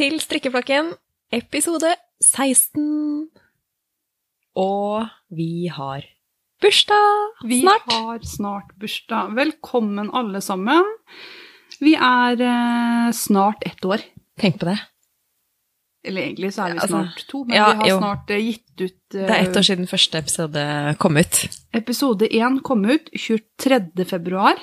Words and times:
Til 0.00 0.14
Strikkeflokken, 0.16 0.94
episode 1.28 1.90
16. 2.24 3.26
Og 4.56 5.10
vi 5.28 5.68
har 5.68 6.06
bursdag 6.64 7.44
Vi 7.44 7.58
snart. 7.60 7.92
har 7.92 8.24
snart 8.24 8.70
bursdag. 8.80 9.34
Velkommen 9.36 10.08
alle 10.16 10.40
sammen. 10.40 10.88
Vi 11.84 11.92
er 11.92 12.40
eh, 12.40 13.12
snart 13.12 13.60
ett 13.68 13.84
år. 13.84 14.00
Tenk 14.40 14.56
på 14.62 14.70
det. 14.70 14.78
Eller 16.08 16.30
egentlig 16.30 16.54
så 16.54 16.62
er 16.62 16.72
vi 16.72 16.78
Altså, 16.80 16.96
snart 16.96 17.28
to, 17.28 17.44
men 17.44 17.56
ja, 17.60 17.68
vi 17.68 17.76
har 17.82 17.88
jo. 17.92 18.00
snart 18.00 18.30
eh, 18.30 18.44
gitt 18.48 18.80
ut 18.80 19.14
eh, 19.20 19.26
Det 19.28 19.36
er 19.36 19.44
ett 19.50 19.56
år 19.60 19.68
siden 19.68 19.86
første 19.86 20.18
episode 20.24 20.96
kom 20.96 21.20
ut. 21.20 21.44
Episode 21.76 22.24
én 22.32 22.62
kom 22.64 22.88
ut 22.88 23.12
23. 23.12 24.08
februar 24.08 24.56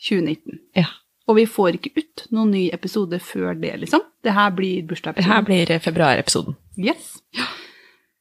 2019. 0.00 0.60
Ja. 0.72 0.88
Og 1.28 1.38
vi 1.38 1.46
får 1.48 1.78
ikke 1.78 1.94
ut 1.96 2.26
noen 2.36 2.50
ny 2.52 2.66
episode 2.76 3.16
før 3.24 3.54
det, 3.56 3.70
liksom. 3.80 4.02
Det 4.24 4.34
her 4.36 4.50
blir 4.52 4.82
Det 4.84 5.24
her 5.24 5.40
blir 5.46 5.70
februarepisoden. 5.80 6.56
Yes. 6.76 7.14
Ja. 7.32 7.46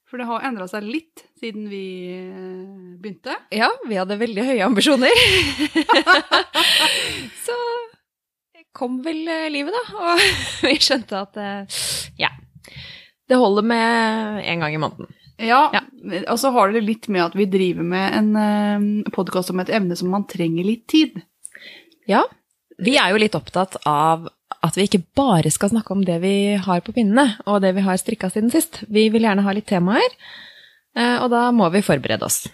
For 0.07 0.21
det 0.21 0.27
har 0.29 0.43
endra 0.45 0.67
seg 0.69 0.83
litt 0.85 1.23
siden 1.41 1.65
vi 1.71 1.81
eh, 2.13 2.93
begynte. 3.01 3.33
Ja, 3.51 3.71
vi 3.89 3.97
hadde 3.97 4.19
veldig 4.21 4.43
høye 4.45 4.61
ambisjoner. 4.67 5.09
Så 7.45 7.55
kom 8.77 8.99
vel 9.05 9.25
eh, 9.27 9.49
livet, 9.53 9.73
da. 9.73 10.13
Og 10.13 10.19
vi 10.69 10.77
skjønte 10.81 11.19
at 11.25 11.37
eh, 11.41 11.81
ja. 12.21 12.29
Det 13.29 13.37
holder 13.39 13.63
med 13.65 14.43
én 14.45 14.61
gang 14.63 14.75
i 14.75 14.81
måneden. 14.81 15.09
Ja, 15.41 15.65
Ja. 15.73 15.79
og 16.29 16.37
så 16.39 16.51
har 16.53 16.71
det 16.71 16.83
litt 16.85 17.07
med 17.09 17.23
at 17.23 17.33
vi 17.35 17.45
driver 17.49 17.83
med 17.83 18.35
en 18.37 19.03
podkast 19.15 19.49
om 19.49 19.59
et 19.63 19.69
emne 19.73 19.95
som 19.97 20.11
man 20.13 20.27
trenger 20.29 20.63
litt 20.67 20.85
tid. 20.91 21.17
Ja, 22.07 22.21
vi 22.85 22.95
er 22.99 23.11
jo 23.13 23.19
litt 23.21 23.35
opptatt 23.37 23.77
av 23.89 24.27
at 24.63 24.77
vi 24.79 24.85
ikke 24.87 25.01
bare 25.17 25.51
skal 25.51 25.73
snakke 25.73 25.91
om 25.95 26.03
det 26.07 26.19
vi 26.23 26.33
har 26.55 26.81
på 26.85 26.93
pinnene, 26.95 27.37
og 27.49 27.61
det 27.63 27.73
vi 27.75 27.83
har 27.83 27.99
strikka 27.99 28.29
siden 28.31 28.51
sist. 28.53 28.83
Vi 28.87 29.09
vil 29.11 29.25
gjerne 29.27 29.43
ha 29.43 29.53
litt 29.55 29.67
temaer, 29.67 30.15
eh, 30.95 31.17
og 31.19 31.29
da 31.33 31.49
må 31.51 31.67
vi 31.73 31.81
forberede 31.83 32.23
oss. 32.27 32.45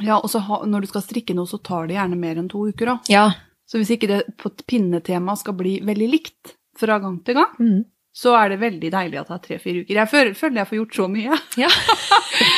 Ja, 0.00 0.20
og 0.20 0.30
så 0.30 0.38
ha, 0.46 0.60
når 0.64 0.84
du 0.84 0.90
skal 0.92 1.02
strikke 1.02 1.34
noe, 1.36 1.50
så 1.50 1.58
tar 1.58 1.88
det 1.88 1.96
gjerne 1.98 2.18
mer 2.20 2.38
enn 2.38 2.48
to 2.48 2.62
uker 2.70 2.94
òg. 2.94 3.10
Ja. 3.10 3.26
Så 3.66 3.80
hvis 3.80 3.90
ikke 3.96 4.08
det 4.10 4.20
på 4.40 4.52
pinnetema 4.66 5.34
skal 5.38 5.56
bli 5.58 5.78
veldig 5.86 6.08
likt 6.10 6.54
fra 6.78 6.98
gang 7.02 7.18
til 7.26 7.34
gang, 7.40 7.56
Mm. 7.58 7.80
Så 8.20 8.34
er 8.36 8.52
det 8.52 8.58
veldig 8.60 8.90
deilig 8.92 9.16
at 9.20 9.30
det 9.30 9.36
er 9.36 9.44
tre-fire 9.46 9.82
uker. 9.84 9.94
Jeg 9.96 10.10
føler, 10.12 10.34
føler 10.36 10.60
jeg 10.60 10.68
får 10.68 10.78
gjort 10.80 10.98
så 10.98 11.06
mye. 11.08 11.38
ja. 11.62 11.70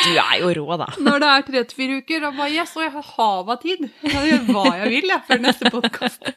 Du 0.03 0.11
er 0.19 0.35
jo 0.39 0.49
rå, 0.57 0.77
da. 0.79 0.87
Når 1.03 1.21
det 1.23 1.29
er 1.29 1.45
tre-fire 1.47 2.01
uker, 2.03 2.25
og 2.27 2.35
bare 2.39 2.51
yes, 2.55 2.75
og 2.77 2.83
jeg 2.85 2.91
har 2.93 3.07
hav 3.15 3.51
av 3.53 3.61
tid. 3.63 3.85
Jeg 4.03 4.11
kan 4.11 4.27
gjøre 4.27 4.55
hva 4.55 4.75
jeg 4.81 4.91
vil 4.93 5.11
jeg, 5.13 5.23
før 5.29 5.41
neste 5.43 5.71
podkast. 5.73 6.31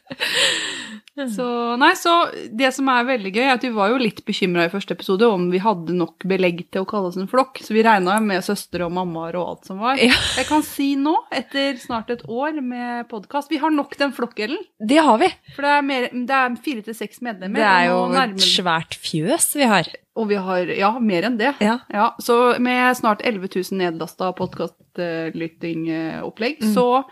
Så, 1.16 1.46
nei, 1.80 1.94
så 1.96 2.12
det 2.52 2.68
som 2.76 2.90
er 2.92 3.06
veldig 3.08 3.30
gøy, 3.32 3.40
er 3.46 3.54
at 3.56 3.62
vi 3.64 3.70
var 3.72 3.88
jo 3.88 3.96
litt 4.02 4.18
bekymra 4.28 4.66
i 4.66 4.68
første 4.72 4.92
episode 4.92 5.24
om 5.32 5.46
vi 5.48 5.56
hadde 5.64 5.94
nok 5.96 6.20
belegg 6.28 6.58
til 6.74 6.82
å 6.84 6.88
kalle 6.90 7.08
oss 7.08 7.16
en 7.16 7.24
flokk, 7.30 7.56
så 7.64 7.72
vi 7.72 7.80
regna 7.86 8.18
med 8.20 8.44
søstre 8.44 8.84
og 8.84 8.92
mammaer 8.92 9.32
og 9.40 9.48
alt 9.54 9.64
som 9.70 9.80
var. 9.80 9.96
Ja. 9.96 10.12
Jeg 10.36 10.44
kan 10.50 10.60
si 10.66 10.90
nå, 11.00 11.14
etter 11.32 11.78
snart 11.80 12.10
et 12.12 12.20
år 12.28 12.60
med 12.60 13.08
podkast, 13.08 13.48
vi 13.50 13.56
har 13.62 13.70
nok 13.72 13.96
den 13.96 14.12
flokkdelen. 14.12 14.60
Det 14.76 15.00
har 15.00 15.16
vi. 15.24 15.30
For 15.56 15.62
det 15.64 15.72
er, 15.78 15.82
mer, 15.88 16.04
det 16.12 16.36
er 16.36 16.56
fire 16.68 16.82
til 16.90 16.96
seks 17.00 17.22
medlemmer. 17.24 17.56
Det 17.62 17.68
er 17.70 17.88
jo 17.88 17.96
et 18.20 18.36
svært 18.44 18.92
fjøs 19.00 19.48
vi 19.56 19.64
har. 19.72 19.88
Og 20.16 20.28
vi 20.30 20.36
har 20.40 20.68
ja, 20.76 20.92
mer 21.00 21.22
enn 21.30 21.38
det. 21.40 21.54
Ja. 21.64 21.78
Ja, 21.92 22.10
så 22.24 22.56
med 22.60 22.92
snart 23.00 23.20
11 23.24 23.48
000 23.56 23.72
nedlasta 23.80 24.32
podkastlyttingopplegg, 24.36 26.56
Mm. 26.62 26.74
så 26.74 27.04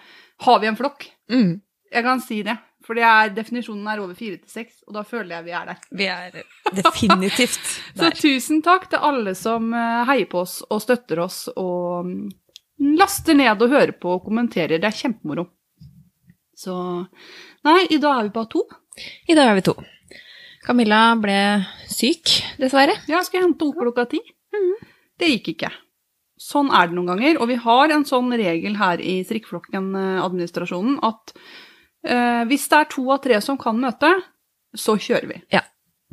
har 0.44 0.60
vi 0.60 0.66
en 0.66 0.76
flokk. 0.76 1.06
Mm. 1.30 1.60
Jeg 1.92 2.02
kan 2.04 2.20
si 2.20 2.42
det. 2.42 2.56
For 2.84 2.98
det 2.98 3.04
er, 3.08 3.32
definisjonen 3.32 3.86
er 3.88 4.00
over 4.02 4.16
fire 4.18 4.36
til 4.36 4.50
seks, 4.50 4.82
og 4.84 4.96
da 4.98 5.04
føler 5.08 5.38
jeg 5.38 5.46
vi 5.46 5.54
er 5.56 5.70
der. 5.70 5.82
Vi 5.96 6.08
er 6.12 6.38
definitivt 6.76 7.60
der. 7.96 8.10
Så 8.10 8.10
tusen 8.20 8.60
takk 8.64 8.90
til 8.92 9.04
alle 9.08 9.32
som 9.38 9.70
eh, 9.72 10.02
heier 10.10 10.28
på 10.30 10.42
oss 10.44 10.58
og 10.68 10.82
støtter 10.84 11.22
oss 11.24 11.46
og 11.54 12.10
mm, 12.10 12.26
laster 13.00 13.38
ned 13.38 13.64
og 13.64 13.72
hører 13.72 13.94
på 13.96 14.18
og 14.18 14.28
kommenterer. 14.28 14.76
Det 14.76 14.90
er 14.90 14.98
kjempemoro. 15.00 15.46
Så 16.54 16.74
Nei, 17.64 17.80
i 17.88 17.98
dag 17.98 18.18
er 18.20 18.28
vi 18.28 18.34
bare 18.34 18.50
to. 18.52 18.66
I 19.28 19.36
dag 19.36 19.48
er 19.48 19.56
vi 19.56 19.64
to. 19.64 19.74
Camilla 20.64 21.00
ble 21.20 21.38
syk, 21.92 22.28
dessverre. 22.60 22.98
Ja, 23.08 23.18
jeg 23.18 23.30
skal 23.30 23.46
hente 23.46 23.64
henne 23.64 23.80
klokka 23.80 24.04
ti. 24.12 24.20
Det 25.20 25.30
gikk 25.30 25.54
ikke. 25.54 25.70
Sånn 26.40 26.70
er 26.74 26.88
det 26.90 26.96
noen 26.96 27.12
ganger. 27.12 27.38
Og 27.40 27.48
vi 27.48 27.58
har 27.64 27.92
en 27.94 28.04
sånn 28.08 28.32
regel 28.36 28.76
her 28.80 29.00
i 29.00 29.22
Strikkeflokken-administrasjonen 29.24 30.98
at 31.06 31.34
eh, 31.34 31.48
hvis 32.48 32.66
det 32.68 32.78
er 32.82 32.88
to 32.92 33.04
av 33.14 33.22
tre 33.24 33.38
som 33.40 33.56
kan 33.60 33.78
møte, 33.80 34.10
så 34.76 34.96
kjører 35.00 35.28
vi. 35.30 35.38
Ja. 35.54 35.62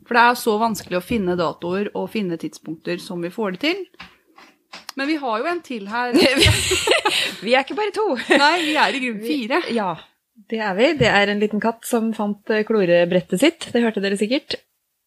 For 0.08 0.16
det 0.18 0.22
er 0.24 0.38
så 0.40 0.54
vanskelig 0.62 0.98
å 1.00 1.04
finne 1.04 1.36
datoer 1.40 1.90
og 1.98 2.10
finne 2.14 2.38
tidspunkter 2.42 2.98
som 3.04 3.22
vi 3.22 3.30
får 3.34 3.58
det 3.58 3.62
til. 3.66 3.82
Men 4.96 5.08
vi 5.10 5.18
har 5.20 5.40
jo 5.42 5.50
en 5.52 5.60
til 5.64 5.88
her. 5.92 6.16
Vi 7.44 7.54
er 7.56 7.64
ikke 7.66 7.76
bare 7.78 7.92
to. 7.96 8.04
Nei, 8.38 8.58
vi 8.70 8.74
er 8.80 8.94
i 8.96 9.00
grunnen 9.02 9.24
fire. 9.26 9.58
Ja, 9.74 9.90
det 10.52 10.60
er 10.64 10.76
vi. 10.78 10.88
Det 11.00 11.08
er 11.10 11.32
en 11.32 11.40
liten 11.42 11.62
katt 11.64 11.84
som 11.90 12.12
fant 12.16 12.52
eh, 12.54 12.62
klorebrettet 12.68 13.42
sitt. 13.42 13.66
Det 13.74 13.82
hørte 13.84 14.04
dere 14.04 14.18
sikkert. 14.20 14.56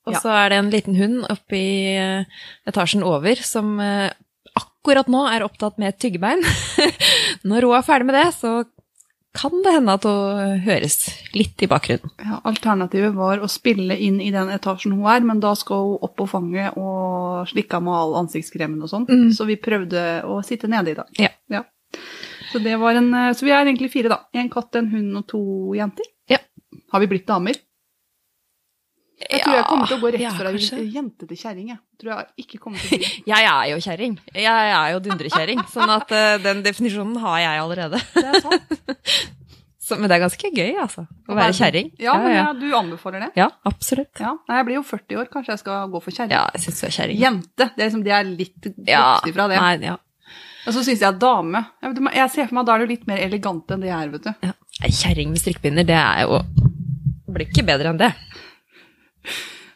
Og 0.08 0.16
Ja. 0.16 0.20
så 0.20 0.32
er 0.36 0.50
det 0.52 0.58
en 0.58 0.70
liten 0.72 0.96
hund 0.98 1.22
oppe 1.32 1.56
i 1.56 1.94
eh, 1.94 2.26
etasjen 2.68 3.04
over 3.06 3.38
som 3.40 3.78
eh, 3.80 4.10
akkurat 4.58 5.08
nå 5.12 5.22
er 5.30 5.46
opptatt 5.46 5.78
med 5.80 5.92
et 5.94 6.00
tyggebein. 6.02 6.42
Når 7.48 7.68
hun 7.68 7.76
er 7.78 7.86
ferdig 7.86 8.08
med 8.10 8.18
det, 8.18 8.26
så 8.36 8.52
kan 9.34 9.54
det 9.64 9.72
hende 9.74 9.94
at 9.98 10.06
hun 10.06 10.60
høres 10.64 10.98
litt 11.34 11.62
i 11.64 11.68
bakgrunnen. 11.70 12.12
Ja, 12.22 12.38
alternativet 12.46 13.16
var 13.16 13.42
å 13.42 13.50
spille 13.50 13.96
inn 13.98 14.20
i 14.22 14.30
den 14.34 14.52
etasjen 14.54 14.94
hun 14.94 15.08
er, 15.10 15.26
men 15.26 15.42
da 15.42 15.56
skal 15.58 15.82
hun 15.88 16.06
opp 16.06 16.14
på 16.20 16.28
fanget 16.30 16.78
og 16.78 17.50
slikke 17.50 17.80
av 17.80 17.86
med 17.86 17.98
all 17.98 18.18
ansiktskremen 18.22 18.82
og 18.84 18.92
sånn. 18.92 19.08
Mm. 19.10 19.28
Så 19.34 19.46
vi 19.48 19.58
prøvde 19.60 20.04
å 20.30 20.38
sitte 20.46 20.70
nede 20.70 20.94
i 20.94 20.98
dag. 21.00 21.10
Ja. 21.50 21.64
Så, 22.52 22.60
det 22.62 22.76
var 22.78 22.94
en, 22.94 23.10
eh, 23.18 23.32
så 23.34 23.46
vi 23.46 23.50
er 23.50 23.66
egentlig 23.66 23.90
fire, 23.90 24.12
da. 24.12 24.20
En 24.38 24.50
katt, 24.52 24.74
en 24.78 24.92
hund 24.92 25.18
og 25.18 25.26
to 25.30 25.42
jenter. 25.74 26.06
Ja. 26.30 26.38
Har 26.94 27.02
vi 27.02 27.10
blitt 27.10 27.26
damer? 27.26 27.58
Jeg 29.30 29.44
tror 29.44 29.56
jeg 29.56 29.66
kommer 29.68 29.90
til 29.90 29.96
å 29.96 30.02
gå 30.02 30.10
rett 30.14 30.24
ja, 30.24 30.32
fra 30.36 30.50
kanskje. 30.52 30.80
jente 30.94 31.28
til 31.28 31.38
kjerring. 31.40 31.70
Jeg. 31.72 31.80
tror 32.00 32.10
jeg 32.12 32.44
ikke 32.44 32.60
kommer 32.62 32.82
til 32.82 32.96
å 32.96 33.00
bli 33.00 33.08
Jeg 33.32 33.48
er 33.50 33.70
jo 33.70 33.78
kjerring. 33.86 34.18
Jeg 34.34 34.74
er 34.74 34.90
jo 34.94 35.00
dundrekjerring. 35.06 35.62
Sånn 35.72 35.94
at 35.94 36.12
uh, 36.12 36.34
den 36.44 36.60
definisjonen 36.66 37.16
har 37.22 37.38
jeg 37.44 37.62
allerede. 37.62 38.02
Det 38.14 38.26
er 38.28 38.44
sant. 38.44 38.76
Så, 39.84 39.98
men 40.00 40.08
det 40.08 40.16
er 40.16 40.22
ganske 40.22 40.48
gøy, 40.48 40.78
altså. 40.80 41.02
Å 41.28 41.36
være 41.36 41.52
kjerring. 41.58 41.90
Ja, 42.00 42.14
men 42.16 42.32
ja. 42.32 42.44
du 42.56 42.70
anbefaler 42.72 43.26
det? 43.26 43.28
ja, 43.36 43.50
absolutt. 43.68 44.16
Ja. 44.16 44.30
Nei, 44.48 44.56
jeg 44.56 44.68
blir 44.70 44.78
jo 44.78 44.84
40 44.88 45.20
år, 45.20 45.28
kanskje 45.32 45.52
jeg 45.52 45.60
skal 45.60 45.90
gå 45.92 46.00
for 46.00 46.16
kjerring. 46.16 46.32
Ja, 46.32 46.46
jeg 46.56 46.64
synes 46.64 46.80
jeg 46.80 46.88
er 46.88 46.94
kjerring. 46.96 47.18
Jente, 47.20 47.66
det 47.66 47.74
er, 47.74 47.82
liksom, 47.82 48.04
de 48.06 48.14
er 48.16 48.30
litt 48.30 48.70
vokst 48.70 49.28
ifra 49.28 49.48
det. 49.52 49.60
Nei, 49.60 49.90
ja. 49.90 49.98
Og 50.64 50.72
så 50.72 50.80
syns 50.86 51.02
jeg 51.04 51.20
dame 51.20 51.60
jeg, 51.84 52.28
ser 52.32 52.48
for 52.48 52.56
meg 52.56 52.64
da 52.64 52.78
er 52.78 52.86
du 52.86 52.92
litt 52.94 53.04
mer 53.04 53.20
elegant 53.20 53.74
enn 53.74 53.84
det 53.84 53.90
jeg 53.90 53.98
er, 53.98 54.14
vet 54.14 54.24
du. 54.24 54.48
Ja. 54.48 54.54
Kjerring 55.02 55.34
med 55.34 55.42
strikkepinner, 55.44 55.84
det 55.84 56.00
er 56.00 56.24
jo 56.24 56.40
blir 57.34 57.50
ikke 57.50 57.66
bedre 57.66 57.92
enn 57.92 58.00
det. 58.00 58.10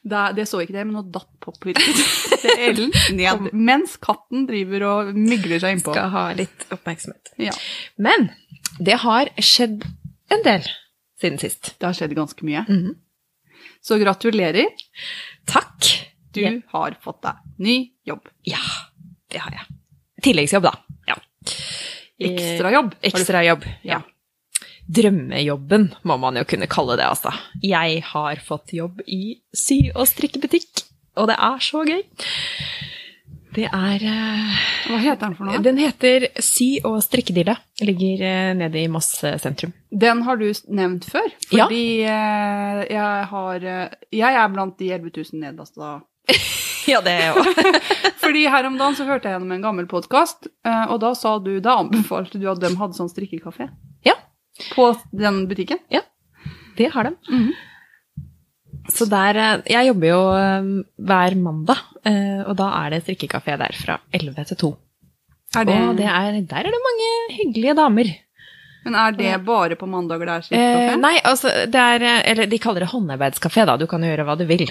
Det, 0.08 0.20
det 0.38 0.44
så 0.48 0.60
ikke 0.62 0.72
det, 0.76 0.84
men 0.86 0.94
nå 0.96 1.02
datt 1.12 1.28
pop-lyden 1.42 1.98
til 2.40 2.52
Ellen 2.68 2.92
ned. 3.18 3.48
Mens 3.52 3.96
katten 4.00 4.46
driver 4.48 4.84
og 4.88 5.10
mygler 5.18 5.60
seg 5.60 5.76
innpå. 5.76 5.92
Skal 5.92 6.12
ha 6.14 6.22
litt 6.38 6.64
oppmerksomhet. 6.72 7.32
Ja, 7.42 7.52
Men 7.98 8.30
det 8.78 9.00
har 9.02 9.28
skjedd 9.42 9.84
en 10.32 10.44
del 10.46 10.64
siden 11.20 11.38
sist. 11.42 11.74
det 11.80 11.86
har 11.90 11.96
skjedd 11.98 12.14
ganske 12.16 12.46
mye. 12.46 12.62
Mhm. 12.68 12.94
Så 13.82 13.98
gratulerer. 14.00 14.70
Takk. 15.50 15.90
Du 16.34 16.40
Ja. 16.42 16.50
har 16.72 16.96
fått 17.02 17.20
deg 17.22 17.36
ny 17.58 17.76
jobb. 18.06 18.28
Ja, 18.46 18.58
det 19.30 19.40
har 19.42 19.50
jeg. 19.52 19.66
Tilleggsjobb, 20.22 20.62
da. 20.62 20.72
Ja. 21.08 21.16
Ekstrajobb. 22.20 22.94
Ekstrajobb. 23.06 23.64
Ja. 23.86 24.00
Drømmejobben 24.88 25.90
må 26.08 26.16
man 26.20 26.38
jo 26.40 26.44
kunne 26.48 26.68
kalle 26.70 26.96
det, 26.96 27.04
altså. 27.08 27.32
Jeg 27.64 28.02
har 28.12 28.40
fått 28.44 28.72
jobb 28.72 29.02
i 29.06 29.38
sy- 29.52 29.90
og 29.94 30.06
strikkebutikk, 30.08 30.84
og 31.20 31.28
det 31.28 31.36
er 31.36 31.58
så 31.64 31.82
gøy. 31.84 32.00
Det 33.58 33.64
er 33.64 34.02
eh, 34.04 34.58
Hva 34.88 34.98
heter 35.02 35.22
den 35.24 35.34
for 35.38 35.48
noe? 35.48 35.60
Den 35.64 35.78
heter 35.80 36.26
Sy- 36.44 36.84
og 36.86 36.98
strikkedille. 37.02 37.56
Ligger 37.82 38.22
eh, 38.28 38.50
nede 38.58 38.82
i 38.82 38.90
Moss 38.92 39.08
eh, 39.26 39.38
sentrum. 39.40 39.72
Den 39.90 40.20
har 40.26 40.38
du 40.38 40.46
nevnt 40.68 41.08
før. 41.08 41.26
Fordi 41.48 41.80
ja. 42.04 42.84
jeg 42.84 43.24
har 43.32 43.64
Jeg 44.12 44.36
er 44.42 44.52
blant 44.52 44.76
de 44.78 44.92
11 44.94 45.10
000 45.32 45.40
nedlasta 45.42 45.94
Ja, 46.88 47.00
det 47.04 47.14
er 47.16 47.24
jeg 47.24 47.34
òg. 47.40 47.80
Fordi 48.20 48.44
her 48.52 48.68
om 48.68 48.76
dagen 48.78 48.96
så 49.00 49.08
hørte 49.08 49.28
jeg 49.28 49.38
gjennom 49.38 49.56
en 49.56 49.64
gammel 49.64 49.88
podkast, 49.90 50.48
og 50.68 50.96
da 51.00 51.14
sa 51.16 51.34
du, 51.40 51.54
da 51.64 51.78
anbefalte 51.82 52.40
du 52.40 52.46
at 52.52 52.60
de 52.62 52.70
hadde 52.76 52.96
sånn 52.96 53.10
strikkekafé. 53.12 53.68
Ja. 54.06 54.14
På 54.74 54.90
den 55.12 55.46
butikken. 55.48 55.78
Ja, 55.90 56.00
Det 56.78 56.90
har 56.94 57.04
de. 57.04 57.16
Mhm. 57.30 57.52
Så 58.88 59.04
der 59.10 59.36
eh, 59.36 59.62
Jeg 59.68 59.86
jobber 59.90 60.08
jo 60.08 60.20
eh, 60.32 60.68
hver 61.04 61.34
mandag, 61.36 61.80
eh, 62.08 62.40
og 62.48 62.54
da 62.56 62.68
er 62.84 62.90
det 62.94 63.02
strikkekafé 63.04 63.58
der 63.60 63.74
fra 63.76 63.98
11 64.16 64.44
til 64.48 64.56
2. 64.56 64.70
Er 65.56 65.64
det, 65.64 65.74
Og 65.88 65.96
det 65.96 66.06
er, 66.08 66.38
der 66.48 66.56
er 66.64 66.72
det 66.72 66.80
mange 66.86 67.08
hyggelige 67.38 67.74
damer. 67.76 68.10
Men 68.84 68.94
er 68.94 69.12
det 69.16 69.32
bare 69.44 69.76
på 69.76 69.86
mandager 69.90 70.24
det 70.26 70.36
er 70.56 70.92
Eh, 70.92 70.96
nei, 70.96 71.18
altså 71.24 71.48
det 71.68 71.74
er 71.80 72.04
Eller 72.24 72.46
de 72.46 72.58
kaller 72.58 72.80
det 72.80 72.88
håndarbeidskafé, 72.92 73.66
da. 73.66 73.76
Du 73.76 73.86
kan 73.86 74.00
gjøre 74.00 74.24
hva 74.24 74.36
du 74.38 74.44
vil. 74.48 74.66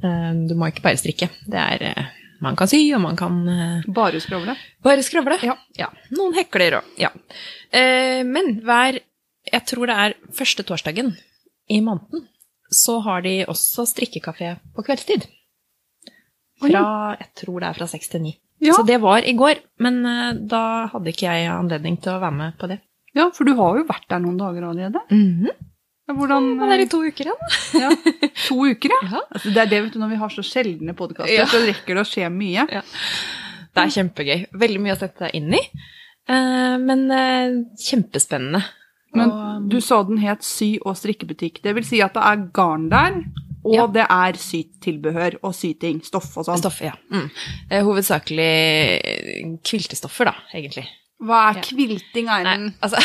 Du 0.00 0.54
må 0.56 0.70
ikke 0.70 0.82
bare 0.82 0.96
strikke. 0.96 1.28
Det 1.46 1.58
er 1.60 2.08
Man 2.40 2.56
kan 2.56 2.66
sy, 2.66 2.78
og 2.96 3.02
man 3.02 3.16
kan 3.16 3.44
Bare 3.86 4.18
skravle. 4.20 4.56
bare 4.82 5.02
skravle. 5.02 5.36
Ja. 5.76 5.88
Noen 6.10 6.34
hekler 6.34 6.78
og 6.78 6.84
Ja. 6.98 7.10
Eh, 7.70 8.22
Men 8.24 8.60
hver 8.64 8.98
Jeg 9.52 9.66
tror 9.66 9.86
det 9.90 9.96
er 10.04 10.14
første 10.36 10.62
torsdagen 10.66 11.14
i 11.70 11.80
måneden, 11.84 12.26
så 12.70 12.98
har 13.04 13.22
de 13.26 13.44
også 13.50 13.86
strikkekafé 13.90 14.54
på 14.76 14.84
kveldstid. 14.86 15.26
Fra 16.60 17.16
Jeg 17.18 17.28
tror 17.40 17.60
det 17.62 17.68
er 17.70 17.78
fra 17.78 17.88
seks 17.88 18.10
til 18.12 18.22
ni. 18.26 18.34
Ja. 18.60 18.74
Så 18.76 18.84
det 18.84 18.98
var 19.00 19.24
i 19.24 19.32
går, 19.32 19.62
men 19.80 20.02
eh, 20.04 20.34
da 20.52 20.86
hadde 20.92 21.08
ikke 21.14 21.30
jeg 21.32 21.48
anledning 21.48 21.96
til 22.02 22.12
å 22.12 22.20
være 22.20 22.36
med 22.36 22.58
på 22.60 22.68
det. 22.68 22.80
ja, 23.16 23.30
for 23.34 23.48
du 23.48 23.54
har 23.56 23.78
jo 23.78 23.86
vært 23.88 24.04
der 24.12 24.20
noen 24.20 24.36
dager 24.38 24.66
allerede. 24.68 25.00
Mm 25.10 25.44
-hmm. 25.46 25.66
Hvordan 26.10 26.58
ja, 26.58 26.66
det 26.66 26.74
er 26.74 26.82
i 26.84 26.88
to 26.88 26.98
uker 27.06 27.24
igjen. 27.24 27.40
ja. 27.80 27.90
To 28.48 28.56
uker, 28.66 28.90
ja. 28.90 29.08
Ja. 29.12 29.20
Altså, 29.30 29.50
det 29.50 29.56
er 29.62 29.66
det 29.66 29.82
vet 29.84 29.92
du, 29.92 29.98
når 29.98 30.08
vi 30.08 30.16
har 30.16 30.28
så 30.28 30.42
sjeldne 30.42 30.94
podkaster, 30.94 31.34
Ja. 31.34 31.46
så 31.46 31.58
rekker 31.66 31.94
det 31.94 32.00
å 32.00 32.10
skje 32.12 32.28
mye. 32.30 32.66
Det 33.74 33.82
er 33.82 33.94
kjempegøy. 33.96 34.46
Veldig 34.52 34.80
mye 34.80 34.92
å 34.92 34.98
sette 34.98 35.24
deg 35.24 35.34
inn 35.34 35.54
i. 35.54 35.62
Eh, 36.28 36.76
Men 36.78 37.10
eh, 37.10 37.64
kjempespennende. 37.78 38.62
Men 39.12 39.30
Og- 39.30 39.68
du 39.68 39.80
sa 39.80 40.02
den 40.04 40.18
het 40.18 40.42
sy- 40.44 40.78
og 40.86 40.94
strikkebutikk. 40.96 41.62
Det 41.62 41.74
vil 41.74 41.84
si 41.84 42.00
at 42.00 42.14
det 42.14 42.22
er 42.22 42.48
garn 42.52 42.88
der, 42.88 43.24
og 43.64 43.74
Ja. 43.74 43.86
det 43.86 44.06
er 44.08 44.32
sytilbehør 44.38 45.38
og 45.42 45.52
syting, 45.54 46.00
stoff 46.04 46.36
og 46.38 46.46
sånn. 46.46 46.58
Stoff, 46.58 46.80
ja. 46.80 46.92
Mm. 47.10 47.30
Eh, 47.70 47.82
Hovedsakelig 47.82 48.38
eh, 48.38 49.56
kviltestoffer, 49.64 50.24
da, 50.26 50.34
egentlig. 50.54 50.86
Hva 51.22 51.50
er 51.50 51.54
Ja. 51.56 51.60
kvilting, 51.62 52.24
Nei, 52.26 52.72
altså 52.82 52.96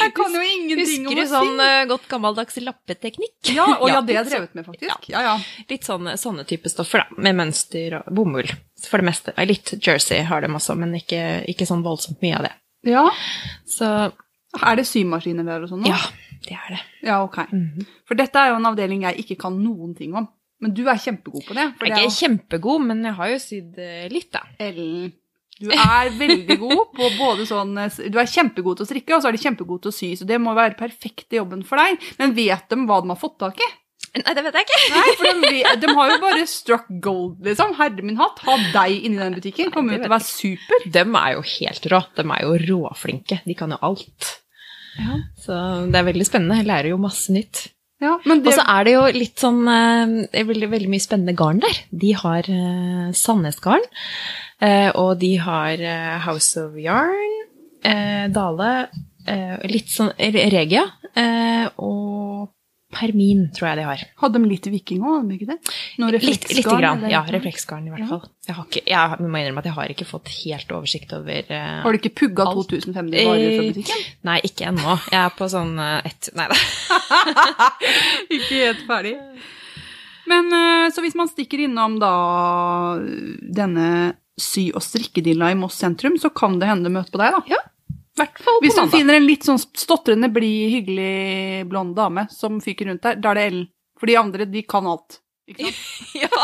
Jeg 0.00 0.12
kan 0.14 0.32
jo 0.34 0.40
ingenting 0.44 1.06
om 1.08 1.12
å 1.12 1.16
si. 1.16 1.16
Husker 1.16 1.16
du 1.16 1.26
sånn 1.30 1.60
eh, 1.62 1.84
godt 1.90 2.04
gammeldags 2.10 2.56
lappeteknikk? 2.62 3.50
Ja, 3.56 3.64
og 3.80 3.88
ja, 3.88 3.94
Ja, 3.96 4.00
det 4.06 4.16
har 4.16 4.24
jeg 4.24 4.32
drevet 4.32 4.54
med, 4.54 4.66
faktisk. 4.68 5.08
Ja, 5.10 5.22
ja. 5.26 5.36
Litt 5.70 5.82
sånne, 5.88 6.14
sånne 6.20 6.44
type 6.46 6.70
stoffer, 6.70 7.02
da. 7.02 7.16
Med 7.22 7.34
mønster 7.40 7.98
og 7.98 8.14
bomull. 8.14 8.48
For 8.86 8.98
det 9.02 9.08
meste. 9.08 9.34
Litt 9.48 9.72
jersey 9.82 10.22
har 10.28 10.40
de 10.44 10.48
også, 10.54 10.76
men 10.78 10.94
ikke, 10.94 11.44
ikke 11.50 11.66
sånn 11.66 11.82
voldsomt 11.82 12.20
mye 12.22 12.36
av 12.38 12.42
det. 12.46 12.52
Ja. 12.86 13.04
Så 13.68 13.90
Er 14.62 14.78
det 14.78 14.86
symaskiner 14.88 15.44
der 15.44 15.66
og 15.66 15.68
sånn 15.68 15.82
nå? 15.84 15.90
ja, 15.90 15.98
det 16.46 16.54
er 16.56 16.70
det. 16.76 16.80
Ja, 17.04 17.18
ok. 17.26 17.42
Mhm. 17.52 17.84
For 18.08 18.16
dette 18.18 18.40
er 18.40 18.52
jo 18.54 18.60
en 18.60 18.70
avdeling 18.70 19.02
jeg 19.04 19.24
ikke 19.24 19.36
kan 19.42 19.58
noen 19.60 19.94
ting 19.98 20.14
om. 20.16 20.28
Men 20.62 20.72
du 20.72 20.86
er 20.88 20.96
kjempegod 20.96 21.44
på 21.44 21.52
det. 21.52 21.66
Jeg 21.82 21.90
er 21.90 21.98
er 21.98 22.06
ikke 22.06 22.16
kjempegod, 22.22 22.84
men 22.88 23.02
jeg 23.04 23.12
har 23.18 23.28
jo 23.34 23.38
sydd 23.42 23.78
eh, 23.82 24.06
litt, 24.08 24.30
da. 24.32 24.40
Ellen. 24.58 25.12
Du 25.56 25.70
er 25.72 26.10
veldig 26.12 26.56
god 26.60 26.82
på 26.96 27.06
både 27.16 27.46
sånn 27.48 27.72
Du 28.12 28.18
er 28.20 28.28
kjempegod 28.28 28.76
til 28.76 28.84
å 28.84 28.88
strikke, 28.88 29.14
og 29.16 29.22
så 29.24 29.28
er 29.30 29.36
du 29.36 29.40
kjempegod 29.40 29.82
til 29.84 29.92
å 29.92 29.96
sy, 29.96 30.10
så 30.16 30.28
det 30.28 30.36
må 30.40 30.52
være 30.56 30.76
perfekt 30.76 31.32
i 31.32 31.38
jobben 31.40 31.62
for 31.64 31.80
deg. 31.80 32.00
Men 32.20 32.34
vet 32.36 32.68
de 32.72 32.76
hva 32.84 32.98
de 33.02 33.12
har 33.12 33.20
fått 33.20 33.38
tak 33.40 33.60
i? 33.60 33.68
Nei, 34.22 34.34
det 34.38 34.44
vet 34.46 34.58
jeg 34.58 34.66
ikke. 34.68 34.80
Nei, 34.94 35.04
for 35.20 35.44
de, 35.44 35.62
de 35.82 35.92
har 35.98 36.10
jo 36.12 36.18
bare 36.22 36.48
struck 36.50 36.88
gold, 37.04 37.36
liksom. 37.44 37.76
Herre 37.80 38.06
min 38.06 38.18
hatt, 38.20 38.40
ha 38.46 38.56
deg 38.74 39.06
inni 39.08 39.20
den 39.20 39.36
butikken. 39.36 39.70
Kommer 39.74 39.96
jo 39.96 40.02
til 40.02 40.10
å 40.10 40.16
være 40.16 40.28
super. 40.30 40.88
De 40.96 41.04
er 41.04 41.36
jo 41.36 41.46
helt 41.52 41.88
rå. 41.92 42.02
De 42.16 42.26
er 42.26 42.44
jo 42.46 42.58
råflinke. 42.64 43.40
De 43.44 43.56
kan 43.58 43.74
jo 43.74 43.80
alt. 43.90 44.34
Ja. 44.96 45.22
Så 45.44 45.56
det 45.92 46.00
er 46.00 46.08
veldig 46.08 46.28
spennende. 46.28 46.60
Jeg 46.62 46.70
lærer 46.70 46.94
jo 46.94 47.00
masse 47.00 47.34
nytt. 47.34 47.66
Ja, 48.02 48.18
det... 48.24 48.42
Og 48.42 48.52
så 48.52 48.64
er 48.68 48.84
det 48.84 48.92
jo 48.92 49.04
litt 49.16 49.40
sånn 49.40 49.62
eh, 49.72 50.16
det 50.34 50.44
veldig, 50.50 50.68
veldig 50.74 50.90
mye 50.92 51.04
spennende 51.04 51.36
garn 51.38 51.62
der. 51.64 51.78
De 51.88 52.12
har 52.18 52.48
uh, 52.52 53.06
Sandnes-garn, 53.16 53.86
eh, 54.60 54.90
og 54.92 55.14
de 55.22 55.32
har 55.40 55.80
uh, 55.80 56.16
House 56.26 56.60
of 56.60 56.76
Yarn, 56.80 57.32
Dale, 58.34 58.70
litt 59.70 59.92
sånn 59.92 60.08
Regia, 60.18 60.82
og 61.78 62.48
Permin 62.94 63.48
tror 63.52 63.66
jeg 63.72 63.76
de 63.80 63.84
har. 63.88 64.02
hadde 64.22 64.38
de 64.38 64.48
litt 64.48 64.66
viking 64.70 65.00
òg, 65.02 65.16
hadde 65.18 65.28
de 65.32 65.36
ikke 65.40 65.48
det? 65.50 65.72
Noe 65.98 66.12
Litt, 66.14 66.44
lite 66.54 66.62
grann. 66.70 67.00
eller? 67.02 67.10
Ja, 67.10 67.22
refleksgarn 67.34 67.88
i 67.88 67.90
hvert 67.90 68.04
Ja. 68.04 68.06
fall. 68.12 68.28
Jeg, 68.46 68.54
har 68.54 68.64
ikke, 68.70 68.82
jeg 68.86 69.26
må 69.26 69.40
innrømme 69.40 69.58
at 69.58 69.64
jeg 69.68 69.74
har 69.74 69.88
ikke 69.90 70.06
fått 70.06 70.28
helt 70.44 70.70
oversikt 70.76 71.12
over 71.18 71.50
uh, 71.50 71.82
Har 71.82 71.92
du 71.92 71.98
ikke 71.98 72.14
pugga 72.14 72.46
Alt. 72.46 72.68
2500 72.70 73.26
varer 73.26 73.56
fra 73.58 73.66
butikken? 73.72 74.06
Nei, 74.30 74.38
ikke 74.46 74.68
ennå. 74.70 74.96
Jeg 75.10 75.20
er 75.24 75.34
på 75.36 75.48
sånn 75.50 75.74
uh, 75.82 76.00
ett 76.06 76.30
Nei 76.38 76.46
da. 76.52 76.60
ikke 78.38 78.62
helt 78.62 78.86
ferdig. 78.86 79.16
Men 80.30 80.48
uh, 80.54 80.86
så 80.94 81.02
hvis 81.04 81.14
man 81.18 81.28
stikker 81.30 81.66
innom 81.66 81.98
da 82.02 82.14
denne 83.60 84.14
sy- 84.38 84.70
og 84.74 84.82
strikkedilla 84.84 85.50
i 85.52 85.58
Moss 85.58 85.78
sentrum, 85.80 86.16
så 86.20 86.30
kan 86.34 86.58
det 86.60 86.68
hende 86.70 86.90
møte 86.92 87.10
på 87.14 87.20
deg, 87.22 87.34
da. 87.34 87.42
På 87.42 87.54
Hvis 88.16 88.74
du 88.74 88.80
mandag. 88.80 88.92
finner 88.96 89.14
en 89.18 89.26
litt 89.28 89.44
sånn 89.44 89.58
stotrende, 89.60 90.30
blid, 90.32 90.70
hyggelig 90.72 91.66
blond 91.68 91.94
dame 91.98 92.26
som 92.32 92.60
fyker 92.64 92.88
rundt 92.90 93.02
der, 93.04 93.18
da 93.20 93.30
er 93.34 93.34
det 93.40 93.46
Ellen. 93.50 93.66
For 94.00 94.06
de 94.10 94.16
andre, 94.20 94.46
de 94.48 94.62
kan 94.68 94.86
alt. 94.88 95.20
Ikke 95.48 95.68
sant? 95.68 95.82
Ja. 96.22 96.28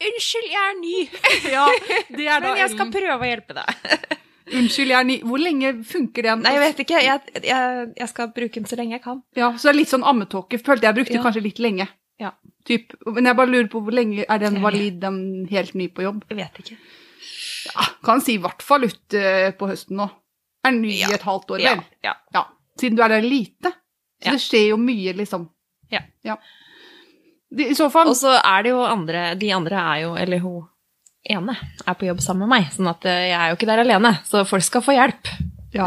Unnskyld, 0.00 0.46
jeg 0.48 0.64
er 0.64 0.76
ny, 0.80 0.96
Ja, 1.54 1.66
det 2.08 2.24
er 2.26 2.40
da 2.40 2.54
men 2.54 2.60
jeg 2.62 2.70
skal 2.72 2.86
Ellen. 2.86 2.92
prøve 2.94 3.16
å 3.20 3.28
hjelpe 3.28 3.56
deg. 3.58 4.14
Unnskyld, 4.56 4.90
jeg 4.94 4.96
er 4.98 5.04
ny. 5.06 5.16
Hvor 5.28 5.42
lenge 5.44 5.72
funker 5.86 6.24
den? 6.26 6.40
Nei, 6.46 6.54
jeg 6.56 6.62
vet 6.64 6.80
ikke. 6.86 7.02
Jeg, 7.04 7.34
jeg, 7.44 7.82
jeg 8.00 8.08
skal 8.10 8.30
bruke 8.34 8.56
den 8.56 8.66
så 8.70 8.78
lenge 8.80 8.96
jeg 8.96 9.02
kan. 9.04 9.20
Ja, 9.38 9.50
så 9.60 9.68
det 9.68 9.74
er 9.74 9.78
litt 9.82 9.92
sånn 9.92 10.06
ammetåke. 10.08 10.58
Følte 10.64 10.88
jeg 10.88 10.96
brukte 10.96 11.18
Ja. 11.18 11.22
kanskje 11.26 11.44
litt 11.44 11.60
lenge. 11.62 11.86
Ja. 12.20 12.32
Typ, 12.66 12.96
men 13.06 13.28
jeg 13.28 13.36
bare 13.38 13.52
lurer 13.52 13.68
på 13.72 13.80
hvor 13.84 13.94
lenge 13.94 14.24
er 14.26 14.40
den 14.42 14.58
valid, 14.64 14.98
den 15.04 15.20
helt 15.52 15.76
ny 15.78 15.86
på 15.94 16.02
jobb? 16.08 16.24
Jeg 16.32 16.40
vet 16.40 16.58
ikke. 16.64 16.78
Ja, 17.74 17.84
kan 18.04 18.20
si 18.24 18.34
i 18.34 18.38
hvert 18.42 18.62
fall 18.62 18.84
ut 18.88 19.14
eh, 19.14 19.50
på 19.58 19.68
høsten 19.70 19.96
nå. 20.00 20.08
Er 20.66 20.72
ny 20.76 20.90
Ja. 21.00 21.08
i 21.10 21.14
et 21.14 21.22
halvt 21.22 21.50
år, 21.50 21.62
vel? 21.62 21.84
ja. 22.04 22.14
Ja. 22.34 22.44
Siden 22.80 22.96
du 22.96 23.02
er 23.02 23.08
der 23.08 23.22
lite. 23.22 23.72
Så 24.20 24.26
Ja. 24.26 24.32
det 24.32 24.40
skjer 24.40 24.68
jo 24.70 24.76
mye, 24.76 25.12
liksom. 25.16 25.48
Ja. 25.90 26.36
Det, 27.50 27.70
I 27.70 27.74
så 27.74 27.88
fall 27.90 28.06
Og 28.08 28.14
så 28.16 28.30
er 28.44 28.62
det 28.62 28.70
jo 28.70 28.78
andre 28.86 29.34
De 29.34 29.48
andre 29.52 29.74
er 29.80 30.02
jo 30.04 30.10
Eller 30.14 30.38
hun 30.38 30.68
ene 31.28 31.56
er 31.84 31.94
på 31.98 32.06
jobb 32.06 32.20
sammen 32.22 32.46
med 32.46 32.52
meg, 32.60 32.68
sånn 32.72 32.88
at 32.88 33.04
eh, 33.10 33.24
jeg 33.30 33.38
er 33.40 33.48
jo 33.50 33.56
ikke 33.58 33.66
der 33.66 33.80
alene. 33.82 34.12
Så 34.24 34.40
folk 34.48 34.62
skal 34.64 34.80
få 34.82 34.94
hjelp. 34.96 35.28
ja. 35.74 35.86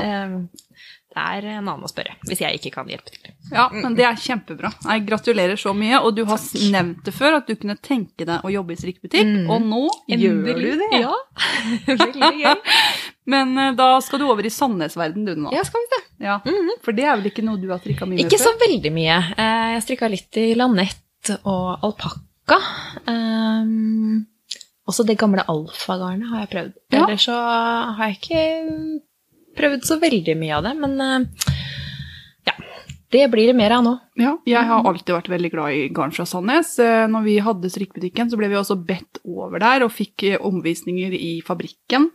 Det 1.14 1.22
er 1.22 1.46
en 1.52 1.68
annen 1.70 1.86
å 1.86 1.90
spørre, 1.92 2.16
hvis 2.26 2.40
jeg 2.42 2.58
ikke 2.58 2.72
kan 2.74 2.88
hjelpe 2.90 3.12
til. 3.14 3.34
ja, 3.54 3.68
men 3.70 3.94
det 3.94 4.06
er 4.08 4.16
kjempebra. 4.18 4.72
Jeg 4.88 5.04
gratulerer 5.06 5.60
så 5.62 5.74
mye. 5.78 6.00
Og 6.02 6.16
du 6.18 6.24
har 6.26 6.40
Takk. 6.42 6.64
nevnt 6.74 7.04
det 7.06 7.14
før, 7.14 7.36
at 7.38 7.46
du 7.48 7.54
kunne 7.60 7.76
tenke 7.78 8.26
deg 8.26 8.42
å 8.42 8.50
jobbe 8.50 8.74
i 8.74 8.80
strikkebutikk. 8.82 9.30
Mm. 9.30 9.52
Og 9.54 9.62
nå 9.70 9.82
gjør 10.10 10.58
du 10.58 10.72
det. 10.82 10.90
Ja. 11.04 11.14
Veldig 11.92 12.32
gøy. 12.42 12.56
Men 13.34 13.54
eh, 13.62 13.72
da 13.78 13.92
skal 14.04 14.20
du 14.20 14.26
over 14.28 14.44
i 14.44 14.52
Sandnes-verden, 14.52 15.24
du 15.30 15.36
nå. 15.46 15.54
Ja, 15.54 15.62
skal 15.70 15.86
vi 15.86 15.92
se. 15.94 16.02
Ja. 16.26 16.40
For 16.84 16.98
det 16.98 17.06
er 17.06 17.16
vel 17.22 17.30
ikke 17.30 17.46
noe 17.46 17.62
du 17.62 17.70
har 17.72 17.80
strikka 17.84 18.08
mye 18.10 18.20
Ikke 18.26 18.40
med 18.40 18.44
så 18.48 18.52
veldig 18.66 18.92
mye. 18.98 19.22
Eh, 19.38 19.70
Jeg 19.78 19.86
strikka 19.86 20.10
litt 20.12 20.42
i 20.42 20.50
lanett 20.58 21.34
og 21.46 21.86
alpakka. 21.88 22.58
Um, 23.08 24.26
også 24.90 25.06
det 25.08 25.16
gamle 25.22 25.46
alfagarnet 25.48 26.28
har 26.34 26.44
jeg 26.44 26.52
prøvd. 26.58 26.74
Ja. 26.92 27.06
Eller 27.06 27.22
så 27.22 27.38
har 27.38 28.10
jeg 28.10 28.18
ikke 28.20 28.44
prøvd 29.58 29.86
så 29.88 30.00
veldig 30.02 30.36
mye 30.40 30.56
av 30.58 30.64
det, 30.68 30.74
men 30.80 30.94
eh, 31.02 31.48
ja. 32.50 32.54
Det 33.14 33.28
blir 33.32 33.52
det 33.52 33.56
mer 33.58 33.76
av 33.78 33.84
nå. 33.86 33.92
Ja, 34.18 34.32
jeg 34.50 34.66
har 34.70 34.86
alltid 34.90 35.14
vært 35.14 35.30
veldig 35.30 35.52
glad 35.54 35.74
i 35.78 35.84
garn 35.94 36.12
fra 36.16 36.26
Sandnes. 36.26 36.72
Eh, 36.82 37.04
Når 37.08 37.24
vi 37.28 37.36
hadde 37.46 37.70
strikkebutikken, 37.70 38.30
så 38.32 38.38
ble 38.40 38.50
vi 38.50 38.58
også 38.58 38.78
bedt 38.88 39.20
over 39.26 39.60
der 39.62 39.86
og 39.86 39.92
fikk 39.94 40.24
eh, 40.32 40.40
omvisninger 40.42 41.14
i 41.14 41.36
fabrikken 41.46 42.10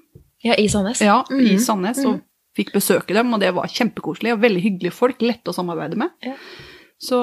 Ja, 0.45 0.54
i 0.59 0.66
Sandnes. 0.71 1.00
ja, 1.02 1.21
i 1.30 1.54
Mhm. 1.54 1.61
Sandnes, 1.62 2.02
og 2.07 2.21
fikk 2.59 2.73
besøke 2.75 3.14
dem, 3.14 3.30
og 3.35 3.38
det 3.40 3.52
var 3.54 3.66
kjempekoselig 3.71 4.33
og 4.35 4.40
veldig 4.42 4.62
hyggelige 4.64 4.92
folk, 4.97 5.21
lette 5.23 5.50
å 5.50 5.54
samarbeide 5.54 5.97
med. 5.97 6.11
Ja. 6.26 6.35
Så 6.99 7.18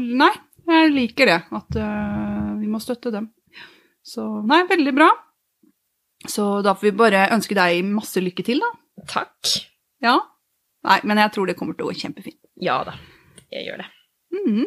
nei, 0.00 0.30
jeg 0.68 0.92
liker 0.94 1.26
det, 1.28 1.42
at 1.52 1.76
uh, 1.76 2.56
vi 2.56 2.66
må 2.72 2.80
støtte 2.80 3.12
dem. 3.12 3.28
Så 4.02 4.24
nei, 4.48 4.62
veldig 4.70 4.94
bra. 4.96 5.10
Så 6.26 6.62
da 6.64 6.72
får 6.72 6.88
vi 6.88 6.92
bare 6.96 7.26
ønske 7.34 7.54
deg 7.58 7.84
masse 7.84 8.16
lykke 8.22 8.44
til, 8.46 8.62
da. 8.64 8.70
Takk. 9.10 9.56
Ja. 10.02 10.18
Nei, 10.86 10.98
men 11.06 11.20
jeg 11.22 11.32
tror 11.34 11.48
det 11.48 11.56
kommer 11.58 11.76
til 11.78 11.86
å 11.86 11.90
gå 11.92 11.98
kjempefint. 12.02 12.38
Ja 12.62 12.80
da, 12.86 12.96
jeg 13.54 13.66
gjør 13.68 13.82
det. 13.84 13.88
Mhm. 14.36 14.64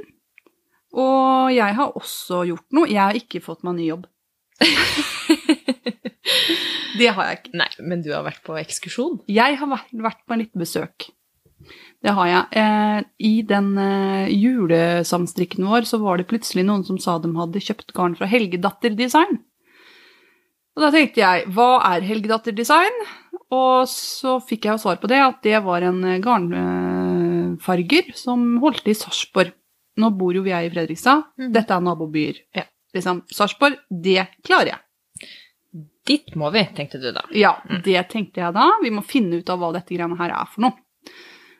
Og 0.95 1.51
jeg 1.51 1.75
har 1.75 1.97
også 1.99 2.45
gjort 2.47 2.75
noe. 2.75 2.87
Jeg 2.87 3.01
har 3.01 3.17
ikke 3.19 3.41
fått 3.43 3.65
meg 3.67 3.75
ny 3.75 3.89
jobb. 3.89 4.05
det 6.99 7.09
har 7.11 7.27
jeg 7.27 7.41
ikke. 7.41 7.53
Nei, 7.59 7.67
men 7.83 8.03
du 8.05 8.13
har 8.13 8.23
vært 8.23 8.43
på 8.45 8.55
ekskursjon? 8.61 9.19
Jeg 9.27 9.57
har 9.59 9.71
vært, 9.71 9.91
vært 9.91 10.23
på 10.23 10.35
en 10.37 10.43
liten 10.45 10.63
besøk. 10.63 11.09
Det 12.05 12.13
har 12.15 12.29
jeg. 12.29 12.61
Eh, 12.61 12.99
I 13.27 13.33
den 13.49 13.73
eh, 13.81 14.31
julesamstrikken 14.31 15.67
vår 15.67 15.87
så 15.89 15.99
var 16.03 16.21
det 16.21 16.29
plutselig 16.29 16.63
noen 16.67 16.85
som 16.87 16.99
sa 17.01 17.17
de 17.19 17.31
hadde 17.35 17.63
kjøpt 17.63 17.91
garn 17.97 18.15
fra 18.15 18.29
Helgedatter 18.29 18.95
Design. 18.95 19.41
Og 20.75 20.83
da 20.83 20.91
tenkte 20.91 21.21
jeg, 21.21 21.45
hva 21.55 21.69
er 21.87 22.03
helgedatterdesign? 22.03 22.97
Og 23.55 23.85
så 23.87 24.39
fikk 24.43 24.67
jeg 24.67 24.75
jo 24.75 24.81
svar 24.81 24.97
på 24.99 25.09
det, 25.11 25.21
at 25.23 25.37
det 25.45 25.59
var 25.63 25.85
en 25.87 26.01
eh, 26.03 26.19
garnfarger 26.23 28.11
som 28.17 28.57
holdt 28.63 28.83
til 28.83 28.95
i 28.95 28.97
Sarpsborg. 28.99 29.53
Nå 30.01 30.09
bor 30.19 30.35
jo 30.35 30.43
vi 30.43 30.51
i 30.51 30.71
Fredrikstad. 30.73 31.29
Mhm. 31.39 31.53
Dette 31.55 31.77
er 31.77 31.85
nabobyer. 31.85 32.41
Ja. 32.55 32.65
Liksom, 32.95 33.23
Sarpsborg, 33.31 33.77
det 33.89 34.27
klarer 34.43 34.73
jeg. 34.73 34.81
Dit 36.05 36.35
må 36.37 36.51
vi, 36.53 36.61
tenkte 36.75 36.99
du 37.01 37.07
da. 37.15 37.23
Ja, 37.33 37.55
det 37.85 38.03
tenkte 38.11 38.43
jeg 38.43 38.53
da. 38.53 38.67
Vi 38.83 38.91
må 38.93 39.01
finne 39.05 39.39
ut 39.39 39.49
av 39.49 39.61
hva 39.61 39.71
dette 39.73 39.95
greiene 39.95 40.19
her 40.19 40.35
er 40.35 40.51
for 40.51 40.67
noe. 40.67 41.15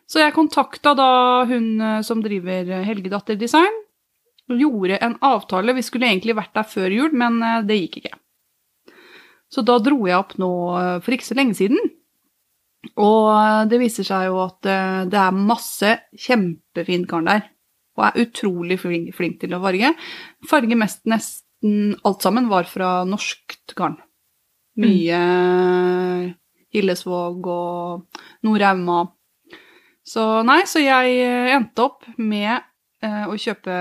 Så 0.05 0.22
jeg 0.22 0.36
kontakta 0.36 0.93
da 0.98 1.10
hun 1.50 1.79
eh, 1.81 2.01
som 2.05 2.22
driver 2.22 2.67
helgedatterdesign, 2.86 2.86
Helgedatter 2.86 3.39
Design, 3.41 3.81
og 4.51 4.62
gjorde 4.62 5.00
en 5.01 5.15
avtale. 5.25 5.74
Vi 5.74 5.81
skulle 5.86 6.12
egentlig 6.12 6.36
vært 6.38 6.53
der 6.53 6.67
før 6.69 6.93
jul, 6.93 7.15
men 7.17 7.39
eh, 7.41 7.63
det 7.65 7.79
gikk 7.79 7.98
ikke. 8.03 8.17
Så 9.55 9.63
da 9.63 9.77
dro 9.79 10.01
jeg 10.03 10.17
opp 10.19 10.35
nå 10.41 10.51
eh, 10.75 10.97
for 11.03 11.15
ikke 11.15 11.29
så 11.29 11.38
lenge 11.39 11.55
siden. 11.55 11.79
Og 13.00 13.29
eh, 13.31 13.63
det 13.71 13.79
viser 13.79 14.07
seg 14.07 14.27
jo 14.27 14.41
at 14.43 14.67
eh, 14.67 15.03
det 15.12 15.21
er 15.21 15.38
masse 15.51 15.93
kjempefint 16.27 17.07
garn 17.12 17.29
der. 17.31 17.45
Og 17.95 18.09
er 18.09 18.25
utrolig 18.25 18.81
flink, 18.81 19.13
flink 19.15 19.39
til 19.39 19.55
å 19.55 19.62
farge. 19.63 19.93
Farger 20.50 20.79
mest 20.81 21.05
nesten 21.07 21.95
alt 22.03 22.25
sammen 22.25 22.50
var 22.51 22.67
fra 22.67 22.97
norskt 23.07 23.71
garn. 23.79 23.95
Mye 24.75 25.19
Hillesvåg 26.75 27.47
og 27.47 28.25
Nord-Rauma. 28.43 29.05
Så 30.03 30.25
nei, 30.43 30.65
så 30.67 30.83
jeg 30.83 31.21
endte 31.55 31.85
opp 31.85 32.03
med 32.19 32.59
å 33.00 33.38
kjøpe 33.39 33.77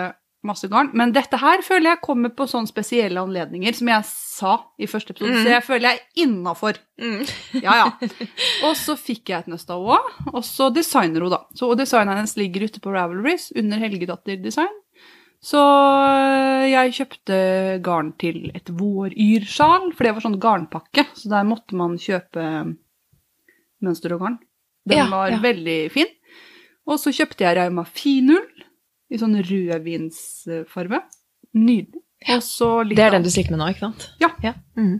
masse 0.47 0.69
garn. 0.71 0.91
Men 0.97 1.13
dette 1.17 1.39
her 1.41 1.63
føler 1.65 1.95
jeg 1.95 2.01
kommer 2.05 2.33
på 2.37 2.47
sånne 2.51 2.69
spesielle 2.71 3.21
anledninger, 3.23 3.75
som 3.77 3.89
jeg 3.91 4.07
sa 4.11 4.53
i 4.79 4.89
første 4.91 5.15
episode. 5.15 5.35
Mm. 5.39 5.43
Så 5.47 5.53
jeg 5.55 5.65
føler 5.67 5.89
jeg 5.91 6.01
er 6.03 6.23
innafor. 6.27 6.79
Mm. 7.01 7.21
Ja, 7.65 7.75
ja. 7.81 7.89
Og 8.69 8.77
så 8.79 8.97
fikk 9.01 9.33
jeg 9.33 9.45
et 9.45 9.51
nøst 9.53 9.71
av 9.73 9.83
henne, 9.89 10.31
og 10.35 10.45
så 10.47 10.71
designer 10.75 11.25
hun, 11.27 11.33
da. 11.35 11.43
Så 11.57 11.69
og 11.73 11.79
designen 11.81 12.17
hennes 12.19 12.37
ligger 12.41 12.67
ute 12.69 12.81
på 12.85 12.93
Ravelries 12.95 13.51
under 13.57 13.83
Helgedatter 13.83 14.41
Design. 14.45 14.73
Så 15.45 15.61
øh, 15.61 16.65
jeg 16.71 16.95
kjøpte 16.97 17.37
garn 17.85 18.15
til 18.21 18.47
et 18.57 18.71
våryrsjal, 18.73 19.91
for 19.93 20.07
det 20.07 20.15
var 20.17 20.25
sånn 20.25 20.39
garnpakke, 20.41 21.05
så 21.19 21.29
der 21.35 21.45
måtte 21.45 21.77
man 21.77 21.99
kjøpe 22.01 22.47
mønster 23.85 24.15
og 24.17 24.23
garn. 24.25 24.39
Den 24.89 24.99
Ja, 25.03 25.09
var 25.13 25.31
ja. 25.35 25.39
veldig 25.43 25.79
fin. 25.93 26.09
Og 26.89 26.99
så 27.01 27.13
kjøpte 27.17 27.45
jeg 27.47 27.57
Rauma 27.57 27.85
finull 27.89 28.45
i 29.14 29.21
sånn 29.21 29.37
rødvinsfarve. 29.47 31.00
Nydelig. 31.54 32.00
Og 32.35 32.40
så 32.42 32.68
litt 32.87 32.97
Det 32.99 33.04
er 33.06 33.14
den 33.18 33.25
du 33.26 33.30
stikker 33.33 33.54
med 33.54 33.61
nå, 33.61 33.68
ikke 33.75 33.85
sant? 33.87 34.09
Ja. 34.23 34.30
ja. 34.42 34.54
Mm. 34.80 34.97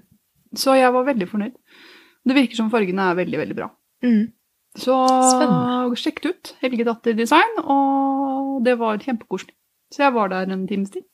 Så 0.54 0.76
jeg 0.78 0.92
var 0.94 1.06
veldig 1.09 1.28
fornøyd. 1.30 1.54
Det 2.25 2.37
virker 2.37 2.56
som 2.61 2.71
fargene 2.73 3.11
er 3.11 3.18
veldig, 3.18 3.38
veldig 3.42 3.56
bra. 3.59 3.71
Mm. 4.04 4.23
Så 4.78 4.94
Spennende. 5.30 5.97
sjekk 6.00 6.21
det 6.25 6.33
ut. 6.35 6.52
Helgedatter 6.62 7.16
Design, 7.18 7.59
og 7.64 8.62
det 8.66 8.76
var 8.80 8.99
kjempekoselig. 9.02 9.54
Så 9.94 10.02
jeg 10.06 10.14
var 10.16 10.30
der 10.33 10.50
en 10.50 10.66
times 10.66 10.90
tid. 10.90 11.04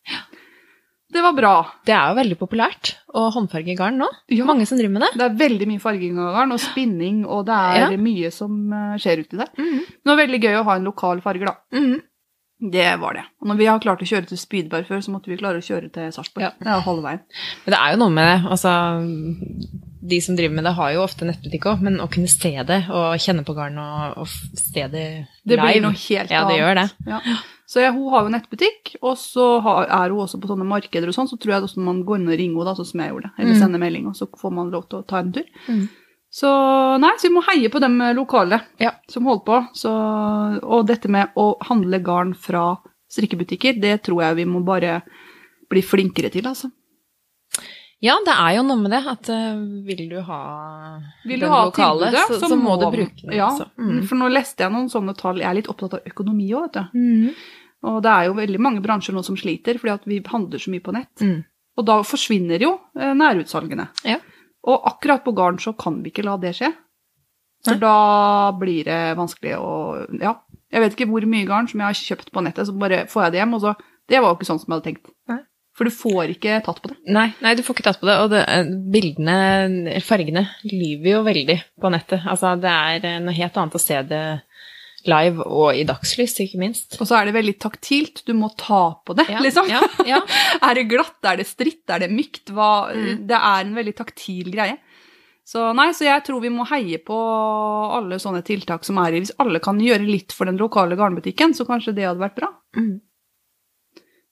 Det 1.10 1.22
var 1.24 1.34
bra. 1.34 1.52
Det 1.84 1.90
er 1.92 2.12
jo 2.12 2.18
veldig 2.20 2.36
populært 2.38 2.92
å 3.18 3.24
håndfarge 3.34 3.74
garn 3.76 3.96
nå. 3.98 4.06
Ja, 4.30 4.44
Mange 4.46 4.64
som 4.70 4.78
driver 4.78 4.94
med 4.94 5.02
det. 5.02 5.10
det 5.18 5.24
er 5.26 5.38
veldig 5.40 5.66
mye 5.66 5.82
farging 5.82 6.20
av 6.22 6.36
garn 6.38 6.54
og 6.54 6.60
spinning, 6.62 7.24
og 7.26 7.46
det 7.48 7.56
er 7.58 7.80
Ja. 7.80 7.88
mye 7.98 8.30
som 8.32 8.72
eh, 8.72 8.94
skjer 9.02 9.24
uti 9.24 9.36
der. 9.40 9.50
Mm. 9.58 9.80
Det 9.90 10.06
var 10.12 10.20
veldig 10.22 10.40
gøy 10.44 10.54
å 10.60 10.64
ha 10.68 10.76
en 10.78 10.86
lokal 10.86 11.20
farger, 11.20 11.50
da. 11.50 11.56
Mm. 11.74 12.00
Det 12.60 12.86
var 13.00 13.14
det. 13.16 13.22
Og 13.40 13.48
når 13.48 13.56
vi 13.56 13.66
har 13.70 13.78
klart 13.80 14.02
å 14.04 14.08
kjøre 14.08 14.26
til 14.28 14.36
Spydberg 14.40 14.84
før, 14.88 15.00
så 15.00 15.12
måtte 15.14 15.30
vi 15.32 15.38
klare 15.40 15.62
å 15.62 15.64
kjøre 15.64 15.88
til 15.94 16.10
Sarpsborg. 16.12 16.44
Ja. 16.44 16.50
Det 16.60 16.68
er 16.68 16.82
halve 16.84 17.02
veien. 17.06 17.22
Men 17.64 17.72
det 17.74 17.78
er 17.80 17.94
jo 17.94 18.00
noe 18.02 18.12
med 18.12 18.26
det. 18.28 18.50
Altså, 18.52 18.72
de 20.10 20.18
som 20.24 20.36
driver 20.36 20.54
med 20.58 20.64
det, 20.68 20.74
har 20.76 20.92
jo 20.94 21.04
ofte 21.04 21.28
nettbutikk 21.28 21.66
òg, 21.72 21.80
men 21.86 21.96
å 22.04 22.08
kunne 22.12 22.28
se 22.32 22.52
det 22.68 22.82
og 22.88 23.14
kjenne 23.20 23.44
på 23.48 23.54
garn 23.56 23.78
og, 23.80 24.18
og 24.24 24.28
se 24.60 24.84
det 24.92 25.06
Det 25.44 25.56
blir 25.60 25.80
noe 25.84 25.96
helt 25.96 26.30
Ja, 26.32 26.44
det 26.48 26.58
gjør 26.60 26.78
det. 26.82 26.86
Ja. 27.08 27.20
Så 27.70 27.78
ja, 27.84 27.92
hun 27.94 28.08
har 28.10 28.24
jo 28.26 28.32
nettbutikk, 28.34 28.96
og 29.00 29.14
så 29.20 29.44
har, 29.62 29.84
er 29.86 30.10
hun 30.10 30.24
også 30.24 30.40
på 30.42 30.48
sånne 30.50 30.66
markeder 30.66 31.06
og 31.12 31.14
sånn, 31.14 31.28
så 31.30 31.36
tror 31.38 31.52
jeg 31.54 31.66
også 31.68 31.84
man 31.86 32.00
går 32.04 32.18
inn 32.18 32.32
og 32.32 32.38
ringer 32.40 32.64
henne, 32.64 32.76
sånn 32.80 32.88
som 32.88 33.02
jeg 33.04 33.12
gjorde, 33.12 33.30
eller 33.38 33.52
Mm. 33.54 33.60
sender 33.62 33.78
melding, 33.84 34.08
og 34.10 34.16
så 34.18 34.26
får 34.40 34.52
man 34.56 34.72
lov 34.74 34.88
til 34.90 34.98
å 34.98 35.06
ta 35.06 35.20
en 35.22 35.30
tur. 35.36 35.46
Mm. 35.68 35.84
Så 36.30 36.50
nei, 37.02 37.10
så 37.18 37.26
vi 37.26 37.34
må 37.34 37.42
heie 37.48 37.70
på 37.72 37.80
dem 37.82 37.96
lokale 38.14 38.60
Ja. 38.78 38.92
som 39.10 39.26
holder 39.26 39.44
på. 39.48 39.56
Så, 39.74 39.90
og 40.62 40.86
dette 40.86 41.10
med 41.10 41.32
å 41.34 41.56
handle 41.66 41.98
garn 42.06 42.34
fra 42.38 42.76
strikkebutikker, 43.10 43.80
det 43.82 43.96
tror 44.06 44.22
jeg 44.22 44.36
vi 44.38 44.44
må 44.46 44.62
bare 44.64 45.00
bli 45.70 45.82
flinkere 45.82 46.30
til, 46.30 46.46
altså. 46.46 46.70
Ja, 48.00 48.14
det 48.24 48.32
er 48.32 48.54
jo 48.56 48.62
noe 48.64 48.80
med 48.80 48.94
det 48.94 49.00
at 49.10 49.28
eh, 49.28 49.58
vil 49.84 50.06
du 50.08 50.20
ha 50.24 50.38
Vil 51.28 51.36
du 51.42 51.44
den 51.44 51.52
ha 51.52 51.64
lokale, 51.66 52.08
tilbudet, 52.08 52.40
så, 52.40 52.48
så 52.48 52.56
må 52.56 52.78
du 52.80 52.86
bruke 52.94 53.26
den. 53.26 53.34
Ja. 53.36 53.50
Mm. 53.76 53.98
for 54.08 54.16
nå 54.22 54.30
leste 54.32 54.64
jeg 54.64 54.72
noen 54.72 54.88
sånne 54.88 55.12
tall. 55.18 55.42
Jeg 55.42 55.50
er 55.50 55.58
litt 55.58 55.68
opptatt 55.68 55.98
av 55.98 56.08
økonomi 56.08 56.46
òg, 56.56 56.70
vet 56.70 56.78
du. 56.78 56.96
Mm. 56.96 57.34
Og 57.90 57.98
det 58.04 58.12
er 58.14 58.30
jo 58.30 58.38
veldig 58.38 58.60
mange 58.62 58.80
bransjer 58.84 59.16
nå 59.16 59.22
som 59.26 59.36
sliter, 59.40 59.76
fordi 59.80 59.92
at 59.98 60.08
vi 60.08 60.22
handler 60.30 60.62
så 60.62 60.72
mye 60.72 60.84
på 60.84 60.94
nett. 60.96 61.12
Mm. 61.20 61.38
Og 61.80 61.86
da 61.90 61.98
forsvinner 62.06 62.64
jo 62.64 62.72
eh, 62.96 63.12
nærutsalgene. 63.20 63.90
Ja. 64.08 64.16
Og 64.68 64.86
akkurat 64.90 65.24
på 65.24 65.32
garn 65.36 65.58
så 65.62 65.72
kan 65.78 66.02
vi 66.04 66.12
ikke 66.12 66.26
la 66.26 66.36
det 66.40 66.54
skje. 66.58 66.72
For 67.64 67.76
Nei. 67.76 67.80
da 67.82 68.52
blir 68.56 68.84
det 68.88 69.00
vanskelig 69.18 69.56
å 69.60 69.72
Ja. 70.20 70.38
Jeg 70.70 70.80
vet 70.84 70.92
ikke 70.94 71.10
hvor 71.10 71.24
mye 71.26 71.46
garn 71.48 71.66
som 71.68 71.80
jeg 71.80 71.88
har 71.88 71.98
kjøpt 71.98 72.30
på 72.32 72.42
nettet, 72.46 72.68
så 72.68 72.72
bare 72.78 73.06
får 73.10 73.24
jeg 73.24 73.32
det 73.32 73.40
hjem, 73.42 73.54
og 73.54 73.60
så 73.64 73.76
Det 74.10 74.18
var 74.18 74.32
jo 74.32 74.36
ikke 74.40 74.46
sånn 74.48 74.58
som 74.58 74.72
jeg 74.72 74.74
hadde 74.80 74.88
tenkt. 74.88 75.10
Nei. 75.30 75.38
For 75.78 75.86
du 75.86 75.90
får 75.94 76.32
ikke 76.34 76.56
tatt 76.66 76.80
på 76.82 76.88
det. 76.90 76.96
Nei, 77.06 77.28
nei, 77.40 77.54
du 77.54 77.62
får 77.62 77.76
ikke 77.76 77.84
tatt 77.86 78.00
på 78.00 78.08
det. 78.08 78.16
Og 78.18 78.30
det, 78.32 78.40
eh, 78.48 78.64
bildene, 78.90 80.00
fargene, 80.02 80.42
lyver 80.66 81.12
jo 81.12 81.20
veldig 81.22 81.56
på 81.80 81.92
nettet. 81.94 82.26
Altså, 82.26 82.56
det 82.60 82.68
er 82.70 83.06
eh, 83.06 83.20
noe 83.22 83.32
helt 83.36 83.54
annet 83.56 83.76
å 83.78 83.80
se 83.80 84.02
det 84.02 84.42
live 85.08 85.44
og 85.46 85.76
i 85.78 85.84
dagslys, 85.88 86.34
ikke 86.44 86.58
minst. 86.60 86.96
Og 87.00 87.08
så 87.08 87.16
er 87.20 87.28
det 87.28 87.34
veldig 87.38 87.54
taktilt. 87.62 88.22
Du 88.26 88.34
må 88.36 88.50
ta 88.60 88.82
på 89.06 89.16
det, 89.16 89.28
Ja, 89.32 89.40
liksom. 89.46 89.68
Ja, 89.70 89.80
ja. 90.08 90.20
Er 90.68 90.76
det 90.76 90.88
glatt, 90.90 91.16
er 91.24 91.40
det 91.40 91.46
stritt, 91.48 91.84
er 91.88 92.04
det 92.04 92.10
mykt? 92.12 92.52
Hva, 92.52 92.70
Mm. 92.90 93.26
Det 93.30 93.36
er 93.38 93.60
en 93.64 93.74
veldig 93.76 93.94
taktil 93.96 94.50
greie. 94.52 94.78
Så 95.50 95.72
nei, 95.74 95.88
så 95.96 96.04
jeg 96.06 96.22
tror 96.26 96.40
vi 96.44 96.50
må 96.52 96.62
heie 96.68 96.98
på 97.02 97.16
alle 97.96 98.20
sånne 98.22 98.42
tiltak 98.46 98.84
som 98.86 98.98
er 99.02 99.16
i 99.16 99.22
Hvis 99.24 99.32
alle 99.42 99.58
kan 99.62 99.80
gjøre 99.82 100.06
litt 100.06 100.34
for 100.36 100.46
den 100.46 100.60
lokale 100.60 100.94
garnbutikken, 100.98 101.54
så 101.56 101.66
kanskje 101.66 101.94
det 101.96 102.06
hadde 102.06 102.22
vært 102.22 102.36
bra. 102.38 102.50
Mm. 102.76 103.00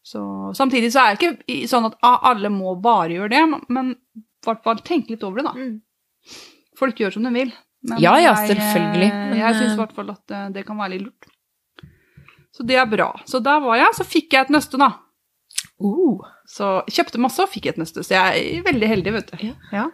Så, 0.08 0.20
samtidig 0.54 0.92
så 0.94 1.02
er 1.04 1.16
det 1.16 1.32
ikke 1.46 1.68
sånn 1.68 1.88
at 1.90 1.96
ah, 2.06 2.20
alle 2.30 2.48
må 2.52 2.76
bare 2.80 3.16
gjøre 3.16 3.32
det, 3.34 3.42
men 3.68 3.90
i 4.16 4.22
hvert 4.46 4.62
fall 4.64 4.78
tenk 4.86 5.10
litt 5.10 5.24
over 5.26 5.42
det, 5.42 5.50
da. 5.50 5.54
Mm. 5.58 6.36
Folk 6.78 7.00
gjør 7.02 7.16
som 7.16 7.26
de 7.26 7.32
vil. 7.34 7.50
Men 7.86 8.00
Ja, 8.02 8.16
ja, 8.18 8.34
selvfølgelig, 8.34 9.10
eh, 9.10 9.26
men, 9.30 9.36
jeg 9.38 9.54
syns 9.54 9.70
eh, 9.70 9.74
i 9.76 9.80
hvert 9.82 9.94
fall 9.94 10.10
at 10.14 10.34
eh, 10.34 10.48
det 10.56 10.64
kan 10.66 10.80
være 10.80 10.96
litt 10.96 11.04
lurt. 11.06 11.28
Så 12.54 12.66
det 12.66 12.78
er 12.80 12.88
bra. 12.90 13.12
Så 13.28 13.38
der 13.44 13.60
var 13.62 13.78
jeg. 13.78 13.94
Så 13.94 14.06
fikk 14.08 14.34
jeg 14.34 14.48
et 14.48 14.50
nøste, 14.50 14.80
da. 14.80 14.90
Uh. 15.78 16.24
Så 16.50 16.80
kjøpte 16.90 17.20
masse 17.22 17.44
og 17.44 17.52
fikk 17.52 17.70
et 17.70 17.78
nøste, 17.78 18.02
så 18.02 18.16
jeg 18.16 18.42
er 18.58 18.66
veldig 18.66 18.88
heldig, 18.90 19.14
vet 19.14 19.30
du. 19.30 19.50
Ja. 19.70 19.86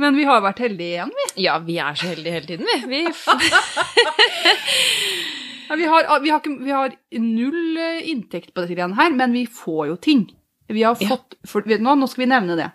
Men 0.00 0.16
vi 0.16 0.24
har 0.24 0.40
vært 0.40 0.62
heldige 0.64 0.96
igjen, 0.96 1.12
vi. 1.18 1.26
Ja, 1.44 1.58
vi 1.60 1.76
er 1.82 1.98
så 1.98 2.08
heldige 2.08 2.38
hele 2.38 2.48
tiden, 2.48 2.66
vi. 2.66 2.78
vi 2.92 3.02
Ja, 5.72 5.76
vi, 5.76 5.86
har, 5.88 6.20
vi, 6.20 6.30
har 6.30 6.40
ikke, 6.42 6.56
vi 6.60 6.72
har 6.74 6.94
null 7.16 7.78
eh, 7.80 8.08
inntekt 8.10 8.50
på 8.52 8.60
dette 8.60 8.74
greiene 8.76 8.98
her, 8.98 9.12
men 9.16 9.32
vi 9.32 9.46
får 9.48 9.86
jo 9.88 9.94
ting. 9.96 10.26
Vi 10.68 10.82
har 10.84 10.98
Ja. 11.00 11.16
for, 11.48 11.64
vet 11.64 11.80
du 11.80 11.86
hva, 11.86 11.94
Nå 11.96 12.08
skal 12.10 12.26
vi 12.26 12.28
nevne 12.28 12.56
det. 12.58 12.66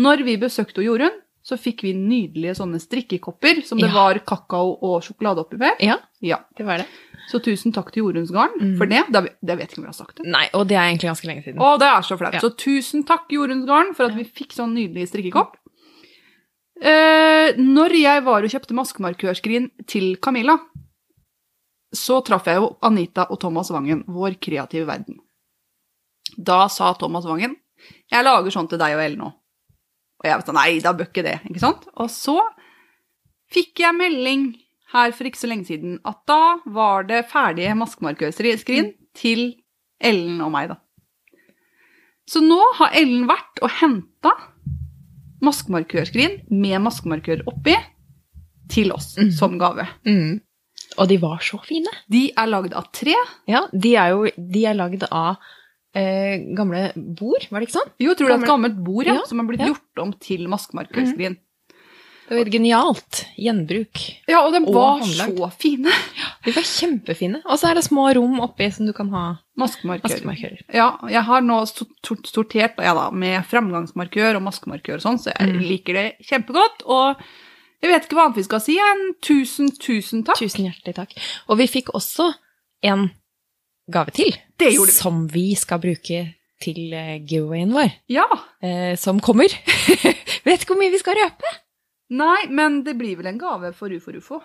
Når 0.00 0.22
vi 0.24 0.36
besøkte 0.40 0.84
Jorunn, 0.84 1.12
så 1.48 1.56
fikk 1.56 1.80
vi 1.86 1.94
nydelige 1.96 2.52
sånne 2.58 2.76
strikkekopper 2.82 3.62
som 3.64 3.78
det 3.80 3.88
Ja. 3.88 3.94
var 3.94 4.18
kakao 4.20 4.74
og 4.84 5.02
sjokolade 5.06 5.40
oppi 5.40 5.56
med. 5.58 5.78
ja, 5.80 5.96
Ja. 6.20 6.38
det 6.56 6.66
var 6.66 6.78
det. 6.82 6.86
Så 7.30 7.40
tusen 7.44 7.72
takk 7.72 7.90
til 7.92 8.02
Jorunns 8.04 8.30
Garn 8.32 8.52
Mm. 8.60 8.76
for 8.78 8.86
det. 8.86 9.02
Det, 9.10 9.56
vet 9.58 9.70
ikke 9.70 9.78
om 9.78 9.84
vi 9.84 9.88
har 9.88 9.92
sagt 9.96 10.16
det. 10.16 10.26
Nei, 10.26 10.48
og 10.54 10.66
det 10.68 10.76
er 10.76 10.88
egentlig 10.88 11.08
ganske 11.10 11.26
lenge 11.28 11.44
siden. 11.44 11.58
Å, 11.60 11.78
det 11.78 11.88
er 11.88 12.02
så 12.02 12.18
flaut. 12.18 12.34
Ja. 12.34 12.40
Så 12.40 12.50
tusen 12.56 13.04
takk, 13.04 13.28
Jorunns 13.32 13.66
Garn, 13.66 13.94
for 13.94 14.04
at 14.06 14.14
vi 14.16 14.24
fikk 14.24 14.52
sånn 14.52 14.72
nydelig 14.74 15.08
strikkekopp. 15.08 15.56
Eh, 16.80 17.52
når 17.58 17.90
jeg 17.98 18.22
var 18.24 18.42
og 18.44 18.50
kjøpte 18.52 18.76
maskemarkørskrin 18.76 19.70
til 19.86 20.16
Camilla, 20.22 20.58
så 21.94 22.20
traff 22.24 22.44
jeg 22.46 22.56
jo 22.60 22.76
Anita 22.82 23.26
og 23.30 23.40
Thomas 23.40 23.70
Wangen, 23.70 24.04
vår 24.06 24.36
kreative 24.38 24.86
verden. 24.86 25.18
Da 26.38 26.66
sa 26.68 26.92
Thomas 26.94 27.24
Wangen 27.24 27.56
jeg 28.12 28.24
lager 28.24 28.50
sånn 28.50 28.68
til 28.68 28.78
deg 28.78 28.94
og 28.96 29.00
Ellen 29.04 29.18
nå. 29.18 29.32
Og 30.18 30.26
jeg 30.26 30.40
vet 30.40 30.50
sånn, 30.50 30.58
nei, 30.58 30.80
da 30.82 30.94
bør 30.96 31.10
ikke 31.10 31.26
det, 31.26 31.36
ikke 31.48 31.62
sant? 31.62 31.86
Og 31.94 32.10
så 32.10 32.38
fikk 33.52 33.84
jeg 33.84 33.96
melding 33.96 34.48
her 34.92 35.12
for 35.14 35.28
ikke 35.28 35.40
så 35.40 35.50
lenge 35.50 35.68
siden 35.68 35.98
at 36.08 36.20
da 36.28 36.58
var 36.72 37.06
det 37.08 37.26
ferdige 37.30 37.76
maskemarkørskrin 37.78 38.92
til 39.18 39.50
Ellen 39.98 40.40
og 40.44 40.52
meg, 40.54 40.72
da. 40.72 40.78
Så 42.28 42.42
nå 42.44 42.58
har 42.80 42.96
Ellen 42.96 43.28
vært 43.28 43.62
og 43.64 43.72
henta 43.80 44.34
maskemarkørskrin 45.44 46.42
med 46.50 46.82
maskemarkør 46.84 47.44
oppi 47.48 47.76
til 48.72 48.92
oss 48.92 49.14
mm. 49.16 49.30
som 49.38 49.56
gave. 49.60 49.86
Mm. 50.06 50.40
Og 50.98 51.08
de 51.08 51.18
var 51.22 51.40
så 51.44 51.60
fine. 51.64 51.92
De 52.10 52.28
er 52.32 52.50
lagd 52.50 52.74
av 52.76 52.90
tre. 52.96 53.14
Ja, 53.48 53.64
de 53.72 53.94
er 53.96 54.12
jo 54.14 54.26
de 54.36 54.64
er 54.66 54.76
lagd 54.76 55.06
av 55.08 55.38
eh, 55.94 56.38
gamle 56.56 56.92
bord, 56.96 57.48
var 57.50 57.60
det 57.60 57.68
ikke 57.68 57.78
sånn? 57.80 57.92
Jo, 57.98 58.10
jeg 58.12 58.16
tror 58.18 58.28
det 58.28 58.36
er 58.38 58.42
et 58.44 58.50
gammelt 58.52 58.80
bord 58.84 59.06
ja, 59.06 59.14
Ja, 59.14 59.24
som 59.26 59.40
er 59.40 59.44
blitt 59.48 59.60
ja. 59.60 59.66
gjort 59.72 60.02
om 60.04 60.12
til 60.20 60.48
maskemarkørskrin. 60.48 61.38
Det 62.28 62.36
var 62.36 62.44
et 62.44 62.52
genialt 62.52 63.22
gjenbruk. 63.40 64.00
Ja, 64.28 64.42
og 64.44 64.52
de 64.52 64.60
var 64.68 64.98
håndlagd. 65.00 65.38
så 65.38 65.46
fine. 65.62 65.92
De 66.44 66.52
var 66.52 66.62
kjempefine. 66.68 67.38
Og 67.48 67.56
så 67.56 67.70
er 67.70 67.78
det 67.78 67.84
små 67.86 68.04
rom 68.18 68.34
oppi 68.44 68.66
som 68.70 68.84
du 68.84 68.92
kan 68.92 69.08
ha 69.14 69.22
maskemarkører. 69.56 70.10
maskemarkører. 70.12 70.58
Ja, 70.76 70.90
jeg 71.08 71.22
har 71.24 71.40
nå 71.40 71.62
sort- 71.66 71.96
sort- 72.04 72.28
sortert 72.28 72.76
ja, 72.84 72.92
da, 72.92 73.10
med 73.10 73.46
framgangsmarkør 73.48 74.36
og 74.36 74.42
maskemarkør 74.44 74.96
og 75.00 75.00
sånn, 75.06 75.18
så 75.18 75.32
jeg 75.32 75.48
Mm. 75.54 75.60
liker 75.70 75.92
det 75.94 76.16
kjempegodt. 76.28 76.84
Og 76.84 77.16
Jeg 77.80 77.90
vet 77.92 78.02
ikke 78.08 78.16
hva 78.16 78.24
annet 78.26 78.36
vi 78.36 78.42
skal 78.42 78.60
si. 78.60 78.76
enn 78.76 79.14
tusen, 79.22 79.70
tusen 79.70 80.24
takk. 80.24 80.36
Tusen 80.36 80.64
hjertelig 80.66 80.94
takk. 80.96 81.12
Og 81.48 81.58
vi 81.58 81.66
fikk 81.66 81.86
også 81.94 82.34
en 82.82 83.10
gave 83.90 84.12
til. 84.16 84.34
Det 84.58 84.72
gjorde 84.74 84.90
vi. 84.92 84.96
Som 84.98 85.22
vi 85.32 85.46
skal 85.58 85.80
bruke 85.82 86.20
til 86.62 86.92
eh, 86.92 87.16
giveawayen 87.22 87.72
vår, 87.72 87.90
Ja. 88.10 88.26
eh, 88.62 88.96
som 88.98 89.20
kommer. 89.20 89.48
Vet 90.44 90.62
ikke 90.62 90.74
hvor 90.74 90.80
mye 90.80 90.90
vi 90.94 90.98
skal 91.02 91.18
røpe. 91.20 91.52
Nei, 92.10 92.46
men 92.48 92.82
det 92.86 92.96
blir 92.98 93.16
vel 93.20 93.26
en 93.32 93.38
gave 93.38 93.72
for 93.76 93.92
Ufo 93.92 94.12
Rufo. 94.14 94.40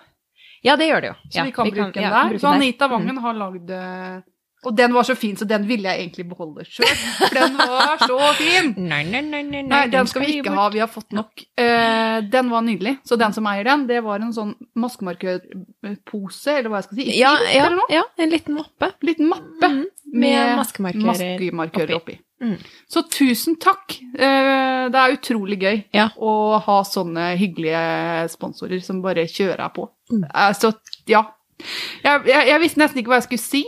Ja, 0.64 0.76
det 0.80 0.86
gjør 0.90 1.00
det 1.04 1.08
jo. 1.10 1.14
Så 1.30 1.38
Ja, 1.38 1.44
vi 1.44 1.52
kan 1.52 1.68
bruke 1.70 1.92
den 1.92 2.02
ja, 2.06 2.10
der. 2.12 2.28
bruke 2.30 2.40
Så 2.40 2.50
den. 2.52 2.62
Anita 2.62 2.88
Wangen 2.88 3.18
har 3.24 3.34
lagd 3.36 3.70
eh, 3.70 4.20
Og 4.64 4.74
den 4.76 4.94
var 4.96 5.04
så 5.04 5.14
fin, 5.18 5.36
så 5.36 5.44
den 5.48 5.66
ville 5.68 5.88
jeg 5.90 6.00
egentlig 6.06 6.24
beholde 6.30 6.64
sjøl. 6.64 6.88
For 7.18 7.34
den 7.36 7.56
var 7.58 8.00
så 8.00 8.18
fin! 8.38 8.70
Nei, 8.92 9.02
nei, 9.04 9.20
nei, 9.26 9.42
nei, 9.48 9.62
Nei, 9.68 9.82
den 9.92 10.06
skal 10.10 10.24
vi 10.24 10.38
ikke 10.38 10.54
ha. 10.56 10.68
Vi 10.72 10.80
har 10.82 10.88
fått 10.90 11.12
nok. 11.16 11.44
Uh, 11.60 12.18
den 12.32 12.48
var 12.52 12.64
nydelig. 12.66 12.96
Så 13.04 13.18
den 13.20 13.32
som 13.36 13.46
eier 13.50 13.64
den, 13.68 13.86
det 13.90 14.00
var 14.06 14.22
en 14.24 14.32
sånn 14.36 14.54
maskemarkørpose, 15.34 16.58
eller 16.58 16.70
hva 16.72 16.80
jeg 16.80 16.86
skal 16.88 16.98
si. 17.00 17.06
Ja, 17.18 17.32
ja, 17.52 17.68
ja, 17.92 18.02
en 18.20 18.32
liten 18.32 18.56
mappe. 18.58 18.90
Liten 19.04 19.28
mappe 19.30 19.70
mm, 19.70 19.82
med 20.14 20.56
maskemarkører. 20.60 21.10
maskemarkører 21.12 21.96
oppi. 21.98 22.18
Mm. 22.44 22.56
Så 22.90 23.04
tusen 23.08 23.56
takk. 23.62 23.94
Eh, 24.14 24.88
det 24.92 25.00
er 25.00 25.14
utrolig 25.16 25.58
gøy 25.62 25.78
Ja. 25.96 26.08
å 26.18 26.58
ha 26.64 26.80
sånne 26.84 27.30
hyggelige 27.40 28.28
sponsorer 28.34 28.82
som 28.84 29.00
bare 29.04 29.24
kjører 29.30 29.70
på. 29.76 29.88
Mm. 30.12 30.24
Eh, 30.28 30.52
Så 30.58 30.74
ja. 31.08 31.24
Jeg, 32.04 32.24
jeg, 32.26 32.48
jeg 32.50 32.60
visste 32.60 32.80
nesten 32.82 32.98
ikke 33.00 33.12
hva 33.12 33.20
jeg 33.22 33.28
skulle 33.28 33.44
si 33.46 33.60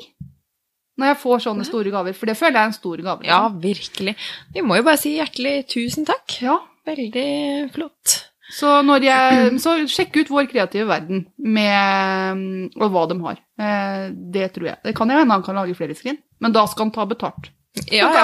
når 0.96 1.10
jeg 1.12 1.18
får 1.22 1.42
sånne 1.44 1.66
store 1.68 1.92
gaver, 1.92 2.14
for 2.16 2.30
det 2.30 2.36
føler 2.38 2.56
jeg 2.56 2.62
er 2.62 2.70
en 2.72 2.76
stor 2.78 3.02
gave. 3.04 3.26
Ja, 3.28 3.40
liksom. 3.48 3.60
virkelig. 3.64 4.16
Vi 4.54 4.64
må 4.64 4.78
jo 4.78 4.86
bare 4.86 5.00
si 5.00 5.16
hjertelig 5.18 5.58
tusen 5.72 6.08
takk. 6.08 6.38
ja. 6.42 6.58
Veldig 6.86 7.72
flott. 7.74 8.12
Så, 8.54 8.68
når 8.86 9.02
jeg, 9.02 9.46
så 9.58 9.72
sjekk 9.90 10.20
ut 10.20 10.28
Vår 10.30 10.46
kreative 10.46 10.86
verden 10.86 11.24
med, 11.42 12.38
mm, 12.38 12.68
og 12.78 12.92
hva 12.94 13.02
de 13.10 13.16
har. 13.24 13.40
Eh, 13.58 14.04
det 14.14 14.52
tror 14.54 14.68
jeg. 14.70 14.78
Det 14.86 14.94
kan 14.94 15.10
jo 15.10 15.18
hende 15.18 15.34
han 15.34 15.42
kan 15.42 15.58
lage 15.58 15.74
flere 15.74 15.96
skrin, 15.98 16.20
men 16.38 16.54
da 16.54 16.62
skal 16.70 16.86
han 16.86 16.94
ta 16.94 17.08
betalt. 17.10 17.50
Ja, 17.92 18.06
ja. 18.14 18.22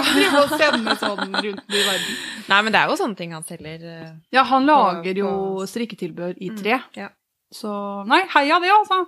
sånn 0.97 1.35
rundt 1.35 1.75
i 1.75 1.83
verden. 1.83 2.15
Nei, 2.53 2.61
men 2.63 2.71
det 2.73 2.81
er 2.81 2.93
jo 2.93 2.97
sånne 3.03 3.19
ting 3.19 3.35
han 3.35 3.45
selger. 3.45 3.83
eh, 3.83 4.15
Ja, 4.33 4.47
han 4.49 4.65
lager 4.71 5.19
jo 5.25 5.33
strikketilbehør 5.69 6.39
i 6.39 6.53
tre. 6.57 6.79
Ja. 6.97 7.11
Så 7.53 7.69
nei, 8.09 8.23
heia 8.33 8.57
det, 8.63 8.71
altså. 8.73 9.03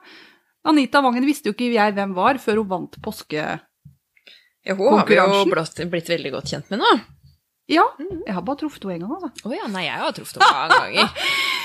Anita 0.64 1.00
Wangen 1.04 1.26
visste 1.28 1.50
jo 1.50 1.54
ikke 1.56 1.73
jeg 1.75 1.94
hvem 1.97 2.14
var 2.16 2.38
før 2.40 2.62
hun 2.62 2.68
vant 2.71 2.94
påskekonkurransen. 3.04 3.61
Ja, 4.64 4.75
hun 4.78 4.97
har 4.97 5.06
vi 5.06 5.16
jo 5.18 5.44
blitt, 5.52 5.83
blitt 5.92 6.09
veldig 6.09 6.30
godt 6.33 6.49
kjent 6.54 6.71
med 6.73 6.80
nå. 6.80 6.92
Ja, 7.68 7.85
Mm. 7.99 8.23
jeg 8.26 8.35
har 8.37 8.42
bare 8.44 8.59
truffet 8.61 8.83
henne 8.85 8.94
en 8.94 9.00
gang, 9.09 9.12
altså. 9.16 9.49
Å 9.49 9.52
ja, 9.56 9.66
nei, 9.73 9.85
jeg 9.87 9.99
har 10.00 10.12
truffet 10.12 10.42
henne 10.42 10.68
mange 10.68 10.75
ganger. 10.85 11.09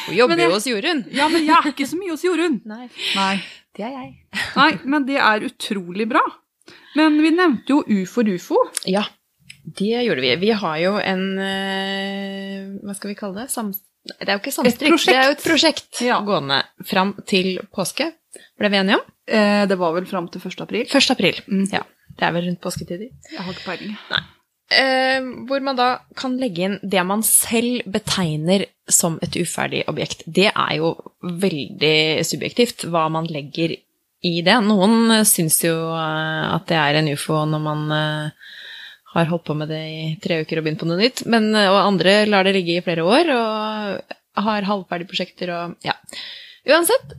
Hun 0.07 0.15
jobber 0.15 0.39
jo 0.43 0.49
hos 0.53 0.67
Jorunn. 0.67 1.01
Ja, 1.11 1.27
men 1.29 1.45
jeg 1.45 1.55
er 1.57 1.71
ikke 1.73 1.87
så 1.89 1.97
mye 1.99 2.11
hos 2.13 2.23
Jorunn. 2.23 2.61
Nei, 2.71 2.85
Nei. 3.15 3.35
det 3.75 3.83
er 3.85 3.91
jeg. 3.97 4.13
nei, 4.55 4.69
men 4.85 5.05
det 5.09 5.17
er 5.19 5.43
utrolig 5.47 6.07
bra. 6.07 6.21
Men 6.95 7.19
vi 7.21 7.31
nevnte 7.35 7.67
jo 7.75 7.81
U 7.83 8.05
for 8.07 8.23
ufo. 8.31 8.55
Ja, 8.87 9.03
det 9.65 9.91
gjorde 10.05 10.21
vi. 10.23 10.31
Vi 10.41 10.51
har 10.55 10.77
jo 10.79 10.95
en 11.03 11.25
eh, 11.37 12.63
Hva 12.83 12.95
skal 12.95 13.11
vi 13.11 13.15
kalle 13.19 13.43
det? 13.43 13.49
Sam, 13.51 13.71
det 14.07 14.23
er 14.27 14.37
jo 14.37 14.39
ikke 14.39 14.55
prosjekt. 14.55 15.05
det 15.05 15.15
er 15.19 15.27
jo 15.27 15.35
et 15.35 15.43
prosjekt 15.43 16.01
Ja. 16.07 16.21
gående 16.25 16.63
fram 16.87 17.13
til 17.27 17.59
påske. 17.75 18.13
Ble 18.59 18.71
vi 18.71 18.79
enige 18.79 18.99
om? 18.99 19.05
Eh, 19.29 19.63
det 19.69 19.77
var 19.79 19.95
vel 19.95 20.09
fram 20.09 20.27
til 20.31 20.41
1. 20.41 20.61
april. 20.65 20.85
1. 20.85 21.13
april. 21.15 21.39
Mm. 21.47 21.65
Ja, 21.73 21.85
det 22.17 22.27
er 22.27 22.35
vel 22.35 22.49
rundt 22.49 22.61
påsketider. 22.63 23.09
Jeg 23.31 23.45
har 23.45 23.55
ikke 23.55 23.67
peiling. 23.71 23.95
Eh, 24.69 25.29
hvor 25.49 25.63
man 25.65 25.77
da 25.79 25.89
kan 26.17 26.37
legge 26.37 26.67
inn 26.67 26.79
det 26.83 27.03
man 27.07 27.23
selv 27.25 27.87
betegner 27.89 28.67
som 28.89 29.17
et 29.25 29.37
uferdig 29.39 29.83
objekt. 29.89 30.25
Det 30.25 30.49
er 30.51 30.73
jo 30.77 30.93
veldig 31.21 32.25
subjektivt 32.27 32.85
hva 32.89 33.07
man 33.13 33.29
legger 33.29 33.77
i 34.25 34.33
det. 34.45 34.57
Noen 34.65 35.23
syns 35.27 35.61
jo 35.63 35.75
eh, 35.95 36.45
at 36.53 36.67
det 36.69 36.77
er 36.79 36.99
en 36.99 37.11
ufo 37.13 37.39
når 37.49 37.63
man 37.63 37.95
eh, 37.95 38.51
har 39.15 39.31
holdt 39.31 39.47
på 39.47 39.55
med 39.57 39.71
det 39.71 39.81
i 39.89 40.03
tre 40.21 40.41
uker 40.43 40.59
og 40.59 40.67
begynt 40.67 40.83
på 40.83 40.89
noe 40.89 40.99
nytt, 40.99 41.23
men, 41.31 41.49
eh, 41.55 41.69
og 41.71 41.81
andre 41.81 42.21
lar 42.29 42.45
det 42.45 42.53
ligge 42.57 42.77
i 42.77 42.85
flere 42.85 43.05
år 43.07 43.33
og 43.33 44.43
har 44.45 44.69
halvferdige 44.69 45.09
prosjekter 45.09 45.53
og 45.55 45.87
ja. 45.87 45.95
Uansett, 46.69 47.15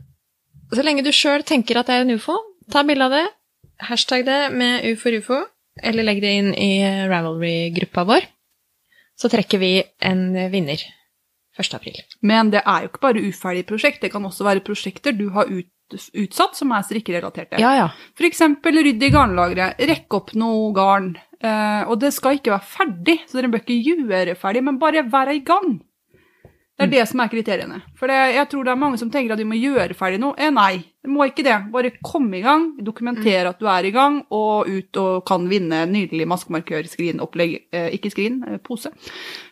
så 0.75 0.85
lenge 0.85 1.03
du 1.05 1.11
sjøl 1.15 1.43
tenker 1.47 1.79
at 1.79 1.89
det 1.89 1.97
er 1.97 2.05
en 2.05 2.15
ufo, 2.15 2.37
ta 2.71 2.83
bilde 2.87 3.07
av 3.07 3.15
det, 3.15 3.25
hashtag 3.89 4.25
det 4.27 4.39
med 4.55 4.85
u 4.87 4.95
for 4.99 5.17
ufo, 5.17 5.41
eller 5.81 6.05
legg 6.05 6.21
det 6.23 6.31
inn 6.37 6.53
i 6.55 6.71
Ravelry-gruppa 7.09 8.05
vår. 8.07 8.25
Så 9.19 9.29
trekker 9.31 9.61
vi 9.61 9.75
en 10.07 10.31
vinner 10.51 10.81
1. 11.59 11.75
april. 11.75 11.99
Men 12.21 12.51
det 12.53 12.63
er 12.65 12.85
jo 12.85 12.91
ikke 12.91 13.03
bare 13.03 13.23
uferdige 13.27 13.67
prosjekt, 13.69 14.01
det 14.03 14.11
kan 14.13 14.25
også 14.25 14.47
være 14.47 14.63
prosjekter 14.65 15.15
du 15.17 15.27
har 15.35 15.49
ut, 15.51 15.69
utsatt 15.91 16.55
som 16.57 16.71
er 16.71 16.85
strikkerelaterte. 16.87 17.59
Ja, 17.61 17.73
ja. 17.75 17.89
For 18.17 18.27
eksempel 18.27 18.79
rydd 18.79 19.03
i 19.03 19.11
garnlageret, 19.13 19.81
rekke 19.91 20.21
opp 20.21 20.33
noe 20.39 20.71
garn. 20.75 21.13
Eh, 21.41 21.83
og 21.89 21.99
det 22.01 22.13
skal 22.15 22.37
ikke 22.37 22.53
være 22.53 22.69
ferdig, 22.71 23.17
så 23.27 23.39
dere 23.39 23.51
bør 23.51 23.63
ikke 23.65 23.81
gjøre 23.81 24.37
ferdig, 24.39 24.63
men 24.63 24.79
bare 24.81 25.03
være 25.11 25.35
i 25.39 25.43
gang. 25.45 25.79
Det 26.81 26.87
er 26.87 26.99
det 26.99 27.05
som 27.11 27.21
er 27.21 27.29
kriteriene. 27.29 27.79
For 27.99 28.09
det, 28.09 28.17
jeg 28.35 28.47
tror 28.51 28.65
det 28.65 28.71
er 28.73 28.79
mange 28.81 28.97
som 28.97 29.11
tenker 29.13 29.35
at 29.35 29.41
du 29.41 29.45
må 29.47 29.57
gjøre 29.59 29.95
ferdig 29.97 30.19
noe. 30.21 30.33
Eh, 30.41 30.51
nei, 30.53 30.81
du 31.03 31.11
må 31.13 31.27
ikke 31.29 31.45
det. 31.45 31.57
Bare 31.73 31.91
komme 32.01 32.39
i 32.39 32.43
gang, 32.45 32.71
dokumentere 32.81 33.51
at 33.51 33.61
du 33.61 33.67
er 33.69 33.85
i 33.85 33.93
gang, 33.95 34.21
og 34.33 34.69
ut 34.69 35.01
og 35.01 35.21
kan 35.29 35.45
vinne 35.51 35.83
nydelig 35.91 36.25
maskemarkør-skrinopplegg, 36.31 37.51
eh, 37.71 37.89
ikke 37.97 38.11
skrin, 38.13 38.41
eh, 38.47 38.61
pose, 38.65 38.89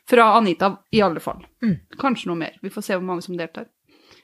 fra 0.10 0.32
Anita 0.38 0.68
i 0.96 1.04
alle 1.06 1.22
fall. 1.24 1.42
Mm. 1.66 1.78
Kanskje 2.02 2.32
noe 2.32 2.42
mer. 2.42 2.58
Vi 2.64 2.74
får 2.74 2.88
se 2.88 2.98
hvor 2.98 3.06
mange 3.06 3.26
som 3.26 3.38
deltar. 3.38 3.70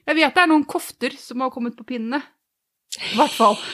Jeg 0.06 0.20
vet 0.20 0.36
det 0.36 0.44
er 0.44 0.52
noen 0.52 0.68
kofter 0.70 1.12
som 1.18 1.42
har 1.42 1.54
kommet 1.54 1.78
på 1.78 1.86
pinnene. 1.86 2.22
I 3.12 3.16
hvert 3.18 3.36
fall. 3.36 3.58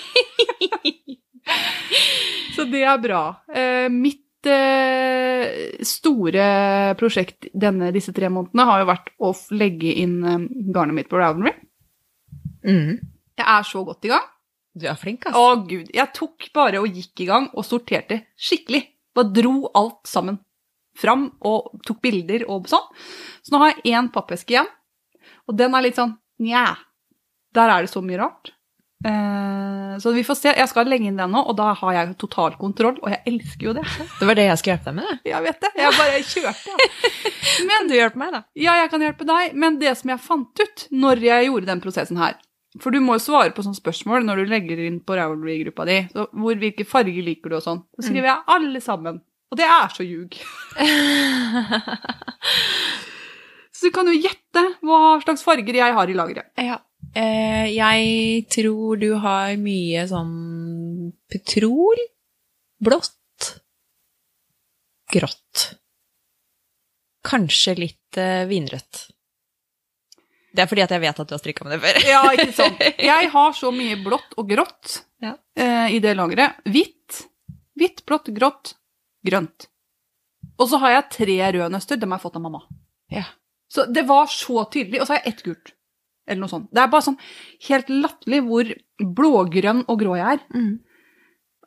Så 2.55 2.65
det 2.69 2.83
er 2.83 2.99
bra. 3.01 3.23
Eh, 3.53 3.87
mitt 3.91 4.23
store 5.85 6.45
prosjekt 6.99 7.47
denne, 7.53 7.91
disse 7.93 8.13
tre 8.15 8.29
månedene 8.33 8.65
har 8.67 8.81
jo 8.81 8.89
vært 8.89 9.11
å 9.21 9.31
legge 9.53 9.93
inn 10.01 10.17
eh, 10.25 10.45
garnet 10.73 10.97
mitt 10.97 11.09
på 11.11 11.19
Roundry. 11.21 11.53
Mm. 12.65 13.01
Jeg 13.37 13.47
er 13.47 13.67
så 13.67 13.83
godt 13.85 14.05
i 14.05 14.11
gang. 14.13 14.25
Du 14.73 14.87
er 14.87 14.95
flink, 14.99 15.25
ass. 15.27 15.35
Å, 15.35 15.61
gud. 15.67 15.89
Jeg 15.93 16.13
tok 16.15 16.47
bare 16.55 16.79
og 16.81 16.95
gikk 16.95 17.25
i 17.25 17.27
gang 17.29 17.49
og 17.51 17.67
sorterte 17.67 18.21
skikkelig. 18.39 18.85
Bare 19.15 19.33
dro 19.35 19.67
alt 19.75 20.07
sammen 20.07 20.39
fram 20.97 21.27
og 21.47 21.81
tok 21.87 22.01
bilder 22.03 22.45
og 22.51 22.69
sånn. 22.71 22.87
Så 23.43 23.53
nå 23.53 23.61
har 23.63 23.73
jeg 23.73 23.95
én 23.95 24.09
pappeske 24.13 24.55
igjen, 24.55 24.69
og 25.47 25.57
den 25.59 25.75
er 25.75 25.85
litt 25.85 25.99
sånn 25.99 26.15
nja. 26.43 26.65
Der 27.55 27.71
er 27.71 27.85
det 27.85 27.91
så 27.91 28.03
mye 28.03 28.19
rart. 28.21 28.53
Eh, 29.05 29.97
så 29.97 30.11
vi 30.11 30.23
får 30.23 30.35
se. 30.37 30.53
Jeg 30.57 30.69
skal 30.69 30.85
legge 30.89 31.07
inn 31.09 31.17
den 31.17 31.31
nå, 31.33 31.41
og 31.41 31.55
da 31.57 31.71
har 31.77 31.93
jeg 31.95 32.15
total 32.21 32.53
kontroll, 32.59 32.99
og 33.01 33.09
jeg 33.09 33.21
elsker 33.31 33.69
jo 33.69 33.73
det. 33.77 33.85
Det 34.19 34.27
var 34.29 34.37
det 34.37 34.45
jeg 34.47 34.61
skulle 34.61 34.75
hjelpe 34.75 34.91
deg 34.91 34.97
med, 34.99 35.07
det. 35.09 35.31
Jeg 35.31 35.45
vet 35.47 35.59
det. 35.65 35.71
Jeg 35.81 35.97
bare 35.97 36.21
kjørte, 36.29 36.69
ja. 36.69 36.75
Men 37.71 37.89
du 37.89 37.95
hjelper 37.97 38.21
meg, 38.21 38.35
da. 38.35 38.41
Ja, 38.61 38.77
jeg 38.83 38.91
kan 38.93 39.05
hjelpe 39.05 39.27
deg, 39.27 39.57
men 39.57 39.79
det 39.81 39.95
som 39.99 40.13
jeg 40.13 40.23
fant 40.23 40.61
ut 40.61 40.85
når 40.93 41.23
jeg 41.25 41.49
gjorde 41.49 41.69
den 41.69 41.81
prosessen 41.83 42.19
her 42.21 42.37
For 42.79 42.93
du 42.93 42.99
må 43.03 43.17
jo 43.17 43.23
svare 43.23 43.51
på 43.55 43.63
sånne 43.65 43.77
spørsmål 43.77 44.25
når 44.25 44.41
du 44.41 44.51
legger 44.53 44.79
inn 44.85 45.01
på 45.03 45.17
Ravelry-gruppa 45.17 45.85
di. 45.89 45.97
Så 46.13 46.27
hvor, 46.31 46.55
hvilke 46.61 46.85
farger 46.87 47.25
liker 47.25 47.51
du 47.51 47.57
og 47.57 47.65
sånn. 47.65 47.81
Så 47.97 48.07
skriver 48.07 48.31
jeg 48.31 48.45
alle 48.55 48.81
sammen. 48.83 49.19
Og 49.51 49.59
det 49.59 49.67
er 49.67 49.91
så 49.91 50.05
ljug. 50.07 50.37
Så 53.75 53.89
du 53.89 53.93
kan 53.95 54.07
jo 54.07 54.15
gjette 54.15 54.63
hva 54.85 55.17
slags 55.23 55.43
farger 55.43 55.81
jeg 55.81 55.97
har 55.97 56.11
i 56.11 56.15
lageret. 56.15 56.51
Ja. 56.61 56.77
Eh, 57.15 57.67
jeg 57.75 58.45
tror 58.53 58.99
du 59.01 59.09
har 59.19 59.55
mye 59.59 60.03
sånn 60.07 61.11
petrol, 61.31 61.99
blått, 62.79 63.49
grått. 65.11 65.65
Kanskje 67.27 67.75
litt 67.77 68.17
eh, 68.17 68.45
vinrødt. 68.49 69.01
Det 70.51 70.63
er 70.63 70.67
fordi 70.67 70.83
jeg 70.83 71.01
vet 71.03 71.19
at 71.23 71.27
du 71.29 71.33
har 71.35 71.39
strikka 71.39 71.63
med 71.67 71.77
det 71.77 71.81
før. 71.83 71.99
Ja, 72.09 72.21
ikke 72.35 72.53
sant. 72.55 72.81
Jeg 72.99 73.29
har 73.31 73.53
så 73.55 73.69
mye 73.75 73.99
blått 74.03 74.33
og 74.39 74.49
grått 74.51 74.97
Ja. 75.25 75.35
eh, 75.55 75.93
i 75.95 75.99
det 76.03 76.15
lageret. 76.17 76.57
Hvitt, 76.67 77.21
hvitt, 77.79 78.01
blått, 78.09 78.31
grått, 78.35 78.73
grønt. 79.23 79.67
Og 80.59 80.67
så 80.71 80.79
har 80.81 80.95
jeg 80.97 81.05
tre 81.15 81.37
røde 81.55 81.69
nøster. 81.73 81.99
Dem 82.01 82.11
har 82.11 82.19
jeg 82.19 82.25
fått 82.25 82.39
av 82.39 82.43
mamma. 82.43 82.63
Ja. 83.11 83.23
Så 83.71 83.85
det 83.87 84.03
var 84.09 84.27
så 84.31 84.65
tydelig. 84.73 84.99
Og 85.01 85.07
så 85.07 85.15
har 85.15 85.21
jeg 85.23 85.33
ett 85.35 85.45
gult. 85.45 85.71
Eller 86.27 86.41
noe 86.43 86.51
sånt. 86.51 86.69
Det 86.71 86.81
er 86.83 86.91
bare 86.93 87.05
sånn 87.07 87.17
helt 87.67 87.89
latterlig 87.89 88.41
hvor 88.45 88.69
blågrønn 89.17 89.83
og 89.89 89.99
grå 89.99 90.15
jeg 90.19 90.37
er. 90.37 90.43
Mm. 90.53 90.71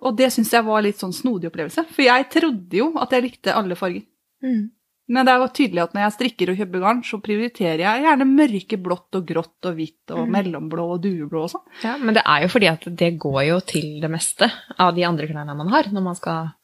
Og 0.05 0.17
det 0.19 0.31
syns 0.35 0.53
jeg 0.53 0.65
var 0.67 0.83
litt 0.85 1.01
sånn 1.01 1.13
snodig 1.17 1.49
opplevelse. 1.51 1.87
For 1.91 2.03
jeg 2.07 2.29
trodde 2.33 2.77
jo 2.79 2.93
at 3.01 3.13
jeg 3.17 3.25
likte 3.27 3.55
alle 3.57 3.77
farger. 3.79 4.05
Mm. 4.45 4.71
Men 5.15 5.27
det 5.27 5.33
er 5.35 5.43
jo 5.43 5.49
tydelig 5.53 5.83
at 5.83 5.93
når 5.97 6.03
jeg 6.07 6.13
strikker 6.15 6.51
og 6.53 6.57
kjøper 6.63 6.81
garn, 6.81 7.01
så 7.05 7.19
prioriterer 7.21 7.83
jeg 7.83 8.05
gjerne 8.07 8.25
mørke 8.31 8.79
blått 8.81 9.19
og 9.19 9.27
grått 9.29 9.69
og 9.69 9.75
hvitt 9.77 10.13
og 10.17 10.23
Mm. 10.25 10.31
mellomblå 10.33 10.87
og 10.95 11.03
dueblå 11.05 11.43
og 11.45 11.51
sånn. 11.53 11.65
Ja, 11.83 11.97
men 12.01 12.15
det 12.17 12.23
er 12.25 12.43
jo 12.43 12.49
fordi 12.49 12.69
at 12.71 12.85
det 12.89 13.11
går 13.21 13.41
jo 13.49 13.59
til 13.61 14.01
det 14.01 14.09
meste 14.11 14.49
av 14.79 14.95
de 14.95 15.05
andre 15.05 15.27
klærne 15.29 15.57
man 15.57 15.69
har, 15.69 15.91
når 15.93 16.03
man 16.07 16.15
skal 16.17 16.55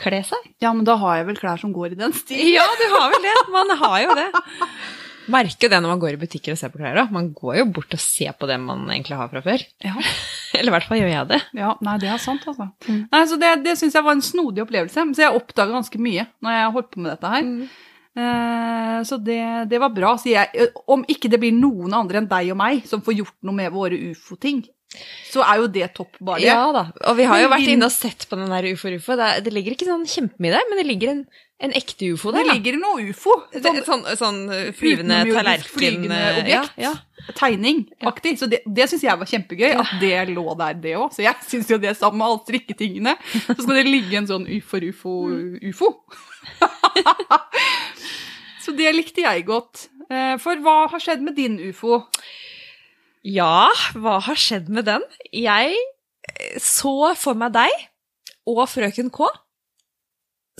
kle 0.00 0.22
seg. 0.24 0.38
Ja, 0.62 0.72
men 0.72 0.84
da 0.88 0.96
har 0.96 1.16
jeg 1.18 1.26
vel 1.26 1.36
klær 1.36 1.60
som 1.60 1.74
går 1.74 1.92
i 1.92 2.00
den 2.00 2.12
stilen. 2.16 2.48
Ja, 2.54 2.64
du 2.80 2.86
har 2.96 3.10
vel 3.12 3.22
det. 3.28 3.36
Man 3.52 3.76
har 3.76 3.98
jo 4.06 4.14
det. 4.16 4.30
Merker 5.30 5.66
jo 5.66 5.72
det 5.72 5.80
når 5.82 5.92
man 5.94 6.02
går 6.02 6.16
i 6.16 6.20
butikker 6.20 6.54
og 6.54 6.58
ser 6.60 6.72
på 6.72 6.80
klær 6.80 6.98
òg. 7.04 7.12
Man 7.14 7.30
går 7.36 7.60
jo 7.60 7.66
bort 7.76 7.94
og 7.96 8.02
ser 8.02 8.34
på 8.38 8.48
det 8.50 8.56
man 8.62 8.86
egentlig 8.90 9.18
har 9.20 9.30
fra 9.32 9.42
før. 9.44 9.64
Ja. 9.84 9.94
Eller 10.58 10.72
i 10.72 10.74
hvert 10.74 10.88
fall 10.88 11.00
gjør 11.00 11.12
jeg 11.12 11.30
det. 11.30 11.38
Ja, 11.60 11.74
nei, 11.86 11.98
det 12.02 12.10
er 12.10 12.22
sant, 12.22 12.46
altså. 12.50 12.70
Mm. 12.88 13.04
Nei, 13.12 13.22
så 13.30 13.38
Det, 13.40 13.52
det 13.66 13.76
syns 13.78 13.94
jeg 13.96 14.06
var 14.06 14.18
en 14.18 14.24
snodig 14.24 14.64
opplevelse. 14.64 15.06
Så 15.14 15.24
jeg 15.24 15.38
oppdaga 15.38 15.76
ganske 15.78 16.02
mye 16.02 16.26
når 16.42 16.56
jeg 16.58 16.74
holdt 16.76 16.90
på 16.94 17.04
med 17.04 17.14
dette 17.14 17.32
her. 17.36 17.54
Eh, 18.20 18.98
så 19.06 19.20
det, 19.22 19.40
det 19.70 19.80
var 19.80 19.94
bra. 19.94 20.16
sier 20.18 20.40
jeg, 20.40 20.70
om 20.90 21.04
ikke 21.08 21.30
det 21.30 21.40
blir 21.42 21.54
noen 21.56 21.94
andre 21.96 22.20
enn 22.20 22.30
deg 22.30 22.52
og 22.54 22.58
meg 22.60 22.84
som 22.90 23.04
får 23.04 23.20
gjort 23.22 23.36
noe 23.46 23.56
med 23.56 23.72
våre 23.74 23.98
ufo-ting, 24.10 24.64
så 25.30 25.44
er 25.46 25.60
jo 25.62 25.68
det 25.70 25.92
topp 25.94 26.16
bare. 26.20 26.42
Ja 26.42 26.72
da. 26.74 26.88
Og 27.06 27.14
vi 27.20 27.24
har 27.30 27.38
jo 27.44 27.50
vært 27.52 27.68
inne 27.70 27.86
og 27.86 27.92
sett 27.94 28.24
på 28.28 28.34
den 28.40 28.50
der 28.50 28.66
ufo-ufo. 28.72 29.14
Det, 29.20 29.28
det 29.46 29.52
ligger 29.54 29.76
ikke 29.76 29.86
sånn 29.86 30.02
kjempemye 30.10 30.50
der, 30.56 30.64
men 30.70 30.80
det 30.80 30.86
ligger 30.88 31.12
en, 31.12 31.20
en 31.62 31.74
ekte 31.78 32.08
ufo 32.16 32.32
Det 32.34 32.40
der. 32.40 32.48
da. 32.48 32.56
ligger 32.56 32.78
noe 32.80 33.04
ufo. 33.12 33.36
Det- 33.52 33.62
Sånn 33.62 33.78
Sånn, 33.86 34.02
sånn 34.18 34.40
flyvende 34.74 35.20
tallerken 35.30 35.70
flygende 35.76 36.18
eh, 36.18 36.40
objekt. 36.42 36.74
Ja, 36.82 36.90
ja. 36.90 37.32
tegningaktig. 37.38 38.34
Så 38.42 38.50
det, 38.50 38.64
det 38.66 38.88
syns 38.90 39.06
jeg 39.06 39.18
var 39.22 39.30
kjempegøy, 39.30 39.76
at 39.84 39.94
det 40.02 40.16
lå 40.34 40.48
der, 40.58 40.74
det 40.82 40.96
òg. 40.98 41.14
Så 41.14 41.22
jeg 41.22 41.38
syns 41.46 41.70
jo 41.70 41.78
det 41.78 41.94
sammen 42.00 42.18
med 42.18 42.26
alle 42.26 42.42
strikketingene. 42.48 43.14
Så 43.46 43.60
skal 43.62 43.78
det 43.78 43.86
ligge 43.86 44.18
en 44.18 44.26
sånn 44.32 44.50
ufo-ufo-ufo. 44.58 45.94
så 48.64 48.74
det 48.76 48.92
likte 48.96 49.24
jeg 49.24 49.44
godt. 49.48 49.86
Eh, 50.10 50.36
For 50.42 50.60
hva 50.64 50.84
har 50.90 51.02
skjedd 51.02 51.22
med 51.24 51.36
din 51.38 51.58
ufo? 51.70 52.02
Ja, 53.26 53.68
hva 54.00 54.16
har 54.24 54.38
skjedd 54.40 54.70
med 54.72 54.86
den? 54.88 55.02
Jeg 55.36 55.74
eh, 55.76 56.56
så 56.62 57.12
for 57.20 57.36
meg 57.36 57.52
deg 57.56 57.72
og 58.48 58.64
frøken 58.70 59.10
K 59.12 59.28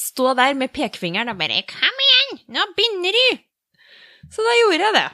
stå 0.00 0.34
der 0.36 0.56
med 0.56 0.72
pekefingeren 0.72 1.32
og 1.32 1.38
bare 1.40 1.62
'Kom 1.68 2.04
igjen, 2.04 2.40
nå 2.48 2.66
begynner 2.76 3.16
du!' 3.16 3.40
Så 4.30 4.44
da 4.44 4.52
gjorde 4.60 4.84
jeg 4.84 4.94
det. 4.94 5.08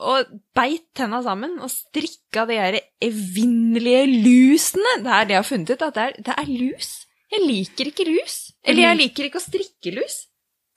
Og 0.00 0.30
beit 0.54 0.86
tenna 0.94 1.22
sammen 1.22 1.58
og 1.60 1.70
strikka 1.70 2.46
de 2.48 2.56
her 2.58 2.78
evinnelige 3.02 4.06
lusene. 4.24 4.92
Det 5.04 5.12
er 5.12 5.24
det 5.24 5.34
jeg 5.34 5.42
har 5.42 5.50
funnet 5.50 5.70
ut, 5.70 5.82
at 5.82 5.94
det 5.94 6.02
er, 6.02 6.12
det 6.26 6.34
er 6.36 6.46
lus. 6.48 7.06
Jeg 7.30 7.46
liker 7.46 7.90
ikke 7.90 8.06
lus. 8.08 8.52
Eller 8.64 8.82
jeg 8.88 8.96
liker 8.96 9.28
ikke 9.28 9.40
å 9.40 9.44
strikke 9.44 9.92
lus. 9.94 10.26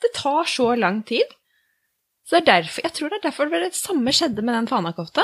Det 0.01 0.11
tar 0.15 0.43
så 0.45 0.75
lang 0.75 1.01
tid. 1.07 1.27
Så 2.27 2.39
er 2.39 2.45
derfor, 2.47 2.83
jeg 2.83 2.93
tror 2.93 3.09
det 3.09 3.19
er 3.19 3.29
derfor 3.29 3.49
det 3.49 3.75
samme 3.75 4.11
skjedde 4.11 4.43
med 4.43 4.55
den 4.55 4.67
fanakofta 4.67 5.23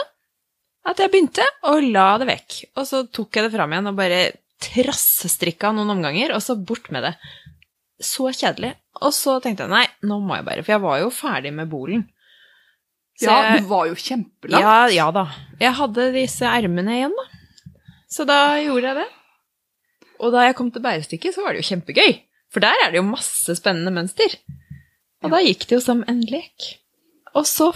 at 0.90 1.02
jeg 1.04 1.12
begynte 1.14 1.46
og 1.70 1.84
la 1.94 2.08
det 2.22 2.28
vekk. 2.30 2.58
Og 2.80 2.88
så 2.90 3.04
tok 3.14 3.36
jeg 3.38 3.46
det 3.48 3.54
fram 3.56 3.74
igjen 3.76 3.90
og 3.92 3.98
bare 4.00 4.22
trassestrikka 4.64 5.72
noen 5.76 5.94
omganger, 5.96 6.34
og 6.36 6.42
så 6.44 6.56
bort 6.58 6.90
med 6.94 7.06
det. 7.08 7.14
Så 8.04 8.30
kjedelig. 8.36 8.74
Og 9.04 9.12
så 9.16 9.38
tenkte 9.44 9.66
jeg 9.68 9.72
nei, 9.74 9.86
nå 10.08 10.18
må 10.24 10.38
jeg 10.40 10.48
bare, 10.48 10.64
for 10.66 10.76
jeg 10.76 10.84
var 10.84 11.00
jo 11.04 11.12
ferdig 11.14 11.52
med 11.56 11.70
bolen. 11.72 12.06
Så 13.20 13.28
Ja, 13.28 13.42
jeg- 13.52 13.62
du 13.62 13.68
var 13.68 13.86
jo 13.88 13.96
kjempelangt. 13.96 14.64
ja, 14.64 14.88
ja 14.88 15.12
da. 15.12 15.26
Jeg 15.60 15.74
hadde 15.76 16.14
disse 16.14 16.46
ermene 16.48 16.96
igjen, 16.96 17.16
da. 17.16 17.26
Så 18.10 18.26
da 18.26 18.56
gjorde 18.64 18.88
jeg 18.88 18.96
det. 18.96 19.08
Og 20.20 20.32
da 20.32 20.46
jeg 20.48 20.56
kom 20.56 20.72
til 20.72 20.82
bærestykket, 20.82 21.34
så 21.36 21.44
var 21.44 21.54
det 21.54 21.64
jo 21.64 21.76
kjempegøy. 21.76 22.22
For 22.52 22.60
der 22.60 22.74
er 22.86 22.92
det 22.92 22.96
jo 23.00 23.04
masse 23.04 23.56
spennende 23.56 23.92
mønster. 23.94 24.36
Og 25.24 25.30
da 25.32 25.38
gikk 25.44 25.68
det 25.68 25.76
jo 25.78 25.80
som 25.84 26.04
en 26.08 26.22
lek. 26.22 26.80
Og 27.36 27.44
så 27.46 27.72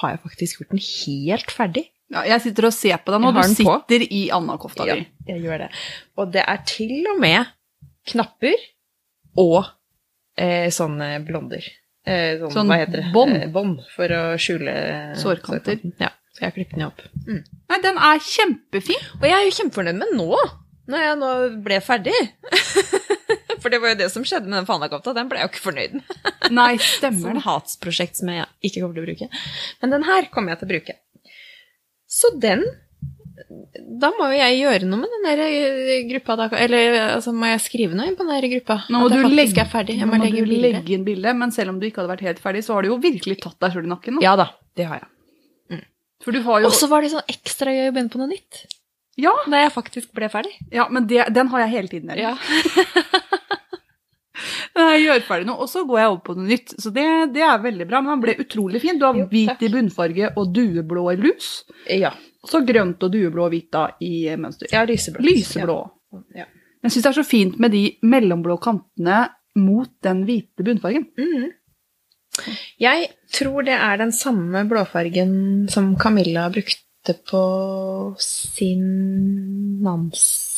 har 0.00 0.10
jeg 0.10 0.20
faktisk 0.22 0.58
gjort 0.58 0.70
den 0.74 0.82
helt 0.82 1.50
ferdig. 1.50 1.88
Ja, 2.14 2.22
jeg 2.30 2.40
sitter 2.44 2.68
og 2.70 2.74
ser 2.76 3.00
på 3.02 3.14
deg 3.14 3.22
nå. 3.24 3.32
Du 3.34 3.40
sitter 3.50 4.04
på. 4.06 4.08
i 4.14 4.22
Anna-kofta 4.34 4.86
Ja, 4.88 4.94
di. 5.00 5.06
jeg 5.32 5.42
gjør 5.44 5.64
det. 5.64 5.70
Og 6.20 6.32
det 6.34 6.44
er 6.46 6.60
til 6.68 6.92
og 7.12 7.18
med 7.22 7.48
knapper 8.10 8.54
og 9.42 9.64
eh, 10.38 10.68
sånne 10.74 11.08
blonder. 11.26 11.64
Eh, 12.06 12.36
sånn, 12.40 12.52
Sånn 12.52 12.68
hva 12.70 12.76
heter 12.82 13.00
det? 13.02 13.12
bånd. 13.14 13.36
Eh, 13.38 13.48
bånd 13.50 13.80
for 13.94 14.12
å 14.12 14.22
skjule 14.38 14.74
Sårkanter. 15.18 15.78
sårkanten. 15.80 15.94
Ja, 16.02 16.10
så 16.36 16.44
jeg 16.44 16.50
har 16.50 16.54
klippet 16.58 16.76
den 16.78 16.86
opp. 16.86 17.00
Nei, 17.26 17.78
den 17.82 17.96
er 17.98 18.20
kjempefin. 18.20 19.06
Og 19.20 19.24
jeg 19.26 19.38
er 19.38 19.48
jo 19.48 19.56
kjempefornøyd 19.58 19.98
med 20.02 20.14
nå, 20.20 20.28
når 20.92 21.06
jeg 21.08 21.18
nå 21.22 21.32
ble 21.64 21.80
ferdig. 21.80 22.14
For 23.64 23.72
det 23.72 23.78
var 23.80 23.94
jo 23.94 24.00
det 24.02 24.10
som 24.12 24.24
skjedde 24.28 24.50
med 24.50 24.58
den 24.60 24.66
fanakofta. 24.68 25.14
Den 25.16 25.30
ble 25.30 25.38
jeg 25.40 25.48
jo 25.48 25.52
ikke 25.54 25.64
fornøyd 25.70 25.94
med. 25.96 26.18
Nei, 26.52 26.74
stemmer 26.84 27.30
Sånn 27.32 27.44
hatsprosjekt 27.46 28.18
som 28.20 28.28
jeg 28.34 28.44
ikke 28.68 28.82
kommer 28.84 28.98
til 28.98 29.06
å 29.06 29.08
bruke. 29.08 29.28
Men 29.80 29.94
den 29.96 30.04
her 30.04 30.28
kommer 30.34 30.52
jeg 30.52 30.60
til 30.60 30.68
å 30.68 30.72
bruke. 30.74 30.96
Så 32.14 32.30
den 32.40 32.62
Da 34.00 34.10
må 34.14 34.28
jo 34.30 34.36
jeg 34.38 34.60
gjøre 34.60 34.86
noe 34.88 35.00
med 35.02 35.10
den 35.16 35.24
der 35.26 35.40
eh, 35.46 36.04
gruppa, 36.12 36.36
da. 36.38 36.46
Eller 36.64 36.98
altså, 37.16 37.32
må 37.34 37.48
jeg 37.50 37.62
skrive 37.64 37.96
noe 37.98 38.06
inn 38.10 38.14
på 38.18 38.26
den 38.26 38.34
der 38.36 38.46
gruppa? 38.54 38.76
Nå 38.88 39.00
må 39.02 39.08
At 39.10 39.16
jeg 39.16 39.24
du 39.26 39.34
legge, 39.38 39.64
er 39.64 39.70
ferdig. 39.72 39.96
Jeg 39.98 40.08
må 40.10 40.18
må 40.20 40.22
legge 40.24 40.44
legge 40.46 40.94
inn 40.94 41.06
bilde, 41.06 41.34
men 41.40 41.52
selv 41.54 41.74
om 41.74 41.80
du 41.82 41.88
ikke 41.88 42.02
hadde 42.02 42.12
vært 42.14 42.24
helt 42.28 42.40
ferdig, 42.44 42.62
så 42.66 42.76
har 42.76 42.86
du 42.86 42.92
jo 42.92 43.00
virkelig 43.02 43.40
tatt 43.42 43.58
deg 43.64 43.74
sjøl 43.74 43.88
i 43.88 43.92
nakken. 43.92 44.16
nå. 44.18 44.24
Ja 44.24 44.36
da, 44.38 44.48
det 44.78 44.86
har 44.90 45.02
jeg. 45.02 45.10
For 46.24 46.32
du 46.32 46.40
har 46.46 46.62
jo 46.62 46.70
Og 46.70 46.78
så 46.78 46.86
var 46.88 47.02
det 47.04 47.10
sånn 47.12 47.26
ekstra 47.28 47.74
gøy 47.74 47.90
å 47.90 47.92
begynne 47.92 48.12
på 48.14 48.20
noe 48.22 48.30
nytt. 48.30 48.62
Ja, 49.20 49.34
Da 49.50 49.60
jeg 49.60 49.74
faktisk 49.74 50.14
ble 50.16 50.30
ferdig. 50.32 50.54
ja 50.74 50.86
men 50.90 51.04
det, 51.10 51.20
den 51.34 51.50
har 51.52 51.66
jeg 51.66 51.74
hele 51.74 51.90
tiden. 51.92 52.10
Eller? 52.14 52.22
Ja. 52.22 53.20
Jeg 54.74 55.02
gjør 55.04 55.20
ferdig 55.28 55.46
noe, 55.46 55.60
og 55.62 55.68
så 55.70 55.84
går 55.86 55.98
jeg 56.00 56.08
over 56.10 56.20
på 56.26 56.34
noe 56.38 56.48
nytt. 56.50 56.72
Så 56.82 56.90
det, 56.94 57.04
det 57.34 57.42
er 57.46 57.60
veldig 57.62 57.86
bra. 57.86 58.00
Men 58.02 58.16
den 58.16 58.22
ble 58.24 58.34
utrolig 58.42 58.80
fin. 58.82 58.98
Du 58.98 59.04
har 59.06 59.14
Jo, 59.18 59.26
hvit 59.30 59.52
takk. 59.52 59.62
i 59.62 59.68
bunnfarge 59.70 60.32
og 60.36 60.50
dueblå 60.56 61.04
i 61.12 61.16
lus. 61.20 61.50
ja. 61.90 62.10
Og 62.44 62.50
så 62.50 62.58
grønt 62.68 63.00
og 63.06 63.08
dueblå 63.14 63.46
og 63.46 63.54
hvit 63.54 63.70
da 63.72 63.86
i 64.04 64.26
mønster. 64.36 64.68
Ja, 64.74 64.82
lyseblå. 64.84 65.22
Lyseblå. 65.24 65.76
Ja. 66.36 66.44
Jeg 66.84 66.92
syns 66.92 67.06
det 67.06 67.08
er 67.08 67.16
så 67.16 67.24
fint 67.24 67.54
med 67.62 67.72
de 67.72 67.84
mellomblå 68.04 68.58
kantene 68.60 69.22
mot 69.56 69.88
den 70.04 70.24
hvite 70.28 70.66
bunnfargen. 70.66 71.06
Mm. 71.16 71.46
Jeg 72.82 73.06
tror 73.32 73.64
det 73.64 73.78
er 73.78 73.96
den 74.02 74.12
samme 74.12 74.64
blåfargen 74.68 75.32
som 75.72 75.94
Camilla 75.96 76.50
brukte 76.52 77.14
på 77.30 77.44
sin 78.20 78.84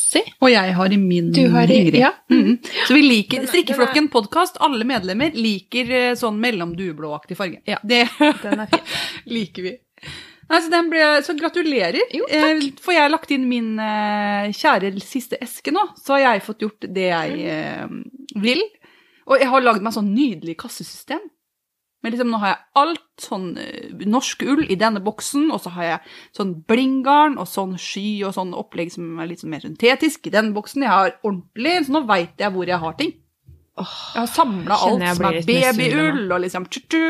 Nancy. 0.07 0.31
Og 0.41 0.49
jeg 0.51 0.73
har 0.75 0.93
i 0.93 0.97
min 0.97 1.31
Du 1.31 1.47
har 1.49 1.63
i- 1.69 1.73
Ingrid. 1.81 1.95
ja. 1.99 2.11
Mm. 2.31 2.59
Så 2.87 2.93
vi 2.93 3.01
liker 3.01 3.41
er- 3.41 3.47
Strikkeflokken 3.47 4.09
podkast, 4.09 4.57
alle 4.59 4.83
medlemmer 4.85 5.31
liker 5.33 5.91
eh, 5.91 6.13
sånn 6.15 6.39
mellom 6.39 6.75
dueblåaktig 6.75 7.35
farge. 7.37 7.61
Ja. 7.65 7.77
Det 7.83 8.07
Den 8.43 8.59
er 8.59 8.67
fin. 8.67 8.79
liker 9.25 9.63
vi. 9.63 9.77
Nei, 10.49 10.61
så, 10.61 10.69
den 10.71 10.89
ble, 10.89 11.21
så 11.23 11.33
gratulerer. 11.35 11.99
Jo, 12.13 12.25
Eh, 12.29 12.61
får 12.79 12.93
jeg 12.93 13.11
lagt 13.11 13.31
inn 13.31 13.47
min 13.49 13.73
eh, 13.79 14.47
kjære 14.55 14.93
siste 15.03 15.37
eske 15.43 15.71
nå, 15.75 15.83
så 15.99 16.15
har 16.15 16.19
jeg 16.37 16.43
fått 16.45 16.61
gjort 16.63 16.87
det 16.87 17.09
jeg 17.11 17.41
eh, 17.51 17.87
vil. 18.39 18.61
Og 19.27 19.39
jeg 19.41 19.47
har 19.51 19.61
lagd 19.61 19.81
meg 19.83 19.91
sånn 19.93 20.13
nydelig 20.15 20.55
kassesystem. 20.57 21.19
Men 22.03 22.13
liksom, 22.13 22.29
nå 22.29 22.37
har 22.41 22.51
jeg 22.51 22.59
alt 22.81 23.05
sånn 23.21 23.45
eh, 23.57 23.93
norsk 24.05 24.43
ull 24.45 24.63
i 24.69 24.77
denne 24.79 25.01
boksen, 25.03 25.47
og 25.51 25.61
så 25.63 25.71
har 25.75 25.87
jeg 25.87 26.17
sånn 26.37 26.51
blindgarn 26.69 27.39
og 27.41 27.49
sånn 27.49 27.73
sky 27.81 28.21
og 28.27 28.35
sånn 28.37 28.53
opplegg 28.57 28.91
som 28.93 29.17
er 29.19 29.31
litt 29.31 29.41
sånn 29.41 29.53
mer 29.55 29.65
syntetisk 29.65 30.29
i 30.29 30.33
den 30.35 30.51
boksen. 30.55 30.85
Jeg 30.85 30.93
har 30.93 31.15
ordentlig, 31.23 31.73
så 31.87 31.97
nå 31.97 32.03
veit 32.09 32.43
jeg 32.43 32.53
hvor 32.53 32.69
jeg 32.69 32.81
har 32.83 32.99
ting. 32.99 33.15
Jeg 33.77 34.21
har 34.21 34.29
samla 34.33 34.77
alt 34.87 35.03
som 35.17 35.25
er 35.29 35.41
babyull, 35.45 36.23
og 36.31 36.39
liksom 36.45 36.69
tju-tju, 36.69 37.01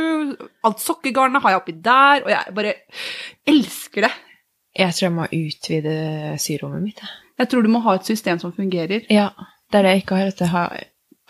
alt 0.68 0.82
sokkegarnet 0.84 1.44
har 1.44 1.54
jeg 1.54 1.62
oppi 1.62 1.76
der, 1.84 2.26
og 2.26 2.32
jeg 2.34 2.56
bare 2.58 2.74
elsker 3.48 4.08
det. 4.08 4.14
jeg 4.78 4.94
tror 4.98 5.08
jeg 5.08 5.16
må 5.16 5.30
utvide 5.32 5.94
syrommet 6.44 6.84
mitt. 6.84 7.00
jeg. 7.04 7.16
Jeg 7.38 7.50
tror 7.52 7.64
du 7.64 7.70
må 7.70 7.80
ha 7.86 7.96
et 7.96 8.06
system 8.08 8.40
som 8.42 8.52
fungerer. 8.54 9.06
Ja, 9.14 9.30
det 9.72 9.80
er 9.80 9.84
det 9.86 9.92
jeg 9.96 10.04
ikke 10.04 10.20
har. 10.20 10.32
At 10.34 10.40
jeg 10.42 10.50
har 10.50 10.84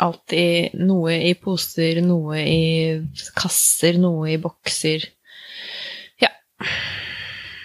alt 0.04 0.34
i 0.36 0.70
Noe 0.78 1.16
i 1.30 1.34
poser, 1.42 2.02
noe 2.06 2.42
i 2.42 2.62
kasser, 3.38 3.98
noe 4.02 4.34
i 4.36 4.38
bokser. 4.42 5.08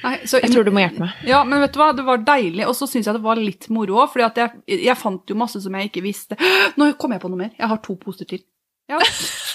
Nei, 0.03 0.16
så, 0.27 0.40
Jeg 0.42 0.51
tror 0.51 0.66
du 0.66 0.73
må 0.75 0.83
hjelpe 0.83 1.05
meg. 1.05 1.18
Ja, 1.29 1.42
men 1.47 1.62
vet 1.62 1.75
du 1.75 1.79
hva, 1.79 1.92
det 1.95 2.05
var 2.07 2.23
deilig, 2.27 2.64
og 2.66 2.75
så 2.75 2.88
syns 2.90 3.07
jeg 3.07 3.14
det 3.16 3.23
var 3.23 3.38
litt 3.38 3.68
moro 3.73 4.01
òg, 4.03 4.11
for 4.11 4.25
jeg, 4.25 4.51
jeg 4.66 4.99
fant 4.99 5.31
jo 5.31 5.37
masse 5.38 5.61
som 5.62 5.77
jeg 5.79 5.90
ikke 5.90 6.03
visste. 6.05 6.38
Nå 6.79 6.90
kom 7.01 7.14
jeg 7.14 7.23
på 7.23 7.31
noe 7.31 7.45
mer. 7.45 7.53
Jeg 7.59 7.71
har 7.71 7.81
to 7.85 7.97
poser 8.01 8.29
til. 8.29 8.42
Ja. 8.90 8.99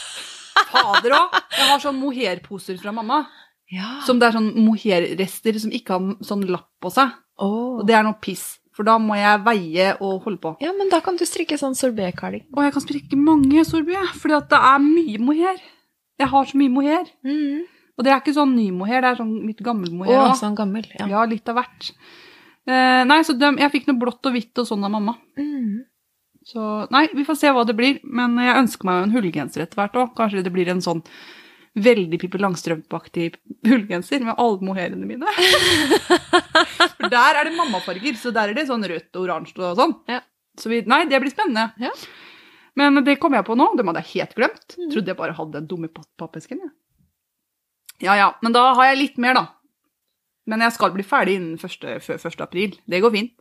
Fader 0.72 1.18
òg! 1.18 1.36
Jeg 1.58 1.70
har 1.74 1.84
sånn 1.84 2.00
mohairposer 2.00 2.80
fra 2.80 2.96
mamma. 2.96 3.26
Ja. 3.74 3.98
Som 4.08 4.22
det 4.22 4.30
er 4.30 4.38
sånn 4.38 4.54
mohairrester 4.64 5.60
som 5.60 5.74
ikke 5.76 5.98
har 5.98 6.24
sånn 6.26 6.48
lapp 6.48 6.70
på 6.84 6.94
seg. 6.96 7.12
Oh. 7.44 7.82
Og 7.82 7.84
det 7.90 7.98
er 7.98 8.08
noe 8.08 8.18
piss, 8.24 8.57
for 8.78 8.86
da 8.86 9.00
må 9.02 9.16
jeg 9.18 9.42
veie 9.46 9.88
og 9.98 10.28
holde 10.28 10.38
på. 10.44 10.52
ja, 10.62 10.70
men 10.78 10.92
da 10.94 11.00
kan 11.02 11.18
du 11.18 11.26
strikke 11.26 11.58
sånn 11.58 11.74
sorbet-cardigan. 11.78 12.52
Og 12.54 12.62
jeg 12.68 12.76
kan 12.76 12.86
strikke 12.86 13.18
mange 13.18 13.64
sorbet, 13.66 14.14
fordi 14.22 14.38
det 14.52 14.62
er 14.70 14.84
mye 14.84 15.24
mohair. 15.26 15.66
Jeg 16.22 16.30
har 16.30 16.46
så 16.50 16.62
mye 16.62 16.74
mohair. 16.74 17.10
Mm. 17.26 17.66
Og 17.98 18.06
det 18.06 18.14
er 18.14 18.22
ikke 18.22 18.38
sånn 18.38 18.54
ny 18.54 18.70
mohair, 18.76 19.02
det 19.02 19.10
er 19.10 19.20
sånn 19.24 19.36
litt 19.48 19.62
gammel 19.66 19.90
mohair. 19.98 20.30
Å, 20.30 20.38
sånn 20.38 20.58
gammel. 20.58 20.86
Ja. 21.00 21.10
Ja, 21.10 21.26
litt 21.30 21.50
av 21.50 21.58
hvert. 21.58 21.90
Eh, 22.68 23.04
nei, 23.10 23.22
så 23.26 23.34
de, 23.34 23.50
jeg 23.64 23.74
fikk 23.74 23.90
noe 23.90 23.98
blått 24.02 24.30
og 24.30 24.36
hvitt 24.36 24.62
og 24.62 24.70
sånn 24.70 24.86
av 24.86 24.94
mamma. 24.94 25.16
Mm. 25.40 25.88
Så 26.48 26.62
nei, 26.94 27.08
vi 27.18 27.26
får 27.28 27.40
se 27.42 27.52
hva 27.52 27.66
det 27.68 27.76
blir. 27.78 27.98
Men 28.06 28.38
jeg 28.44 28.62
ønsker 28.62 28.88
meg 28.88 29.00
jo 29.00 29.08
en 29.08 29.16
hullgenser 29.18 29.66
etter 29.66 29.82
hvert 29.82 29.98
òg. 30.00 30.14
Kanskje 30.20 30.46
det 30.46 30.54
blir 30.54 30.70
en 30.72 30.84
sånn 30.84 31.02
veldig 31.84 32.20
Pippi 32.22 32.40
Langstrømpe-aktig 32.42 33.28
hullgenser 33.68 34.24
med 34.26 34.38
alle 34.42 34.66
mohairene 34.66 35.08
mine. 35.10 35.34
For 36.98 37.12
der 37.12 37.40
er 37.40 37.50
det 37.50 37.58
mammafarger, 37.58 38.18
så 38.20 38.34
der 38.36 38.52
er 38.52 38.58
det 38.58 38.68
sånn 38.70 38.86
rødt 38.88 39.12
og 39.16 39.28
oransje 39.28 39.62
og 39.62 39.78
sånn. 39.80 39.96
Ja. 40.10 40.22
Så 40.58 40.72
vi, 40.74 40.82
nei, 40.90 41.04
det 41.10 41.22
blir 41.22 41.34
spennende. 41.34 41.70
Ja. 41.82 41.94
Men 42.78 43.02
det 43.06 43.18
kom 43.22 43.34
jeg 43.38 43.46
på 43.46 43.58
nå. 43.58 43.72
Dem 43.78 43.90
hadde 43.90 44.04
jeg 44.06 44.14
helt 44.16 44.36
glemt. 44.38 44.78
Mm. 44.78 44.90
Trodde 44.94 45.14
jeg 45.14 45.20
bare 45.20 45.38
hadde 45.38 45.60
den 45.60 45.70
dumme 45.70 45.90
pappesken. 45.94 46.62
Ja. 46.66 46.74
Ja 47.98 48.14
ja, 48.20 48.28
men 48.46 48.54
da 48.54 48.62
har 48.78 48.92
jeg 48.92 49.00
litt 49.00 49.16
mer, 49.22 49.34
da. 49.38 49.46
Men 50.48 50.62
jeg 50.64 50.76
skal 50.76 50.94
bli 50.94 51.06
ferdig 51.06 51.40
innen 51.40 51.58
1. 51.58 52.02
før 52.06 52.20
1. 52.30 52.42
april. 52.46 52.76
Det 52.86 53.02
går 53.04 53.14
fint. 53.16 53.34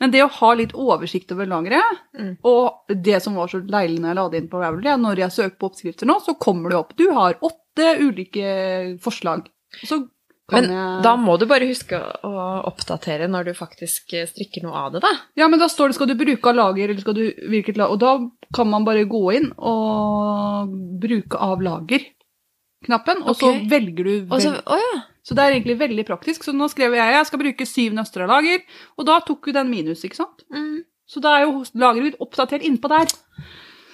Men 0.00 0.10
det 0.10 0.22
å 0.24 0.30
ha 0.30 0.54
litt 0.54 0.72
oversikt 0.74 1.30
over 1.32 1.46
lageret, 1.46 2.00
Mm. 2.18 2.36
og 2.44 2.80
det 3.02 3.22
som 3.22 3.34
var 3.34 3.48
så 3.48 3.60
deilig 3.66 4.00
når 4.00 4.08
jeg 4.10 4.16
la 4.16 4.28
det 4.28 4.40
inn 4.42 4.48
på 4.50 4.60
Ravelry, 4.60 4.88
er 4.90 4.98
når 4.98 5.16
jeg 5.22 5.30
søker 5.36 5.56
på 5.58 5.70
oppskrifter 5.70 6.06
nå, 6.06 6.18
så 6.22 6.34
kommer 6.38 6.70
det 6.70 6.78
opp. 6.78 6.96
Du 6.96 7.06
har 7.12 7.34
åtte 7.40 7.86
ulike 8.00 8.98
forslag. 9.00 9.46
Så 9.84 10.08
kan 10.50 10.60
Men 10.66 10.70
jeg 10.74 11.02
da 11.02 11.16
må 11.16 11.38
du 11.40 11.46
bare 11.46 11.64
huske 11.66 11.96
å 12.22 12.64
oppdatere 12.68 13.26
når 13.30 13.44
du 13.46 13.52
faktisk 13.54 14.12
eh, 14.12 14.26
strikker 14.28 14.62
noe 14.66 14.74
av 14.76 14.92
det, 14.92 15.00
da. 15.00 15.12
Ja, 15.36 15.48
men 15.48 15.58
da 15.58 15.66
står 15.72 15.88
det 15.88 15.94
skal 15.96 16.06
du 16.10 16.14
bruke 16.20 16.50
av 16.50 16.56
lager, 16.58 16.90
eller 16.90 17.00
skal 17.00 17.14
du 17.14 17.24
hvilket 17.48 17.78
lager 17.80 17.92
og 17.94 17.98
da 18.02 18.18
kan 18.54 18.68
man 18.68 18.84
bare 18.84 19.06
gå 19.08 19.22
inn 19.38 19.52
og 19.56 20.68
bruke 21.00 21.40
av 21.40 21.62
lager-knappen, 21.64 23.22
og 23.24 23.36
så 23.40 23.54
velger 23.70 24.04
du 24.04 24.12
vel- 24.26 24.60
å 24.66 24.76
ja. 24.78 25.02
Så 25.24 25.36
det 25.36 25.44
er 25.44 25.54
egentlig 25.54 25.78
veldig 25.80 26.04
praktisk. 26.08 26.44
Så 26.44 26.52
nå 26.52 26.68
skrev 26.72 26.96
jeg 26.98 27.14
jeg 27.16 27.28
skal 27.28 27.40
bruke 27.40 27.68
syv 27.68 27.94
nøstre 27.96 28.28
lager, 28.28 28.64
og 28.98 29.08
da 29.08 29.20
tok 29.24 29.48
jo 29.48 29.56
den 29.56 29.70
minus, 29.72 30.04
ikke 30.04 30.20
sant? 30.20 30.44
Mm. 30.52 30.84
Så 31.08 31.20
da 31.24 31.38
er 31.38 31.46
jo 31.46 31.64
lageret 31.76 32.10
mitt 32.10 32.20
oppdatert 32.22 32.64
innpå 32.64 32.90
der. 32.92 33.10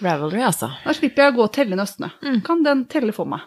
Ravelry, 0.01 0.43
altså. 0.47 0.71
Da 0.85 0.95
slipper 0.97 1.27
jeg 1.27 1.35
å 1.35 1.39
gå 1.39 1.47
og 1.47 1.55
telle 1.55 1.79
nøstene. 1.79 2.11
Mm. 2.25 2.43
Kan 2.47 2.65
den 2.67 2.85
telle 2.91 3.15
for 3.15 3.29
meg. 3.31 3.47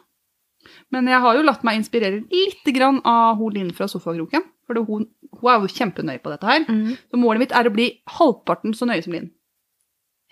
Men 0.93 1.09
jeg 1.11 1.19
har 1.23 1.35
jo 1.35 1.43
latt 1.43 1.63
meg 1.67 1.79
inspirere 1.79 2.21
litt 2.31 2.67
grann 2.75 3.01
av 3.07 3.39
hun 3.39 3.55
Linn 3.55 3.71
fra 3.75 3.89
Sofakroken. 3.91 4.45
For 4.67 4.79
hun, 4.87 5.07
hun 5.41 5.49
er 5.51 5.63
jo 5.63 5.71
kjempenøye 5.73 6.21
på 6.23 6.31
dette 6.31 6.47
her. 6.47 6.67
Mm. 6.69 6.93
Så 6.95 7.19
målet 7.19 7.43
mitt 7.43 7.55
er 7.57 7.67
å 7.67 7.73
bli 7.73 7.89
halvparten 8.19 8.75
så 8.77 8.87
nøye 8.87 9.03
som 9.03 9.15
Linn. 9.15 9.31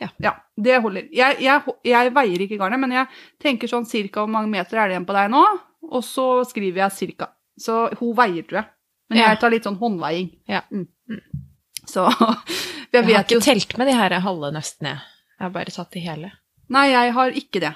Ja. 0.02 0.32
det 0.58 0.80
holder. 0.82 1.10
Jeg, 1.14 1.38
jeg, 1.44 1.74
jeg 1.86 2.14
veier 2.16 2.42
ikke 2.42 2.58
garnet, 2.58 2.82
men 2.82 2.96
jeg 2.96 3.10
tenker 3.42 3.70
sånn 3.70 3.86
cirka 3.86 4.24
hvor 4.24 4.32
mange 4.34 4.50
meter 4.50 4.80
er 4.80 4.90
det 4.90 4.96
igjen 4.96 5.06
på 5.06 5.14
deg 5.14 5.30
nå, 5.30 5.44
og 5.92 6.02
så 6.06 6.26
skriver 6.50 6.86
jeg 6.86 6.98
cirka. 6.98 7.28
Så 7.62 7.78
hun 8.00 8.16
veier, 8.18 8.44
tror 8.48 8.62
jeg. 8.64 8.70
Men 9.12 9.20
jeg 9.22 9.40
tar 9.42 9.52
litt 9.54 9.66
sånn 9.68 9.78
håndveiing. 9.82 10.30
Ja. 10.50 10.64
Mm. 10.72 10.88
Mm. 11.12 11.46
Så 11.86 12.06
jeg 12.12 12.94
Jeg 12.96 13.04
har 13.04 13.08
vet 13.12 13.32
jo 13.34 13.40
ikke 13.42 13.46
telt 13.52 13.78
med 13.82 13.90
de 13.92 13.96
her 14.00 14.16
halve 14.24 14.52
nøstene. 14.56 14.96
Jeg 15.38 15.46
har 15.46 15.54
bare 15.56 15.74
tatt 15.74 15.92
de 15.96 16.04
hele. 16.04 16.32
Nei, 16.72 16.86
jeg 16.94 17.14
har 17.18 17.34
ikke 17.36 17.60
det. 17.64 17.72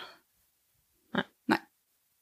Nei. 1.15 1.23
Nei. 1.51 1.59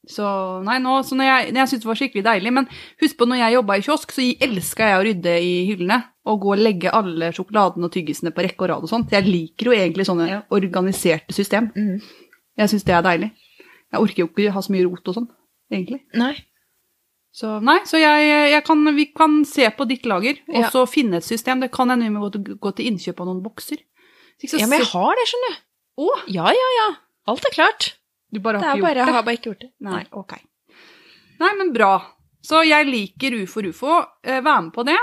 Så, 0.10 0.26
nei, 0.66 0.80
nå, 0.84 0.96
så 1.06 1.16
når 1.20 1.30
jeg, 1.30 1.52
jeg 1.54 1.70
syntes 1.72 1.84
det 1.86 1.90
var 1.92 2.00
skikkelig 2.00 2.24
deilig, 2.26 2.54
men 2.58 2.68
husk 3.04 3.18
på 3.20 3.28
når 3.30 3.42
jeg 3.44 3.56
jobba 3.58 3.78
i 3.80 3.84
kiosk, 3.86 4.16
så 4.16 4.26
elska 4.48 4.90
jeg 4.90 5.00
å 5.00 5.04
rydde 5.08 5.36
i 5.46 5.54
hyllene 5.70 6.00
og 6.32 6.40
gå 6.44 6.54
og 6.56 6.64
legge 6.64 6.92
alle 6.96 7.30
sjokoladene 7.36 7.88
og 7.90 7.94
tyggisene 7.94 8.32
på 8.36 8.46
rekke 8.48 8.66
og 8.66 8.72
rad 8.72 8.88
og 8.88 8.92
sånt. 8.92 9.12
Jeg 9.14 9.28
liker 9.28 9.70
jo 9.70 9.76
egentlig 9.78 10.08
sånne 10.10 10.30
Ja. 10.32 10.42
organiserte 10.56 11.36
system. 11.36 11.70
Mm. 11.76 12.02
Jeg 12.58 12.72
syns 12.72 12.86
det 12.88 12.96
er 12.98 13.06
deilig. 13.06 13.30
Jeg 13.94 14.02
orker 14.02 14.24
jo 14.24 14.30
ikke 14.32 14.54
ha 14.56 14.62
så 14.66 14.74
mye 14.74 14.88
rot 14.88 15.08
og 15.12 15.18
sånn, 15.20 15.30
egentlig. 15.72 16.02
Nei. 16.18 16.34
Så 17.34 17.56
nei, 17.66 17.80
så 17.90 17.98
jeg, 17.98 18.28
jeg 18.54 18.64
kan, 18.68 18.84
vi 18.96 19.08
kan 19.10 19.40
se 19.50 19.66
på 19.74 19.88
ditt 19.90 20.06
lager, 20.06 20.38
og 20.52 20.60
Ja. 20.62 20.70
så 20.70 20.84
finne 20.90 21.18
et 21.18 21.26
system. 21.26 21.64
Det 21.64 21.72
kan 21.74 21.90
hende 21.90 22.06
vi 22.06 22.14
må 22.14 22.30
gå 22.62 22.74
til, 22.78 22.92
innkjøp 22.92 23.20
av 23.24 23.30
noen 23.32 23.42
bokser. 23.42 23.82
Så 24.44 24.60
Ja, 24.60 24.68
men 24.68 24.80
jeg 24.84 24.90
har 24.92 25.16
det, 25.18 25.26
skjønner 25.32 25.56
du. 25.56 25.62
Å, 26.04 26.10
Ja, 26.36 26.46
ja, 26.54 26.70
ja. 26.80 26.88
Alt 27.32 27.46
er 27.46 27.54
klart. 27.56 27.94
du 28.34 28.40
bare 28.40 28.60
Det 28.60 28.68
er 28.68 28.76
ikke 28.78 28.82
bare, 28.86 28.94
det. 28.94 29.06
jeg 29.08 29.14
har 29.18 29.24
bare 29.24 29.38
ikke 29.40 29.50
gjort 29.52 29.60
det. 29.66 29.72
Nei, 29.82 30.04
ok. 30.12 30.34
Nei, 31.40 31.52
men 31.58 31.74
bra. 31.74 31.92
Så 32.44 32.62
jeg 32.68 32.86
liker 32.90 33.38
ufo 33.44 33.62
ufo. 33.66 34.06
Eh, 34.24 34.42
vær 34.42 34.62
med 34.62 34.74
på 34.74 34.84
det. 34.86 34.98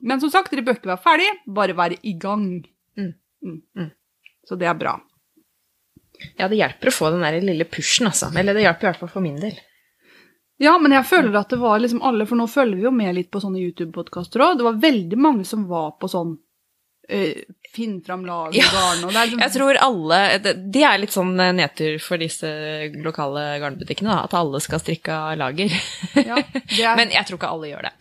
Men 0.00 0.20
som 0.20 0.30
sagt, 0.30 0.50
dere 0.52 0.62
bør 0.64 0.76
ikke 0.78 0.92
være 0.92 1.02
ferdig, 1.04 1.30
bare 1.46 1.74
være 1.76 1.98
i 2.04 2.12
gang. 2.18 2.64
Mm. 2.96 3.12
Mm. 3.44 3.60
Mm. 3.76 3.90
Så 4.46 4.56
det 4.58 4.68
er 4.68 4.74
bra. 4.78 5.00
Ja, 6.38 6.46
det 6.48 6.56
hjelper 6.60 6.88
å 6.88 6.94
få 6.94 7.10
den 7.12 7.24
der 7.24 7.40
lille 7.42 7.64
pushen, 7.68 8.06
altså. 8.06 8.30
Eller 8.36 8.54
det 8.54 8.62
hjelper 8.64 8.86
i 8.86 8.90
hvert 8.92 9.00
fall 9.02 9.08
for 9.16 9.24
min 9.24 9.36
del. 9.40 9.56
Ja, 10.64 10.76
men 10.80 10.94
jeg 10.96 11.04
føler 11.08 11.36
at 11.42 11.52
det 11.52 11.58
var 11.60 11.82
liksom 11.82 12.00
alle, 12.06 12.26
for 12.30 12.40
nå 12.40 12.46
følger 12.50 12.80
vi 12.80 12.86
jo 12.88 12.94
med 12.94 13.14
litt 13.18 13.30
på 13.34 13.42
sånne 13.42 13.60
YouTube-podkaster 13.60 14.42
òg. 14.46 14.56
Det 14.60 14.66
var 14.66 14.80
veldig 14.84 15.18
mange 15.20 15.44
som 15.48 15.66
var 15.70 15.92
på 16.00 16.08
sånn 16.12 16.34
eh, 17.08 17.44
Finn 17.74 17.96
fram 18.06 18.22
lag 18.24 18.54
Ja. 18.54 18.64
garn 18.70 19.00
og 19.04 19.10
det 19.12 19.24
liksom, 19.26 19.40
Jeg 19.42 19.52
tror 19.56 19.78
alle 19.82 20.18
Det 20.38 20.52
det 20.76 20.84
er 20.86 21.00
litt 21.02 21.10
sånn 21.14 21.32
eh, 21.42 21.50
nedtur 21.58 21.96
for 22.00 22.22
disse 22.22 22.46
lokale 23.02 23.42
garnbutikkene, 23.62 24.12
da. 24.14 24.28
At 24.28 24.36
alle 24.38 24.60
skal 24.62 24.80
strikke 24.80 25.12
av 25.14 25.34
lager. 25.40 25.74
ja, 26.14 26.38
er, 26.38 26.94
Men 27.00 27.10
jeg 27.10 27.26
tror 27.26 27.40
ikke 27.40 27.50
alle 27.50 27.72
gjør 27.72 27.88
det. 27.90 27.92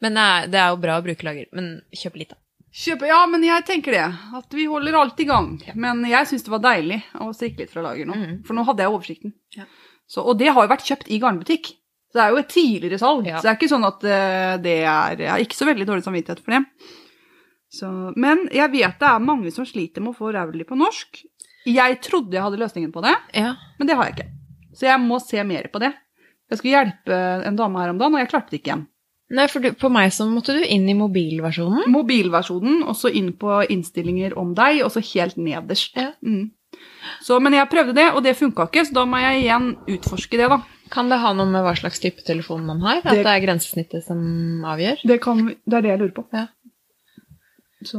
Men 0.00 0.14
det 0.16 0.28
er, 0.28 0.46
det 0.54 0.60
er 0.62 0.70
jo 0.72 0.78
bra 0.86 1.00
å 1.00 1.04
bruke 1.04 1.26
lager. 1.26 1.50
Men 1.58 1.72
kjøp 1.92 2.16
litt, 2.22 2.30
da. 2.36 2.38
Kjøp, 2.70 3.02
ja, 3.10 3.18
men 3.26 3.42
jeg 3.42 3.64
tenker 3.66 3.96
det. 3.98 4.06
At 4.38 4.54
vi 4.54 4.68
holder 4.70 4.94
alt 4.94 5.18
i 5.20 5.26
gang. 5.26 5.56
Men 5.74 6.04
jeg 6.06 6.30
syns 6.30 6.46
det 6.46 6.52
var 6.54 6.62
deilig 6.62 7.00
å 7.18 7.32
strikke 7.34 7.64
litt 7.64 7.72
fra 7.74 7.82
lager 7.82 8.06
nå. 8.06 8.14
Mhm. 8.14 8.36
For 8.46 8.54
nå 8.56 8.62
hadde 8.68 8.86
jeg 8.86 8.94
oversikten. 8.94 9.34
Ja. 9.58 9.66
Så, 10.06 10.22
og 10.22 10.38
det 10.38 10.52
har 10.54 10.62
jo 10.64 10.70
vært 10.70 10.86
kjøpt 10.86 11.10
i 11.10 11.18
garnbutikk. 11.22 11.72
Så 12.10 12.18
det 12.18 12.22
er 12.24 12.32
jo 12.34 12.40
et 12.42 12.48
tidligere 12.50 12.98
salg. 12.98 13.26
Ja. 13.30 13.38
Så 13.38 13.46
det 13.46 13.50
er 13.52 13.58
ikke 13.60 13.70
sånn 13.70 13.86
at 13.86 14.04
eh, 14.04 14.54
det 14.64 14.76
er 14.82 15.20
Jeg 15.22 15.30
har 15.30 15.44
ikke 15.44 15.58
så 15.60 15.68
veldig 15.68 15.86
dårlig 15.86 16.02
samvittighet 16.06 16.42
for 16.42 16.56
det. 16.56 16.62
Så, 17.70 17.88
men 18.18 18.48
jeg 18.50 18.72
vet 18.72 18.98
det 18.98 19.06
er 19.12 19.22
mange 19.22 19.52
som 19.54 19.66
sliter 19.68 20.02
med 20.02 20.10
å 20.10 20.18
få 20.18 20.32
Rauli 20.34 20.64
på 20.66 20.78
norsk. 20.78 21.20
Jeg 21.70 21.98
trodde 22.02 22.34
jeg 22.34 22.42
hadde 22.42 22.58
løsningen 22.58 22.90
på 22.90 23.02
det, 23.04 23.14
Ja. 23.36 23.52
men 23.78 23.86
det 23.86 23.94
har 23.94 24.08
jeg 24.08 24.16
ikke. 24.16 24.30
Så 24.74 24.86
jeg 24.88 25.02
må 25.04 25.20
se 25.22 25.44
mer 25.46 25.68
på 25.70 25.78
det. 25.82 25.92
Jeg 26.50 26.58
skulle 26.58 26.72
hjelpe 26.80 27.18
en 27.46 27.58
dame 27.58 27.78
her 27.78 27.92
om 27.92 27.98
dagen, 28.00 28.16
og 28.16 28.22
jeg 28.24 28.30
klarte 28.32 28.50
det 28.50 28.58
ikke 28.62 28.72
igjen. 28.72 28.86
Nei, 29.30 29.44
for 29.46 29.62
du, 29.62 29.68
på 29.78 29.90
meg 29.94 30.10
så 30.10 30.24
måtte 30.26 30.56
du 30.56 30.64
inn 30.66 30.88
i 30.90 30.96
mobilversjonen. 30.98 31.84
mobilversjonen, 31.94 32.80
og 32.82 32.96
så 32.98 33.12
inn 33.14 33.30
på 33.38 33.60
innstillinger 33.70 34.34
om 34.40 34.50
deg, 34.58 34.80
og 34.82 34.90
så 34.90 35.04
helt 35.12 35.38
nederst. 35.38 35.94
Ja. 35.94 36.08
Mm. 36.26 36.48
Så, 37.22 37.38
men 37.38 37.54
jeg 37.54 37.70
prøvde 37.70 37.94
det, 37.94 38.08
og 38.16 38.24
det 38.26 38.34
funka 38.40 38.66
ikke, 38.66 38.88
så 38.88 38.96
da 38.98 39.04
må 39.06 39.20
jeg 39.22 39.44
igjen 39.44 39.70
utforske 39.86 40.40
det, 40.40 40.48
da. 40.50 40.58
Kan 40.90 41.08
det 41.12 41.20
ha 41.22 41.32
noe 41.36 41.46
med 41.46 41.62
hva 41.62 41.74
slags 41.78 42.00
type 42.02 42.24
telefon 42.26 42.64
man 42.66 42.80
har? 42.82 42.98
At 43.04 43.12
Det- 43.14 43.24
det 43.24 43.32
er 43.34 43.44
grensesnittet 43.46 44.04
som 44.06 44.64
avgjør? 44.66 45.04
Det, 45.06 45.20
kan, 45.22 45.44
det 45.46 45.76
er 45.78 45.82
det 45.86 45.90
jeg 45.94 46.00
lurer 46.00 46.14
på. 46.16 46.24
Ja. 46.34 46.46
Så, 47.82 47.98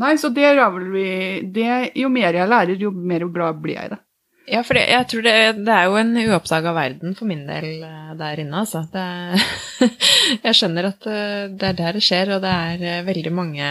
nei, 0.00 0.14
så 0.18 0.32
det 0.34 0.42
er 0.48 0.56
vel 0.74 0.88
vi 0.90 1.08
det, 1.54 1.92
Jo 1.94 2.08
mer 2.10 2.32
jeg 2.34 2.48
lærer, 2.50 2.76
jo 2.80 2.90
mer 2.90 3.22
glad 3.30 3.60
blir 3.62 3.76
jeg 3.76 3.90
i 3.90 3.92
det. 3.94 3.98
Ja, 4.50 4.62
for 4.66 4.74
det, 4.74 4.88
jeg 4.90 5.06
tror 5.06 5.22
det, 5.22 5.34
det 5.66 5.74
er 5.76 5.84
jo 5.86 5.94
en 6.00 6.16
uoppdaga 6.24 6.72
verden 6.74 7.12
for 7.14 7.28
min 7.30 7.44
del 7.46 7.84
eh, 7.86 8.14
der 8.18 8.40
inne, 8.42 8.64
altså. 8.64 8.80
Det, 8.90 9.04
jeg 10.46 10.56
skjønner 10.58 10.88
at 10.88 11.06
eh, 11.06 11.44
det 11.54 11.68
er 11.68 11.76
der 11.78 11.92
det 12.00 12.02
skjer, 12.02 12.32
og 12.34 12.42
det 12.42 12.50
er 12.50 12.82
eh, 12.96 13.04
veldig 13.06 13.32
mange 13.36 13.68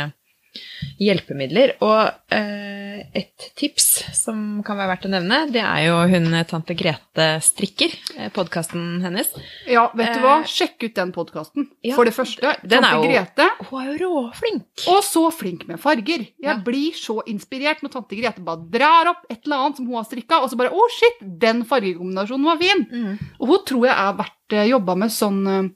hjelpemidler. 1.00 1.76
Og 1.86 2.36
eh, 2.36 3.04
et 3.16 3.46
tips 3.60 3.88
som 4.18 4.62
kan 4.66 4.78
være 4.80 4.92
verdt 4.94 5.08
å 5.08 5.12
nevne, 5.14 5.40
det 5.54 5.62
er 5.64 5.86
jo 5.88 5.98
hun 6.12 6.28
eh, 6.36 6.46
tante 6.50 6.76
Grete 6.80 7.28
Strikker, 7.46 7.94
eh, 8.18 8.30
podkasten 8.36 9.00
hennes. 9.06 9.30
Ja, 9.70 9.88
vet 9.98 10.14
du 10.18 10.24
hva? 10.26 10.40
Eh, 10.44 10.50
Sjekk 10.52 10.88
ut 10.90 10.96
den 10.98 11.14
podkasten. 11.16 11.70
ja, 11.86 11.96
For 11.96 12.08
det 12.10 12.16
første, 12.18 12.56
den 12.64 12.84
er 12.84 12.90
tante 12.90 13.08
jo- 13.08 13.14
Grete. 13.14 13.50
Hun 13.70 13.82
er 13.84 13.92
jo 13.94 14.00
råflink! 14.08 14.88
Og 14.92 15.02
så 15.06 15.26
flink 15.36 15.68
med 15.68 15.80
farger. 15.80 16.26
Jeg 16.28 16.50
Ja. 16.50 16.58
blir 16.64 16.92
så 16.98 17.20
inspirert 17.28 17.82
når 17.84 17.92
tante 17.98 18.16
Grete 18.20 18.44
bare 18.44 18.66
drar 18.70 19.10
opp 19.14 19.26
et 19.30 19.40
eller 19.46 19.56
annet 19.66 19.78
som 19.78 19.86
hun 19.88 19.96
har 19.96 20.04
strikka, 20.10 20.42
og 20.44 20.50
så 20.52 20.58
bare 20.58 20.70
Å, 20.76 20.90
shit, 20.92 21.24
den 21.40 21.64
fargekombinasjonen 21.66 22.46
var 22.46 22.58
fin! 22.62 22.86
Mm. 22.92 23.18
Og 23.40 23.48
hun 23.48 23.66
tror 23.66 23.86
jeg 23.88 23.96
er 23.96 24.14
vært 24.20 24.54
uh, 24.54 24.66
jobba 24.70 24.96
med 24.98 25.10
sånn 25.16 25.74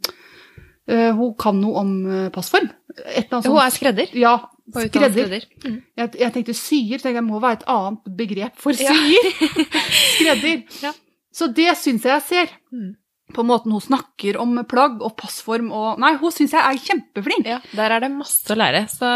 Uh, 0.84 1.13
Hun 1.15 1.30
kan 1.39 1.56
noe 1.62 1.80
om 1.80 1.91
eh, 2.12 2.30
passform. 2.36 2.65
Et 3.08 3.24
eller 3.24 3.38
annet 3.38 3.46
Hun 3.48 3.60
er 3.63 3.69
skredder. 3.72 4.10
Ja, 4.19 4.34
skredder. 4.71 5.12
skredder. 5.12 5.45
Mm. 5.65 5.78
Jeg, 5.97 6.12
jeg 6.19 6.34
tenkte 6.34 6.54
syer, 6.58 6.97
tenkte 7.04 7.19
jeg 7.19 7.28
må 7.28 7.39
være 7.43 7.60
et 7.62 7.65
annet 7.67 8.12
begrep 8.23 8.56
for 8.63 8.71
Ja. 8.80 8.93
syer. 8.93 9.32
skredder. 10.17 10.63
Ja. 10.84 10.93
Så 11.34 11.47
det 11.54 11.71
syns 11.82 12.04
jeg 12.06 12.13
jeg 12.13 12.28
ser. 12.28 12.54
Mm. 12.71 12.91
På 13.34 13.41
måten 13.47 13.71
hun 13.73 13.82
snakker 13.82 14.38
om 14.38 14.60
plagg 14.69 14.99
og 15.02 15.15
passform 15.17 15.71
og 15.73 15.97
Nei, 16.04 16.13
hun 16.21 16.32
syns 16.36 16.54
jeg 16.54 16.62
er 16.62 16.78
kjempeflink. 16.84 17.47
Ja, 17.49 17.60
der 17.73 17.95
er 17.95 18.04
det 18.04 18.12
masse 18.13 18.52
å 18.54 18.58
lære, 18.60 18.84
så 18.91 19.10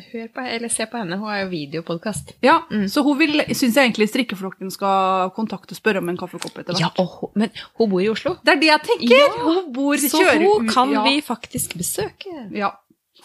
hør 0.00 0.28
på, 0.32 0.40
eller 0.48 0.70
se 0.72 0.86
på 0.88 0.96
henne. 0.96 1.18
Hun 1.20 1.28
har 1.28 1.42
jo 1.42 1.50
videopodkast. 1.50 2.30
Ja, 2.46 2.62
Mm. 2.70 2.86
Så 2.88 3.02
hun 3.04 3.18
vil, 3.18 3.42
syns 3.52 3.76
jeg 3.76 3.90
egentlig 3.90 4.08
strikkeflokken 4.08 4.70
skal 4.72 5.28
kontakte 5.36 5.74
og 5.74 5.80
spørre 5.82 6.00
om 6.00 6.08
en 6.08 6.16
kaffekopp 6.16 6.56
etter 6.62 6.72
hvert. 6.72 6.96
Ja, 6.96 7.04
hun, 7.04 7.30
men 7.36 7.50
hun 7.76 7.90
bor 7.90 8.00
i 8.00 8.08
Oslo. 8.08 8.38
Det 8.42 8.54
er 8.54 8.60
det 8.62 8.70
jeg 8.70 8.82
tenker! 8.86 9.18
Ja, 9.18 9.28
hun 9.44 9.72
bor 9.76 9.96
Så 10.00 10.22
hun 10.40 10.70
kan 10.72 10.94
ja. 10.94 11.02
vi 11.04 11.20
faktisk 11.20 11.76
besøke. 11.76 12.32
Ja. 12.56 12.72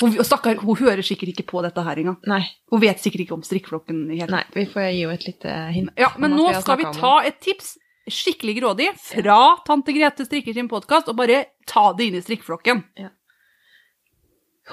Hun, 0.01 0.15
stakkar, 0.27 0.59
hun 0.59 0.75
hører 0.79 1.05
sikkert 1.05 1.31
ikke 1.31 1.45
på 1.47 1.61
dette 1.63 1.83
her 1.85 1.99
engang. 2.01 2.17
Nei, 2.27 2.41
Hun 2.71 2.81
vet 2.83 2.99
sikkert 2.99 3.25
ikke 3.25 3.35
om 3.37 3.43
strikkeflokken. 3.45 4.05
i 4.11 4.19
hele 4.19 4.33
nei, 4.33 4.43
vi 4.55 4.65
får 4.67 4.89
gi 4.91 5.01
henne 5.05 5.13
et 5.15 5.27
lite 5.27 5.55
hint. 5.75 5.91
Ja, 5.99 6.09
men 6.19 6.35
nå 6.35 6.49
skal 6.59 6.79
vi 6.81 6.87
ta 6.97 7.13
et 7.27 7.39
tips, 7.43 7.77
skikkelig 8.11 8.57
grådig, 8.59 8.89
fra 9.01 9.37
tante 9.65 9.93
Grete 9.95 10.25
strikker 10.27 10.53
sin 10.53 10.67
podkast, 10.71 11.07
og 11.09 11.15
bare 11.17 11.45
ta 11.69 11.91
det 11.97 12.09
inn 12.09 12.19
i 12.19 12.23
strikkeflokken. 12.25 12.83
Ja. 12.99 13.09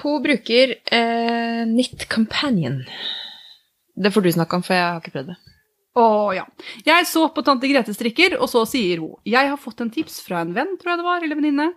Hun 0.01 0.21
bruker 0.23 0.75
eh, 0.91 1.63
Knit 1.69 2.07
Companion. 2.09 2.83
Det 3.95 4.11
får 4.13 4.21
du 4.25 4.31
snakke 4.33 4.57
om, 4.57 4.63
for 4.65 4.73
jeg 4.73 4.85
har 4.85 5.01
ikke 5.01 5.13
prøvd 5.13 5.33
det. 5.33 5.39
Å 5.93 6.05
ja. 6.33 6.47
Jeg 6.87 7.05
så 7.05 7.27
på 7.29 7.43
tante 7.45 7.69
Grete 7.69 7.93
strikker, 7.93 8.39
og 8.41 8.49
så 8.49 8.63
sier 8.65 8.97
hun 9.03 9.19
Jeg 9.29 9.51
har 9.51 9.59
fått 9.61 9.83
en 9.85 9.91
tips 9.93 10.23
fra 10.25 10.41
en 10.41 10.55
venn, 10.55 10.73
tror 10.81 10.95
jeg 10.95 11.01
det 11.03 11.05
var, 11.05 11.21
eller 11.21 11.37
venninne, 11.37 11.67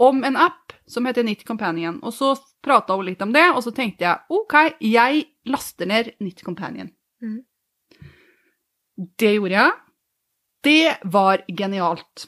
om 0.00 0.22
en 0.24 0.38
app 0.38 0.72
som 0.88 1.06
heter 1.06 1.26
Knit 1.26 1.42
Companion. 1.46 1.98
Og 2.06 2.14
så 2.14 2.36
prata 2.64 2.96
hun 2.96 3.08
litt 3.08 3.22
om 3.24 3.32
det, 3.34 3.46
og 3.54 3.62
så 3.64 3.72
tenkte 3.74 4.06
jeg 4.06 4.36
OK, 4.36 4.56
jeg 4.84 5.24
laster 5.50 5.88
ned 5.88 6.12
nytt 6.20 6.44
Companion. 6.46 6.90
Mm. 7.22 7.40
Det 9.20 9.32
gjorde 9.36 9.56
jeg. 9.56 9.78
Det 10.64 10.96
var 11.12 11.44
genialt. 11.48 12.26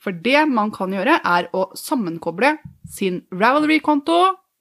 For 0.00 0.16
det 0.16 0.46
man 0.48 0.70
kan 0.72 0.94
gjøre, 0.96 1.18
er 1.20 1.50
å 1.52 1.66
sammenkoble 1.76 2.54
sin 2.88 3.20
Ravelry-konto 3.36 4.20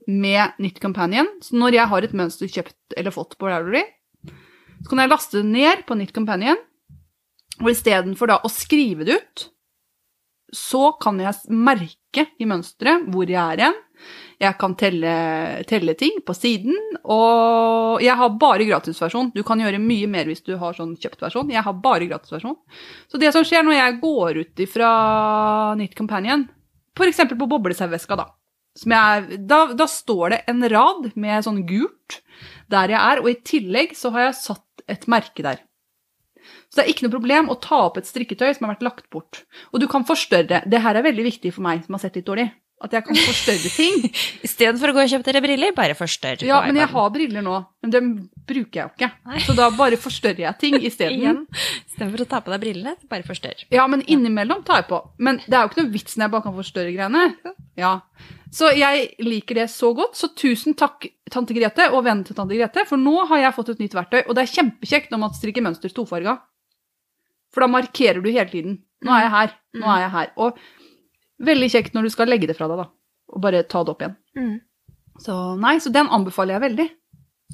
med 0.09 0.59
nytt 0.59 0.81
Companion. 0.83 1.29
Så 1.43 1.55
når 1.55 1.77
jeg 1.77 1.91
har 1.91 2.05
et 2.05 2.17
mønster 2.17 2.51
kjøpt 2.51 2.97
eller 2.99 3.15
fått 3.15 3.37
på 3.39 3.47
Ravelry, 3.47 3.85
så 4.79 4.91
kan 4.91 5.03
jeg 5.03 5.11
laste 5.11 5.39
det 5.39 5.51
ned 5.51 5.85
på 5.87 5.95
nytt 5.99 6.11
Companion, 6.15 6.59
og 7.59 7.71
istedenfor 7.71 8.31
da 8.31 8.37
å 8.43 8.51
skrive 8.51 9.07
det 9.07 9.19
ut, 9.19 9.47
så 10.55 10.91
kan 11.01 11.19
jeg 11.21 11.53
merke 11.53 12.25
i 12.39 12.47
mønsteret 12.49 13.07
hvor 13.11 13.29
jeg 13.29 13.39
er 13.39 13.63
igjen. 13.63 13.79
Jeg 14.39 14.55
kan 14.55 14.73
telle, 14.79 15.13
telle 15.67 15.93
ting 15.99 16.21
på 16.23 16.31
siden, 16.37 16.77
og 17.03 17.99
jeg 17.99 18.15
har 18.15 18.37
bare 18.39 18.67
gratisversjon. 18.69 19.33
Du 19.35 19.41
kan 19.43 19.59
gjøre 19.59 19.81
mye 19.83 20.07
mer 20.07 20.29
hvis 20.29 20.45
du 20.45 20.53
har 20.61 20.77
sånn 20.77 20.93
kjøpt 20.95 21.25
versjon. 21.25 21.51
Jeg 21.51 21.65
har 21.65 21.75
bare 21.83 22.07
gratisversjon. 22.07 22.55
Så 23.11 23.19
det 23.19 23.33
som 23.35 23.43
skjer 23.43 23.67
når 23.67 23.75
jeg 23.75 23.99
går 24.05 24.39
ut 24.39 24.63
fra 24.71 24.91
Knit 25.75 25.97
Companion, 25.99 26.47
f.eks. 26.95 27.25
på 27.35 27.49
bobleserveska, 27.51 28.15
da, 28.19 28.29
jeg, 28.79 29.41
da, 29.49 29.59
da 29.75 29.87
står 29.91 30.35
det 30.35 30.41
en 30.51 30.63
rad 30.71 31.11
med 31.19 31.43
sånn 31.45 31.65
gult 31.67 32.21
der 32.71 32.93
jeg 32.93 32.99
er, 33.01 33.19
og 33.19 33.31
i 33.31 33.39
tillegg 33.43 33.95
så 33.97 34.13
har 34.15 34.29
jeg 34.29 34.39
satt 34.39 34.85
et 34.89 35.07
merke 35.11 35.43
der. 35.43 35.59
Så 36.69 36.79
det 36.79 36.85
er 36.85 36.93
ikke 36.93 37.07
noe 37.07 37.15
problem 37.17 37.51
å 37.51 37.57
ta 37.61 37.83
opp 37.87 37.99
et 37.99 38.09
strikketøy 38.09 38.51
som 38.53 38.67
har 38.67 38.75
vært 38.75 38.87
lagt 38.87 39.05
bort. 39.13 39.43
Og 39.73 39.81
du 39.81 39.87
kan 39.91 40.05
forstørre. 40.07 40.63
Det 40.69 40.81
her 40.83 40.99
er 40.99 41.05
veldig 41.05 41.25
viktig 41.31 41.53
for 41.55 41.65
meg 41.65 41.85
som 41.85 41.97
har 41.97 42.03
sett 42.03 42.19
litt 42.19 42.27
dårlig. 42.29 42.49
At 42.79 42.93
jeg 42.95 43.03
kan 43.03 43.17
forstørre 43.19 43.69
ting. 43.75 44.05
Istedenfor 44.47 44.91
å 44.91 44.95
gå 44.95 45.01
og 45.03 45.11
kjøpe 45.11 45.27
dere 45.27 45.41
briller, 45.43 45.73
bare 45.75 45.97
forstørr. 45.99 46.45
Ja, 46.47 46.61
men 46.63 46.79
jeg 46.79 46.87
har 46.93 47.09
briller 47.11 47.43
nå. 47.43 47.57
Men 47.83 47.91
dem 47.95 48.07
bruker 48.47 48.79
jeg 48.79 48.85
jo 48.85 48.91
ikke. 48.93 49.09
Nei. 49.27 49.41
Så 49.43 49.55
da 49.57 49.67
bare 49.75 49.99
forstørrer 49.99 50.45
jeg 50.45 50.59
ting 50.61 50.77
isteden. 50.79 51.43
Istedenfor 51.89 52.23
å 52.23 52.29
ta 52.31 52.39
på 52.45 52.53
deg 52.53 52.63
brillene, 52.63 52.95
bare 53.11 53.27
forstørr. 53.27 53.65
Ja, 53.75 53.83
men 53.91 54.05
innimellom 54.07 54.63
tar 54.67 54.83
jeg 54.83 54.89
på. 54.93 55.01
Men 55.19 55.41
det 55.43 55.57
er 55.57 55.65
jo 55.65 55.73
ikke 55.73 55.83
noe 55.83 55.95
vits 55.97 56.15
når 56.15 56.29
jeg 56.29 56.35
bare 56.37 56.47
kan 56.47 56.59
forstørre 56.61 56.95
greiene. 56.95 57.55
Ja. 57.79 57.97
Så 58.53 58.71
jeg 58.73 59.11
liker 59.21 59.61
det 59.61 59.67
så 59.71 59.91
godt. 59.97 60.17
Så 60.17 60.31
tusen 60.37 60.75
takk, 60.77 61.05
tante 61.31 61.55
Grete 61.57 61.89
og 61.93 62.03
vennene 62.05 62.25
til 62.27 62.37
tante 62.37 62.57
Grete, 62.57 62.85
for 62.89 63.01
nå 63.01 63.25
har 63.29 63.43
jeg 63.43 63.55
fått 63.57 63.73
et 63.75 63.83
nytt 63.83 63.97
verktøy, 63.97 64.21
og 64.25 64.35
det 64.35 64.45
er 64.45 64.53
kjempekjekt 64.55 65.13
når 65.13 65.21
man 65.25 65.35
strikker 65.37 65.65
mønster 65.65 65.93
tofarga. 65.93 66.39
For 67.53 67.65
da 67.65 67.69
markerer 67.71 68.21
du 68.21 68.29
hele 68.29 68.49
tiden. 68.49 68.79
Nå 69.05 69.13
er 69.15 69.25
jeg 69.25 69.33
her. 69.35 69.53
Nå 69.79 69.89
er 69.89 70.01
jeg 70.03 70.13
her. 70.15 70.31
Og 70.41 70.57
veldig 71.49 71.69
kjekt 71.73 71.95
når 71.95 72.07
du 72.07 72.13
skal 72.13 72.29
legge 72.29 72.49
det 72.49 72.57
fra 72.57 72.67
deg, 72.69 72.81
da. 72.81 72.89
Og 73.29 73.43
bare 73.43 73.63
ta 73.69 73.83
det 73.85 73.93
opp 73.93 74.03
igjen. 74.03 74.17
Mm. 74.37 74.57
Så 75.19 75.35
nei, 75.59 75.75
så 75.83 75.91
den 75.93 76.09
anbefaler 76.13 76.57
jeg 76.57 76.65
veldig. 76.65 76.87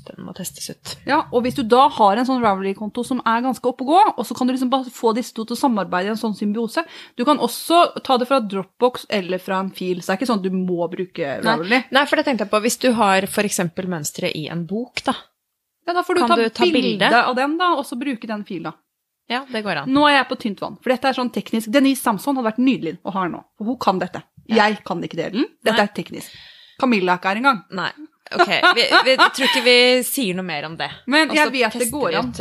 Den 0.05 0.25
må 0.27 0.33
testes 0.35 0.67
ut. 0.69 0.91
Ja, 1.07 1.21
og 1.31 1.45
hvis 1.45 1.55
du 1.55 1.61
da 1.63 1.85
har 1.89 2.19
en 2.19 2.25
sånn 2.27 2.41
Ravelry-konto 2.43 3.01
som 3.07 3.21
er 3.25 3.41
ganske 3.45 3.63
oppe 3.69 3.85
å 3.85 3.87
gå, 3.87 3.99
og 4.19 4.25
så 4.27 4.35
kan 4.35 4.45
du 4.47 4.51
liksom 4.53 4.69
bare 4.69 4.91
få 4.91 5.13
disse 5.15 5.31
to 5.33 5.45
til 5.47 5.55
å 5.55 5.59
samarbeide 5.61 6.09
i 6.09 6.13
en 6.13 6.19
sånn 6.19 6.35
symbiose 6.35 6.83
Du 7.15 7.23
kan 7.25 7.39
også 7.39 8.01
ta 8.03 8.17
det 8.19 8.27
fra 8.27 8.41
Dropbox 8.43 9.05
eller 9.09 9.39
fra 9.39 9.61
en 9.63 9.71
fil, 9.71 10.01
så 10.03 10.11
det 10.11 10.13
er 10.13 10.19
ikke 10.19 10.27
sånn 10.33 10.41
at 10.43 10.47
du 10.49 10.57
må 10.57 10.89
bruke 10.91 11.37
Ravelry. 11.45 11.79
Nei, 11.95 12.03
for 12.11 12.19
det 12.19 12.25
tenkte 12.27 12.43
jeg 12.45 12.51
på. 12.51 12.61
Hvis 12.67 12.77
du 12.83 12.89
har 12.99 13.23
f.eks. 13.29 13.61
mønsteret 13.87 14.35
i 14.35 14.47
en 14.51 14.65
bok, 14.69 14.99
da. 15.07 15.15
Ja, 15.87 15.93
da 15.93 16.03
får 16.03 16.15
du 16.17 16.21
Kan 16.25 16.33
ta, 16.33 16.35
du 16.43 16.49
ta 16.49 16.65
bilde 16.65 16.81
bilde? 16.99 17.11
av 17.31 17.35
den, 17.37 17.55
da, 17.61 17.71
og 17.79 17.85
så 17.87 17.95
bruke 17.97 18.27
den 18.27 18.43
fila. 18.45 18.73
Ja, 19.31 19.43
det 19.49 19.63
går 19.65 19.83
an. 19.85 19.89
Nå 19.95 20.03
er 20.09 20.19
jeg 20.19 20.27
på 20.29 20.35
tynt 20.41 20.59
vann, 20.61 20.75
for 20.83 20.91
dette 20.93 21.07
er 21.09 21.17
sånn 21.17 21.31
teknisk. 21.33 21.71
Denise 21.73 22.03
Samson 22.03 22.35
hadde 22.37 22.45
vært 22.51 22.59
nydelig 22.61 22.97
å 23.05 23.13
ha 23.15 23.23
her 23.23 23.31
nå, 23.31 23.39
for 23.57 23.71
hun 23.71 23.79
kan 23.81 24.01
dette. 24.01 24.21
Jeg 24.51 24.83
kan 24.85 25.01
ikke 25.01 25.17
delen. 25.17 25.47
Dette 25.65 25.79
Nei. 25.79 25.87
er 25.87 25.95
teknisk. 25.97 26.35
Camilla 26.81 27.15
er 27.15 27.21
ikke 27.23 27.31
her 27.31 27.39
engang. 27.41 27.63
Nei. 27.73 27.89
Ok, 28.33 28.49
vi, 28.75 28.83
vi 29.05 29.13
tror 29.21 29.45
ikke 29.45 29.61
vi 29.63 29.75
sier 30.03 30.33
noe 30.35 30.45
mer 30.47 30.65
om 30.65 30.73
det. 30.79 30.87
Men 31.05 31.29
jeg 31.35 31.51
vet 31.53 31.75
det 31.77 31.91
går 31.93 32.15
an. 32.17 32.31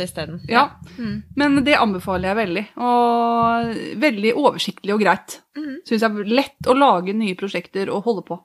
Ja, 0.49 0.63
Mm. 0.97 1.23
men 1.35 1.63
det 1.63 1.75
anbefaler 1.77 2.29
jeg 2.31 2.37
veldig. 2.39 2.63
Og 2.81 3.75
veldig 4.01 4.31
oversiktlig 4.39 4.93
og 4.95 5.01
greit. 5.03 5.35
Mm. 5.55 5.75
Syns 5.85 6.01
jeg 6.01 6.09
er 6.23 6.31
lett 6.39 6.69
å 6.71 6.73
lage 6.77 7.13
nye 7.13 7.35
prosjekter 7.37 7.91
og 7.93 8.03
holde 8.07 8.23
på. 8.25 8.39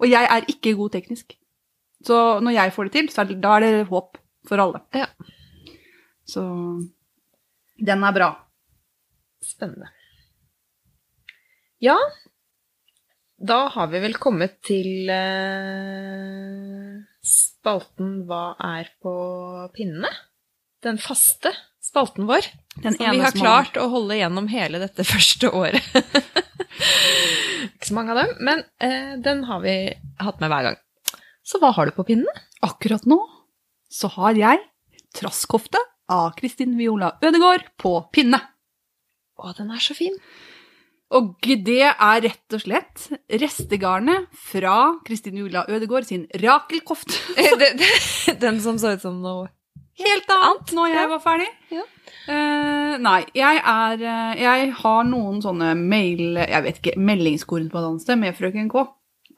Og 0.00 0.06
jeg 0.10 0.28
er 0.30 0.46
ikke 0.48 0.76
god 0.78 0.92
teknisk. 0.94 1.34
Så 2.04 2.18
når 2.44 2.52
jeg 2.58 2.72
får 2.76 2.84
det 2.84 2.92
til, 2.92 3.08
så 3.08 3.22
er 3.24 3.30
det, 3.32 3.40
da 3.40 3.56
er 3.56 3.60
det 3.64 3.86
håp 3.88 4.18
for 4.46 4.60
alle. 4.60 4.80
Ja. 4.94 5.06
Så 6.28 6.42
den 7.80 8.04
er 8.04 8.12
bra. 8.12 8.30
Spennende. 9.42 9.88
Ja, 11.84 11.96
da 13.44 13.60
har 13.74 13.90
vi 13.92 14.00
vel 14.02 14.16
kommet 14.20 14.56
til 14.64 15.10
eh, 15.12 16.94
spalten 17.24 18.22
Hva 18.28 18.54
er 18.76 18.88
på 19.02 19.14
pinnene? 19.74 20.10
Den 20.84 20.98
faste 21.00 21.52
spalten 21.84 22.26
vår. 22.28 22.46
Den 22.82 22.96
Som 22.96 23.12
vi 23.12 23.20
har 23.22 23.36
klart 23.36 23.76
å 23.80 23.88
holde 23.92 24.16
gjennom 24.18 24.48
hele 24.52 24.80
dette 24.82 25.04
første 25.12 25.50
året. 25.52 25.84
Ikke 27.68 27.88
så 27.90 27.96
mange 27.96 28.14
av 28.14 28.22
dem, 28.22 28.34
men 28.48 28.64
eh, 28.80 29.14
den 29.24 29.44
har 29.48 29.60
vi 29.64 29.76
hatt 30.20 30.40
med 30.40 30.52
hver 30.52 30.70
gang. 30.70 30.80
Så 31.44 31.60
hva 31.60 31.74
har 31.76 31.88
du 31.88 31.96
på 31.96 32.06
pinnene? 32.08 32.32
Akkurat 32.64 33.04
nå 33.08 33.20
så 33.92 34.08
har 34.16 34.34
jeg 34.38 34.62
trasskofte 35.14 35.78
av 36.10 36.32
Kristin 36.38 36.74
Viola 36.80 37.14
Ødegård 37.22 37.68
på 37.80 37.92
pinne. 38.14 38.40
Å, 39.38 39.52
den 39.56 39.70
er 39.74 39.82
så 39.82 39.94
fin. 39.96 40.16
Og 41.14 41.36
det 41.46 41.80
er 41.86 42.22
rett 42.24 42.54
og 42.56 42.62
slett 42.64 43.04
restegarnet 43.30 44.26
fra 44.50 44.76
Kristin 45.06 45.36
Jula 45.38 45.62
Ødegård 45.70 46.08
sin 46.08 46.24
Rakelkofte. 46.42 47.14
Den- 48.42 48.60
som 48.64 48.78
så 48.78 48.94
ut 48.96 49.04
som 49.04 49.20
noe 49.22 49.48
Helt 49.94 50.26
annet 50.34 50.72
når 50.74 50.88
jeg 50.90 51.10
var 51.12 51.20
ferdig. 51.22 51.46
Ja. 51.70 51.84
Uh, 52.26 52.96
nei, 52.98 53.20
jeg 53.36 53.60
er 53.62 54.00
eh, 54.02 54.40
Jeg 54.42 54.72
har 54.80 55.04
noen 55.06 55.38
sånne 55.44 55.68
mail... 55.78 56.34
Jeg 56.40 56.64
vet 56.64 56.80
ikke, 56.80 56.96
meldingskorrespondanse 56.98 58.16
med 58.18 58.34
frøken 58.34 58.66
K. 58.72 58.82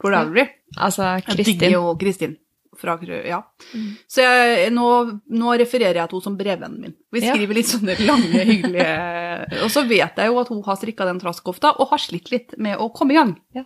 På 0.00 0.12
Ravelry. 0.12 0.46
Altså, 0.80 1.10
Jeg 1.18 1.26
digger 1.26 1.44
Kristin. 1.44 1.74
jo 1.76 1.82
Kristin. 2.00 2.36
Fra, 2.76 2.98
ja. 3.24 3.38
Mm. 3.72 3.86
Så 4.10 4.20
jeg, 4.24 4.70
nå, 4.76 4.86
nå 5.32 5.54
refererer 5.60 6.00
jeg 6.02 6.10
til 6.10 6.18
henne 6.18 6.26
som 6.26 6.36
brevvennen 6.36 6.80
min. 6.82 6.94
Vi 7.12 7.22
Ja. 7.24 7.32
skriver 7.34 7.54
litt 7.56 7.70
sånne 7.70 7.96
lange, 8.06 8.42
hyggelige 8.44 9.62
Og 9.64 9.70
så 9.72 9.82
vet 9.88 10.16
jeg 10.20 10.28
jo 10.32 10.38
at 10.40 10.48
hun 10.52 10.62
har 10.66 10.76
strikka 10.76 11.06
den 11.08 11.20
traskofta, 11.22 11.74
og 11.80 11.88
har 11.92 11.98
slitt 12.02 12.30
litt 12.32 12.56
med 12.58 12.76
å 12.78 12.90
komme 12.92 13.12
i 13.14 13.18
gang 13.20 13.34
Ja. 13.56 13.64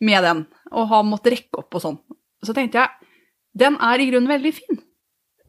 med 0.00 0.22
den. 0.22 0.46
Og 0.72 0.88
har 0.88 1.02
måttet 1.08 1.34
rekke 1.34 1.58
opp 1.64 1.74
og 1.74 1.82
sånn. 1.82 1.98
Så 2.44 2.54
tenkte 2.54 2.78
jeg, 2.78 2.88
den 3.58 3.74
er 3.82 3.98
i 3.98 4.06
grunnen 4.10 4.28
veldig 4.30 4.54
fin. 4.54 4.82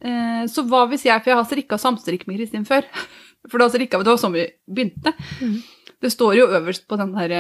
Eh, 0.01 0.45
så 0.47 0.63
hva 0.65 0.85
hvis 0.89 1.03
jeg, 1.05 1.21
for 1.21 1.29
jeg 1.33 1.37
har 1.37 1.45
strikka 1.49 1.77
samstrikk 1.77 2.25
med 2.27 2.39
Kristin 2.39 2.65
før. 2.65 2.85
For 3.49 3.57
da 3.61 3.69
strikka 3.71 3.97
vi, 3.99 4.03
det 4.03 4.11
var 4.11 4.17
sånn 4.19 4.33
vi 4.35 4.41
begynte. 4.67 5.13
Mm. 5.39 5.59
Det 6.03 6.09
står 6.11 6.33
jo 6.35 6.47
øverst 6.57 6.87
på 6.89 6.97
den 6.99 7.13
her 7.15 7.31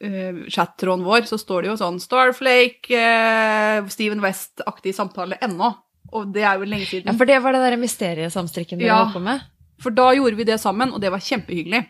eh, 0.00 0.40
chattråden 0.48 1.04
vår, 1.04 1.26
så 1.28 1.38
står 1.38 1.62
det 1.62 1.70
jo 1.72 1.76
sånn 1.80 2.00
Starflake, 2.00 2.90
uh, 2.90 3.88
Steven 3.92 4.20
West-aktig 4.24 4.94
samtale 4.96 5.38
ennå. 5.42 5.74
Og 6.12 6.32
det 6.34 6.42
er 6.42 6.58
jo 6.58 6.66
lenge 6.66 6.86
siden. 6.88 7.06
Ja, 7.12 7.16
for 7.18 7.28
det 7.28 7.38
var 7.44 7.52
det 7.54 7.60
der 7.62 7.76
mysteriesamstrikken 7.78 8.78
du 8.80 8.86
Ja. 8.86 9.04
holdt 9.04 9.14
på 9.18 9.22
med? 9.22 9.40
For 9.80 9.90
da 9.90 10.10
gjorde 10.12 10.36
vi 10.36 10.44
det 10.44 10.58
sammen, 10.60 10.92
og 10.92 11.00
det 11.00 11.10
var 11.12 11.18
kjempehyggelig. 11.20 11.86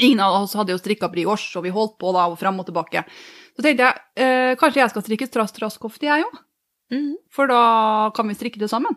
Ingen 0.00 0.20
av 0.20 0.42
oss 0.42 0.54
hadde 0.54 0.72
jo 0.72 0.78
strikka 0.80 1.08
brioche, 1.12 1.56
og 1.58 1.64
vi 1.64 1.70
holdt 1.70 1.98
på 2.00 2.12
da, 2.16 2.26
og 2.32 2.38
fram 2.40 2.58
og 2.60 2.66
tilbake. 2.66 3.04
Så 3.56 3.62
tenkte 3.62 3.84
jeg, 3.84 4.00
eh, 4.16 4.54
kanskje 4.56 4.80
jeg 4.80 4.90
skal 4.90 5.02
strikke 5.02 5.28
strass-trasskofte, 5.28 6.08
jeg 6.08 6.24
òg? 6.24 6.38
Mhm. 6.90 7.14
For 7.30 7.46
da 7.46 8.10
kan 8.14 8.26
vi 8.28 8.34
strikke 8.34 8.58
det 8.58 8.70
sammen. 8.70 8.96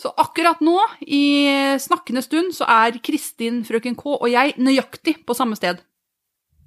Så 0.00 0.14
akkurat 0.16 0.60
nå, 0.64 0.78
i 1.06 1.76
snakkende 1.76 2.22
stund, 2.24 2.54
så 2.56 2.64
er 2.66 2.98
Kristin, 3.04 3.64
frøken 3.64 3.94
K 3.98 4.06
og 4.16 4.30
jeg 4.30 4.54
nøyaktig 4.56 5.26
på 5.26 5.36
samme 5.36 5.56
sted. 5.56 5.78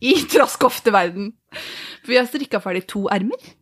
I 0.02 0.16
traskofteverden. 0.34 1.32
For 2.04 2.14
vi 2.14 2.20
har 2.20 2.30
strikka 2.30 2.62
ferdig 2.64 2.86
to 2.90 3.06
ermer. 3.14 3.54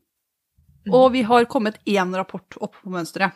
Og 0.90 1.12
vi 1.14 1.22
har 1.28 1.46
kommet 1.50 1.78
én 1.86 2.16
rapport 2.18 2.58
opp 2.60 2.80
på 2.82 2.94
mønsteret. 2.94 3.36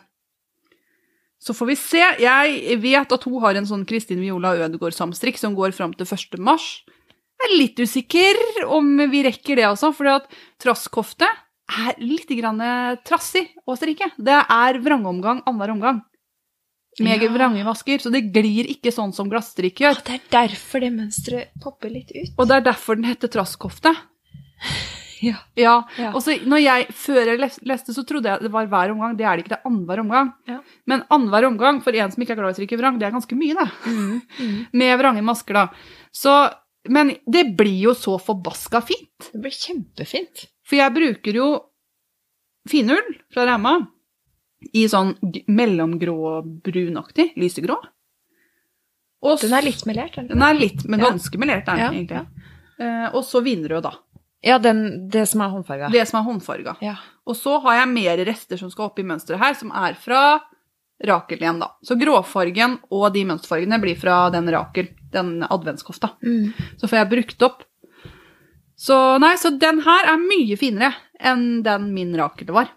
Så 1.38 1.54
får 1.54 1.68
vi 1.68 1.76
se. 1.78 2.02
Jeg 2.18 2.78
vet 2.82 3.12
at 3.12 3.26
hun 3.28 3.38
har 3.44 3.58
en 3.58 3.68
sånn 3.68 3.84
Kristin 3.86 4.22
Viola 4.24 4.54
Ødegaard-samstrikk 4.66 5.38
som 5.38 5.54
går 5.54 5.76
fram 5.76 5.92
til 5.94 6.08
1. 6.08 6.40
mars. 6.42 6.82
Jeg 7.36 7.50
er 7.50 7.58
litt 7.60 7.78
usikker 7.78 8.38
om 8.72 8.96
vi 9.12 9.20
rekker 9.26 9.60
det 9.60 9.66
også, 9.68 9.92
for 9.94 10.08
traskofte 10.08 10.40
trasskofte 10.64 11.28
er 11.66 11.98
litt 12.00 12.30
grann 12.38 12.62
trassig 13.04 13.44
å 13.66 13.76
strikke. 13.76 14.08
Det 14.16 14.38
er 14.40 14.78
vrangomgang 14.82 15.42
annenhver 15.44 15.74
omgang. 15.74 16.00
Med 17.04 17.22
Ja. 17.22 17.28
vrangevasker, 17.28 17.98
så 18.00 18.10
det 18.10 18.22
glir 18.32 18.64
ikke 18.72 18.92
sånn 18.94 19.12
som 19.12 19.28
glasstrikk 19.28 19.82
gjør. 19.84 19.98
Å, 19.98 20.04
det 20.06 20.14
er 20.14 20.22
derfor 20.32 20.80
det 20.80 20.92
mønsteret 20.94 21.50
popper 21.62 21.90
litt 21.92 22.10
ut. 22.14 22.30
Og 22.38 22.48
det 22.48 22.56
er 22.56 22.64
derfor 22.70 22.96
den 22.96 23.04
heter 23.10 23.28
trasskofte. 23.28 23.94
Ja. 25.24 25.38
Ja, 25.56 25.86
Ja. 25.96 26.10
og 26.12 26.20
så 26.20 26.34
når 26.44 26.60
jeg, 26.60 26.86
Før 26.92 27.24
jeg 27.24 27.38
leste, 27.40 27.94
så 27.96 28.02
trodde 28.04 28.28
jeg 28.28 28.42
det 28.42 28.50
var 28.52 28.66
hver 28.68 28.90
omgang. 28.92 29.14
Det 29.16 29.24
er 29.24 29.36
det 29.38 29.44
ikke, 29.46 29.54
det 29.54 29.58
er 29.62 29.70
annenhver 29.70 30.00
omgang. 30.02 30.32
Ja. 30.46 30.58
Men 30.86 31.04
annenhver 31.08 31.46
omgang, 31.48 31.78
for 31.82 31.96
en 31.96 32.12
som 32.12 32.20
ikke 32.22 32.34
er 32.34 32.36
glad 32.42 32.52
i 32.52 32.52
å 32.52 32.58
strikke 32.58 32.76
vrang, 32.76 32.98
det 33.00 33.06
er 33.08 33.14
ganske 33.16 33.32
mye, 33.34 33.54
det. 33.56 33.64
Mm. 33.86 34.20
Mm. 34.38 34.66
Med 34.82 34.98
vrange 35.00 35.22
masker, 35.24 35.54
da. 35.54 35.64
Så, 36.12 36.34
men 36.92 37.14
det 37.26 37.46
blir 37.56 37.80
jo 37.86 37.94
så 37.96 38.18
forbaska 38.20 38.82
fint. 38.84 39.30
Det 39.32 39.40
blir 39.40 39.56
kjempefint. 39.56 40.44
For 40.68 40.76
jeg 40.76 40.92
bruker 40.98 41.32
jo 41.40 41.48
finull 42.68 43.16
fra 43.32 43.46
Rema 43.48 43.78
i 44.74 44.86
sånn 44.88 45.14
g- 45.20 45.44
mellomgrå 45.48 46.42
brunaktig, 46.64 47.32
lysegrå. 47.36 47.76
Og 49.26 49.40
Den 49.40 49.54
er 49.56 49.62
litt 49.64 49.84
melert, 49.88 50.16
er 50.18 50.22
den? 50.26 50.28
Den 50.38 50.42
er 50.42 50.54
litt, 50.54 50.84
men 50.88 51.00
Ja. 51.00 51.10
ganske 51.10 51.38
melert, 51.40 51.68
er 51.68 51.76
den 51.76 51.78
Ja, 51.78 51.90
egentlig. 51.90 52.26
Eh, 52.78 53.14
og 53.14 53.24
så 53.24 53.40
vinrød, 53.42 53.82
da. 53.82 53.92
Ja, 54.44 54.58
den, 54.58 55.08
det 55.08 55.26
som 55.28 55.40
er 55.40 55.48
håndfarga. 55.50 55.90
Det 55.90 56.06
som 56.06 56.20
er 56.20 56.30
håndfarga. 56.30 56.76
Ja. 56.82 56.96
Og 57.26 57.34
så 57.34 57.60
har 57.62 57.80
jeg 57.80 57.88
mer 57.94 58.24
rester 58.28 58.56
som 58.58 58.70
skal 58.70 58.84
opp 58.86 58.98
i 58.98 59.02
mønsteret 59.02 59.38
her, 59.40 59.54
som 59.54 59.70
er 59.72 59.94
fra 59.94 60.40
Rakel 61.04 61.38
igjen, 61.38 61.58
da. 61.60 61.70
Så 61.84 61.96
gråfargen 61.98 62.78
og 62.90 63.12
de 63.12 63.24
mønsterfargene 63.24 63.80
blir 63.82 63.96
fra 63.98 64.30
den 64.30 64.46
Rakel, 64.48 64.88
den 65.12 65.42
adventskofta. 65.42 66.12
Mm. 66.22 66.52
Så 66.78 66.86
får 66.88 66.98
jeg 67.02 67.10
brukt 67.10 67.42
opp. 67.42 67.64
Så 68.76 69.18
nei, 69.20 69.34
så 69.40 69.50
den 69.58 69.80
her 69.80 70.04
er 70.12 70.16
mye 70.20 70.56
finere 70.60 70.94
enn 71.20 71.62
den 71.64 71.92
min 71.94 72.14
Rakel 72.16 72.46
var. 72.52 72.68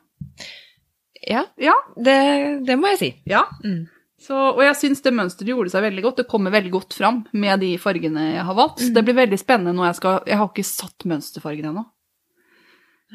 Ja. 1.28 1.45
Ja. 1.59 1.76
Det, 1.95 2.20
det 2.67 2.78
må 2.80 2.93
jeg 2.93 3.01
si. 3.01 3.09
Ja. 3.30 3.45
Mm. 3.63 3.88
Så, 4.20 4.36
og 4.36 4.59
jeg 4.65 4.76
syns 4.76 4.99
det 5.03 5.15
mønsteret 5.15 5.53
gjorde 5.53 5.72
seg 5.72 5.86
veldig 5.86 6.03
godt. 6.03 6.17
Det 6.22 6.32
kommer 6.32 6.51
veldig 6.51 6.74
godt 6.74 6.97
fram 6.97 7.22
med 7.39 7.61
de 7.63 7.72
fargene 7.80 8.34
jeg 8.34 8.43
har 8.49 8.57
valgt. 8.57 8.84
Så 8.84 8.91
det 8.95 9.05
blir 9.07 9.15
veldig 9.22 9.39
spennende 9.39 9.76
når 9.78 9.91
jeg 9.91 9.99
skal 10.01 10.20
Jeg 10.28 10.41
har 10.41 10.51
ikke 10.51 10.67
satt 10.67 11.07
mønsterfargen 11.07 11.72
ennå. 11.72 11.86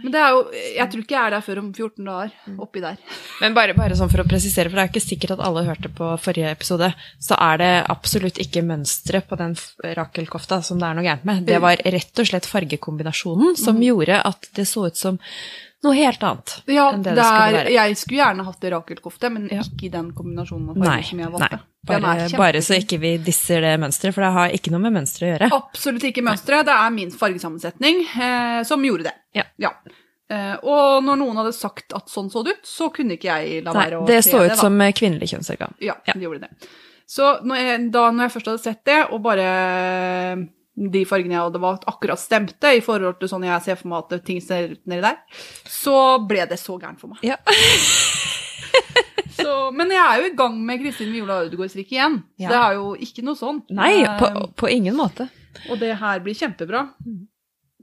Men 0.02 0.11
det 0.11 0.18
er 0.18 0.32
jo 0.34 0.38
Jeg 0.74 0.90
tror 0.90 1.02
ikke 1.05 1.14
jeg 1.14 1.26
er 1.28 1.34
der 1.36 1.44
før 1.46 1.61
om 1.61 1.68
14 1.70 2.09
dager. 2.09 2.32
Oppi 2.64 2.82
der. 2.82 2.96
Men 3.42 3.55
bare, 3.55 3.76
bare 3.76 3.98
sånn 3.98 4.11
for 4.11 4.24
å 4.24 4.26
presisere, 4.26 4.72
for 4.72 4.80
det 4.80 4.86
er 4.86 4.90
ikke 4.90 5.05
sikkert 5.05 5.36
at 5.36 5.44
alle 5.44 5.66
hørte 5.68 5.92
på 5.92 6.09
forrige 6.24 6.55
episode, 6.57 6.88
så 7.22 7.38
er 7.50 7.61
det 7.61 7.70
absolutt 7.92 8.40
ikke 8.42 8.64
mønsteret 8.66 9.28
på 9.28 9.38
den 9.38 9.55
Rakel-kofta 10.00 10.62
som 10.66 10.80
det 10.80 10.88
er 10.88 10.98
noe 10.98 11.07
gærent 11.07 11.28
med. 11.28 11.44
Det 11.46 11.61
var 11.62 11.78
rett 11.78 12.24
og 12.24 12.32
slett 12.32 12.48
fargekombinasjonen 12.48 13.61
som 13.61 13.78
gjorde 13.84 14.18
at 14.24 14.50
det 14.57 14.66
så 14.70 14.88
ut 14.88 14.98
som 14.98 15.20
noe 15.85 15.95
helt 15.99 16.22
annet 16.26 16.55
Ja, 16.66 16.89
enn 16.93 17.03
det 17.05 17.12
det 17.12 17.18
det 17.20 17.24
skulle 17.28 17.59
være. 17.59 17.72
jeg 17.74 17.97
skulle 18.01 18.20
gjerne 18.22 18.45
hatt 18.49 18.61
det 18.64 18.72
rakelkofte, 18.74 19.30
men 19.35 19.49
Ja. 19.53 19.61
ikke 19.62 19.87
i 19.87 19.93
den 19.93 20.12
kombinasjonen 20.16 20.70
av 20.70 20.76
farger 20.85 21.09
som 21.11 21.18
jeg 21.24 21.32
valgte. 21.37 21.59
Nei. 21.61 21.70
Bare, 21.85 22.28
bare 22.41 22.62
så 22.64 22.78
ikke 22.80 22.99
vi 22.99 23.16
disser 23.20 23.61
det 23.61 23.74
mønsteret, 23.78 24.14
for 24.16 24.24
det 24.24 24.32
har 24.32 24.49
ikke 24.57 24.70
noe 24.72 24.80
med 24.80 24.95
mønsteret 24.97 25.26
å 25.28 25.32
gjøre. 25.35 25.51
Absolutt 25.53 26.07
ikke 26.09 26.22
mønsteret. 26.24 26.64
Det 26.64 26.72
er 26.74 26.91
min 26.97 27.11
fargesammensetning 27.12 28.01
eh, 28.16 28.62
som 28.64 28.82
gjorde 28.82 29.05
det. 29.11 29.14
Ja. 29.61 29.70
Eh, 30.30 30.55
og 30.64 31.05
når 31.05 31.18
noen 31.20 31.37
hadde 31.37 31.53
sagt 31.53 31.93
at 31.93 32.09
sånn 32.09 32.30
så 32.32 32.43
det 32.43 32.55
ut, 32.57 32.64
så 32.64 32.89
kunne 32.91 33.18
ikke 33.18 33.28
jeg 33.28 33.62
la 33.66 33.74
være 33.76 34.01
å 34.01 34.07
det 34.09 34.16
Det 34.22 34.24
så 34.32 34.41
ut 34.41 34.49
det, 34.55 34.57
som 34.59 34.80
eh, 34.80 34.93
kvinnelig 34.97 35.28
kjønnsorgan. 35.35 35.74
Ja, 35.85 35.95
Ja. 36.09 36.14
det 36.16 36.22
gjorde 36.24 36.41
det. 36.49 36.68
Så 37.07 37.45
når 37.45 37.57
jeg, 37.61 37.91
da 37.93 38.11
når 38.11 38.22
jeg 38.30 38.32
først 38.32 38.47
hadde 38.47 38.62
sett 38.64 38.85
det, 38.89 39.01
og 39.12 39.20
bare 39.22 40.49
de 40.74 41.04
fargene 41.06 41.36
jeg 41.36 41.44
hadde 41.46 41.60
valgt, 41.62 41.84
akkurat 41.90 42.18
stemte 42.18 42.72
i 42.74 42.80
forhold 42.82 43.20
til 43.20 43.30
sånn 43.30 43.44
jeg 43.46 43.62
ser 43.62 43.78
for 43.78 43.92
meg 43.92 44.08
at 44.10 44.24
ting 44.26 44.40
ser 44.42 44.72
ut 44.74 44.80
nedi 44.90 45.04
der, 45.04 45.20
så 45.70 45.98
ble 46.26 46.46
det 46.50 46.58
så 46.58 46.78
gærent 46.82 46.98
for 47.02 47.12
meg. 47.14 47.22
Ja. 47.26 47.38
Så, 49.34 49.70
men 49.74 49.90
jeg 49.90 50.00
er 50.02 50.20
jo 50.22 50.26
i 50.28 50.34
gang 50.38 50.54
med 50.66 50.80
Kristin 50.82 51.10
Viola 51.12 51.40
Ødegaard-strikk 51.44 51.90
igjen. 51.94 52.20
Ja. 52.40 52.50
det 52.52 52.58
er 52.58 52.76
jo 52.78 52.92
ikke 53.06 53.24
noe 53.26 53.38
sånn. 53.38 53.62
Nei, 53.74 53.90
Eh, 54.04 54.18
på, 54.20 54.28
på 54.62 54.70
ingen 54.70 54.94
måte. 54.98 55.26
Og 55.70 55.78
det 55.80 55.92
her 56.00 56.22
blir 56.22 56.36
kjempebra. 56.38 56.84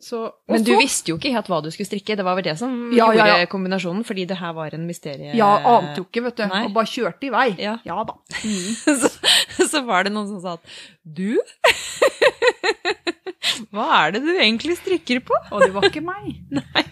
Så, 0.02 0.24
Men 0.49 0.64
du 0.66 0.72
visste 0.80 1.12
jo 1.12 1.20
ikke 1.20 1.30
helt 1.36 1.49
hva 1.52 1.60
du 1.62 1.68
skulle 1.70 1.86
strikke. 1.86 2.16
Det 2.18 2.24
var 2.26 2.34
vel 2.39 2.47
det 2.47 2.56
som 2.58 2.72
Ja, 2.89 3.12
ja, 3.14 3.20
gjorde 3.20 3.36
ja. 3.43 3.49
kombinasjonen, 3.52 4.02
fordi 4.08 4.26
det 4.32 4.39
her 4.39 4.56
var 4.58 4.74
en 4.74 4.88
mysterie. 4.89 5.36
Ja, 5.38 5.52
ante 5.76 6.02
jo 6.02 6.08
ikke, 6.08 6.24
vet 6.26 6.41
du. 6.41 6.45
Nei. 6.49 6.64
Og 6.66 6.74
bare 6.74 6.89
kjørte 6.89 7.30
i 7.30 7.34
vei. 7.34 7.49
Ja. 7.62 7.78
da. 7.86 8.16
så, 9.02 9.12
så 9.62 9.84
var 9.86 10.08
det 10.08 10.16
noen 10.16 10.32
som 10.32 10.41
sa 10.41 10.58
at 10.58 10.64
du? 11.06 11.38
Hva 13.72 13.86
er 13.99 14.18
det 14.18 14.24
du 14.26 14.32
egentlig 14.34 14.76
strikker 14.80 15.22
på? 15.28 15.38
Og 15.52 15.62
det 15.68 15.72
var 15.76 15.86
ikke 15.91 16.02
meg. 16.06 16.34
Nei. 16.58 16.84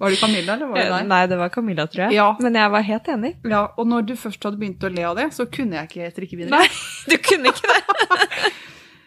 Var 0.00 0.12
det 0.12 0.18
Camilla, 0.20 0.54
eller 0.54 0.66
var 0.70 0.76
det 0.78 0.84
deg? 0.92 1.08
Nei, 1.10 1.22
det 1.32 1.36
var 1.40 1.48
Camilla, 1.52 1.84
tror 1.90 2.02
jeg. 2.06 2.12
Ja. 2.16 2.26
Men 2.40 2.52
jeg 2.56 2.72
var 2.72 2.82
helt 2.86 3.08
enig. 3.12 3.32
Ja, 3.48 3.62
og 3.76 3.84
når 3.88 4.00
du 4.08 4.14
først 4.20 4.44
hadde 4.44 4.58
begynt 4.60 4.84
å 4.84 4.90
le 4.92 5.04
av 5.08 5.16
det, 5.18 5.26
så 5.36 5.42
kunne 5.52 5.76
jeg 5.80 5.84
ikke 5.90 6.12
strikke 6.14 6.36
videre. 6.40 6.60
Nei, 6.60 6.68
du 7.08 7.16
kunne 7.24 7.52
ikke 7.52 7.66
det. 7.72 7.80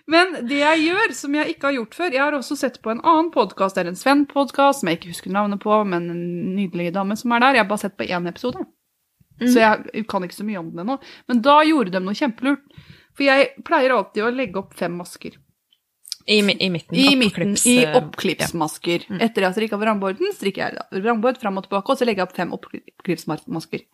Men 0.09 0.33
det 0.49 0.57
jeg 0.57 0.85
gjør, 0.87 1.13
som 1.13 1.35
jeg 1.37 1.53
ikke 1.53 1.67
har 1.67 1.75
gjort 1.75 1.95
før 1.97 2.15
Jeg 2.15 2.21
har 2.23 2.35
også 2.37 2.55
sett 2.57 2.79
på 2.81 2.89
en 2.89 3.01
annen 3.05 3.29
podkast, 3.33 3.77
eller 3.77 3.93
en 3.93 3.99
Sven-podkast, 3.99 4.81
som 4.81 4.89
jeg 4.89 4.99
ikke 4.99 5.11
husker 5.13 5.33
navnet 5.33 5.61
på, 5.61 5.75
men 5.85 6.09
en 6.09 6.23
nydelig 6.55 6.89
dame 6.95 7.17
som 7.19 7.35
er 7.35 7.43
der. 7.43 7.59
Jeg 7.59 7.65
har 7.65 7.69
bare 7.69 7.83
sett 7.83 7.97
på 7.99 8.07
én 8.09 8.29
episode. 8.29 8.63
Mm. 9.39 9.51
Så 9.51 9.59
jeg 9.61 10.07
kan 10.09 10.25
ikke 10.25 10.39
så 10.39 10.47
mye 10.47 10.61
om 10.61 10.71
det 10.73 10.81
ennå. 10.83 10.97
Men 11.29 11.43
da 11.45 11.59
gjorde 11.67 11.93
de 11.93 12.01
noe 12.03 12.17
kjempelurt. 12.17 12.65
For 13.15 13.27
jeg 13.27 13.51
pleier 13.67 13.93
alltid 13.93 14.25
å 14.25 14.33
legge 14.33 14.59
opp 14.61 14.73
fem 14.79 14.97
masker. 14.97 15.37
I, 16.29 16.39
i 16.39 16.43
midten. 16.69 16.93
I 16.93 17.15
midten, 17.17 17.55
oppklips, 17.55 17.65
i 17.65 17.77
Ja. 17.81 19.05
Mm. 19.09 19.21
Etter 19.21 19.41
jeg 19.41 19.47
har 19.47 19.55
strikka 19.55 19.79
vrangborden, 19.81 20.33
strikker 20.35 20.61
jeg 20.75 21.01
vrangbord 21.01 21.39
fram 21.41 21.57
og 21.57 21.65
tilbake, 21.65 21.89
og 21.89 21.97
så 21.97 22.05
legger 22.05 22.21
jeg 22.21 22.29
opp 22.29 22.35
fem 22.37 22.53
oppklipsmasker. 22.53 23.85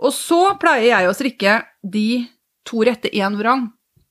Og 0.00 0.12
så 0.16 0.40
pleier 0.60 0.90
jeg 0.90 1.08
å 1.08 1.16
strikke 1.16 1.54
de 1.80 2.26
to 2.68 2.84
rette, 2.84 3.08
én 3.08 3.38
vrang, 3.40 3.70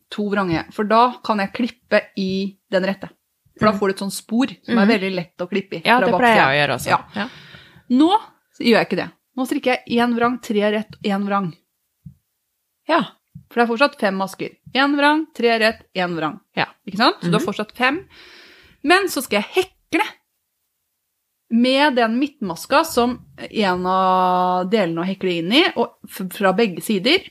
to 0.10 0.26
vrange. 0.32 0.64
For 0.76 0.88
da 0.90 1.04
kan 1.26 1.40
jeg 1.44 1.54
klippe 1.54 2.02
i 2.18 2.58
den 2.72 2.86
rette. 2.90 3.10
For 3.60 3.68
da 3.70 3.74
får 3.78 3.92
du 3.92 3.94
et 3.94 4.02
sånt 4.06 4.16
spor 4.16 4.52
som 4.66 4.78
er 4.80 4.88
veldig 4.90 5.12
lett 5.16 5.44
å 5.44 5.48
klippe 5.52 5.80
i. 5.80 5.82
Ja, 5.86 6.00
det 6.00 6.14
pleier 6.16 6.38
jeg 6.40 6.50
å 6.50 6.60
gjøre 6.62 6.76
også. 6.80 6.90
Ja. 6.90 7.00
Ja. 7.16 7.28
Nå 8.00 8.10
gjør 8.60 8.78
jeg 8.80 8.88
ikke 8.90 9.00
det. 9.02 9.08
Nå 9.40 9.46
strikker 9.48 9.76
jeg 9.78 10.00
én 10.04 10.14
vrang, 10.18 10.38
tre 10.44 10.72
rett, 10.74 10.96
én 11.06 11.26
vrang. 11.28 11.52
ja. 12.90 13.02
For 13.50 13.58
det 13.62 13.64
er 13.64 13.70
fortsatt 13.72 13.96
fem 14.02 14.18
masker. 14.20 14.50
Én 14.78 14.94
vrang, 14.98 15.24
tre 15.34 15.56
rett, 15.62 15.80
én 15.98 16.12
vrang. 16.18 16.36
Ja. 16.58 16.68
Ikke 16.86 17.00
sant? 17.00 17.18
Så 17.22 17.30
du 17.32 17.38
har 17.38 17.42
fortsatt 17.42 17.72
fem. 17.78 18.02
Men 18.86 19.08
så 19.10 19.24
skal 19.26 19.40
jeg 19.42 19.50
hekle 19.56 20.06
med 21.50 21.96
den 21.98 22.20
midtmaska 22.20 22.84
som 22.86 23.16
en 23.50 23.86
av 23.90 24.68
delene 24.70 25.02
å 25.02 25.08
hekle 25.08 25.34
inn 25.40 25.54
i, 25.56 25.64
og 25.82 25.98
fra 26.36 26.52
begge 26.58 26.84
sider. 26.86 27.26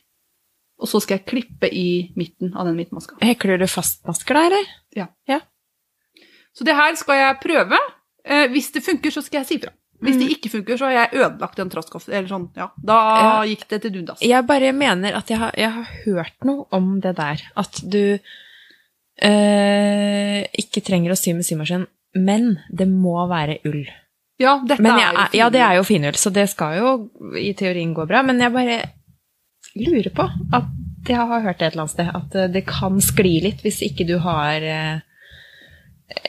Og 0.79 0.87
så 0.89 1.01
skal 1.03 1.19
jeg 1.19 1.27
klippe 1.27 1.69
i 1.75 2.13
midten 2.17 2.53
av 2.55 2.67
den 2.69 2.77
midtmaska. 2.79 3.17
Hekler 3.25 3.59
du 3.59 3.67
fastmasker 3.67 4.35
da, 4.39 4.45
eller? 4.47 4.69
Ja. 4.95 5.41
Så 6.55 6.65
det 6.67 6.75
her 6.79 6.95
skal 6.99 7.19
jeg 7.19 7.41
prøve. 7.43 7.79
Eh, 8.25 8.47
hvis 8.53 8.71
det 8.75 8.85
funker, 8.87 9.11
så 9.15 9.23
skal 9.23 9.41
jeg 9.43 9.47
si 9.49 9.59
fra. 9.63 9.73
Hvis 10.03 10.15
det 10.21 10.29
ikke 10.37 10.51
funker, 10.53 10.77
så 10.79 10.87
har 10.87 10.93
jeg 10.95 11.19
ødelagt 11.25 11.59
en 11.59 11.71
trosskofte. 11.73 12.13
Eller 12.15 12.29
sånn, 12.31 12.49
ja. 12.55 12.69
Da 12.79 12.99
Ja. 13.19 13.31
gikk 13.51 13.65
det 13.69 13.81
til 13.83 13.91
dundas. 13.97 14.21
Jeg 14.23 14.47
bare 14.47 14.71
mener 14.73 15.17
at 15.19 15.27
jeg 15.31 15.39
har, 15.39 15.51
jeg 15.59 15.71
har 15.75 15.89
hørt 16.05 16.45
noe 16.47 16.67
om 16.71 17.01
det 17.03 17.17
der. 17.19 17.43
At 17.57 17.81
du 17.83 18.19
eh, 19.23 20.43
ikke 20.63 20.83
trenger 20.87 21.11
å 21.15 21.19
sy 21.19 21.33
med 21.35 21.47
symaskin, 21.47 21.87
men 22.15 22.59
det 22.71 22.87
må 22.91 23.17
være 23.31 23.59
ull. 23.69 23.85
Ja, 24.39 24.61
dette 24.63 24.83
Men 24.83 24.93
er 24.95 25.01
jeg, 25.03 25.13
jo 25.15 25.19
er- 25.25 25.35
ja, 25.41 25.49
det 25.51 25.61
er 25.61 25.75
jo 25.81 25.83
finull, 25.83 26.15
så 26.15 26.31
det 26.33 26.49
skal 26.51 26.77
jo 26.79 27.11
i 27.37 27.53
teorien 27.59 27.93
gå 27.95 28.07
bra. 28.07 28.23
Men 28.23 28.39
jeg 28.39 28.53
bare 28.55 28.77
lurer 29.77 30.11
på 30.15 30.25
at 30.57 30.65
jeg 31.09 31.17
har 31.31 31.41
hørt 31.45 31.59
det 31.61 31.67
et 31.69 31.73
eller 31.73 31.85
annet 31.87 31.95
sted, 31.95 32.09
at 32.15 32.35
eh, 32.37 32.49
det 32.53 32.65
kan 32.69 32.99
skli 33.05 33.37
litt 33.45 33.63
hvis 33.65 33.79
ikke 33.87 34.05
du 34.09 34.17
har 34.25 34.65
eh, 34.67 34.99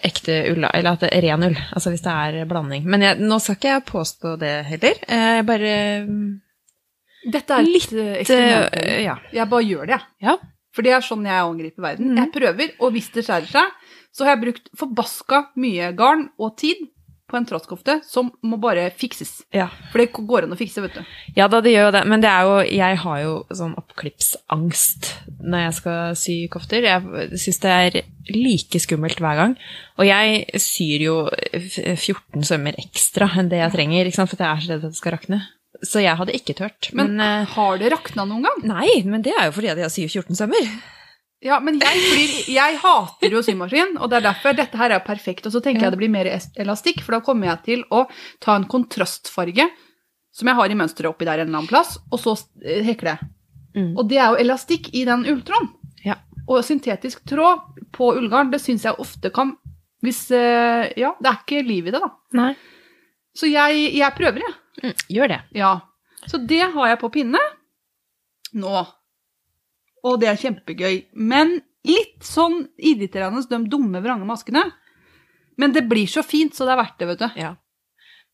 ekte 0.05 0.35
ull, 0.51 0.63
eller 0.67 0.91
at 0.93 1.03
det 1.05 1.09
er 1.15 1.25
ren 1.27 1.43
ull. 1.49 1.57
Altså 1.75 1.91
hvis 1.93 2.03
det 2.05 2.11
er 2.13 2.45
blanding. 2.49 2.85
Men 2.87 3.03
jeg, 3.03 3.19
nå 3.23 3.39
skal 3.43 3.57
ikke 3.57 3.73
jeg 3.73 3.85
påstå 3.89 4.35
det 4.41 4.53
heller. 4.69 5.01
Eh, 5.07 5.25
Jeg 5.39 5.47
bare 5.49 5.73
Dette 7.31 7.51
er 7.57 7.65
litt 7.67 7.91
eksperiment. 7.91 8.77
ja. 9.03 9.17
Jeg 9.35 9.49
bare 9.51 9.67
gjør 9.67 9.89
det, 9.89 9.97
jeg. 9.97 10.29
Ja. 10.29 10.37
For 10.75 10.85
det 10.85 10.93
er 10.95 11.03
sånn 11.03 11.25
jeg 11.27 11.43
angriper 11.43 11.83
verden. 11.83 12.13
Mm. 12.13 12.19
Jeg 12.21 12.31
prøver, 12.35 12.71
og 12.79 12.93
hvis 12.95 13.09
det 13.15 13.25
skjærer 13.27 13.49
seg, 13.49 13.73
så 14.15 14.23
har 14.25 14.35
jeg 14.37 14.43
brukt 14.45 14.69
forbaska 14.79 15.41
mye 15.59 15.89
garn 15.97 16.27
og 16.39 16.55
tid 16.61 16.85
på 17.29 17.37
en 17.37 17.45
trosskofte 17.47 17.99
som 18.07 18.31
må 18.45 18.57
bare 18.61 18.87
fikses. 18.97 19.43
ja. 19.55 19.67
For 19.93 20.01
det 20.01 20.09
går 20.17 20.47
an 20.47 20.55
å 20.55 20.59
fikse, 20.59 20.81
vet 20.83 20.97
du. 20.99 21.03
Ja 21.37 21.47
da, 21.51 21.61
det 21.63 21.71
gjør 21.75 21.87
jo 21.89 21.93
det, 21.95 22.03
men 22.09 22.23
det 22.23 22.29
er 22.31 22.47
jo, 22.49 22.55
jeg 22.79 22.97
har 23.03 23.19
jo 23.23 23.33
sånn 23.55 23.75
oppklippsangst 23.79 25.09
når 25.39 25.63
jeg 25.65 25.75
skal 25.79 26.15
sy 26.19 26.35
kofter. 26.51 26.85
Jeg 26.89 27.39
syns 27.39 27.61
det 27.63 27.75
er 27.75 27.99
like 28.33 28.81
skummelt 28.83 29.21
hver 29.23 29.39
gang. 29.39 29.55
Og 29.99 30.05
jeg 30.09 30.43
syr 30.61 31.05
jo 31.05 31.15
14 31.53 32.43
sømmer 32.45 32.77
ekstra 32.81 33.29
enn 33.39 33.49
det 33.51 33.61
jeg 33.63 33.75
trenger, 33.77 34.11
for 34.19 34.35
jeg 34.35 34.49
er 34.49 34.61
så 34.65 34.73
redd 34.73 34.85
at 34.85 34.93
det 34.93 34.99
skal 34.99 35.15
rakne. 35.17 35.41
Så 35.85 36.01
jeg 36.03 36.17
hadde 36.19 36.35
ikke 36.35 36.57
tørt. 36.57 36.89
Men, 36.91 37.13
Men, 37.15 37.43
eh, 37.43 37.51
har 37.55 37.77
det 37.79 37.91
rakna 37.93 38.25
noen 38.27 38.43
gang? 38.43 38.63
nei, 38.67 39.01
men 39.05 39.21
det 39.23 39.31
er 39.37 39.47
jo 39.47 39.53
fordi 39.55 39.69
at 39.71 39.77
jeg 39.85 39.93
syr 39.95 40.21
14 40.23 40.35
sømmer. 40.35 40.65
Ja, 41.41 41.59
men 41.63 41.77
jeg, 41.79 41.99
blir, 42.11 42.31
jeg 42.51 42.77
hater 42.81 43.31
jo 43.31 43.39
symaskin, 43.45 43.93
og 43.97 44.09
det 44.11 44.17
er 44.19 44.25
derfor 44.25 44.57
dette 44.57 44.75
her 44.79 44.91
er 44.91 45.03
perfekt. 45.05 45.45
Og 45.47 45.53
så 45.53 45.61
tenker 45.63 45.85
Ja. 45.85 45.87
jeg 45.87 45.95
det 45.95 45.99
blir 46.01 46.11
mer 46.11 46.27
elastikk, 46.59 46.99
for 47.05 47.15
da 47.15 47.21
kommer 47.23 47.47
jeg 47.47 47.61
til 47.63 47.83
å 47.95 48.01
ta 48.43 48.57
en 48.59 48.65
kontrastfarge 48.67 49.69
som 50.35 50.47
jeg 50.51 50.55
har 50.59 50.69
i 50.69 50.75
mønsteret 50.75 51.09
oppi 51.09 51.25
der 51.25 51.39
en 51.39 51.47
eller 51.47 51.61
annen 51.61 51.69
plass, 51.71 51.97
og 52.11 52.19
så 52.19 52.33
eh, 52.63 52.83
hekle. 52.83 53.15
Mm. 53.75 53.93
Og 53.97 54.03
det 54.09 54.17
er 54.19 54.33
jo 54.33 54.41
elastikk 54.43 54.91
i 54.93 55.05
den 55.07 55.23
ulltråden. 55.31 55.71
Ja. 56.03 56.17
Og 56.49 56.59
syntetisk 56.65 57.23
tråd 57.29 57.63
på 57.95 58.11
ullgarn, 58.17 58.51
det 58.51 58.59
syns 58.63 58.83
jeg 58.87 58.99
ofte 58.99 59.31
kan 59.35 59.55
Hvis 60.03 60.29
eh, 60.31 60.91
Ja, 60.97 61.13
det 61.19 61.27
er 61.27 61.39
ikke 61.41 61.63
liv 61.67 61.87
i 61.87 61.91
det, 61.91 61.99
da. 61.99 62.07
Nei. 62.39 62.53
Så 63.35 63.47
jeg, 63.51 63.89
jeg 63.95 64.15
prøver, 64.15 64.39
jeg. 64.45 64.53
Mm, 64.83 64.93
gjør 65.15 65.27
det. 65.33 65.39
Ja. 65.59 65.71
Så 66.27 66.39
det 66.47 66.61
har 66.73 66.87
jeg 66.87 66.99
på 67.01 67.09
pinne 67.11 67.39
nå. 68.53 68.85
Og 70.07 70.19
det 70.21 70.29
er 70.31 70.39
kjempegøy. 70.39 71.01
Men 71.13 71.59
litt 71.87 72.23
sånn 72.25 72.61
irriterende, 72.77 73.43
de 73.49 73.63
dumme, 73.71 74.01
vrange 74.03 74.27
maskene. 74.27 74.65
Men 75.59 75.73
det 75.75 75.85
blir 75.91 76.07
så 76.07 76.23
fint, 76.23 76.55
så 76.55 76.67
det 76.67 76.75
er 76.75 76.81
verdt 76.81 77.01
det, 77.01 77.09
vet 77.09 77.23
du. 77.23 77.39
Ja. 77.39 77.55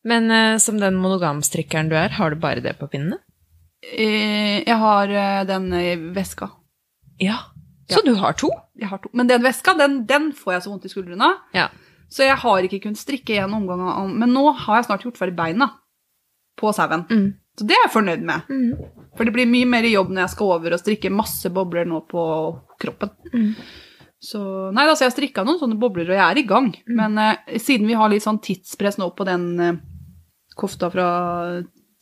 Men 0.05 0.29
uh, 0.29 0.57
som 0.61 0.77
den 0.81 0.99
monogamstrikkeren 1.01 1.89
du 1.89 1.95
er, 1.97 2.13
har 2.19 2.33
du 2.33 2.41
bare 2.41 2.61
det 2.61 2.75
på 2.77 2.89
pinnene? 2.91 3.17
Uh, 3.85 4.61
Jeg 4.61 4.77
har 4.81 5.13
uh, 5.13 5.41
den 5.49 5.71
i 5.73 5.95
veska. 6.13 6.51
Ja. 7.21 7.39
Så 7.89 8.01
du 8.05 8.15
har 8.17 8.37
to? 8.37 8.49
Jeg 8.77 8.89
har 8.89 9.01
to. 9.01 9.09
Men 9.13 9.29
den 9.29 9.43
veska, 9.45 9.73
den, 9.77 10.03
den 10.09 10.31
får 10.37 10.55
jeg 10.55 10.65
så 10.65 10.71
vondt 10.73 10.85
i 10.85 10.93
skuldrene 10.93 11.31
av. 11.31 11.41
Ja. 11.53 11.69
Så 12.09 12.25
jeg 12.25 12.37
har 12.41 12.65
ikke 12.65 12.83
kunnet 12.83 13.01
strikke 13.01 13.37
én 13.41 13.53
omgang 13.53 13.81
Men 14.13 14.33
nå 14.33 14.51
har 14.53 14.77
jeg 14.79 14.87
snart 14.87 15.05
gjort 15.05 15.17
ferdig 15.17 15.35
beina 15.37 15.71
på 16.59 16.71
sauen. 16.73 17.05
Mm. 17.09 17.27
Så 17.55 17.67
det 17.67 17.75
er 17.77 17.85
jeg 17.85 17.93
fornøyd 17.93 18.23
med. 18.27 18.49
Mm. 18.51 19.01
For 19.15 19.27
det 19.27 19.33
blir 19.35 19.47
mye 19.47 19.67
mer 19.69 19.87
jobb 19.87 20.11
når 20.11 20.25
jeg 20.25 20.33
skal 20.35 20.53
over 20.57 20.75
og 20.75 20.81
strikke 20.81 21.11
masse 21.13 21.51
bobler 21.55 21.87
nå 21.87 22.01
på 22.09 22.23
kroppen. 22.81 23.13
Mm. 23.31 23.51
Så 24.25 24.41
nei, 24.73 24.87
altså 24.87 25.05
jeg 25.05 25.11
har 25.11 25.15
strikka 25.15 25.45
noen 25.45 25.61
sånne 25.61 25.77
bobler, 25.79 26.09
og 26.09 26.17
jeg 26.17 26.25
er 26.25 26.41
i 26.41 26.47
gang. 26.49 26.71
Mm. 26.87 26.95
Men 26.99 27.21
eh, 27.21 27.57
siden 27.61 27.87
vi 27.87 27.97
har 27.99 28.11
litt 28.11 28.25
sånn 28.25 28.41
tidspress 28.43 28.99
nå 28.99 29.11
på 29.15 29.27
den 29.27 29.47
eh, 29.63 29.79
kofta 30.57 30.89
fra 30.91 31.07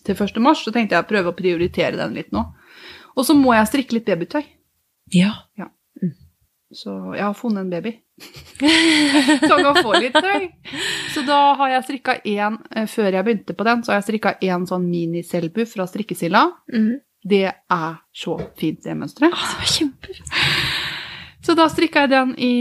til 0.03 0.19
1. 0.19 0.39
mars, 0.43 0.63
så 0.65 0.73
tenkte 0.73 0.97
jeg 0.97 1.05
å 1.05 1.09
prøve 1.09 1.31
å 1.31 1.37
prioritere 1.37 1.99
den 1.99 2.17
litt 2.17 2.33
nå. 2.35 2.43
Og 3.13 3.27
så 3.27 3.35
må 3.37 3.53
jeg 3.55 3.69
strikke 3.69 3.97
litt 3.97 4.09
babytøy. 4.09 4.41
Ja. 5.59 5.69
Så 6.73 6.91
jeg 7.13 7.23
har 7.23 7.37
funnet 7.37 7.63
en 7.63 7.71
baby. 7.71 7.93
så 9.49 9.55
jeg 9.57 9.81
få 9.81 9.93
litt 9.97 10.13
tøy. 10.15 10.45
Så 11.13 11.23
da 11.27 11.39
har 11.59 11.71
jeg 11.73 11.85
strikka 11.87 12.13
én 12.21 12.59
eh, 12.69 12.85
Før 12.89 13.09
jeg 13.09 13.25
begynte 13.25 13.55
på 13.57 13.65
den, 13.67 13.81
så 13.83 13.93
har 13.93 14.01
jeg 14.01 14.07
strikka 14.11 14.35
én 14.45 14.67
sånn 14.69 14.85
mini-selbu 14.89 15.65
fra 15.69 15.87
strikkesilla. 15.89 16.45
Mm. 16.73 16.93
Det 17.23 17.45
er 17.49 17.95
så 18.13 18.37
fint, 18.59 18.83
det 18.83 18.97
mønsteret. 18.99 19.35
Kjempefint. 19.63 20.29
Så 21.43 21.57
da 21.59 21.65
strikka 21.67 22.05
jeg 22.05 22.13
den 22.13 22.29
i 22.39 22.53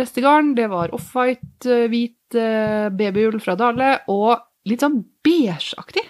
restegarn. 0.00 0.56
Det 0.58 0.66
var 0.72 0.90
off-white, 0.96 1.68
eh, 1.70 1.86
hvit 1.90 2.38
eh, 2.38 2.88
babyull 2.90 3.38
fra 3.42 3.54
Dale 3.58 4.00
og 4.10 4.40
litt 4.66 4.82
sånn 4.82 4.98
beigeaktig. 5.22 6.02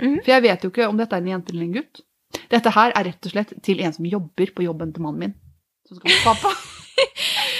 Mm. 0.00 0.16
For 0.24 0.32
jeg 0.32 0.46
vet 0.48 0.64
jo 0.64 0.72
ikke 0.72 0.88
om 0.90 0.98
dette 0.98 1.14
er 1.14 1.22
en 1.22 1.30
jente 1.30 1.54
eller 1.54 1.68
en 1.68 1.76
gutt. 1.78 2.02
Dette 2.50 2.72
her 2.74 2.94
er 2.98 3.06
rett 3.10 3.26
og 3.26 3.34
slett 3.34 3.54
til 3.62 3.82
en 3.84 3.94
som 3.94 4.06
jobber 4.06 4.50
på 4.56 4.66
jobben 4.66 4.94
til 4.94 5.06
mannen 5.06 5.22
min. 5.28 5.38
Så 5.86 5.98
skal 5.98 6.10
vi 6.10 6.18
pappa. 6.24 6.54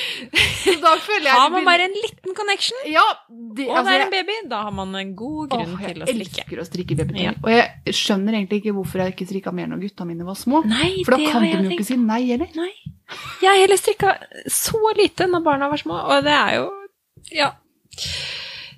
så 0.63 0.75
da 0.83 0.93
føler 1.01 1.27
jeg 1.29 1.35
Har 1.39 1.51
man 1.55 1.65
bare 1.69 1.87
en 1.89 1.95
liten 1.97 2.35
connection, 2.37 2.79
Ja, 2.91 3.05
det, 3.29 3.67
og 3.69 3.77
altså, 3.81 3.91
det 3.91 3.97
er 4.01 4.05
en 4.07 4.13
baby, 4.15 4.37
da 4.51 4.63
har 4.67 4.75
man 4.77 4.95
en 5.01 5.15
god 5.19 5.51
grunn 5.55 5.75
å, 5.75 5.79
til 5.81 6.03
å 6.05 6.09
strikke. 6.09 6.17
Jeg 6.17 6.47
elsker 6.47 6.61
å 6.63 6.67
strikke 6.69 6.99
babytøy. 7.01 7.23
Ja. 7.25 7.33
Og 7.43 7.51
jeg 7.55 7.97
skjønner 8.01 8.39
egentlig 8.39 8.61
ikke 8.63 8.75
hvorfor 8.79 9.05
jeg 9.05 9.15
ikke 9.17 9.29
strikka 9.31 9.55
mer 9.57 9.71
når 9.73 9.83
gutta 9.87 10.07
mine 10.09 10.27
var 10.29 10.39
små. 10.41 10.63
Nei, 10.69 10.91
For 11.07 11.17
da 11.17 11.23
det 11.23 11.31
kan 11.33 11.47
de 11.47 11.53
jo 11.55 11.75
ikke 11.79 11.89
si 11.91 11.97
nei 12.01 12.21
heller. 12.31 12.53
Nei. 12.59 12.71
Jeg 13.43 13.49
har 13.51 13.59
heller 13.65 13.81
strikka 13.81 14.15
så 14.47 14.81
lite 14.99 15.27
når 15.31 15.47
barna 15.47 15.71
var 15.73 15.81
små, 15.83 15.99
og 16.15 16.25
det 16.29 16.37
er 16.37 16.61
jo 16.61 16.69
Ja. 17.37 17.51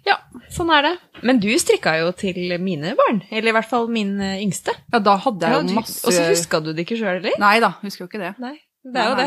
Ja, 0.03 0.17
sånn 0.51 0.71
er 0.75 0.83
det. 0.83 0.93
Men 1.23 1.39
du 1.39 1.47
strikka 1.63 1.93
jo 2.01 2.09
til 2.19 2.39
mine 2.59 2.95
barn, 2.99 3.21
eller 3.31 3.53
i 3.53 3.55
hvert 3.55 3.69
fall 3.71 3.87
min 3.93 4.17
eh, 4.21 4.41
yngste. 4.43 4.75
Ja, 4.91 4.99
da 4.99 5.15
hadde 5.23 5.47
jeg 5.47 5.55
Ja, 5.55 5.61
jo 5.63 5.69
du- 5.69 5.75
masse 5.79 6.03
Og 6.09 6.17
så 6.17 6.25
huska 6.27 6.59
du 6.65 6.73
det 6.73 6.83
ikke 6.89 6.99
sjøl, 6.99 7.21
eller? 7.21 7.37
Nei 7.39 7.61
da, 7.63 7.71
husker 7.85 8.05
jo 8.05 8.09
ikke 8.11 8.19
det. 8.25 8.33
Nei. 8.43 8.57
Det 8.85 8.99
er 8.99 9.09
jo 9.11 9.17
det. 9.17 9.27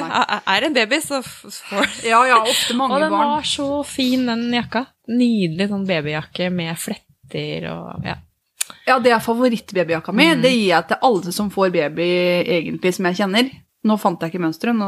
Er- 0.51 0.63
en 0.67 0.73
baby, 0.75 0.97
så 1.01 1.21
får 1.23 1.85
Ja, 2.11 2.25
ja, 2.27 2.41
ofte 2.43 2.75
mange 2.75 2.91
barn. 2.91 3.03
Og 3.03 3.05
den 3.05 3.11
barn. 3.15 3.29
var 3.37 3.41
så 3.47 3.67
fin, 3.87 4.25
den 4.27 4.51
jakka. 4.53 4.85
Nydelig 5.07 5.69
sånn 5.69 5.85
babyjakke 5.87 6.49
med 6.51 6.75
fletter 6.77 7.69
og 7.71 8.03
ja. 8.05 8.15
Ja, 8.87 8.97
det 8.99 9.11
er 9.13 9.19
favorittbabyjakka 9.21 10.11
mi. 10.13 10.25
Mm. 10.33 10.41
Det 10.41 10.51
gir 10.51 10.67
jeg 10.73 10.87
til 10.89 10.97
alle 11.01 11.31
som 11.31 11.51
får 11.53 11.71
baby, 11.71 12.07
egentlig, 12.57 12.93
som 12.97 13.05
jeg 13.05 13.15
kjenner. 13.21 13.51
Nå 13.85 13.99
fant 14.01 14.19
jeg 14.25 14.31
ikke 14.33 14.41
mønsteret, 14.41 14.73
nå 14.75 14.87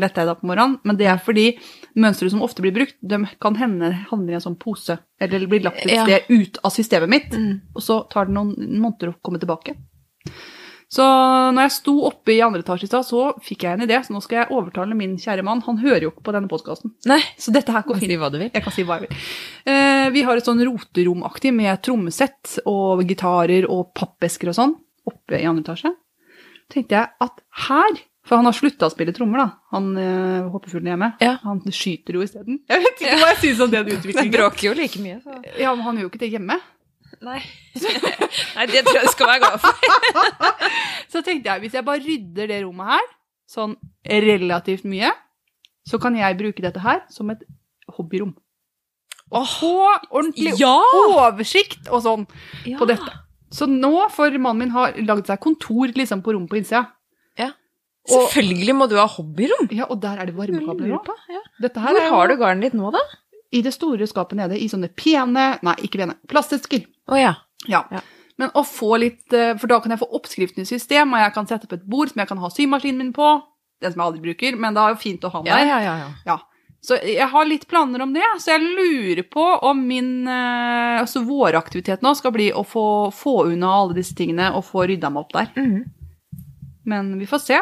lette 0.00 0.16
jeg 0.22 0.24
det 0.26 0.32
opp 0.32 0.40
på 0.40 0.48
morgenen. 0.48 0.78
Men 0.88 0.96
det 0.96 1.06
er 1.12 1.18
fordi 1.20 1.58
mønstre 2.00 2.30
som 2.32 2.40
ofte 2.42 2.64
blir 2.64 2.72
brukt, 2.72 2.96
de 3.04 3.18
kan 3.44 3.54
hende 3.60 3.90
havner 4.08 4.32
i 4.32 4.38
en 4.38 4.44
sånn 4.46 4.56
pose, 4.58 4.96
eller 5.20 5.44
blir 5.46 5.60
lagt 5.66 5.84
et 5.84 5.92
Ja. 5.92 6.04
sted 6.08 6.30
ut 6.32 6.58
av 6.64 6.72
systemet 6.72 7.08
mitt, 7.12 7.30
Mm. 7.36 7.60
og 7.76 7.82
så 7.84 8.08
tar 8.08 8.24
det 8.24 8.34
noen 8.34 8.54
måneder 8.80 9.12
å 9.12 9.20
komme 9.22 9.38
tilbake. 9.38 9.76
Så 10.88 11.04
når 11.52 11.66
jeg 11.66 11.74
sto 11.74 11.92
oppe 12.08 12.32
i 12.32 12.38
andre 12.44 12.62
etasje 12.64 12.86
i 12.86 12.88
stad, 12.88 13.04
så 13.04 13.26
fikk 13.44 13.66
jeg 13.66 13.76
en 13.76 13.84
idé, 13.84 13.98
så 14.04 14.14
nå 14.14 14.22
skal 14.24 14.38
jeg 14.40 14.52
overtale 14.56 14.96
min 14.96 15.18
kjære 15.20 15.44
mann. 15.44 15.60
Han 15.66 15.80
hører 15.82 16.06
jo 16.06 16.12
ikke 16.14 16.24
på 16.24 16.32
denne 16.32 16.48
podkasten, 16.48 16.94
så 17.04 17.52
dette 17.52 17.74
her 17.74 17.84
går 17.84 17.98
kan 17.98 18.00
fint. 18.00 18.14
si 18.14 18.20
hva 18.22 18.30
du 18.32 18.38
vil. 18.40 18.50
Jeg 18.54 18.64
kan 18.64 18.72
si 18.74 18.84
hva 18.88 18.96
jeg 18.96 19.08
vil. 19.08 19.22
Eh, 19.68 20.08
vi 20.16 20.24
har 20.24 20.40
et 20.40 20.48
sånn 20.48 20.62
roteromaktig 20.64 21.52
med 21.52 21.82
trommesett 21.84 22.54
og 22.64 23.04
gitarer 23.04 23.68
og 23.68 23.90
pappesker 23.98 24.48
og 24.48 24.56
sånn 24.56 24.76
oppe 25.08 25.36
i 25.36 25.44
andre 25.48 25.66
etasje. 25.66 25.92
tenkte 26.72 26.96
jeg 26.96 27.08
at 27.20 27.44
her 27.68 28.04
For 28.28 28.36
han 28.36 28.44
har 28.44 28.52
slutta 28.52 28.90
å 28.90 28.92
spille 28.92 29.12
trommer, 29.16 29.40
da. 29.40 29.46
Han 29.72 29.86
eh, 29.96 30.48
hoppefuglen 30.52 30.90
hjemme. 30.92 31.06
Ja. 31.24 31.38
Han 31.46 31.62
skyter 31.72 32.12
jo 32.18 32.20
isteden. 32.20 32.58
Jeg 32.68 32.82
vet 32.84 33.00
ikke 33.00 33.20
hva 33.22 33.30
jeg 33.30 33.38
syns 33.40 33.62
om 33.64 33.70
den 33.72 33.86
Det 33.88 34.16
Den 34.18 34.32
bråker 34.34 34.66
jo 34.68 34.74
like 34.76 35.00
mye, 35.00 35.20
så 35.24 35.38
Ja, 35.56 35.72
men 35.72 35.80
han 35.86 35.96
gjør 35.96 36.08
jo 36.08 36.10
ikke 36.12 36.20
det 36.26 36.32
hjemme. 36.34 36.58
Nei. 37.24 37.38
Nei, 38.56 38.66
det 38.70 38.84
tror 38.86 38.98
jeg 38.98 39.06
du 39.08 39.12
skal 39.12 39.30
være 39.32 39.40
glad 39.42 39.62
for. 39.62 39.72
Så 41.12 41.22
tenkte 41.26 41.50
jeg, 41.50 41.64
hvis 41.64 41.78
jeg 41.78 41.86
bare 41.86 42.02
rydder 42.04 42.50
det 42.50 42.58
rommet 42.64 42.92
her, 42.92 43.06
sånn 43.48 43.74
relativt 44.04 44.84
mye, 44.88 45.10
så 45.88 45.98
kan 46.02 46.16
jeg 46.18 46.36
bruke 46.38 46.62
dette 46.64 46.82
her 46.84 47.00
som 47.12 47.30
et 47.32 47.46
hobbyrom. 47.96 48.34
Og 49.28 49.48
få 49.48 49.72
ordentlig 50.10 50.54
Ja! 50.60 50.76
oversikt 51.08 51.88
og 51.92 52.04
sånn 52.04 52.26
ja. 52.68 52.76
på 52.80 52.88
dette. 52.88 53.08
Så 53.52 53.68
nå 53.68 53.92
får 54.12 54.36
mannen 54.36 54.66
min 54.66 54.74
ha 54.74 54.90
lagd 55.00 55.28
seg 55.28 55.40
kontor 55.40 55.92
liksom 55.96 56.20
på 56.24 56.34
rommet 56.36 56.52
på 56.52 56.60
innsida. 56.60 56.84
Ja. 57.40 57.50
Selvfølgelig 58.08 58.74
må 58.76 58.88
du 58.88 58.96
ha 59.00 59.06
hobbyrom. 59.08 59.68
Ja, 59.72 59.88
og 59.88 60.00
der 60.04 60.20
er 60.20 60.28
det 60.28 60.36
varmekabler 60.36 60.98
òg. 60.98 61.08
Ja. 61.32 61.42
Hvor 61.64 62.00
har 62.12 62.28
du 62.30 62.36
garnet 62.40 62.68
ditt 62.68 62.76
nå, 62.78 62.92
da? 62.94 63.02
I 63.50 63.62
det 63.64 63.72
store 63.72 64.06
skapet 64.06 64.36
nede 64.38 64.58
i 64.60 64.68
sånne 64.68 64.90
pene 64.92 65.44
Nei, 65.64 65.74
ikke 65.86 66.02
pene. 66.02 66.18
Plastesker. 66.28 66.84
Oh, 67.08 67.16
ja. 67.18 67.34
Ja. 67.66 67.84
Ja. 67.90 68.02
Men 68.38 68.52
å 68.54 68.62
få 68.66 68.96
litt 69.02 69.32
eh, 69.34 69.54
For 69.58 69.66
da 69.70 69.80
kan 69.82 69.90
jeg 69.94 69.98
få 70.02 70.10
oppskriften 70.14 70.62
i 70.62 70.68
system, 70.68 71.14
og 71.16 71.22
jeg 71.24 71.34
kan 71.34 71.48
sette 71.48 71.66
opp 71.66 71.74
et 71.74 71.86
bord 71.88 72.12
som 72.12 72.20
jeg 72.22 72.30
kan 72.30 72.42
ha 72.42 72.50
symaskinen 72.52 73.00
min 73.02 73.14
på. 73.16 73.30
Den 73.82 73.94
som 73.94 74.02
jeg 74.02 74.10
aldri 74.10 74.22
bruker, 74.28 74.58
men 74.58 74.76
det 74.76 74.84
er 74.84 74.94
jo 74.94 75.00
fint 75.00 75.24
å 75.26 75.32
ha 75.32 75.42
den 75.42 75.50
der. 75.50 75.66
ja, 75.66 75.80
ja. 75.82 75.96
ja. 76.04 76.12
Ja. 76.26 76.38
Så 76.80 76.94
jeg 77.02 77.26
har 77.26 77.46
litt 77.48 77.64
planer 77.66 78.04
om 78.04 78.12
det, 78.14 78.22
så 78.38 78.52
jeg 78.52 78.62
lurer 78.62 79.24
på 79.26 79.42
om 79.66 79.80
min 79.88 80.28
eh, 80.30 81.00
Altså 81.00 81.24
vår 81.26 81.56
aktivitet 81.58 82.04
nå 82.06 82.12
skal 82.14 82.30
bli 82.36 82.52
å 82.54 82.62
få, 82.66 82.84
få 83.14 83.34
unna 83.50 83.72
alle 83.80 83.96
disse 83.98 84.14
tingene 84.18 84.52
og 84.54 84.62
få 84.68 84.86
rydda 84.86 85.10
meg 85.10 85.26
opp 85.26 85.34
der. 85.34 85.50
Mhm. 85.56 85.80
Men 86.88 87.10
vi 87.18 87.26
får 87.28 87.42
se. 87.44 87.58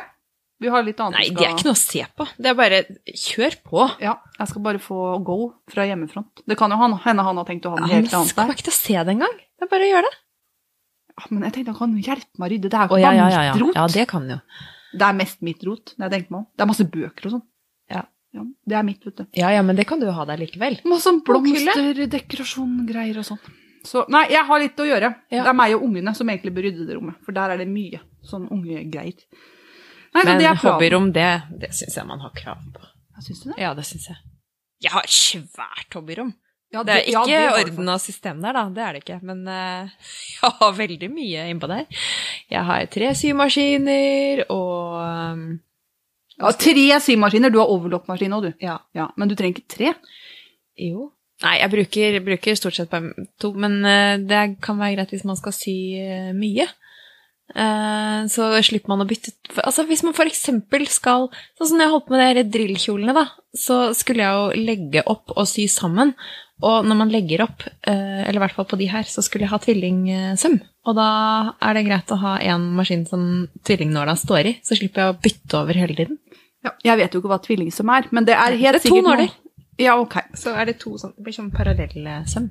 Vi 0.61 0.71
har 0.73 0.85
litt 0.87 1.01
annet 1.05 1.19
Nei, 1.19 1.25
skal... 1.29 1.37
det 1.37 1.47
er 1.47 1.55
ikke 1.55 1.67
noe 1.69 1.77
å 1.77 1.81
se 1.81 2.03
på. 2.17 2.27
Det 2.41 2.49
er 2.49 2.55
bare 2.57 2.79
kjør 3.13 3.57
på. 3.67 3.83
Ja, 4.01 4.15
jeg 4.39 4.49
skal 4.53 4.63
bare 4.65 4.81
få 4.81 5.01
go 5.27 5.37
fra 5.73 5.85
hjemmefront. 5.89 6.45
Det 6.49 6.57
kan 6.57 6.73
jo 6.73 6.79
han- 6.81 6.97
hende 7.05 7.27
han 7.27 7.37
har 7.43 7.49
tenkt 7.49 7.67
å 7.69 7.75
ha 7.75 7.81
noe 7.83 7.91
ja, 7.91 7.99
helt 8.01 8.15
annet 8.17 8.33
skal 8.33 8.49
der. 8.49 8.57
ikke 8.57 8.69
til 8.71 8.73
å 8.73 8.79
se 8.79 8.97
det 8.97 9.13
engang. 9.17 9.35
Det 9.37 9.67
er 9.67 9.73
bare 9.75 9.85
å 9.85 9.91
gjøre 9.91 10.09
det. 10.09 10.17
Ja, 11.17 11.27
Men 11.31 11.45
jeg 11.45 11.53
tenkte 11.57 11.75
han 11.75 11.79
kan 11.81 11.99
hjelpe 12.09 12.41
meg 12.41 12.49
å 12.49 12.53
rydde. 12.55 12.71
Det 12.73 12.79
er 12.81 12.89
jo 12.89 12.97
Å, 12.97 13.01
ja, 13.01 13.13
ja, 13.17 13.29
ja, 13.33 13.43
ja. 13.51 13.59
rot. 13.61 13.75
ja, 13.77 13.87
det 13.93 14.07
kan 14.09 14.31
jo. 14.33 14.39
Det 14.97 15.07
er 15.07 15.13
mest 15.21 15.43
mitt 15.45 15.63
rot. 15.65 15.93
Det, 15.93 16.01
jeg 16.07 16.11
tenker 16.15 16.33
meg 16.33 16.41
om. 16.41 16.47
det 16.57 16.65
er 16.65 16.71
masse 16.73 16.89
bøker 16.97 17.29
og 17.29 17.37
sånn. 17.37 17.45
Ja. 17.93 18.03
Det 18.69 18.77
er 18.77 18.85
mitt, 18.85 19.05
vet 19.05 19.17
du. 19.17 19.25
Ja, 19.37 19.51
ja, 19.53 19.63
men 19.65 19.77
det 19.77 19.87
kan 19.89 20.01
du 20.01 20.07
jo 20.09 20.13
ha 20.17 20.25
der 20.29 20.41
likevel. 20.41 20.81
Masse 20.89 21.09
sånn 21.09 21.23
blomster, 21.25 22.03
dekorasjon, 22.13 22.87
greier 22.89 23.21
og 23.21 23.29
sånn. 23.29 23.41
Så 23.87 24.03
nei, 24.13 24.25
jeg 24.33 24.45
har 24.49 24.61
litt 24.61 24.81
å 24.83 24.89
gjøre. 24.89 25.13
Ja. 25.31 25.45
Det 25.45 25.53
er 25.53 25.57
meg 25.57 25.77
og 25.77 25.85
ungene 25.87 26.13
som 26.17 26.29
egentlig 26.29 26.53
bør 26.57 26.67
rydde 26.67 26.87
det 26.89 26.97
rommet. 26.99 27.21
For 27.25 27.37
der 27.37 27.55
er 27.55 27.61
det 27.63 27.69
mye 27.71 28.01
sånn 28.27 28.49
ungegreier. 28.53 29.21
Nei, 30.17 30.25
Men 30.25 30.41
det 30.41 30.49
er 30.49 30.59
hobbyrom, 30.63 31.13
det, 31.13 31.29
det 31.61 31.73
syns 31.77 31.99
jeg 31.99 32.09
man 32.09 32.23
har 32.25 32.33
krav 32.37 32.63
på. 32.73 32.89
Ja, 33.17 33.23
Syns 33.25 33.43
du 33.43 33.51
det? 33.51 33.61
Ja, 33.61 33.75
det 33.77 33.85
syns 33.89 34.09
jeg. 34.11 34.17
Jeg 34.85 34.93
har 34.93 35.07
et 35.07 35.13
svært 35.13 35.97
hobbyrom. 35.97 36.35
Ja, 36.75 36.83
Det 36.83 36.93
er 36.93 37.05
ja, 37.09 37.23
ikke 37.23 37.31
det 37.31 37.61
orden 37.61 37.89
og 37.93 38.01
system 38.03 38.41
der, 38.43 38.57
da. 38.57 38.65
Det 38.75 38.83
er 38.83 38.97
det 38.97 39.03
ikke. 39.05 39.19
Men 39.25 39.45
uh, 39.49 40.09
jeg 40.43 40.53
har 40.61 40.73
veldig 40.77 41.11
mye 41.13 41.47
innpå 41.53 41.71
der. 41.71 41.85
Jeg 42.53 42.65
har 42.69 42.89
tre 42.93 43.13
symaskiner 43.17 44.45
og 44.53 44.97
um, 45.01 45.45
Ja, 46.37 46.53
tre 46.53 46.89
symaskiner. 47.01 47.53
Du 47.53 47.61
har 47.63 47.73
overlockmaskin 47.73 48.35
òg, 48.37 48.49
du. 48.49 48.65
Ja. 48.65 48.81
Ja, 48.97 49.11
men 49.17 49.31
du 49.31 49.37
trenger 49.37 49.61
ikke 49.61 49.77
tre. 49.77 49.95
Jo. 50.77 51.11
Nei, 51.45 51.59
jeg 51.61 51.73
bruker, 51.73 52.19
bruker 52.25 52.57
stort 52.57 52.77
sett 52.77 52.91
bare 52.93 53.27
to, 53.41 53.53
men 53.57 53.79
uh, 53.85 54.17
det 54.21 54.59
kan 54.65 54.81
være 54.81 54.99
greit 54.99 55.15
hvis 55.15 55.25
man 55.29 55.39
skal 55.39 55.55
sy 55.57 55.77
uh, 56.03 56.33
mye. 56.37 56.67
Eh, 57.55 58.27
så 58.33 58.49
slipper 58.67 58.89
man 58.91 59.05
å 59.05 59.09
bytte 59.09 59.31
for- 59.53 59.63
Altså 59.65 59.87
Hvis 59.87 60.03
man 60.03 60.13
f.eks. 60.13 60.49
skal 60.91 61.29
Sånn 61.57 61.69
som 61.71 61.79
jeg 61.81 61.89
holdt 61.93 62.07
på 62.09 62.17
med 62.17 62.37
de 62.37 62.45
drillkjolene, 62.59 63.15
da, 63.15 63.29
så 63.55 63.95
skulle 63.95 64.25
jeg 64.25 64.35
jo 64.35 64.65
legge 64.67 65.03
opp 65.07 65.31
og 65.37 65.47
sy 65.47 65.67
sammen. 65.69 66.15
Og 66.63 66.85
når 66.89 66.97
man 66.97 67.11
legger 67.13 67.43
opp, 67.45 67.63
eh, 67.87 68.25
eller 68.27 68.41
i 68.41 68.43
hvert 68.47 68.55
fall 68.57 68.65
på 68.65 68.79
de 68.79 68.87
her, 68.89 69.03
så 69.05 69.23
skulle 69.23 69.45
jeg 69.45 69.51
ha 69.51 69.59
tvillingsøm. 69.59 70.61
Og 70.87 70.95
da 70.97 71.55
er 71.61 71.75
det 71.75 71.87
greit 71.87 72.07
å 72.15 72.19
ha 72.19 72.39
én 72.39 72.71
maskin 72.75 73.07
som 73.07 73.49
tvillingnåla 73.63 74.17
står 74.17 74.47
i, 74.47 74.61
så 74.65 74.77
slipper 74.77 75.03
jeg 75.05 75.15
å 75.15 75.21
bytte 75.21 75.55
over 75.61 75.75
hele 75.75 75.95
tiden. 75.95 76.19
Ja, 76.65 76.73
jeg 76.83 76.99
vet 76.99 77.13
jo 77.13 77.21
ikke 77.21 77.29
hva 77.31 77.41
tvillingsøm 77.45 77.91
er, 77.97 78.09
men 78.11 78.25
det 78.25 78.35
er 78.35 78.57
helt 78.57 78.81
Det 78.81 78.87
er 78.87 78.89
to 78.89 78.95
sikkert 78.97 79.05
nåler. 79.05 79.31
Ja, 79.79 79.99
ok. 80.01 80.15
Så 80.35 80.57
er 80.57 80.65
det 80.65 80.79
to 80.81 80.97
sånn, 80.97 81.13
det 81.17 81.25
blir 81.25 81.35
sånn 81.37 81.53
parallelle 81.53 82.25
søm. 82.27 82.51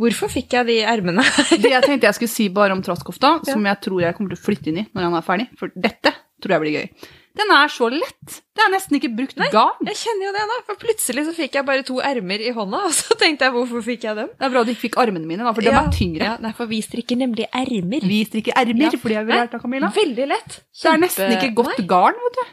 Hvorfor 0.00 0.28
fikk 0.32 0.52
jeg 0.58 0.66
de 0.68 0.76
ermene? 0.88 1.22
Det 1.62 1.70
jeg 1.70 1.82
tenkte 1.86 2.08
jeg 2.10 2.18
skulle 2.18 2.32
si 2.34 2.48
bare 2.52 2.74
om 2.76 2.82
trasskofta, 2.84 3.36
som 3.48 3.64
jeg 3.70 3.80
tror 3.84 4.02
jeg 4.04 4.16
kommer 4.18 4.34
til 4.34 4.40
å 4.40 4.44
flytte 4.50 4.70
inn 4.72 4.82
i 4.82 4.86
når 4.92 5.08
han 5.08 5.18
er 5.18 5.26
ferdig, 5.26 5.48
for 5.58 5.72
dette 5.74 6.12
tror 6.42 6.56
jeg 6.56 6.64
blir 6.64 6.74
gøy. 6.80 6.88
Den 7.32 7.48
er 7.54 7.70
så 7.72 7.86
lett. 7.88 8.34
Det 8.52 8.60
er 8.60 8.68
nesten 8.74 8.98
ikke 8.98 9.08
brukt 9.16 9.38
garn. 9.54 9.78
Jeg 9.88 9.96
kjenner 10.02 10.26
jo 10.26 10.32
det 10.34 10.42
da. 10.50 10.56
for 10.66 10.76
plutselig 10.82 11.22
så 11.24 11.32
fikk 11.32 11.54
jeg 11.56 11.64
bare 11.64 11.84
to 11.88 11.94
ermer 12.04 12.42
i 12.44 12.50
hånda, 12.52 12.82
og 12.90 12.92
så 12.92 13.16
tenkte 13.16 13.46
jeg 13.48 13.54
hvorfor 13.54 13.84
fikk 13.86 14.04
jeg 14.04 14.18
dem? 14.18 14.28
Det 14.36 14.44
er 14.48 14.52
bra 14.52 14.64
du 14.68 14.72
ikke 14.74 14.82
fikk 14.82 14.98
armene 15.00 15.24
mine, 15.30 15.46
da, 15.46 15.54
for 15.56 15.64
de 15.64 15.70
Ja, 15.72 15.80
er 15.80 15.94
tyngre. 15.96 16.26
Ja, 16.28 16.34
nei, 16.44 16.50
for 16.58 16.68
vi 16.68 16.82
strikker 16.84 17.16
nemlig 17.22 17.46
ermer. 17.48 18.04
Vi 18.04 18.18
strikker 18.28 18.52
ermer, 18.60 18.84
Ja. 18.90 19.00
fordi 19.00 19.16
jeg 19.16 19.24
vil 19.24 19.32
vi 19.32 19.38
Nei, 19.38 19.46
lært 19.46 19.56
av 19.56 19.62
Camilla. 19.64 19.88
Veldig 19.96 20.26
lett. 20.28 20.58
Det 20.82 20.90
er 20.92 21.00
nesten 21.06 21.32
ikke 21.38 21.54
godt 21.62 21.72
Nei, 21.78 21.86
garn, 21.94 22.20
vet 22.26 22.36
du. 22.42 22.52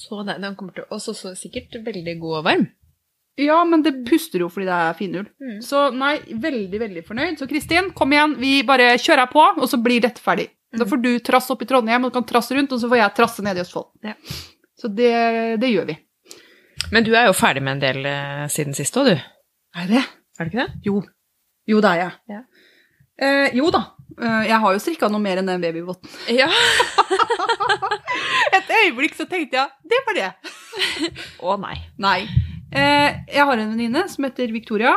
Så 0.00 0.24
det, 0.26 0.40
den 0.42 0.56
kommer 0.58 0.74
til 0.80 0.90
også 0.90 1.14
så 1.14 1.36
sikkert 1.38 1.78
veldig 1.86 2.16
god 2.24 2.40
og 2.40 2.44
varm. 2.48 2.66
Ja, 3.36 3.58
men 3.68 3.82
det 3.84 3.92
puster 4.08 4.40
jo 4.40 4.46
fordi 4.48 4.64
det 4.68 4.76
er 4.80 4.94
finull. 4.96 5.26
Mm. 5.42 5.58
Så 5.62 5.90
nei, 5.92 6.14
veldig, 6.40 6.78
veldig 6.80 7.02
fornøyd. 7.04 7.36
Så 7.40 7.48
Kristin, 7.50 7.90
kom 7.96 8.12
igjen, 8.14 8.36
vi 8.40 8.62
bare 8.64 8.94
kjører 8.96 9.28
på, 9.32 9.42
og 9.60 9.68
så 9.68 9.76
blir 9.82 10.00
dette 10.06 10.22
ferdig. 10.24 10.48
Da 10.76 10.84
Mm. 10.84 10.88
får 10.90 11.02
du 11.02 11.10
trasse 11.24 11.50
opp 11.52 11.62
i 11.62 11.66
Trondheim, 11.68 12.04
og 12.04 12.10
du 12.12 12.16
kan 12.18 12.24
trasse 12.28 12.52
rundt, 12.56 12.72
og 12.72 12.80
så 12.80 12.88
får 12.90 12.96
jeg 13.00 13.14
trasse 13.16 13.42
ned 13.44 13.56
i 13.56 13.60
Østfold. 13.62 13.86
Ja. 14.04 14.14
Så 14.80 14.88
det, 14.92 15.12
det 15.60 15.70
gjør 15.72 15.86
vi. 15.92 15.98
Men 16.92 17.04
du 17.04 17.12
er 17.16 17.26
jo 17.28 17.32
ferdig 17.36 17.62
med 17.62 17.76
en 17.76 17.80
del 17.84 18.06
eh, 18.08 18.46
siden 18.52 18.74
sist 18.76 18.96
òg, 19.00 19.06
du. 19.12 19.16
Er 19.76 19.86
det? 19.88 20.02
Er 20.38 20.44
det 20.44 20.52
ikke 20.52 20.64
det? 20.66 20.72
Jo. 20.84 21.00
Jo, 21.66 21.80
det 21.80 21.90
er 21.92 22.02
jeg. 22.02 22.12
Ja. 22.34 22.40
Eh, 23.18 23.54
jo 23.56 23.70
da. 23.72 23.82
Eh, 24.20 24.42
jeg 24.50 24.60
har 24.64 24.72
jo 24.76 24.82
strikka 24.82 25.08
noe 25.12 25.20
mer 25.24 25.38
enn 25.40 25.46
den 25.48 25.60
babyvotten. 25.64 26.10
Ja. 26.36 26.48
Et 28.56 28.70
øyeblikk 28.82 29.14
så 29.16 29.26
tenkte 29.28 29.58
jeg 29.60 29.68
det 29.90 30.00
var 30.06 30.14
det. 30.18 30.30
Å 31.42 31.56
nei. 31.60 31.76
Nei. 32.00 32.20
Eh, 32.72 33.20
jeg 33.30 33.46
har 33.46 33.58
en 33.58 33.72
venninne 33.74 34.06
som 34.10 34.26
heter 34.26 34.52
Victoria. 34.54 34.94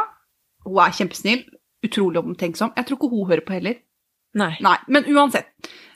Hun 0.66 0.82
er 0.84 0.96
kjempesnill. 0.96 1.46
Utrolig 1.86 2.20
omtenksom. 2.20 2.74
Jeg 2.76 2.88
tror 2.88 3.00
ikke 3.00 3.12
hun 3.14 3.30
hører 3.30 3.46
på 3.46 3.56
heller. 3.56 3.78
Nei. 4.38 4.54
Nei, 4.62 4.78
men 4.92 5.08
uansett. 5.10 5.50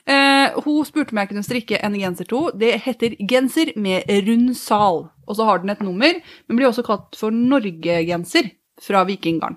Eh, 0.04 0.54
hun 0.64 0.84
spurte 0.84 1.14
om 1.14 1.20
jeg 1.22 1.30
kunne 1.30 1.44
strikke 1.46 1.80
en 1.84 1.96
genser 1.98 2.28
to. 2.28 2.48
Det 2.56 2.72
heter 2.84 3.16
genser 3.30 3.72
med 3.80 4.08
rund 4.26 4.54
sal. 4.58 5.06
Og 5.28 5.38
så 5.38 5.46
har 5.48 5.62
den 5.62 5.72
et 5.72 5.84
nummer, 5.84 6.18
men 6.48 6.58
blir 6.58 6.68
også 6.68 6.84
kalt 6.86 7.16
for 7.18 7.34
Norgegenser 7.34 8.50
fra 8.82 9.04
Vikinggarn. 9.08 9.56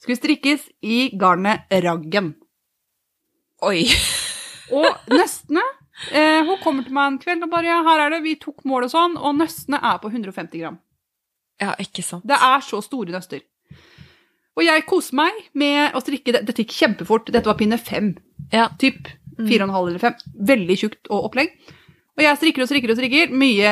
Skulle 0.00 0.20
strikkes 0.20 0.68
i 0.84 1.10
garnet 1.20 1.68
Raggen. 1.84 2.34
Oi. 3.64 3.84
Og 4.76 5.12
nøstene 5.12 5.60
eh, 6.10 6.40
Hun 6.44 6.56
kommer 6.62 6.84
til 6.84 6.94
meg 6.96 7.10
en 7.10 7.18
kveld 7.20 7.44
og 7.44 7.50
bare 7.52 7.68
ja, 7.68 7.82
'Her 7.84 8.06
er 8.06 8.14
det, 8.14 8.22
vi 8.24 8.32
tok 8.40 8.64
mål 8.64 8.86
og 8.86 8.92
sånn', 8.92 9.18
og 9.20 9.36
nøstene 9.36 9.76
er 9.76 9.98
på 10.00 10.08
150 10.08 10.62
gram. 10.62 10.78
Ja, 11.62 11.74
ikke 11.80 12.02
sant. 12.04 12.26
Det 12.26 12.36
er 12.36 12.64
så 12.66 12.80
store 12.84 13.14
nøster. 13.14 13.44
Og 14.54 14.62
jeg 14.62 14.86
koser 14.86 15.18
meg 15.18 15.38
med 15.58 15.94
å 15.96 16.02
strikke 16.02 16.34
det. 16.36 16.44
Dette 16.48 16.62
gikk 16.62 16.74
kjempefort. 16.76 17.30
Dette 17.34 17.50
var 17.50 17.58
pinne 17.58 17.78
fem. 17.80 18.12
Ja. 18.54 18.68
Typ 18.78 19.08
fire 19.34 19.64
og 19.64 19.68
en 19.68 19.74
halv 19.74 19.90
eller 19.90 20.02
fem. 20.02 20.18
Veldig 20.50 20.76
tjukt 20.78 21.10
og 21.10 21.30
opplegg. 21.30 21.54
Og 22.14 22.22
jeg 22.22 22.38
strikker 22.38 22.62
og 22.62 22.70
strikker 22.70 22.92
og 22.92 22.98
strikker. 22.98 23.32
Mye 23.34 23.70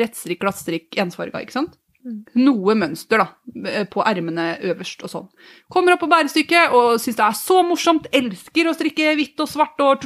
rettstrikk, 0.00 0.40
glattstrikk, 0.40 0.88
ensfarga, 1.04 1.42
ikke 1.44 1.58
sant? 1.58 1.76
Mm. 2.04 2.20
Noe 2.44 2.74
mønster, 2.76 3.20
da, 3.20 3.84
på 3.92 4.02
ermene 4.04 4.54
øverst 4.72 5.04
og 5.04 5.12
sånn. 5.12 5.28
Kommer 5.72 5.94
opp 5.94 6.02
på 6.04 6.10
bærestykket 6.12 6.74
og 6.76 6.98
syns 7.00 7.20
det 7.20 7.26
er 7.26 7.38
så 7.38 7.60
morsomt. 7.64 8.08
Elsker 8.16 8.68
å 8.68 8.76
strikke 8.76 9.14
hvitt 9.16 9.40
og 9.40 9.48
svart 9.48 9.80
og 9.84 10.04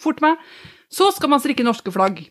fort 0.00 0.24
meg. 0.24 0.40
Så 0.92 1.10
skal 1.16 1.32
man 1.32 1.40
strikke 1.44 1.64
norske 1.66 1.92
flagg. 1.92 2.26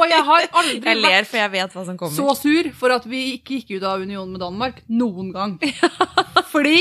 Og 0.00 0.10
jeg 0.10 0.24
har 0.26 0.46
aldri 0.62 0.80
Jeg 0.90 1.00
ler, 1.00 1.26
for 1.28 1.40
jeg 1.42 1.52
vet 1.52 1.76
hva 1.76 1.84
som 1.86 1.98
kommer. 2.00 2.16
så 2.16 2.34
sur 2.38 2.70
for 2.80 2.94
at 2.96 3.06
vi 3.10 3.20
ikke 3.36 3.60
gikk 3.60 3.76
ut 3.78 3.86
av 3.90 4.00
unionen 4.02 4.32
med 4.34 4.42
Danmark 4.42 4.80
noen 4.88 5.30
gang. 5.34 5.58
Fordi 6.54 6.78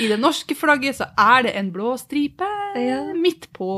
i 0.00 0.08
det 0.10 0.18
norske 0.20 0.54
flagget 0.58 0.96
så 1.00 1.06
er 1.18 1.46
det 1.48 1.54
en 1.56 1.70
blå 1.74 1.94
stripe 2.00 2.46
Ja. 2.76 3.00
midt 3.14 3.48
på. 3.56 3.68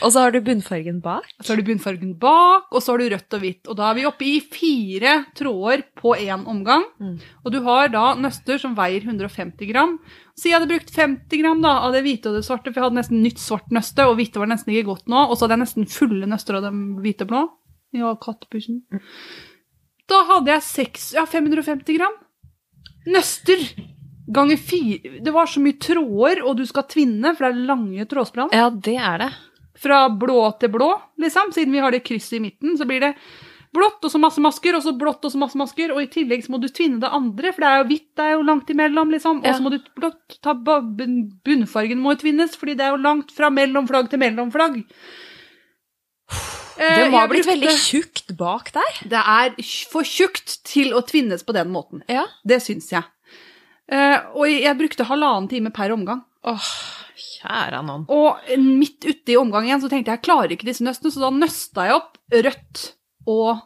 Og 0.00 0.08
så 0.12 0.22
har 0.22 0.30
du 0.32 0.38
bunnfargen 0.40 1.02
bak. 1.04 1.26
Så 1.42 1.52
har 1.52 1.56
du 1.60 1.66
bunnfargen 1.68 2.14
bak, 2.18 2.68
og 2.72 2.80
så 2.80 2.92
har 2.94 2.98
du 3.02 3.08
rødt 3.12 3.34
og 3.36 3.40
hvitt. 3.42 3.68
Og 3.68 3.76
da 3.76 3.90
er 3.90 3.94
vi 3.98 4.04
oppe 4.08 4.24
i 4.24 4.38
fire 4.40 5.26
tråder 5.36 5.82
på 6.00 6.14
én 6.16 6.46
omgang. 6.48 6.84
Mm. 7.00 7.18
Og 7.44 7.52
du 7.52 7.58
har 7.66 7.88
da 7.92 8.14
nøster 8.16 8.58
som 8.62 8.74
veier 8.78 9.04
150 9.04 9.68
gram. 9.68 9.98
Si 10.36 10.48
jeg 10.48 10.56
hadde 10.60 10.70
brukt 10.70 10.90
50 10.96 11.42
gram 11.42 11.60
da, 11.60 11.74
av 11.84 11.92
det 11.92 12.02
hvite 12.06 12.30
og 12.32 12.38
det 12.38 12.44
svarte, 12.46 12.72
for 12.72 12.80
jeg 12.80 12.86
hadde 12.88 13.00
nesten 13.02 13.22
nytt 13.22 13.38
svart 13.42 13.68
nøste, 13.70 14.06
og 14.08 14.16
hvite 14.16 14.40
var 14.40 14.48
nesten 14.48 14.72
ikke 14.72 14.88
godt 14.94 15.08
nå. 15.12 15.26
Og 15.28 15.36
så 15.36 15.44
hadde 15.44 15.58
jeg 15.58 15.64
nesten 15.66 15.86
fulle 15.92 16.26
nøster 16.30 16.56
av 16.56 16.62
dem 16.70 16.80
hvite 17.04 17.26
og 17.28 17.32
blå. 17.34 17.42
Ja, 17.96 18.14
kattepussen. 18.16 18.80
Da 20.08 20.22
hadde 20.32 20.52
jeg 20.56 20.62
6, 20.62 21.12
ja, 21.18 21.24
550 21.28 21.98
gram. 22.00 22.16
Nøster 23.06 23.60
ganger 24.28 24.56
fire. 24.58 25.18
Det 25.22 25.32
var 25.34 25.46
så 25.46 25.60
mye 25.62 25.78
tråder, 25.78 26.42
og 26.44 26.56
du 26.58 26.64
skal 26.66 26.82
tvinne, 26.90 27.34
for 27.36 27.46
det 27.46 27.52
er 27.54 27.66
lange 27.68 28.06
trådsprann. 28.10 28.50
Ja, 28.52 28.70
det 28.70 28.96
er 28.98 29.18
det. 29.18 29.32
Fra 29.78 30.08
blå 30.08 30.58
til 30.58 30.70
blå, 30.72 30.90
liksom. 31.20 31.52
Siden 31.52 31.72
vi 31.72 31.78
har 31.84 31.90
det 31.92 32.04
krysset 32.04 32.38
i 32.38 32.40
midten, 32.40 32.76
så 32.78 32.86
blir 32.88 33.00
det 33.00 33.14
blått 33.76 34.00
og 34.04 34.10
så 34.10 34.18
masse 34.18 34.40
masker, 34.40 34.74
og 34.78 34.82
så 34.82 34.94
blått 34.96 35.24
og 35.28 35.32
så 35.34 35.36
masse 35.38 35.58
masker, 35.60 35.92
og 35.92 36.00
i 36.00 36.06
tillegg 36.08 36.46
så 36.46 36.54
må 36.54 36.60
du 36.62 36.68
tvinne 36.72 36.98
det 37.02 37.10
andre, 37.12 37.52
for 37.52 37.60
det 37.60 37.68
er 37.68 37.82
jo 37.82 37.88
hvitt, 37.90 38.06
det 38.16 38.24
er 38.24 38.32
jo 38.38 38.46
langt 38.48 38.70
imellom, 38.72 39.10
liksom. 39.12 39.42
Og 39.42 39.46
Ja. 39.46 39.52
så 39.52 39.62
må 39.62 39.70
du 39.74 39.78
blått, 40.00 40.38
ta 40.40 40.54
bunnfargen 40.54 42.00
må 42.00 42.14
jo 42.16 42.22
tvinnes, 42.24 42.56
fordi 42.56 42.74
det 42.78 42.86
er 42.86 42.96
jo 42.96 43.02
langt 43.04 43.30
fra 43.36 43.50
mellomflagg 43.50 44.08
til 44.08 44.18
mellomflagg. 44.18 44.82
Eh, 46.78 46.96
Det 47.04 47.10
må 47.10 47.18
ha 47.22 47.26
blitt 47.30 47.46
veldig 47.48 47.72
tjukt 47.80 48.34
bak 48.36 48.72
der. 48.74 48.96
Det 49.08 49.20
er 49.20 49.54
for 49.90 50.02
tjukt 50.04 50.58
til 50.68 50.92
å 50.92 51.00
tvinnes 51.06 51.42
på 51.46 51.54
den 51.56 51.70
måten. 51.72 52.02
Ja. 52.08 52.26
Det 52.44 52.58
syns 52.64 52.90
jeg. 52.92 53.04
Eh, 53.92 54.18
og 54.34 54.50
jeg 54.50 54.78
brukte 54.78 55.06
halvannen 55.06 55.48
time 55.50 55.72
per 55.74 55.94
omgang. 55.94 56.24
Åh, 56.46 56.70
kjære 57.16 57.82
noen. 57.86 58.06
Og 58.12 58.50
midt 58.58 59.06
ute 59.06 59.34
i 59.34 59.38
omgangen 59.38 59.82
så 59.82 59.90
tenkte 59.90 60.12
jeg 60.12 60.20
jeg 60.20 60.26
klarer 60.26 60.54
ikke 60.56 60.68
disse 60.68 60.84
nøstene, 60.86 61.12
så 61.14 61.22
da 61.22 61.32
nøsta 61.34 61.86
jeg 61.88 61.98
opp 62.00 62.18
rødt 62.34 62.84
og 63.30 63.64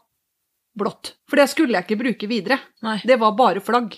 blått. 0.81 1.15
For 1.29 1.41
det 1.41 1.49
skulle 1.53 1.77
jeg 1.77 1.89
ikke 1.89 2.01
bruke 2.03 2.31
videre. 2.31 2.61
Nei. 2.87 2.99
Det 3.05 3.19
var 3.21 3.37
bare 3.39 3.63
flagg. 3.65 3.97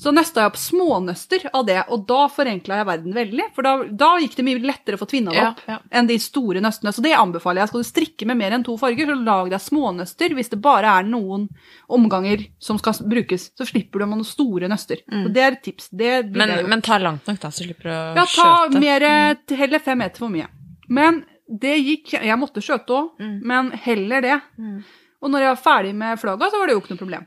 Så 0.00 0.14
nøsta 0.16 0.40
jeg 0.40 0.48
opp 0.48 0.56
smånøster 0.56 1.42
av 1.52 1.66
det, 1.68 1.76
og 1.92 2.06
da 2.08 2.22
forenkla 2.32 2.78
jeg 2.78 2.86
verden 2.88 3.12
veldig. 3.12 3.46
For 3.52 3.66
da, 3.66 3.72
da 4.00 4.08
gikk 4.22 4.38
det 4.38 4.44
mye 4.46 4.62
lettere 4.64 4.96
å 4.96 5.00
få 5.02 5.08
tvinna 5.10 5.34
det 5.34 5.42
opp 5.44 5.58
ja. 5.68 5.76
enn 5.92 6.06
de 6.08 6.16
store 6.24 6.62
nøstene. 6.64 6.92
Så 6.96 7.02
det 7.04 7.12
anbefaler 7.18 7.60
jeg. 7.60 7.68
Skal 7.68 7.82
du 7.84 7.88
strikke 7.90 8.28
med 8.30 8.38
mer 8.40 8.56
enn 8.56 8.64
to 8.64 8.78
farger, 8.80 9.10
så 9.12 9.16
lag 9.20 9.50
deg 9.52 9.60
smånøster. 9.60 10.32
Hvis 10.38 10.48
det 10.54 10.60
bare 10.64 10.94
er 11.02 11.04
noen 11.04 11.44
omganger 11.92 12.46
som 12.62 12.78
skal 12.80 12.96
brukes, 13.12 13.50
så 13.58 13.66
slipper 13.68 14.00
du 14.00 14.06
med 14.06 14.22
noen 14.22 14.28
store 14.28 14.70
nøster. 14.72 15.02
Mm. 15.04 15.26
Så 15.26 15.32
det 15.36 15.42
er 15.44 15.56
et 15.58 15.62
tips. 15.68 15.90
Men, 15.92 16.54
men 16.72 16.84
ta 16.86 16.96
langt 17.02 17.28
nok, 17.28 17.40
da, 17.42 17.50
så 17.52 17.66
slipper 17.66 17.90
du 17.90 17.92
å 17.92 17.98
skjøte. 17.98 18.16
Ja, 18.16 18.24
ta 18.24 18.48
skjøte. 18.64 18.80
mer 18.86 19.06
til 19.44 19.60
heller 19.60 19.84
fem 19.84 20.00
meter 20.00 20.24
for 20.24 20.32
mye. 20.32 20.48
Men 20.88 21.24
det 21.50 21.76
gikk 21.82 22.12
Jeg 22.14 22.38
måtte 22.38 22.62
skjøte 22.62 22.94
òg, 22.94 23.12
Mm. 23.20 23.36
men 23.44 23.70
heller 23.84 24.22
det. 24.24 24.40
Mm. 24.56 24.80
Og 25.20 25.30
når 25.30 25.44
jeg 25.44 25.52
var 25.52 25.62
ferdig 25.64 25.92
med 25.94 26.18
flagga, 26.22 26.48
så 26.48 26.58
var 26.58 26.66
det 26.70 26.76
jo 26.78 26.80
ikke 26.80 26.94
noe 26.94 27.02
problem. 27.04 27.26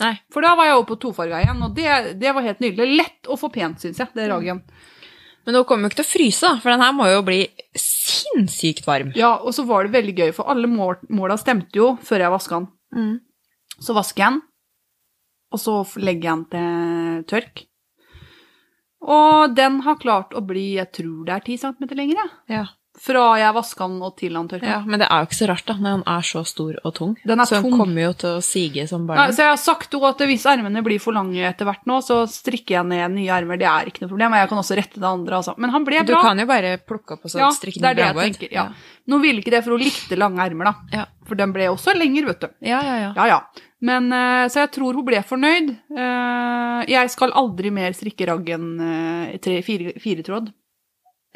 Nei. 0.00 0.14
For 0.32 0.44
da 0.44 0.54
var 0.58 0.68
jeg 0.68 0.78
over 0.78 0.88
på 0.88 0.98
tofarga 1.02 1.42
igjen, 1.42 1.60
og 1.66 1.76
det, 1.76 1.90
det 2.20 2.32
var 2.36 2.46
helt 2.46 2.62
nydelig. 2.64 2.98
Lett 3.00 3.30
og 3.30 3.40
for 3.40 3.52
pent, 3.54 3.82
syns 3.82 4.00
jeg, 4.00 4.12
det 4.16 4.28
ragen. 4.30 4.62
Men 5.46 5.56
nå 5.56 5.64
kommer 5.68 5.86
jo 5.86 5.92
ikke 5.92 6.00
til 6.02 6.06
å 6.06 6.10
fryse, 6.10 6.46
da, 6.46 6.60
for 6.60 6.72
den 6.72 6.84
her 6.84 6.92
må 6.96 7.08
jo 7.10 7.22
bli 7.26 7.40
sinnssykt 7.78 8.86
varm. 8.88 9.14
Ja, 9.16 9.34
og 9.40 9.54
så 9.56 9.64
var 9.68 9.86
det 9.86 9.94
veldig 9.96 10.14
gøy, 10.18 10.30
for 10.36 10.52
alle 10.52 10.68
mål, 10.70 10.98
måla 11.12 11.38
stemte 11.40 11.80
jo 11.80 11.94
før 12.04 12.26
jeg 12.26 12.34
vaska 12.34 12.60
den. 12.60 12.70
Mm. 12.96 13.16
Så 13.80 13.96
vasker 13.96 14.24
jeg 14.24 14.36
den, 14.36 14.42
og 15.50 15.62
så 15.62 15.76
legger 16.00 16.28
jeg 16.28 16.36
den 16.36 16.46
til 16.52 17.26
tørk. 17.34 17.64
Og 19.00 19.56
den 19.56 19.80
har 19.86 20.00
klart 20.00 20.36
å 20.36 20.44
bli, 20.44 20.74
jeg 20.76 20.92
tror 20.92 21.24
det 21.28 21.36
er 21.38 21.46
10 21.46 21.62
cm 21.64 21.96
lenger, 21.96 22.20
jeg. 22.20 22.36
Ja. 22.58 22.66
Fra 23.00 23.22
jeg 23.40 23.54
vaska 23.56 23.86
den 23.88 24.02
og 24.04 24.12
til 24.20 24.34
den 24.36 24.48
tørka. 24.50 24.66
ja, 24.68 24.78
Men 24.84 25.00
det 25.00 25.06
er 25.08 25.22
jo 25.22 25.28
ikke 25.30 25.38
så 25.38 25.46
rart, 25.48 25.64
da, 25.64 25.74
når 25.80 25.94
den 25.96 26.02
er 26.12 26.26
så 26.28 26.42
stor 26.44 26.74
og 26.84 26.92
tung. 26.98 27.14
Den 27.24 27.40
er 27.40 27.48
så 27.48 27.56
tung. 27.62 27.70
den 27.70 27.78
kommer 27.80 28.02
jo 28.02 28.12
til 28.20 28.34
å 28.36 28.42
sige 28.44 28.84
som 28.90 29.06
Nei, 29.08 29.30
så 29.32 29.40
jeg 29.46 29.48
har 29.54 29.60
sagt 29.62 29.96
jo 29.96 30.02
at 30.04 30.20
hvis 30.28 30.44
ermene 30.44 30.82
blir 30.84 31.00
for 31.00 31.16
lange 31.16 31.40
etter 31.48 31.64
hvert 31.64 31.86
nå, 31.88 31.96
så 32.04 32.18
strikker 32.28 32.76
jeg 32.76 32.84
ned 32.90 33.14
nye 33.16 33.32
ermer. 33.32 33.56
Det 33.56 33.68
er 33.70 33.88
ikke 33.88 34.04
noe 34.04 34.12
problem. 34.12 34.36
Og 34.36 34.42
jeg 34.42 34.50
kan 34.52 34.60
også 34.60 34.76
rette 34.76 35.00
det 35.00 35.08
andre, 35.08 35.40
altså. 35.40 35.54
Men 35.56 35.70
han 35.72 35.88
ble 35.88 36.02
bra. 36.04 36.20
Du 36.20 36.28
kan 36.28 36.44
jo 36.44 36.46
bare 36.52 36.74
plukke 36.84 37.16
opp 37.16 37.24
og 37.24 37.32
så 37.32 37.40
ja, 37.40 37.48
strikke 37.56 37.80
det 37.80 37.88
er 37.88 37.94
det 38.02 38.06
jeg 38.10 38.20
tenker. 38.34 38.52
Ja. 38.52 38.66
Nå 39.08 39.22
ville 39.24 39.40
ikke 39.40 39.56
det, 39.56 39.64
for 39.64 39.78
hun 39.78 39.80
likte 39.80 40.20
lange 40.20 40.44
ermer, 40.44 40.68
da. 40.70 40.74
Ja. 41.00 41.08
For 41.26 41.40
den 41.40 41.56
ble 41.56 41.70
også 41.72 41.96
lenger, 41.96 42.28
vet 42.34 42.44
du. 42.44 42.48
Ja, 42.68 42.84
ja, 42.84 42.96
ja. 43.06 43.10
Ja, 43.16 43.26
ja. 43.32 43.40
Men, 43.80 44.12
eh, 44.12 44.44
så 44.52 44.60
jeg 44.66 44.74
tror 44.76 44.92
hun 44.92 45.06
ble 45.08 45.22
fornøyd. 45.24 45.70
Eh, 45.96 46.84
Jeg 46.90 47.10
skal 47.12 47.32
aldri 47.32 47.70
mer 47.72 47.92
strikke 47.96 48.26
raggen 48.28 48.74
eh, 48.80 49.62
fire, 49.64 49.94
fire 50.00 50.22
tråd. 50.26 50.52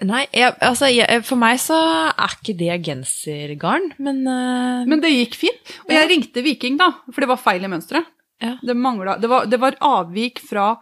Nei, 0.03 0.25
jeg, 0.35 0.57
altså, 0.59 0.89
jeg, 0.91 1.21
for 1.23 1.39
meg 1.39 1.61
så 1.63 1.77
er 2.11 2.33
ikke 2.35 2.57
det 2.59 2.81
gensergarn, 2.83 3.93
men, 4.03 4.25
uh... 4.27 4.83
Men 4.91 5.03
det 5.05 5.13
gikk 5.13 5.37
fint. 5.39 5.75
Og 5.87 5.93
jeg 5.95 6.09
ringte 6.11 6.43
Viking, 6.43 6.79
da, 6.81 6.89
for 7.13 7.23
det 7.23 7.29
var 7.31 7.39
feil 7.39 7.63
i 7.63 7.71
mønsteret. 7.71 8.09
Ja. 8.43 8.57
Det, 8.59 8.75
manglet- 8.75 9.21
det, 9.23 9.31
var, 9.31 9.47
det 9.47 9.61
var 9.63 9.77
avvik 9.87 10.43
fra 10.43 10.73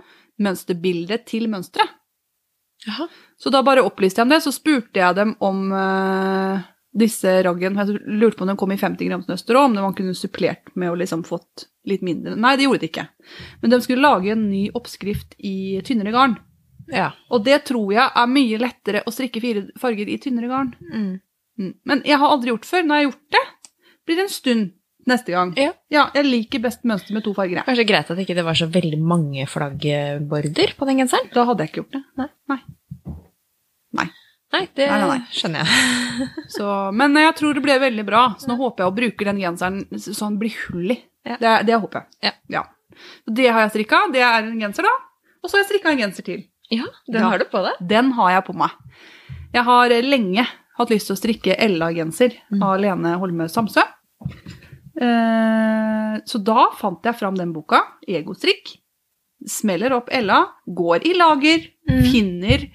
mønsterbildet 0.42 1.26
til 1.28 1.44
mønsteret. 1.52 1.92
Så 3.38 3.52
da 3.52 3.60
bare 3.62 3.84
opplyste 3.86 4.18
jeg 4.22 4.26
om 4.26 4.32
det, 4.32 4.40
så 4.42 4.50
spurte 4.54 4.98
jeg 4.98 5.14
dem 5.14 5.36
om 5.44 5.60
uh, 5.70 6.64
disse 6.98 7.30
raggen 7.46 7.76
Jeg 7.78 8.00
lurte 8.18 8.40
på 8.40 8.46
om 8.46 8.50
de 8.50 8.56
kom 8.58 8.72
i 8.74 8.78
50 8.80 9.06
grams 9.10 9.28
nøster 9.30 9.58
òg, 9.60 9.68
om 9.68 9.76
man 9.76 9.94
kunne 9.98 10.16
supplert 10.18 10.72
med 10.74 10.90
å 10.90 10.96
liksom 10.98 11.22
fått 11.28 11.68
litt 11.88 12.02
mindre. 12.06 12.34
Nei, 12.40 12.56
det 12.58 12.66
gjorde 12.66 12.82
de 12.82 12.90
ikke. 12.90 13.06
Men 13.60 13.74
de 13.74 13.80
skulle 13.84 14.02
lage 14.08 14.32
en 14.34 14.48
ny 14.48 14.64
oppskrift 14.78 15.36
i 15.38 15.82
tynnere 15.86 16.14
garn. 16.16 16.38
Ja. 16.92 17.10
Og 17.32 17.44
det 17.46 17.62
tror 17.68 17.92
jeg 17.94 18.04
er 18.04 18.30
mye 18.30 18.60
lettere 18.60 19.02
å 19.08 19.14
strikke 19.14 19.42
fire 19.42 19.64
farger 19.80 20.10
i 20.12 20.18
tynnere 20.22 20.50
garn. 20.50 20.72
Mm. 20.92 21.12
Mm. 21.58 21.74
Men 21.88 22.04
jeg 22.08 22.20
har 22.20 22.34
aldri 22.34 22.52
gjort 22.52 22.68
før. 22.68 22.86
Når 22.86 22.94
jeg 22.94 23.04
har 23.04 23.10
gjort 23.10 23.36
det, 23.36 23.44
blir 24.06 24.18
det 24.18 24.26
en 24.26 24.32
stund 24.36 24.70
neste 25.08 25.34
gang. 25.34 25.52
Ja. 25.58 26.06
jeg 26.14 26.26
liker 26.28 26.62
best 26.62 26.84
mønster 26.88 27.16
med 27.16 27.24
to 27.26 27.34
farger. 27.36 27.64
Kanskje 27.66 27.86
greit 27.88 28.10
at 28.12 28.22
ikke 28.22 28.36
det 28.38 28.46
var 28.46 28.58
så 28.58 28.68
veldig 28.70 29.00
mange 29.02 29.46
flaggborder 29.50 30.74
på 30.78 30.88
den 30.88 31.02
genseren? 31.02 31.30
Da 31.34 31.46
hadde 31.48 31.64
jeg 31.64 31.72
ikke 31.72 31.82
gjort 31.82 31.96
det. 31.96 32.02
Nei. 32.20 32.28
Nei. 32.52 32.60
Nei. 33.98 34.08
Nei, 34.52 34.66
det 34.76 34.86
Nei, 34.90 35.04
nei, 35.08 35.20
skjønner 35.32 35.64
jeg. 35.64 36.26
Så, 36.58 36.66
men 36.92 37.16
jeg 37.16 37.32
tror 37.38 37.56
det 37.56 37.62
ble 37.64 37.78
veldig 37.80 38.02
bra, 38.04 38.26
så 38.36 38.50
nå 38.50 38.58
håper 38.58 38.84
jeg 38.84 38.90
å 38.90 38.94
bruke 38.98 39.24
den 39.24 39.38
genseren 39.40 39.78
så 39.96 40.26
den 40.26 40.36
blir 40.42 40.52
hull 40.66 40.92
i. 40.92 40.98
Ja. 41.24 41.38
Det, 41.40 41.52
det 41.70 41.78
håper 41.80 42.02
jeg. 42.20 42.34
Ja. 42.52 42.66
Det 43.24 43.46
har 43.48 43.64
jeg 43.64 43.72
strikka. 43.72 44.02
Det 44.12 44.20
er 44.20 44.44
en 44.44 44.60
genser, 44.60 44.84
da. 44.84 44.92
Og 45.40 45.48
så 45.48 45.56
har 45.56 45.64
jeg 45.64 45.70
strikka 45.70 45.94
en 45.94 46.02
genser 46.02 46.26
til. 46.26 46.42
Ja, 46.72 46.86
den 47.12 47.22
har 47.22 47.38
du 47.42 47.44
på 47.52 47.60
deg. 47.66 47.80
Den 47.88 48.12
har 48.16 48.30
jeg 48.38 48.44
på 48.48 48.54
meg. 48.56 48.70
Jeg 49.52 49.64
har 49.66 49.92
lenge 50.06 50.46
hatt 50.78 50.88
lyst 50.92 51.10
til 51.10 51.16
å 51.16 51.20
strikke 51.20 51.56
Ella-genser 51.60 52.32
Mm. 52.50 52.62
av 52.64 52.78
Lene 52.80 53.16
Holme 53.20 53.44
Samsø. 53.52 53.82
Eh, 55.02 56.14
så 56.28 56.38
da 56.44 56.66
fant 56.78 57.04
jeg 57.04 57.16
fram 57.18 57.36
den 57.38 57.52
boka, 57.54 57.80
Egostrikk. 58.08 58.76
Smeller 59.48 59.92
opp 59.96 60.08
Ella, 60.12 60.44
går 60.68 61.04
i 61.08 61.14
lager, 61.18 61.68
Mm. 61.88 62.02
finner 62.12 62.68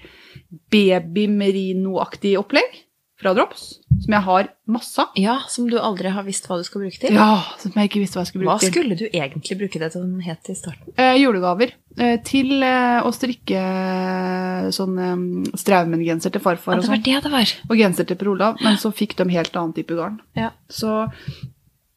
baby-merino-aktig 0.70 2.36
opplegg 2.38 2.84
fra 3.18 3.32
Drops, 3.34 3.62
som 4.04 4.14
jeg 4.14 4.22
har 4.22 4.48
masse 4.70 5.02
av. 5.02 5.08
Ja, 5.18 5.40
som 5.50 5.66
du 5.70 5.74
aldri 5.82 6.12
har 6.14 6.22
visst 6.22 6.44
hva 6.46 6.54
du 6.60 6.62
skal 6.66 6.84
bruke 6.84 7.00
til. 7.02 7.16
Ja, 7.18 7.40
som 7.58 7.72
jeg 7.74 7.88
ikke 7.90 8.02
visste 8.04 8.18
hva 8.20 8.22
jeg 8.22 8.30
skulle 8.30 8.46
Hva 8.46 8.54
bruke 8.54 8.68
til. 8.68 8.72
skulle 8.76 8.98
du 9.00 9.04
egentlig 9.08 9.56
bruke 9.58 9.80
det 9.82 9.88
til 9.94 10.04
den 10.04 10.20
het 10.22 10.50
i 10.52 10.54
starten? 10.54 10.92
Eh, 10.94 11.16
julegaver. 11.18 11.72
Eh, 11.98 12.16
til 12.22 12.62
eh, 12.62 13.00
å 13.02 13.10
strikke 13.10 13.58
eh, 13.58 14.68
sånn 14.76 14.98
eh, 15.02 15.16
Straumen-genser 15.58 16.30
til 16.36 16.44
farfar 16.44 16.76
Ja, 16.76 16.78
og 16.78 16.84
det 16.86 16.92
var 16.92 17.00
sånn. 17.00 17.06
det 17.08 17.22
det 17.26 17.32
var. 17.34 17.54
Og 17.70 17.80
genser 17.82 18.06
til 18.06 18.20
Per 18.20 18.30
Olav, 18.36 18.60
men 18.62 18.78
så 18.78 18.92
fikk 18.94 19.16
de 19.18 19.26
helt 19.34 19.56
annen 19.58 19.74
type 19.74 19.98
garn. 19.98 20.20
Ja. 20.38 20.52
Så 20.70 20.92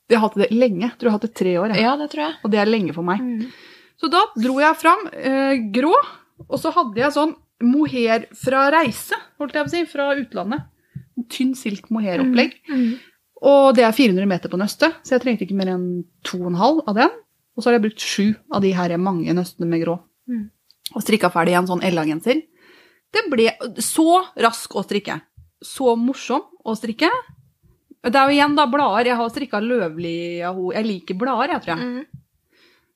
jeg 0.10 0.18
har 0.18 0.26
hatt 0.26 0.40
det 0.42 0.50
lenge. 0.52 0.90
Jeg 0.90 0.98
tror 0.98 1.08
jeg 1.08 1.14
har 1.14 1.20
hatt 1.20 1.30
det 1.30 1.36
tre 1.38 1.54
år. 1.62 1.76
jeg. 1.76 1.86
Ja, 1.86 1.94
det 2.02 2.10
tror 2.12 2.26
jeg. 2.26 2.40
Og 2.44 2.52
det 2.52 2.60
er 2.66 2.74
lenge 2.74 2.98
for 2.98 3.06
meg. 3.08 3.22
Mm. 3.22 3.46
Så 4.02 4.10
da 4.10 4.26
dro 4.42 4.58
jeg 4.60 4.82
fram 4.82 5.06
eh, 5.14 5.54
grå, 5.72 5.94
og 6.50 6.58
så 6.60 6.74
hadde 6.74 6.98
jeg 6.98 7.14
sånn 7.14 7.36
mohair 7.62 8.24
fra 8.34 8.72
reise, 8.74 9.14
holdt 9.38 9.54
jeg 9.54 9.68
på 9.68 9.70
å 9.70 9.76
si, 9.76 9.86
fra 9.86 10.08
utlandet. 10.18 10.66
Tynn 11.32 11.56
silk 11.58 11.90
mohair-opplegg. 11.94 12.58
Mm. 12.70 12.94
Og 13.42 13.74
det 13.78 13.88
er 13.88 13.96
400 13.98 14.30
meter 14.30 14.52
på 14.52 14.60
nøstet, 14.62 15.00
så 15.02 15.16
jeg 15.16 15.24
trengte 15.24 15.48
ikke 15.48 15.58
mer 15.58 15.74
enn 15.74 16.04
2,5 16.28 16.84
av 16.86 16.98
den. 16.98 17.20
Og 17.56 17.64
så 17.64 17.70
har 17.70 17.78
jeg 17.80 17.86
brukt 17.88 18.06
sju 18.06 18.26
av 18.54 18.62
de 18.64 18.72
her 18.76 18.94
mange 19.02 19.34
nøstene 19.36 19.68
med 19.70 19.84
grå. 19.84 19.98
Mm. 20.30 20.46
Og 20.94 21.04
strikka 21.04 21.32
ferdig 21.34 21.58
en 21.58 21.70
sånn 21.70 21.84
Ella-genser. 21.88 22.44
Det 23.12 23.26
ble 23.32 23.50
så 23.84 24.22
rask 24.40 24.76
å 24.78 24.86
strikke. 24.86 25.18
Så 25.62 25.96
morsom 26.00 26.46
å 26.64 26.76
strikke. 26.78 27.10
Det 28.02 28.18
er 28.18 28.30
jo 28.30 28.38
igjen 28.38 28.56
da 28.58 28.66
blader. 28.70 29.12
Jeg 29.12 29.20
har 29.20 29.34
strikka 29.34 29.60
Løvli 29.62 30.16
Jeg 30.42 30.86
liker 30.88 31.18
blader, 31.20 31.56
jeg, 31.56 31.66
tror 31.66 31.76
jeg. 31.76 31.90
Mm. 31.90 32.22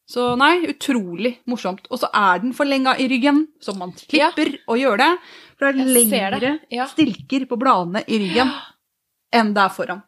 Så 0.05 0.27
nei, 0.37 0.53
utrolig 0.69 1.33
morsomt. 1.49 1.87
Og 1.89 1.99
så 2.01 2.09
er 2.13 2.41
den 2.43 2.53
forlenga 2.57 2.93
i 3.01 3.07
ryggen, 3.09 3.47
så 3.61 3.73
man 3.77 3.93
klipper 3.97 4.51
ja. 4.53 4.61
og 4.69 4.81
gjør 4.81 5.01
det. 5.01 5.11
For 5.55 5.71
det 5.71 5.85
er 5.85 5.93
lengre 5.95 6.51
ja. 6.73 6.87
stilker 6.91 7.45
på 7.47 7.57
bladene 7.59 8.01
i 8.07 8.19
ryggen 8.25 8.51
enn 9.35 9.53
det 9.55 9.63
er 9.63 9.71
foran. 9.73 10.01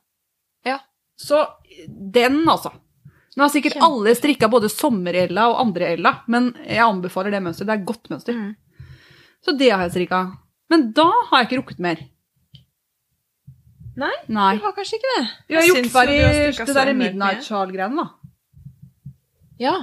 Ja. 0.67 0.81
Så 1.19 1.39
den, 1.87 2.41
altså. 2.49 2.73
Nå 3.37 3.45
har 3.45 3.53
sikkert 3.53 3.77
Kjempe. 3.77 3.87
alle 3.87 4.15
strikka 4.17 4.49
både 4.49 4.69
sommer-Ella 4.73 5.45
og 5.51 5.59
andre-Ella, 5.61 6.13
men 6.33 6.51
jeg 6.65 6.81
anbefaler 6.83 7.35
det 7.35 7.41
mønsteret. 7.45 7.69
Det 7.69 7.75
er 7.75 7.87
godt 7.91 8.11
mønster. 8.11 8.37
Mm. 8.37 8.87
Så 9.45 9.53
det 9.57 9.69
har 9.71 9.85
jeg 9.85 9.93
strikka. 9.93 10.21
Men 10.73 10.89
da 10.97 11.05
har 11.29 11.43
jeg 11.43 11.49
ikke 11.49 11.59
rukket 11.61 11.83
mer. 11.85 12.01
Nei, 13.97 14.13
Nei. 14.29 14.51
du 14.57 14.65
har 14.65 14.73
kanskje 14.77 14.99
ikke 14.99 15.13
det. 15.15 15.21
Vi 15.49 15.57
har 15.57 15.67
gjort 15.69 15.91
ferdig 15.93 16.17
det 16.21 16.65
derre 16.67 16.83
der 16.85 16.97
midnight 16.97 17.39
mye. 17.39 17.45
shawl-greiene, 17.47 18.03
da. 18.03 19.13
Ja. 19.61 19.75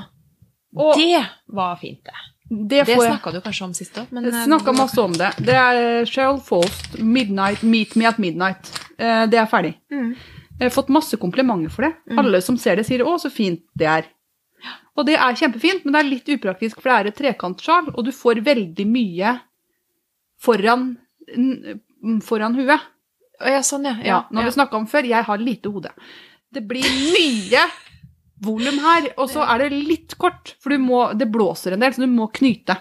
Og 0.75 0.99
det 0.99 1.23
var 1.51 1.79
fint, 1.81 2.03
det. 2.07 2.34
Det 2.51 2.85
Det 2.87 2.97
snakka 2.97 3.33
du 3.33 3.41
kanskje 3.41 3.65
om 3.65 3.75
sist 3.75 3.97
òg, 3.97 4.11
eh, 4.13 4.45
snakka 4.45 4.73
masse 4.77 5.01
om 5.01 5.13
det. 5.13 5.33
Det 5.39 5.55
er 5.55 6.05
Cheryl 6.05 6.41
Faust, 6.41 6.99
'Midnight, 6.99 7.63
Meet 7.63 7.97
Me 7.97 8.05
at 8.07 8.17
Midnight'. 8.17 8.69
Eh, 8.99 9.27
Det 9.27 9.39
er 9.39 9.47
ferdig. 9.47 9.75
Mm. 9.91 10.15
Jeg 10.61 10.71
har 10.71 10.83
fått 10.83 10.89
masse 10.89 11.17
komplimenter 11.17 11.71
for 11.71 11.83
det. 11.83 11.95
Mm. 12.11 12.19
Alle 12.19 12.41
som 12.43 12.57
ser 12.57 12.77
det, 12.77 12.87
sier 12.87 13.01
'å, 13.01 13.19
så 13.19 13.31
fint 13.31 13.61
det 13.77 13.87
er'. 13.87 14.05
Og 14.97 15.07
det 15.07 15.15
er 15.17 15.35
kjempefint, 15.35 15.85
men 15.85 15.93
det 15.93 16.01
er 16.01 16.11
litt 16.11 16.29
upraktisk, 16.29 16.81
for 16.81 16.91
det 16.91 16.93
er 16.93 17.07
et 17.09 17.17
trekantsjal, 17.17 17.89
og 17.97 18.05
du 18.05 18.13
får 18.13 18.45
veldig 18.45 18.87
mye 18.87 19.41
foran, 20.39 20.97
foran 22.23 22.55
huet. 22.55 22.81
Ja, 23.41 23.61
sånn, 23.61 23.85
ja. 23.85 23.97
Ja, 24.05 24.21
har 24.33 24.45
vi 24.45 24.51
snakka 24.51 24.75
om 24.75 24.87
før, 24.87 25.03
jeg 25.09 25.25
har 25.25 25.39
lite 25.39 25.73
hode. 25.73 25.91
Det 26.53 26.63
blir 26.69 26.85
mye 26.85 27.65
volum 28.45 28.79
her, 28.85 29.11
og 29.19 29.29
så 29.33 29.45
er 29.49 29.65
det 29.65 29.75
litt 29.75 30.17
kort, 30.21 30.55
for 30.63 30.75
du 30.75 30.81
må, 30.83 31.05
det 31.19 31.31
blåser 31.33 31.75
en 31.77 31.85
del, 31.85 31.95
så 31.97 32.05
du 32.05 32.11
må 32.13 32.29
knyte. 32.35 32.77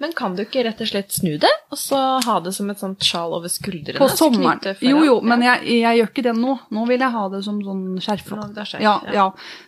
Men 0.00 0.14
kan 0.16 0.32
du 0.32 0.40
ikke 0.46 0.62
rett 0.64 0.78
og 0.80 0.88
slett 0.88 1.12
snu 1.12 1.34
det, 1.36 1.50
og 1.68 1.76
så 1.76 1.98
ha 2.24 2.38
det 2.40 2.54
som 2.56 2.70
et 2.72 2.80
sånt 2.80 3.04
sjal 3.04 3.34
over 3.36 3.52
skuldrene? 3.52 4.00
På 4.00 4.08
sommeren. 4.08 4.62
Jo, 4.80 5.02
jo, 5.04 5.16
men 5.20 5.44
jeg, 5.44 5.66
jeg 5.82 5.98
gjør 5.98 6.08
ikke 6.08 6.24
det 6.24 6.32
nå. 6.38 6.54
Nå 6.72 6.84
vil 6.88 7.04
jeg 7.04 7.12
ha 7.18 7.24
det 7.34 7.42
som 7.44 7.58
sånn 7.66 7.82
skjerf. 8.00 8.30
Nå, 8.32 8.46
det 8.56 8.62
er 8.64 8.70
skjerf, 8.70 8.84
Ja, 8.86 8.94
ja. 9.04 9.16
ja. 9.18 9.26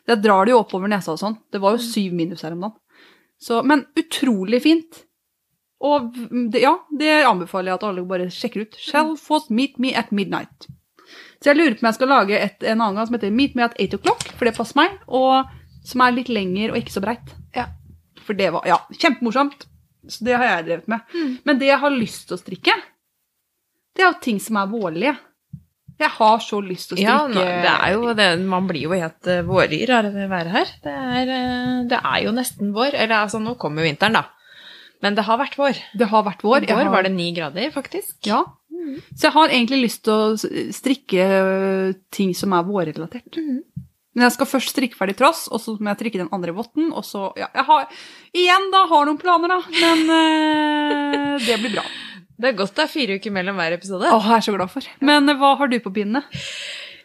Jeg 0.09 0.23
drar 0.25 0.49
det 0.49 0.55
jo 0.55 0.63
oppover 0.63 0.89
nesa 0.89 1.13
og 1.13 1.21
sånn. 1.21 1.37
Det 1.53 1.61
var 1.61 1.77
jo 1.77 1.85
syv 1.85 2.17
minus 2.17 2.47
her 2.47 2.57
om 2.57 2.65
dagen. 2.65 2.79
Så, 3.43 3.61
men 3.67 3.85
utrolig 3.99 4.63
fint. 4.65 5.03
Og 5.85 6.15
det, 6.55 6.63
ja, 6.63 6.79
det 6.97 7.13
anbefaler 7.29 7.73
jeg 7.75 7.81
at 7.83 7.87
alle 7.91 8.07
bare 8.09 8.31
sjekker 8.33 8.65
ut. 8.65 8.81
Shall 8.81 9.17
Foss 9.21 9.51
Meet 9.53 9.77
Me 9.83 9.93
at 9.99 10.15
Midnight. 10.17 10.71
Så 11.43 11.51
jeg 11.51 11.59
lurer 11.59 11.75
på 11.75 11.83
om 11.83 11.89
jeg 11.91 11.99
skal 11.99 12.13
lage 12.13 12.39
et, 12.39 12.63
en 12.63 12.79
annen 12.81 12.95
gang 13.01 13.09
som 13.09 13.17
heter 13.19 13.35
Meet 13.35 13.57
Me 13.59 13.65
at 13.67 13.75
8 13.83 13.99
o'clock, 13.99 14.29
for 14.39 14.47
det 14.47 14.55
passer 14.57 14.79
meg, 14.79 14.95
og 15.11 15.51
som 15.85 16.05
er 16.07 16.15
litt 16.15 16.31
lengre 16.31 16.71
og 16.71 16.79
ikke 16.79 16.95
så 16.95 17.03
breit. 17.03 17.33
Ja. 17.57 17.67
For 18.23 18.39
det 18.39 18.53
var, 18.55 18.63
ja, 18.71 18.79
kjempemorsomt. 18.95 19.67
Så 20.07 20.25
det 20.27 20.37
har 20.39 20.47
jeg 20.47 20.65
drevet 20.69 20.89
med. 20.91 21.03
Mm. 21.15 21.35
Men 21.47 21.59
det 21.59 21.69
jeg 21.73 21.79
har 21.83 21.95
lyst 21.95 22.29
til 22.29 22.37
å 22.39 22.41
strikke, 22.41 22.75
det 23.95 24.03
er 24.05 24.11
jo 24.13 24.21
ting 24.25 24.39
som 24.43 24.59
er 24.63 24.71
vårlige. 24.71 25.17
Jeg 26.03 26.11
har 26.17 26.39
så 26.43 26.59
lyst 26.65 26.91
til 26.91 26.97
å 26.97 26.99
strikke 26.99 27.11
Ja, 27.13 27.51
det 27.63 27.73
er 27.73 27.93
jo 27.95 28.15
det, 28.19 28.29
man 28.51 28.67
blir 28.67 28.87
jo 28.89 28.95
helt 28.97 29.29
uh, 29.31 29.43
våryr 29.47 29.93
av 29.99 30.09
å 30.11 30.29
være 30.31 30.55
her. 30.55 30.71
Det 30.83 30.95
er, 30.95 31.35
eh, 31.37 31.83
det 31.91 31.99
er 32.01 32.23
jo 32.25 32.33
nesten 32.35 32.73
vår. 32.75 32.97
Eller 32.97 33.19
altså, 33.21 33.39
nå 33.43 33.55
kommer 33.61 33.83
jo 33.85 33.91
vinteren, 33.91 34.17
da. 34.19 34.25
Men 35.03 35.19
det 35.19 35.27
har 35.27 35.39
vært 35.39 35.59
vår. 35.59 35.79
Det 35.99 36.09
har 36.11 36.25
vært 36.27 36.43
vår. 36.47 36.63
I 36.63 36.67
år 36.71 36.73
går 36.73 36.83
har- 36.87 36.95
var 36.95 37.03
det 37.07 37.13
ni 37.15 37.29
grader, 37.37 37.71
faktisk. 37.75 38.17
Ja. 38.27 38.45
Så 39.15 39.29
jeg 39.29 39.35
har 39.37 39.55
egentlig 39.55 39.83
lyst 39.85 40.03
til 40.07 40.13
å 40.13 40.73
strikke 40.75 41.27
ting 42.15 42.35
som 42.37 42.55
er 42.57 42.67
vårrelatert. 42.69 43.39
Mm. 43.39 43.63
Men 44.13 44.27
jeg 44.27 44.35
skal 44.35 44.49
først 44.51 44.75
strikke 44.75 44.99
ferdig 44.99 45.17
tross, 45.17 45.47
og 45.49 45.61
så 45.63 45.75
må 45.79 45.93
jeg 45.93 46.03
strikke 46.03 46.21
den 46.21 46.33
andre 46.37 46.53
votten, 46.57 46.91
og 46.93 47.05
så 47.09 47.31
Ja, 47.41 47.49
jeg 47.55 47.65
har 47.69 47.87
igjen 48.37 48.69
da 48.75 48.85
har 48.91 49.09
noen 49.09 49.21
planer, 49.21 49.55
da, 49.55 49.61
men 49.73 50.17
eh, 50.19 51.47
det 51.47 51.61
blir 51.65 51.79
bra. 51.79 51.87
Det 52.43 52.49
er 52.49 52.57
godt 52.59 52.73
det 52.75 52.83
er 52.83 52.91
fire 52.91 53.17
uker 53.21 53.31
mellom 53.31 53.55
hver 53.55 53.75
episode. 53.77 54.09
Å, 54.09 54.17
jeg 54.19 54.35
er 54.35 54.43
så 54.43 54.53
glad 54.57 54.71
for. 54.73 54.87
Men 55.05 55.31
hva 55.39 55.53
har 55.61 55.69
du 55.71 55.77
på 55.85 55.93
pinnene? 55.95 56.25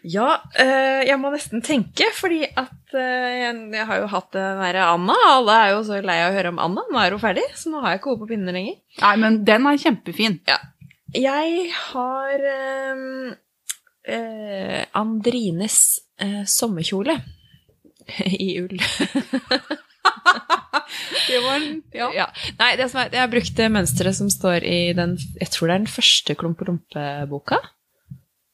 Ja, 0.02 0.40
eh, 0.58 1.04
jeg 1.06 1.20
må 1.22 1.30
nesten 1.30 1.62
tenke, 1.62 2.08
fordi 2.16 2.40
at 2.48 2.96
jeg, 2.96 3.84
har 3.90 4.00
jo 4.02 4.08
hatt 4.10 4.32
den 4.34 4.64
derre 4.64 4.88
Anna. 4.96 5.18
Alle 5.36 5.60
er 5.60 5.76
jo 5.76 5.84
så 5.86 6.00
lei 6.02 6.16
av 6.24 6.32
å 6.32 6.38
høre 6.40 6.54
om 6.56 6.64
Anna. 6.64 6.88
Nå 6.90 7.04
er 7.04 7.14
hun 7.14 7.22
ferdig, 7.22 7.46
så 7.60 7.70
nå 7.70 7.84
har 7.84 7.94
jeg 7.94 8.02
ikke 8.02 8.16
henne 8.16 8.24
på 8.24 8.32
pinnene 8.32 8.56
lenger. 8.56 8.80
Nei, 9.04 9.14
men 9.22 9.40
den 9.46 9.70
er 9.70 9.84
kjempefin. 9.84 10.40
Jeg 11.18 11.72
har 11.74 12.44
eh, 12.52 13.00
eh, 14.14 14.82
Andrines 14.98 15.80
eh, 16.22 16.44
sommerkjole 16.46 17.18
i 18.48 18.52
ull. 18.62 18.78
Det 21.28 21.40
var 21.44 21.56
en 21.58 21.82
Ja. 21.94 22.12
Ja. 22.16 22.28
Nei, 22.60 22.76
det 22.80 22.88
som 22.92 23.02
er, 23.02 23.10
jeg 23.12 23.20
har 23.20 23.32
brukt 23.32 23.58
det 23.58 23.68
mønsteret 23.74 24.16
som 24.16 24.30
står 24.32 24.64
i 24.64 24.94
den 24.98 25.18
Jeg 25.40 25.50
tror 25.52 25.68
det 25.68 25.74
er 25.74 25.82
den 25.84 25.92
første 25.92 26.36
Klumpe-Lompe-boka. 26.40 27.60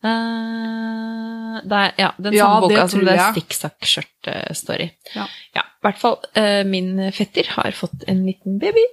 Uh, 0.03 1.61
det 1.63 1.77
er, 1.77 1.93
ja, 2.01 2.09
den 2.17 2.35
Ja, 2.35 2.47
samme 2.47 2.67
det 2.67 2.73
boka 2.73 2.87
som 2.91 2.99
tror 2.99 3.09
det 3.11 3.27
stikksakkskjørtet 3.37 4.57
står 4.59 4.83
i. 4.87 4.89
Ja. 5.13 5.27
I 5.53 5.85
hvert 5.85 6.01
fall 6.01 6.17
uh, 6.35 6.63
min 6.67 6.97
fetter 7.15 7.53
har 7.55 7.77
fått 7.77 8.03
en 8.09 8.25
liten 8.27 8.57
baby. 8.59 8.83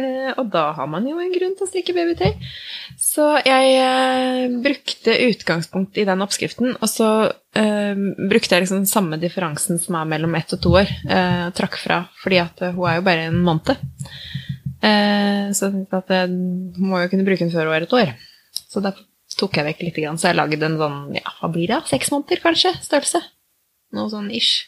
Eh, 0.00 0.30
og 0.36 0.50
da 0.52 0.68
har 0.76 0.88
man 0.90 1.06
jo 1.08 1.18
en 1.20 1.32
grunn 1.32 1.54
til 1.56 1.66
å 1.66 1.68
strikke 1.70 1.94
babytøy. 1.96 2.34
Så 3.00 3.26
jeg 3.46 3.72
eh, 3.80 4.54
brukte 4.62 5.16
utgangspunkt 5.26 5.98
i 6.00 6.06
den 6.08 6.24
oppskriften, 6.24 6.76
og 6.76 6.90
så 6.90 7.10
eh, 7.56 7.98
brukte 8.30 8.56
jeg 8.56 8.66
liksom 8.66 8.86
samme 8.90 9.20
differansen 9.22 9.80
som 9.82 9.98
er 10.00 10.12
mellom 10.14 10.36
ett 10.38 10.54
og 10.56 10.62
to 10.62 10.76
år. 10.82 10.92
og 11.06 11.56
trakk 11.56 11.80
fra, 11.80 12.04
fordi 12.22 12.40
at 12.42 12.64
hun 12.68 12.86
er 12.88 13.00
jo 13.00 13.06
bare 13.06 13.28
en 13.30 13.42
måned. 13.42 13.76
Så 14.86 15.66
jeg 15.66 15.72
tenkte 15.72 15.98
at 15.98 16.12
jeg 16.12 16.30
må 16.78 17.00
jo 17.00 17.08
kunne 17.10 17.24
bruke 17.26 17.42
den 17.42 17.50
før 17.50 17.70
hun 17.70 17.76
er 17.78 17.86
et 17.86 17.94
år. 17.96 18.12
Så 18.68 18.82
da 18.84 18.92
tok 19.36 19.58
jeg 19.58 19.66
vekk 19.66 19.82
litt, 19.86 19.98
så 20.20 20.30
jeg 20.30 20.38
lagde 20.38 20.60
en 20.64 20.78
sånn, 20.80 21.00
ja, 21.16 21.26
hva 21.40 21.50
blir 21.52 21.72
det? 21.72 21.82
Seks 21.90 22.12
måneder, 22.12 22.40
kanskje? 22.44 22.72
Størrelse. 22.84 23.22
Noe 23.96 24.12
sånn 24.12 24.30
ish. 24.34 24.66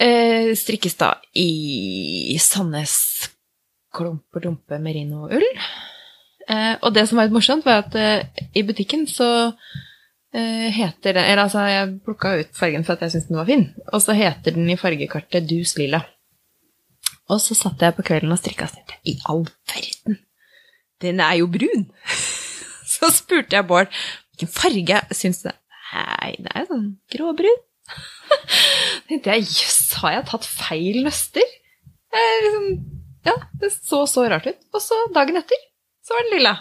Eh, 0.00 0.54
strikkes 0.56 0.96
da 0.96 1.10
i 1.36 2.36
Sandnes 2.40 2.94
klumpe-dumpe 3.96 4.78
merino-ull. 4.82 5.46
Eh, 6.50 6.74
og 6.80 6.94
det 6.94 7.06
som 7.08 7.18
var 7.18 7.28
litt 7.28 7.36
morsomt, 7.36 7.66
var 7.66 7.84
at 7.84 7.98
eh, 7.98 8.46
i 8.56 8.64
butikken 8.66 9.06
så 9.10 9.28
eh, 9.50 10.70
heter 10.74 11.14
den 11.14 11.26
Eller 11.26 11.44
altså, 11.44 11.66
jeg 11.68 12.00
plukka 12.06 12.34
ut 12.40 12.56
fargen 12.56 12.86
for 12.86 12.96
at 12.96 13.04
jeg 13.06 13.16
syntes 13.16 13.28
den 13.28 13.40
var 13.42 13.50
fin, 13.50 13.68
og 13.92 14.02
så 14.02 14.16
heter 14.18 14.56
den 14.56 14.70
i 14.70 14.78
fargekartet 14.80 15.48
Dus 15.50 15.76
Lilla. 15.78 16.02
Og 17.30 17.38
så 17.42 17.54
satt 17.54 17.82
jeg 17.82 17.94
på 17.94 18.06
kvelden 18.06 18.34
og 18.34 18.40
strikka 18.40 18.66
og 18.66 18.98
i 19.06 19.18
all 19.30 19.46
verden! 19.70 20.18
den 21.02 21.20
er 21.20 21.32
jo 21.40 21.46
brun. 21.46 21.86
Så 22.92 23.10
spurte 23.14 23.56
jeg 23.56 23.66
Bård 23.66 23.90
hvilken 23.90 24.52
farge 24.52 25.00
syns 25.16 25.42
du 25.44 25.50
Nei, 25.90 26.36
det 26.38 26.52
er 26.54 26.62
jo 26.62 26.68
sånn 26.68 26.90
gråbrun. 27.10 27.62
tenkte 29.08 29.32
jeg 29.34 29.48
jøss, 29.48 29.78
har 29.98 30.12
jeg 30.14 30.26
tatt 30.28 30.46
feil 30.46 31.00
nøster? 31.02 31.48
Jeg, 32.14 32.36
liksom, 32.44 32.68
ja, 33.26 33.36
det 33.60 33.72
så 33.74 34.06
så 34.06 34.28
rart 34.28 34.46
ut. 34.46 34.60
Og 34.72 34.82
så 34.82 34.98
dagen 35.14 35.36
etter 35.40 35.66
så 36.06 36.16
var 36.16 36.26
den 36.26 36.38
lilla. 36.38 36.54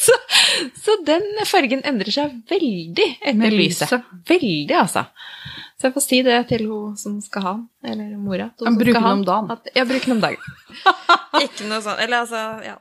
Så, 0.06 0.14
så 0.80 0.94
den 1.04 1.24
fargen 1.48 1.82
endrer 1.84 2.08
seg 2.14 2.36
veldig 2.48 3.08
etter 3.20 3.36
Med 3.36 3.52
lyset. 3.52 3.90
lyset. 3.90 4.12
Veldig, 4.30 4.76
altså. 4.80 5.02
Så 5.80 5.88
jeg 5.88 5.94
får 5.94 6.02
si 6.04 6.16
det 6.24 6.38
til 6.50 6.62
hun 6.68 6.96
som 7.00 7.14
skal 7.24 7.44
ha 7.44 7.52
den, 7.56 7.68
eller 7.92 8.16
mora. 8.20 8.46
hun 8.52 8.64
Ja, 8.66 8.70
som 8.70 8.78
bruke 8.80 8.92
skal 8.94 9.04
ha 9.06 9.12
den 9.14 9.20
om 9.22 9.26
dagen. 9.28 9.46
At, 9.54 9.68
ja, 9.76 9.84
bruke 9.88 10.04
den 10.08 10.14
om 10.18 10.20
dagen. 10.20 10.56
Ikke 11.44 11.66
noe 11.70 11.78
sånn 11.82 11.98
Eller 12.02 12.20
altså, 12.24 12.40
ja 12.62 12.74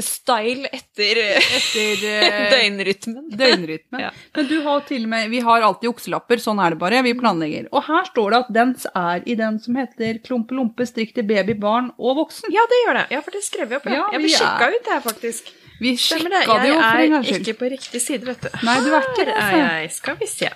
Style 0.00 0.68
etter 0.76 1.18
Etter 1.24 2.04
eh, 2.10 2.36
døgnrytmen. 2.52 3.26
døgnrytmen. 3.32 4.00
Ja. 4.06 4.10
Men 4.36 4.48
du 4.50 4.56
har 4.66 4.84
til 4.88 5.04
og 5.06 5.12
med 5.12 5.30
Vi 5.34 5.40
har 5.46 5.66
alltid 5.66 5.90
okselapper, 5.90 6.40
sånn 6.42 6.60
er 6.62 6.74
det 6.76 6.80
bare. 6.82 7.02
Vi 7.06 7.14
planlegger. 7.18 7.68
Og 7.72 7.84
her 7.88 8.06
står 8.10 8.32
det 8.36 8.40
at 8.44 8.52
dens 8.60 8.86
er 8.92 9.26
i 9.26 9.38
den 9.38 9.58
som 9.62 9.78
heter 9.80 10.20
Klumpe 10.26 10.56
lompe 10.58 10.86
strikk 10.88 11.14
til 11.16 11.26
baby, 11.28 11.56
barn 11.58 11.90
og 11.98 12.20
voksen. 12.22 12.50
Ja, 12.54 12.64
det 12.70 12.82
gjør 12.84 13.00
det. 13.02 13.06
Ja, 13.16 13.22
for 13.26 13.34
det 13.36 13.44
skrev 13.46 13.70
vi 13.72 13.80
opp. 13.80 13.88
Ja. 13.90 14.02
Ja, 14.04 14.10
jeg 14.16 14.24
ble 14.26 14.34
sjekka 14.36 14.70
ut, 14.74 14.82
det 14.86 14.94
her, 14.98 15.04
faktisk. 15.10 15.54
Vi 15.80 15.92
sjekka 16.00 16.30
det. 16.32 16.42
det 16.46 16.68
jo 16.70 16.76
for 16.80 17.00
en 17.02 17.16
Jeg 17.16 17.32
er 17.34 17.40
ikke 17.40 17.56
på 17.60 17.70
riktig 17.72 18.00
side, 18.00 18.24
vet 18.26 18.40
du. 18.46 18.48
Nei, 18.66 18.76
du 18.84 18.90
er 18.96 19.08
ikke 19.10 19.26
det, 19.28 19.34
altså. 19.36 19.56
er 19.56 19.80
jeg. 19.82 19.90
Skal 19.96 20.16
vi 20.20 20.28
se. 20.30 20.50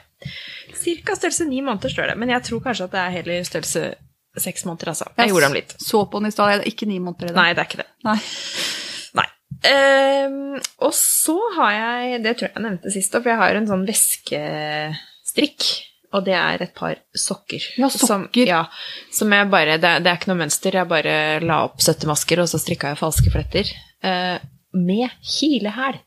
Cirka 0.80 1.16
størrelse 1.18 1.44
ni 1.48 1.60
måneder 1.66 1.92
står 1.92 2.12
det, 2.12 2.16
men 2.22 2.32
jeg 2.32 2.42
tror 2.46 2.62
kanskje 2.64 2.86
at 2.88 2.94
det 2.94 3.00
er 3.02 3.14
heller 3.18 3.44
størrelse 3.48 3.82
seks 4.40 4.64
måneder, 4.64 4.92
altså. 4.94 5.08
Jeg 5.18 5.32
gjorde 5.32 5.48
dem 5.50 5.56
litt. 5.58 5.74
Så 5.82 6.04
på 6.08 6.20
den 6.22 6.30
i 6.30 6.34
stad. 6.34 6.64
Ikke 6.70 6.86
ni 6.88 7.00
måneder 7.02 7.32
i 7.32 7.34
dag. 7.34 7.40
Nei, 7.42 7.50
det 7.56 7.64
er 7.64 7.68
ikke 7.68 7.82
det. 7.82 7.88
Nei. 8.06 8.16
Nei. 9.20 9.26
Um, 9.70 10.38
og 10.86 10.92
så 10.96 11.36
har 11.58 11.72
jeg, 11.76 12.22
det 12.24 12.36
tror 12.38 12.48
jeg 12.48 12.54
jeg 12.56 12.64
nevnte 12.64 12.92
sist, 12.94 13.12
for 13.18 13.28
jeg 13.32 13.40
har 13.42 13.58
en 13.58 13.68
sånn 13.68 13.84
veskestrikk. 13.88 15.68
Og 16.10 16.24
det 16.26 16.34
er 16.34 16.62
et 16.64 16.72
par 16.74 16.96
sokker. 17.14 17.62
Ja, 17.78 17.86
Som, 17.92 18.24
sokker. 18.24 18.48
ja, 18.50 18.64
som 19.14 19.30
jeg 19.30 19.46
bare, 19.52 19.76
det, 19.78 19.92
det 20.02 20.10
er 20.10 20.16
ikke 20.18 20.32
noe 20.32 20.40
mønster, 20.40 20.74
jeg 20.80 20.88
bare 20.90 21.12
la 21.44 21.60
opp 21.68 21.76
70 21.78 22.08
masker, 22.10 22.40
og 22.42 22.48
så 22.50 22.58
strikka 22.58 22.90
jeg 22.90 22.98
falske 22.98 23.30
fletter. 23.30 23.70
eh, 24.02 24.40
med 24.72 25.10
kilehæl. 25.24 25.98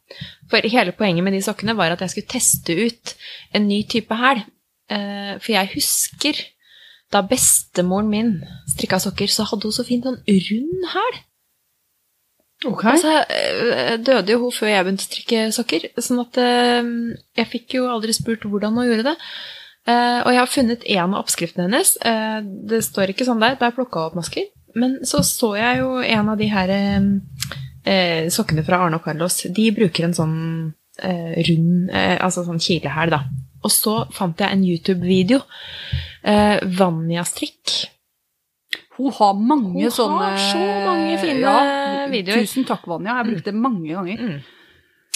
For 0.50 0.70
hele 0.70 0.94
poenget 0.96 1.24
med 1.24 1.36
de 1.36 1.42
sokkene 1.44 1.76
var 1.78 1.94
at 1.94 2.02
jeg 2.02 2.14
skulle 2.14 2.32
teste 2.32 2.76
ut 2.86 3.16
en 3.56 3.68
ny 3.68 3.82
type 3.90 4.16
hæl. 4.16 4.44
Eh, 4.92 5.36
for 5.40 5.52
jeg 5.56 5.72
husker 5.76 6.40
da 7.14 7.22
bestemoren 7.22 8.10
min 8.10 8.32
strikka 8.72 9.00
sokker, 9.00 9.30
så 9.30 9.46
hadde 9.48 9.70
hun 9.70 9.76
så 9.76 9.86
fint 9.88 10.08
sånn 10.08 10.22
rund 10.28 10.88
hæl. 10.94 11.20
Okay. 12.64 12.94
Og 12.94 13.02
så 13.02 13.18
eh, 13.28 13.98
døde 14.00 14.34
jo 14.34 14.46
hun 14.46 14.56
før 14.56 14.72
jeg 14.72 14.86
begynte 14.86 15.04
å 15.04 15.10
strikke 15.10 15.44
sokker, 15.56 15.90
sånn 16.00 16.24
at 16.24 16.40
eh, 16.42 16.94
jeg 17.42 17.52
fikk 17.52 17.78
jo 17.80 17.90
aldri 17.92 18.16
spurt 18.16 18.48
hvordan 18.48 18.80
hun 18.80 18.90
gjorde 18.90 19.12
det. 19.12 19.18
Og 19.84 20.30
jeg 20.32 20.40
har 20.40 20.48
funnet 20.48 20.84
en 20.94 21.14
av 21.18 21.26
oppskriftene 21.26 21.66
hennes. 21.66 21.90
Det 22.72 22.78
står 22.86 23.12
ikke 23.12 23.26
sånn 23.28 23.42
der, 23.44 23.58
der 23.60 23.74
jeg 23.74 23.76
hun 23.76 24.06
opp 24.06 24.14
masker. 24.16 24.46
Men 24.80 24.94
så 25.04 25.20
så 25.28 25.50
jeg 25.58 25.82
jo 25.82 25.98
en 26.00 26.30
av 26.32 26.40
de 26.40 26.48
her 26.48 26.72
eh, 27.86 28.30
sokkene 28.34 28.66
fra 28.66 28.84
Arne 28.84 29.00
og 29.00 29.06
Carlos. 29.06 29.42
De 29.50 29.70
bruker 29.76 30.08
en 30.08 30.16
sånn 30.18 30.38
eh, 31.00 31.40
rund 31.50 31.92
eh, 31.94 32.18
Altså 32.24 32.46
sånn 32.48 32.62
kilehæl, 32.64 33.14
da. 33.14 33.24
Og 33.64 33.72
så 33.72 33.96
fant 34.14 34.40
jeg 34.40 34.52
en 34.52 34.66
YouTube-video. 34.68 35.42
Eh, 36.24 36.60
Vanja-strikk. 36.80 37.78
Hun 38.98 39.14
har 39.18 39.38
mange 39.38 39.72
Hun 39.74 40.18
har 40.20 40.38
så 40.38 40.66
mange 40.86 41.16
fine 41.22 41.54
videoer. 42.12 42.44
Tusen 42.44 42.68
takk, 42.68 42.84
Vanja. 42.88 43.14
Jeg 43.14 43.22
har 43.22 43.32
brukt 43.32 43.48
det 43.50 43.56
mange 43.58 43.88
ganger. 43.90 44.44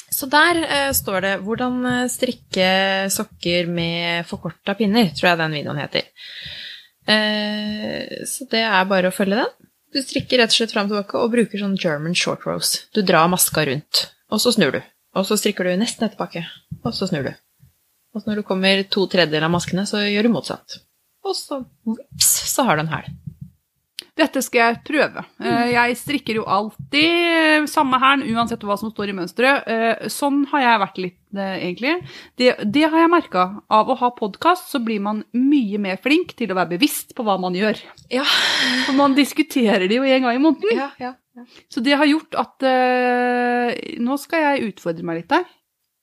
Så 0.10 0.30
der 0.32 0.64
eh, 0.64 0.92
står 0.96 1.22
det 1.22 1.34
'Hvordan 1.44 1.86
eh, 1.86 2.10
strikke 2.10 2.70
sokker 3.12 3.68
med 3.68 4.26
forkorta 4.26 4.74
pinner', 4.74 5.12
tror 5.14 5.30
jeg 5.30 5.38
den 5.38 5.58
videoen 5.60 5.82
heter. 5.82 6.08
Eh, 7.08 8.26
så 8.26 8.48
det 8.50 8.64
er 8.64 8.88
bare 8.90 9.12
å 9.12 9.16
følge 9.16 9.44
den. 9.44 9.67
Du 9.94 10.02
strikker 10.04 10.42
rett 10.42 10.52
og 10.52 10.58
slett 10.58 10.74
fram 10.76 10.90
og 10.90 10.94
tilbake 10.94 11.20
og 11.22 11.34
bruker 11.34 11.62
sånn 11.62 11.78
German 11.80 12.16
short 12.18 12.46
rose. 12.48 12.86
Du 12.96 13.02
drar 13.06 13.30
maska 13.32 13.64
rundt, 13.70 14.08
og 14.32 14.42
så 14.44 14.52
snur 14.56 14.76
du. 14.76 14.82
Og 15.18 15.26
så 15.28 15.38
strikker 15.40 15.68
du 15.68 15.78
nesten 15.80 16.10
tilbake, 16.12 16.44
og 16.84 16.92
så 16.94 17.08
snur 17.10 17.30
du. 17.30 17.32
Og 18.14 18.22
så 18.22 18.32
når 18.32 18.42
du 18.42 18.48
kommer 18.48 18.84
to 18.92 19.06
tredjedeler 19.10 19.48
av 19.48 19.54
maskene, 19.54 19.86
så 19.90 20.04
gjør 20.04 20.28
du 20.28 20.34
motsatt. 20.34 20.80
Og 21.28 21.36
så, 21.36 21.62
vips, 21.88 22.30
så 22.52 22.66
har 22.68 22.78
du 22.78 22.86
en 22.86 22.92
hæl. 22.92 23.10
Dette 24.18 24.42
skal 24.42 24.60
jeg 24.64 24.78
prøve. 24.88 25.22
Eh, 25.46 25.68
Jeg 25.76 25.98
strikker 26.00 26.40
jo 26.40 26.46
alltid 26.50 27.68
samme 27.70 28.00
hæren, 28.02 28.24
uansett 28.34 28.64
hva 28.66 28.78
som 28.80 28.90
står 28.90 29.12
i 29.12 29.16
mønsteret. 29.18 29.68
Eh, 29.70 30.08
Sånn 30.10 30.40
har 30.52 30.64
jeg 30.64 30.82
vært 30.82 30.98
litt, 31.04 31.20
eh, 31.38 31.58
egentlig. 31.68 31.94
Det, 32.40 32.56
det 32.66 32.88
har 32.90 33.04
jeg 33.04 33.12
merka. 33.14 33.44
Av 33.70 33.92
å 33.94 33.98
ha 34.00 34.10
podkast, 34.18 34.72
så 34.74 34.82
blir 34.84 35.00
man 35.06 35.22
mye 35.38 35.78
mer 35.84 36.00
flink 36.02 36.34
til 36.40 36.50
å 36.50 36.58
være 36.58 36.74
bevisst 36.78 37.14
på 37.18 37.26
hva 37.28 37.38
man 37.40 37.54
gjør. 37.58 37.78
Ja. 38.14 38.26
For 38.88 38.98
man 38.98 39.14
diskuterer 39.18 39.86
det 39.88 40.00
jo 40.00 40.04
en 40.08 40.26
gang 40.26 40.36
i 40.40 40.42
måneden. 40.42 40.74
Ja, 40.82 40.90
ja, 41.00 41.14
ja. 41.38 41.46
Så 41.70 41.84
det 41.86 41.94
har 42.00 42.10
gjort 42.10 42.34
at 42.34 42.64
uh, 42.66 43.70
Nå 44.02 44.16
skal 44.18 44.42
jeg 44.58 44.72
utfordre 44.72 45.06
meg 45.06 45.20
litt 45.22 45.30
der. 45.30 45.46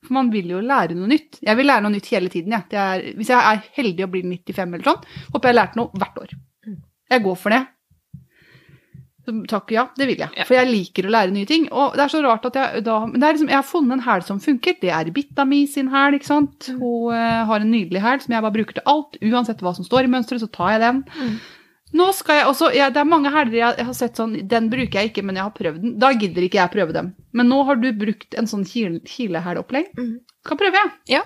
For 0.06 0.14
man 0.14 0.28
vil 0.30 0.52
jo 0.52 0.60
lære 0.62 0.94
noe 0.94 1.08
nytt. 1.10 1.40
Jeg 1.42 1.56
vil 1.58 1.66
lære 1.66 1.82
noe 1.82 1.90
nytt 1.96 2.06
hele 2.14 2.30
tiden. 2.30 2.54
Ja. 2.54 2.62
Det 2.70 2.78
er, 2.78 3.06
hvis 3.18 3.32
jeg 3.32 3.40
er 3.40 3.64
heldig 3.74 4.04
og 4.06 4.12
blir 4.14 4.22
95 4.30 4.76
eller 4.78 4.86
sånn, 4.92 5.06
håper 5.34 5.48
jeg 5.50 5.54
har 5.56 5.58
lært 5.64 5.78
noe 5.80 5.90
hvert 5.98 6.20
år. 6.22 6.36
Jeg 7.10 7.22
går 7.24 7.36
for 7.40 7.50
det. 7.56 7.64
Takk, 9.48 9.70
ja, 9.72 9.86
det 9.96 10.06
vil 10.06 10.18
jeg. 10.20 10.28
Ja. 10.36 10.44
For 10.44 10.54
jeg 10.58 10.68
liker 10.68 11.06
å 11.08 11.12
lære 11.14 11.32
nye 11.32 11.46
ting. 11.48 11.66
Og 11.72 11.94
det 11.96 12.02
er 12.04 12.12
så 12.12 12.20
rart 12.24 12.44
at 12.44 12.54
jeg 12.60 12.84
da 12.84 12.98
Men 13.06 13.18
det 13.20 13.26
er 13.28 13.32
liksom, 13.38 13.48
jeg 13.48 13.56
har 13.56 13.66
funnet 13.68 13.92
en 13.96 14.04
hæl 14.04 14.22
som 14.26 14.40
funker. 14.40 14.76
Det 14.82 14.90
er 14.92 15.10
Bitta 15.16 15.44
mi 15.48 15.66
sin 15.66 15.88
hæl, 15.88 16.18
ikke 16.18 16.28
sant. 16.28 16.68
Hun 16.76 17.12
uh, 17.14 17.44
har 17.48 17.60
en 17.64 17.70
nydelig 17.72 18.02
hæl 18.04 18.20
som 18.20 18.34
jeg 18.36 18.42
bare 18.44 18.56
bruker 18.58 18.76
til 18.78 18.84
alt. 18.86 19.16
Uansett 19.22 19.60
hva 19.64 19.72
som 19.76 19.84
står 19.86 20.04
i 20.04 20.12
mønsteret, 20.12 20.44
så 20.44 20.50
tar 20.52 20.74
jeg 20.76 20.82
den. 20.84 21.04
Mm. 21.16 21.36
Nå 21.94 22.08
skal 22.12 22.40
jeg 22.40 22.46
også, 22.50 22.72
ja, 22.74 22.88
Det 22.90 22.98
er 23.00 23.06
mange 23.06 23.30
hæler 23.30 23.54
jeg, 23.54 23.76
jeg 23.78 23.86
har 23.86 23.94
sett 23.94 24.16
sånn 24.18 24.32
Den 24.50 24.66
bruker 24.72 24.98
jeg 24.98 25.12
ikke, 25.12 25.22
men 25.22 25.36
jeg 25.38 25.46
har 25.46 25.54
prøvd 25.54 25.80
den. 25.84 25.92
Da 26.02 26.10
gidder 26.12 26.42
ikke 26.42 26.58
jeg 26.58 26.72
prøve 26.74 26.92
dem. 26.96 27.12
Men 27.32 27.48
nå 27.48 27.60
har 27.68 27.78
du 27.80 27.86
brukt 27.96 28.34
en 28.36 28.50
sånn 28.50 28.64
kile- 28.66 29.00
kilehæloppleng. 29.06 29.86
Mhm. 29.96 30.18
Kan 30.44 30.58
prøve, 30.60 30.74
jeg. 30.82 30.90
Ja. 31.16 31.22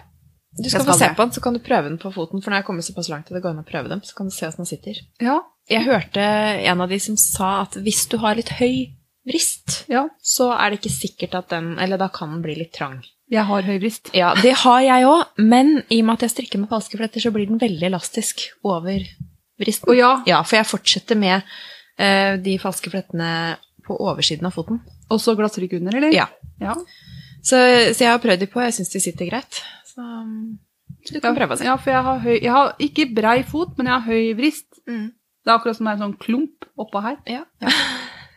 Du 0.59 0.69
skal 0.69 0.83
skal 0.83 0.93
få 0.93 0.99
se 0.99 1.07
det. 1.09 1.17
på 1.17 1.23
den, 1.25 1.33
så 1.33 1.41
kan 1.43 1.55
du 1.55 1.61
prøve 1.63 1.89
den 1.89 1.99
på 1.99 2.11
foten. 2.13 2.43
For 2.43 2.51
når 2.51 2.63
jeg 2.63 2.67
kommer 2.67 2.83
såpass 2.83 3.09
langt 3.11 3.29
at 3.31 3.35
det 3.37 3.43
går 3.43 3.51
an 3.57 3.65
å 3.65 3.67
prøve 3.69 3.89
dem. 3.89 4.01
Så 4.03 4.15
kan 4.17 4.27
du 4.29 4.35
se 4.35 4.47
hvordan 4.47 4.65
den 4.65 4.71
sitter. 4.71 5.01
Ja. 5.23 5.41
Jeg 5.69 5.85
hørte 5.85 6.23
en 6.23 6.81
av 6.81 6.89
de 6.91 6.99
som 7.03 7.17
sa 7.21 7.63
at 7.67 7.77
hvis 7.85 8.07
du 8.09 8.19
har 8.23 8.39
litt 8.39 8.55
høy 8.59 8.89
vrist, 9.29 9.83
ja. 9.93 10.07
så 10.25 10.51
er 10.57 10.73
det 10.73 10.81
ikke 10.81 10.95
sikkert 10.95 11.35
at 11.37 11.51
den 11.53 11.75
Eller 11.79 12.01
da 12.01 12.09
kan 12.13 12.31
den 12.33 12.43
bli 12.45 12.57
litt 12.57 12.73
trang. 12.77 13.03
Jeg 13.29 13.45
har 13.45 13.67
høy 13.67 13.77
vrist. 13.77 14.09
Ja, 14.17 14.33
det 14.41 14.55
har 14.63 14.81
jeg 14.81 15.05
òg, 15.05 15.35
men 15.37 15.83
i 15.93 16.01
og 16.01 16.07
med 16.09 16.17
at 16.17 16.25
jeg 16.25 16.33
strikker 16.33 16.63
med 16.63 16.71
falske 16.71 16.97
fletter, 16.97 17.21
så 17.21 17.33
blir 17.35 17.49
den 17.51 17.61
veldig 17.61 17.91
elastisk 17.91 18.47
over 18.65 19.03
vristen. 19.61 19.91
Og 19.93 19.99
ja, 19.99 20.13
Ja, 20.29 20.41
for 20.47 20.57
jeg 20.57 20.69
fortsetter 20.71 21.19
med 21.21 21.45
uh, 21.45 22.39
de 22.41 22.57
falske 22.63 22.93
flettene 22.93 23.59
på 23.85 23.99
oversiden 24.01 24.49
av 24.49 24.57
foten. 24.57 24.81
Og 25.13 25.21
så 25.21 25.37
glasstrykk 25.37 25.77
under, 25.81 26.01
eller? 26.01 26.17
Ja. 26.17 26.29
ja. 26.61 26.77
Så, 27.43 27.61
så 27.93 28.07
jeg 28.07 28.13
har 28.15 28.23
prøvd 28.23 28.45
de 28.45 28.49
på, 28.49 28.65
jeg 28.65 28.79
syns 28.79 28.97
de 28.97 29.05
sitter 29.05 29.29
greit. 29.29 29.61
Så 29.89 30.09
du 31.13 31.21
kan 31.25 31.37
prøve 31.37 31.57
å 31.57 31.61
se. 31.61 31.69
Ja, 31.69 31.77
for 31.81 31.93
jeg 31.93 32.05
har 32.05 32.19
høy 32.25 32.35
Jeg 32.35 32.53
har 32.53 32.75
ikke 32.83 33.09
brei 33.17 33.39
fot, 33.49 33.77
men 33.79 33.89
jeg 33.89 33.97
har 33.97 34.09
høy 34.09 34.35
vrist. 34.41 34.69
Mm. 34.89 35.09
Det 35.49 35.55
er 35.55 35.57
akkurat 35.57 35.79
som 35.79 35.89
en 35.89 36.03
sånn 36.03 36.17
klump 36.21 36.67
oppå 36.85 37.01
her. 37.01 37.17
Ja. 37.31 37.41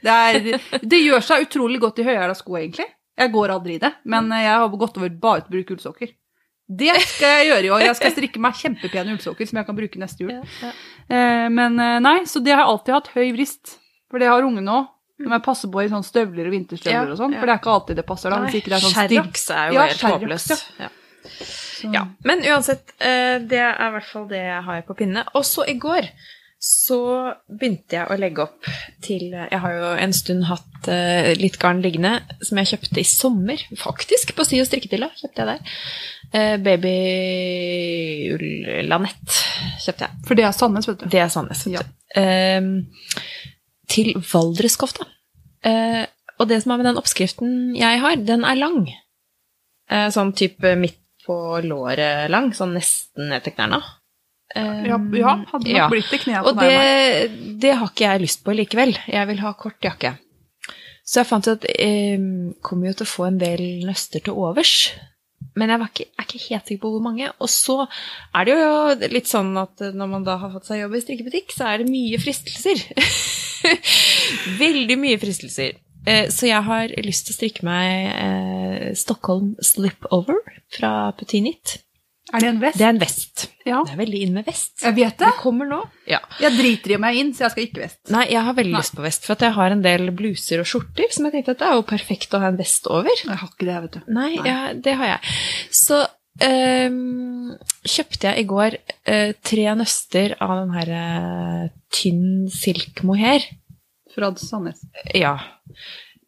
Det, 0.01 0.14
er, 0.16 0.80
det 0.82 0.97
gjør 1.03 1.22
seg 1.28 1.43
utrolig 1.45 1.82
godt 1.84 1.99
i 2.01 2.05
høyhæla 2.07 2.34
sko, 2.39 2.55
egentlig. 2.57 2.88
Jeg 3.20 3.34
går 3.36 3.51
aldri 3.53 3.76
i 3.76 3.82
det, 3.84 3.91
men 4.09 4.32
jeg 4.34 4.47
har 4.49 4.72
gått 4.82 4.95
over 4.97 5.12
bare 5.22 5.43
til 5.43 5.51
å 5.51 5.55
bruke 5.57 5.76
ullsokker. 5.76 6.14
Det 6.72 6.93
skal 7.03 7.34
jeg 7.41 7.49
gjøre 7.51 7.68
i 7.68 7.72
år. 7.76 7.84
Jeg 7.84 7.97
skal 7.99 8.14
strikke 8.16 8.39
meg 8.41 8.55
kjempepene 8.55 9.14
ullsokker 9.18 9.49
som 9.49 9.59
jeg 9.59 9.68
kan 9.68 9.76
bruke 9.78 9.99
neste 9.99 10.24
jul. 10.24 10.32
Ja, 10.32 10.41
ja. 10.64 10.72
Eh, 11.12 11.47
men 11.51 11.76
eh, 11.84 11.97
nei, 12.01 12.16
så 12.32 12.39
det 12.39 12.55
har 12.55 12.64
jeg 12.64 12.72
alltid 12.72 12.95
hatt 12.95 13.09
høy 13.18 13.28
vrist. 13.36 13.74
For 14.09 14.24
det 14.24 14.32
har 14.32 14.47
ungene 14.47 14.72
òg. 14.80 14.88
Når 15.22 15.36
jeg 15.36 15.43
passer 15.45 15.70
på 15.76 15.84
i 15.84 15.89
sånne 15.91 16.07
støvler 16.07 16.47
og 16.49 16.53
vinterstøvler 16.55 16.95
Ja, 16.95 17.14
og 17.14 17.20
sånn. 17.20 17.36
ja. 17.36 17.41
For 17.43 17.51
det 17.51 17.53
er 17.53 17.59
ikke 17.62 17.74
alltid 17.76 17.99
det 17.99 18.05
passer 18.07 18.34
da. 18.34 18.39
Hvis 18.47 18.55
ikke 18.57 18.72
det 18.72 18.78
er 18.80 18.86
sånn. 18.88 18.95
Sherrox 18.95 19.43
er 19.53 19.68
jo 19.68 19.76
Ja, 19.78 19.84
helt 19.91 20.05
håpløst. 20.07 20.55
ja. 20.80 20.88
Ja. 20.88 20.89
Ja, 21.93 22.01
men 22.26 22.41
uansett, 22.45 22.95
eh, 23.01 23.36
det 23.51 23.59
er 23.62 23.78
i 23.78 23.91
hvert 23.99 24.07
fall 24.09 24.26
det 24.30 24.39
jeg 24.41 24.64
har 24.66 24.82
på 24.88 24.95
pinne. 24.97 25.24
Og 25.38 25.45
så 25.45 25.68
i 25.70 25.76
går 25.82 26.07
så 26.62 27.34
begynte 27.49 27.97
jeg 27.97 28.05
å 28.05 28.22
legge 28.22 28.43
opp 28.43 28.62
til 29.01 29.34
Jeg 29.34 29.59
har 29.64 29.72
jo 29.74 29.97
en 30.03 30.14
stund 30.14 30.43
hatt 30.45 30.88
uh, 30.88 31.34
litt 31.39 31.57
garn 31.62 31.82
liggende 31.82 32.22
som 32.45 32.57
jeg 32.62 32.68
kjøpte 32.76 32.99
i 33.01 33.05
sommer, 33.07 33.57
faktisk, 33.82 34.36
på 34.38 34.43
Sy 34.45 34.59
og 34.62 34.68
strikketilla. 34.70 35.09
Kjøpte 35.18 35.41
jeg 35.41 35.47
der. 35.49 35.62
Uh, 36.32 36.55
Babyull-lanett 36.68 39.30
kjøpte 39.82 40.03
jeg. 40.05 40.12
For 40.28 40.34
det 40.38 40.45
er 40.45 40.53
Sandnes, 40.55 40.88
vet 40.89 40.99
du. 41.01 41.05
Det 41.09 41.22
er 41.24 41.32
Sandnes. 41.34 41.62
Ja. 41.74 41.82
du. 41.82 41.88
Eh, 42.22 42.62
til 43.91 44.09
Valdreskofta. 44.22 45.03
Uh, 45.66 46.05
og 46.41 46.49
det 46.49 46.62
som 46.64 46.74
er 46.74 46.82
med 46.82 46.89
den 46.89 46.99
oppskriften 47.01 47.49
jeg 47.78 48.01
har, 48.01 48.18
den 48.18 48.45
er 48.47 48.57
lang. 48.57 48.86
Eh, 49.91 50.07
sånn 50.14 50.34
type 50.38 50.74
midt 50.80 50.97
på 51.26 51.36
låret 51.66 52.32
lang, 52.34 52.49
sånn 52.57 52.74
nesten 52.78 53.30
ned 53.30 53.45
til 53.45 53.53
knærne. 53.53 53.82
Ja, 54.56 54.97
ja 55.18 55.36
hadde 55.52 55.68
nok 55.68 55.78
ja. 55.78 55.88
blitt 55.91 56.10
det 56.12 56.22
kneet 56.24 56.47
Og 56.49 56.58
det, 56.60 57.56
det 57.62 57.76
har 57.78 57.91
ikke 57.91 58.08
jeg 58.08 58.24
lyst 58.26 58.43
på 58.45 58.56
likevel. 58.58 58.95
Jeg 59.08 59.30
vil 59.30 59.41
ha 59.43 59.54
kort 59.60 59.80
jakke. 59.86 60.16
Så 61.08 61.22
jeg 61.22 61.30
fant 61.30 61.47
ut 61.47 61.56
at 61.56 61.70
jeg 61.72 62.20
kommer 62.64 62.91
jo 62.91 62.99
til 62.99 63.08
å 63.08 63.14
få 63.14 63.30
en 63.30 63.39
del 63.41 63.64
nøster 63.88 64.24
til 64.24 64.38
overs. 64.38 64.76
Men 65.58 65.74
jeg 65.74 65.82
var 65.82 65.89
ikke, 65.91 66.08
er 66.16 66.28
ikke 66.28 66.43
helt 66.45 66.70
sikker 66.70 66.82
på 66.84 66.91
hvor 66.93 67.04
mange. 67.04 67.30
Og 67.43 67.49
så 67.52 67.78
er 67.84 68.47
det 68.47 68.56
jo 68.56 69.12
litt 69.12 69.30
sånn 69.30 69.52
at 69.60 69.84
når 69.91 70.12
man 70.14 70.28
da 70.28 70.38
har 70.39 70.54
fått 70.54 70.70
seg 70.70 70.84
jobb 70.84 70.95
i 70.95 71.04
strikkebutikk, 71.04 71.56
så 71.56 71.68
er 71.72 71.82
det 71.82 71.91
mye 71.91 72.20
fristelser. 72.22 72.86
Veldig 74.64 74.97
mye 75.02 75.20
fristelser. 75.22 75.80
Eh, 76.08 76.30
Så 76.34 76.47
jeg 76.47 76.64
har 76.66 76.93
lyst 77.06 77.28
til 77.28 77.36
å 77.36 77.39
strikke 77.39 77.68
meg 77.68 78.12
eh, 78.16 78.88
Stockholm 78.97 79.54
Slipover 79.62 80.39
fra 80.74 81.12
Petinit. 81.18 81.82
Er 82.32 82.44
det 82.44 82.50
en 82.52 82.60
vest? 82.62 82.78
Det 82.78 82.86
er 82.86 82.94
en 82.94 83.02
vest. 83.02 83.44
Ja. 83.66 83.80
Det 83.86 83.94
er 83.96 84.00
veldig 84.00 84.20
inn 84.26 84.36
med 84.38 84.46
vest. 84.48 84.76
Jeg 84.86 84.96
vet 84.96 85.18
det. 85.18 85.26
Det 85.26 85.42
kommer 85.42 85.68
nå. 85.68 85.80
Ja. 86.08 86.20
Jeg 86.42 86.54
driter 86.56 86.94
i 86.96 87.00
meg 87.02 87.18
inn, 87.20 87.34
så 87.36 87.48
jeg 87.48 87.54
skal 87.56 87.66
ikke 87.66 87.82
vest. 87.84 88.00
Nei, 88.14 88.24
jeg 88.32 88.46
har 88.46 88.56
veldig 88.58 88.76
Nei. 88.76 88.82
lyst 88.84 88.96
på 88.98 89.04
vest, 89.06 89.26
for 89.28 89.36
at 89.36 89.46
jeg 89.48 89.56
har 89.58 89.76
en 89.76 89.84
del 89.84 90.14
bluser 90.16 90.62
og 90.64 90.70
skjorter 90.70 91.12
som 91.14 91.28
jeg 91.28 91.36
tenkte 91.36 91.56
at 91.56 91.62
det 91.64 91.68
er 91.68 91.78
jo 91.80 91.86
perfekt 91.92 92.38
å 92.38 92.42
ha 92.44 92.52
en 92.54 92.60
vest 92.62 92.88
over. 92.94 93.12
Jeg 93.26 93.40
har 93.42 93.50
ikke 93.52 93.68
det, 93.68 93.78
vet 93.88 93.98
du. 93.98 94.02
Nei, 94.14 94.30
Nei. 94.38 94.48
Ja, 94.48 94.60
det 94.88 94.96
har 95.02 95.12
jeg. 95.16 95.36
Så 95.82 96.00
ehm, 96.46 97.58
kjøpte 97.84 98.30
jeg 98.32 98.46
i 98.46 98.50
går 98.54 98.78
eh, 98.80 99.34
tre 99.52 99.66
nøster 99.82 100.38
av 100.40 100.56
den 100.62 100.78
her 100.78 100.94
eh, 101.02 101.66
tynn 101.94 102.48
silk 102.54 103.04
mohair. 103.08 103.50
Fra 104.16 104.32
Sandnes. 104.40 104.82
Ja. 105.16 105.38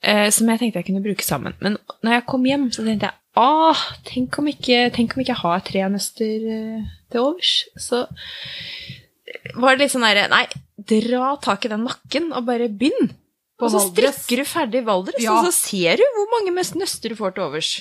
Eh, 0.04 0.28
som 0.36 0.50
jeg 0.52 0.60
tenkte 0.60 0.82
jeg 0.82 0.90
kunne 0.90 1.04
bruke 1.04 1.24
sammen. 1.26 1.56
Men 1.64 1.78
når 2.04 2.18
jeg 2.18 2.26
kom 2.28 2.48
hjem, 2.48 2.70
så 2.76 2.84
tenkte 2.86 3.10
jeg 3.12 3.20
Ah, 3.34 3.80
tenk 4.06 4.36
om 4.38 4.46
ikke, 4.52 4.92
tenk 4.94 5.16
om 5.16 5.24
ikke 5.24 5.32
jeg 5.32 5.42
har 5.42 5.62
tre 5.66 5.86
nøster 5.90 6.44
eh, 6.54 6.90
til 7.10 7.24
overs. 7.24 7.54
Så 7.82 8.04
var 9.58 9.74
det 9.74 9.88
litt 9.88 9.94
sånn 9.96 10.06
derre 10.06 10.28
Nei, 10.30 10.44
dra 10.78 11.32
tak 11.42 11.66
i 11.66 11.72
den 11.72 11.88
nakken 11.88 12.30
og 12.30 12.46
bare 12.46 12.70
begynn. 12.70 13.10
Og 13.64 13.72
så 13.72 13.82
strikker 13.88 14.44
du 14.44 14.46
ferdig 14.50 14.84
Valdres, 14.86 15.24
Ja. 15.24 15.38
og 15.38 15.48
så 15.48 15.54
ser 15.56 15.98
du 15.98 16.04
hvor 16.18 16.30
mange 16.36 16.54
mest 16.54 16.76
nøster 16.76 17.14
du 17.14 17.18
får 17.18 17.34
til 17.38 17.48
overs. 17.48 17.72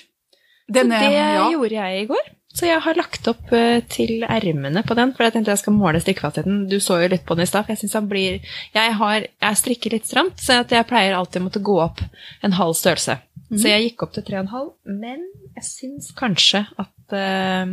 Denne, 0.72 0.96
så 0.96 1.10
det 1.10 1.18
ja. 1.18 1.46
gjorde 1.50 1.74
jeg 1.74 2.02
i 2.04 2.08
går. 2.08 2.30
Så 2.52 2.66
jeg 2.68 2.82
har 2.84 2.98
lagt 2.98 3.28
opp 3.30 3.52
eh, 3.56 3.80
til 3.88 4.26
ermene 4.28 4.82
på 4.84 4.96
den, 4.98 5.14
for 5.16 5.24
jeg 5.24 5.34
tenkte 5.34 5.54
jeg 5.54 5.62
skal 5.62 5.76
måle 5.76 6.02
strikkefastheten. 6.02 6.66
Du 6.68 6.76
så 6.84 6.98
jo 7.00 7.08
litt 7.12 7.24
på 7.28 7.36
den 7.36 7.46
i 7.46 7.48
stad, 7.48 7.64
for 7.64 7.72
jeg 7.72 7.80
syns 7.82 7.96
han 7.96 8.10
blir 8.10 8.42
Jeg, 8.74 8.96
har, 8.98 9.24
jeg 9.24 9.60
strikker 9.62 9.96
litt 9.96 10.08
stramt, 10.08 10.40
så 10.42 10.60
jeg 10.60 10.88
pleier 10.90 11.16
alltid 11.16 11.40
å 11.40 11.46
måtte 11.46 11.64
gå 11.64 11.78
opp 11.80 12.02
en 12.44 12.58
halv 12.58 12.76
størrelse. 12.76 13.16
Så 13.52 13.68
jeg 13.68 13.86
gikk 13.86 14.04
opp 14.04 14.12
til 14.16 14.24
3,5, 14.28 14.68
men 15.00 15.24
jeg 15.58 15.66
syns 15.66 16.12
kanskje 16.16 16.62
at 16.80 17.16
uh, 17.16 17.72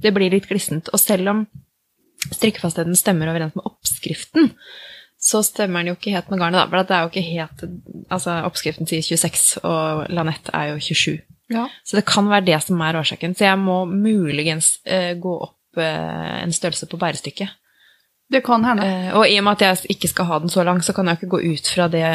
det 0.00 0.12
blir 0.12 0.32
litt 0.32 0.48
glissent. 0.50 0.90
Og 0.92 1.00
selv 1.00 1.32
om 1.32 1.44
strikkefastheten 2.28 2.96
stemmer 2.96 3.32
overens 3.32 3.56
med 3.56 3.64
oppskriften, 3.68 4.52
så 5.24 5.40
stemmer 5.44 5.80
den 5.80 5.92
jo 5.92 5.96
ikke 5.96 6.12
helt 6.12 6.28
med 6.32 6.42
garnet, 6.42 6.60
da. 6.60 6.66
For 6.68 6.84
det 6.84 6.96
er 6.96 7.06
jo 7.06 7.12
ikke 7.12 7.28
helt 7.30 7.64
Altså, 8.12 8.36
oppskriften 8.44 8.88
sier 8.88 9.04
26, 9.04 9.62
og 9.64 10.10
Lanette 10.12 10.52
er 10.52 10.74
jo 10.74 10.82
27. 10.84 11.33
Ja. 11.52 11.66
Så 11.84 11.96
det 11.98 12.06
kan 12.08 12.28
være 12.30 12.46
det 12.46 12.62
som 12.64 12.80
er 12.80 12.96
årsaken. 13.00 13.34
Så 13.36 13.46
jeg 13.46 13.60
må 13.60 13.84
muligens 13.90 14.78
uh, 14.88 15.12
gå 15.20 15.34
opp 15.48 15.80
uh, 15.80 16.40
en 16.40 16.54
størrelse 16.54 16.88
på 16.90 17.00
bærestykket. 17.00 17.60
Det 18.32 18.40
kan 18.44 18.64
hende. 18.64 18.86
Uh, 18.86 19.18
og 19.20 19.28
i 19.28 19.36
og 19.38 19.44
med 19.44 19.58
at 19.58 19.66
jeg 19.66 19.96
ikke 19.96 20.10
skal 20.10 20.28
ha 20.30 20.40
den 20.40 20.52
så 20.52 20.64
lang, 20.64 20.80
så 20.82 20.96
kan 20.96 21.10
jeg 21.10 21.20
ikke 21.20 21.34
gå 21.36 21.42
ut 21.52 21.70
fra 21.74 21.88
det, 21.92 22.08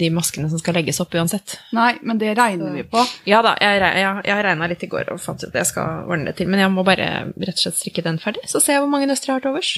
de 0.00 0.10
maskene 0.14 0.48
som 0.48 0.62
skal 0.62 0.78
legges 0.80 1.02
opp 1.04 1.14
uansett. 1.14 1.58
Nei, 1.76 1.92
men 2.00 2.20
det 2.22 2.32
regner 2.38 2.72
vi 2.78 2.86
på. 2.88 3.04
Ja 3.28 3.42
da, 3.44 3.54
jeg, 3.60 3.84
jeg, 3.84 4.26
jeg 4.30 4.48
regna 4.48 4.70
litt 4.72 4.84
i 4.86 4.90
går 4.90 5.12
og 5.12 5.20
fant 5.20 5.44
ut 5.44 5.50
at 5.50 5.60
jeg 5.60 5.72
skal 5.74 6.08
ordne 6.08 6.32
det 6.32 6.38
til. 6.40 6.50
Men 6.52 6.64
jeg 6.64 6.72
må 6.72 6.86
bare 6.88 7.10
rett 7.36 7.56
og 7.58 7.64
slett 7.66 7.80
strikke 7.80 8.06
den 8.08 8.20
ferdig, 8.22 8.46
så 8.48 8.62
ser 8.62 8.78
jeg 8.78 8.86
hvor 8.86 8.94
mange 8.94 9.10
nøster 9.10 9.32
jeg 9.32 9.40
har 9.40 9.44
til 9.44 9.52
overs. 9.52 9.76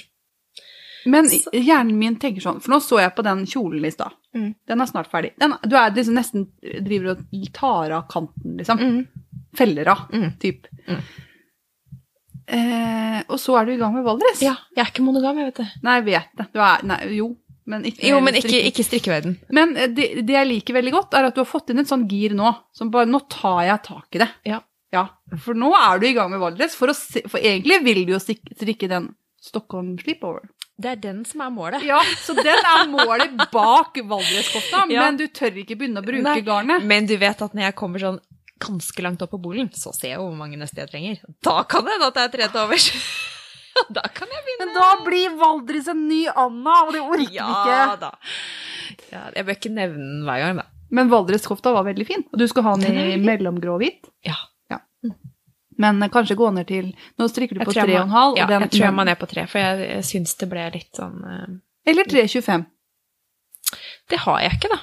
Men 1.04 1.26
hjernen 1.52 1.98
min 2.00 2.14
tenker 2.20 2.40
sånn, 2.40 2.62
for 2.64 2.72
nå 2.72 2.78
så 2.80 3.02
jeg 3.02 3.12
på 3.16 3.24
den 3.26 3.42
kjolen 3.48 3.84
i 3.84 3.92
stad. 3.92 4.14
Mm. 4.34 4.48
Den 4.66 4.80
er 4.82 4.88
snart 4.90 5.10
ferdig. 5.12 5.32
Den, 5.38 5.54
du 5.62 5.76
er 5.78 5.92
liksom 5.94 6.16
nesten 6.18 6.48
driver 6.84 7.12
og 7.14 7.20
tar 7.54 7.94
av 8.00 8.08
kanten, 8.10 8.56
liksom. 8.58 9.06
Feller 9.54 9.88
av, 9.92 10.08
Mm. 10.10 10.32
typ. 10.42 10.66
Mm. 10.88 11.00
Eh, 12.46 13.22
og 13.30 13.38
så 13.40 13.54
er 13.56 13.64
du 13.68 13.72
i 13.72 13.78
gang 13.80 13.94
med 13.94 14.04
Valdres. 14.04 14.42
Ja, 14.44 14.56
jeg 14.76 14.82
er 14.84 14.90
ikke 14.90 15.04
monogam, 15.06 15.38
jeg 15.40 15.48
vet 15.52 15.62
det. 15.62 15.68
Nei, 15.86 15.94
jeg 16.00 16.06
vet 16.10 16.34
det. 16.40 16.46
Du 16.52 16.60
er, 16.60 16.82
nei, 16.90 16.98
jo, 17.16 17.30
men 17.70 17.86
ikke 17.88 18.10
Jo, 18.10 18.18
men 18.20 18.36
ikke, 18.36 18.60
ikke 18.68 18.84
strikkeverden. 18.84 19.38
Men 19.56 19.72
eh, 19.80 19.88
det, 19.96 20.10
det 20.28 20.36
jeg 20.36 20.50
liker 20.50 20.76
veldig 20.76 20.92
godt, 20.98 21.16
er 21.16 21.30
at 21.30 21.38
du 21.38 21.40
har 21.40 21.48
fått 21.48 21.72
inn 21.72 21.80
et 21.80 21.88
sånn 21.88 22.04
gir 22.10 22.34
nå, 22.36 22.50
som 22.76 22.90
bare 22.92 23.08
Nå 23.08 23.22
tar 23.32 23.62
jeg 23.70 23.82
tak 23.88 24.18
i 24.18 24.24
det. 24.26 24.30
Ja. 24.50 24.60
Ja, 24.94 25.08
For 25.42 25.56
nå 25.58 25.72
er 25.74 25.98
du 25.98 26.04
i 26.06 26.12
gang 26.14 26.28
med 26.30 26.38
Valdres, 26.38 26.76
for, 26.78 26.92
se, 26.94 27.24
for 27.26 27.42
egentlig 27.42 27.80
vil 27.82 28.04
du 28.06 28.12
jo 28.14 28.20
strikke 28.22 28.86
den 28.92 29.08
Stockholm 29.42 29.96
Sleepover. 29.98 30.44
Det 30.76 30.90
er 30.90 30.96
den 30.98 31.20
som 31.24 31.40
er 31.44 31.50
målet. 31.54 31.84
Ja, 31.86 32.00
så 32.24 32.34
den 32.34 32.46
er 32.66 32.86
målet 32.90 33.36
bak 33.52 33.94
Valdreskofta, 34.10 34.84
Ja. 34.90 35.04
men 35.04 35.16
du 35.20 35.28
tør 35.28 35.54
ikke 35.62 35.76
begynne 35.78 36.02
å 36.02 36.06
bruke 36.06 36.22
Nei. 36.26 36.40
garnet. 36.42 36.82
Men 36.82 37.06
du 37.06 37.14
vet 37.16 37.42
at 37.42 37.54
når 37.54 37.68
jeg 37.68 37.76
kommer 37.78 38.02
sånn 38.02 38.18
ganske 38.64 39.02
langt 39.04 39.22
opp 39.22 39.30
på 39.36 39.40
bolen, 39.42 39.68
så 39.76 39.92
ser 39.94 40.14
jeg 40.14 40.18
hvor 40.18 40.34
mange 40.34 40.56
nøster 40.58 40.82
jeg 40.86 40.90
trenger. 40.90 41.20
Da 41.42 41.62
kan 41.68 41.84
det 41.86 41.92
hende 41.94 42.06
at 42.10 42.14
det 42.18 42.24
er 42.24 42.32
tre 42.34 42.48
til 42.50 42.60
overs. 42.64 42.88
da 43.96 44.02
kan 44.14 44.28
jeg 44.34 44.42
begynne. 44.46 44.66
Men 44.66 44.74
da 44.74 44.88
blir 45.06 45.36
Valdres 45.38 45.88
en 45.94 46.04
ny 46.08 46.24
Anna, 46.34 46.74
og 46.86 46.92
det 46.94 47.02
orker 47.02 47.22
vi 47.28 47.34
Ja 47.38 47.48
ikke. 47.62 48.00
da. 48.00 48.10
Ja, 49.12 49.22
jeg 49.36 49.46
bør 49.46 49.58
ikke 49.58 49.72
nevne 49.74 49.98
den 49.98 50.24
hver 50.26 50.42
gang, 50.42 50.56
da. 50.62 50.66
Men 50.94 51.08
Valdreskofta 51.10 51.72
var 51.74 51.86
veldig 51.86 52.06
fin, 52.06 52.22
og 52.32 52.38
du 52.38 52.46
skal 52.50 52.62
ha 52.66 52.74
den 52.82 52.98
i 52.98 53.16
mellomgrå-hvit. 53.22 54.10
Ja. 54.26 54.36
Men 55.78 56.02
eh, 56.02 56.08
kanskje 56.12 56.36
gå 56.38 56.50
ned 56.54 56.66
til 56.68 56.92
Nå 57.18 57.26
strikker 57.30 57.58
du 57.58 57.64
på 57.64 57.72
tror 57.72 57.80
jeg 57.82 57.88
tre 57.88 57.94
må- 57.94 58.00
og 58.00 58.06
en 58.06 58.14
halv. 58.14 58.32
og 58.32 58.38
Ja, 58.38 58.46
den- 58.46 58.60
jeg 58.66 58.70
tror 58.70 58.84
jeg 58.86 58.94
må 58.94 59.04
ned 59.08 59.18
på 59.18 59.28
tre, 59.28 59.46
for 59.50 59.58
jeg, 59.58 59.88
jeg 59.90 60.04
syns 60.10 60.34
det 60.38 60.48
ble 60.50 60.70
litt 60.74 60.92
sånn 61.00 61.16
uh, 61.24 61.46
Eller 61.86 62.04
3,25. 62.04 62.66
Det 64.08 64.18
har 64.24 64.40
jeg 64.44 64.52
ikke, 64.58 64.70
da. 64.74 64.78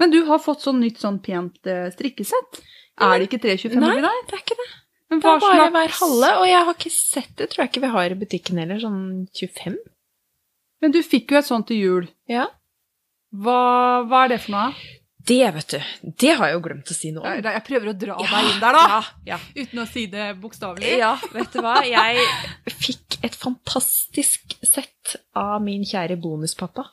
Men 0.00 0.10
du 0.14 0.20
har 0.28 0.38
fått 0.38 0.62
sånn 0.64 0.80
nytt 0.80 1.00
sånn 1.02 1.18
pent 1.24 1.58
uh, 1.66 1.88
strikkesett. 1.92 2.60
Er 3.00 3.18
det 3.18 3.28
ikke 3.30 3.40
3,25 3.42 3.80
Nei, 3.80 3.94
dag? 3.96 4.02
Nei, 4.06 4.16
det 4.28 4.36
er 4.36 4.42
ikke 4.44 4.56
det. 4.60 4.68
Men 5.10 5.20
Det 5.20 5.26
er 5.30 5.40
bare 5.42 5.70
hver 5.74 5.94
halve, 5.98 6.30
og 6.38 6.46
jeg 6.46 6.64
har 6.68 6.74
ikke 6.76 6.92
sett 6.94 7.30
det. 7.36 7.48
Tror 7.50 7.64
jeg 7.64 7.70
ikke 7.72 7.82
vi 7.82 7.90
har 7.96 8.12
i 8.14 8.18
butikken 8.20 8.60
heller. 8.62 8.78
Sånn 8.78 9.00
25. 9.34 9.76
Men 10.80 10.92
du 10.94 11.00
fikk 11.02 11.32
jo 11.34 11.40
et 11.40 11.48
sånt 11.48 11.66
til 11.68 11.80
jul. 11.80 12.08
Ja. 12.30 12.46
Hva, 13.34 14.04
hva 14.06 14.24
er 14.24 14.28
det 14.34 14.40
for 14.44 14.54
noe? 14.54 14.70
Det, 15.26 15.50
vet 15.54 15.74
du. 15.74 15.80
Det 16.22 16.32
har 16.38 16.48
jeg 16.48 16.56
jo 16.56 16.62
glemt 16.64 16.90
å 16.90 16.96
si 16.96 17.10
noe 17.12 17.26
om. 17.26 17.42
Jeg, 17.44 17.62
prøver 17.66 17.90
å 17.90 17.94
dra 17.98 18.16
deg 18.20 18.48
inn 18.48 18.60
der, 18.62 18.76
da. 18.76 18.84
Ja, 18.88 19.00
ja. 19.34 19.38
Uten 19.58 19.82
å 19.82 19.86
si 19.90 20.06
det 20.10 20.28
bokstavelig. 20.40 20.94
Ja, 21.00 21.12
vet 21.34 21.52
du 21.52 21.60
hva? 21.64 21.74
Jeg 21.84 22.24
fikk 22.80 23.18
et 23.26 23.36
fantastisk 23.36 24.56
sett 24.64 25.16
av 25.36 25.58
min 25.64 25.84
kjære 25.86 26.16
bonuspappa, 26.22 26.86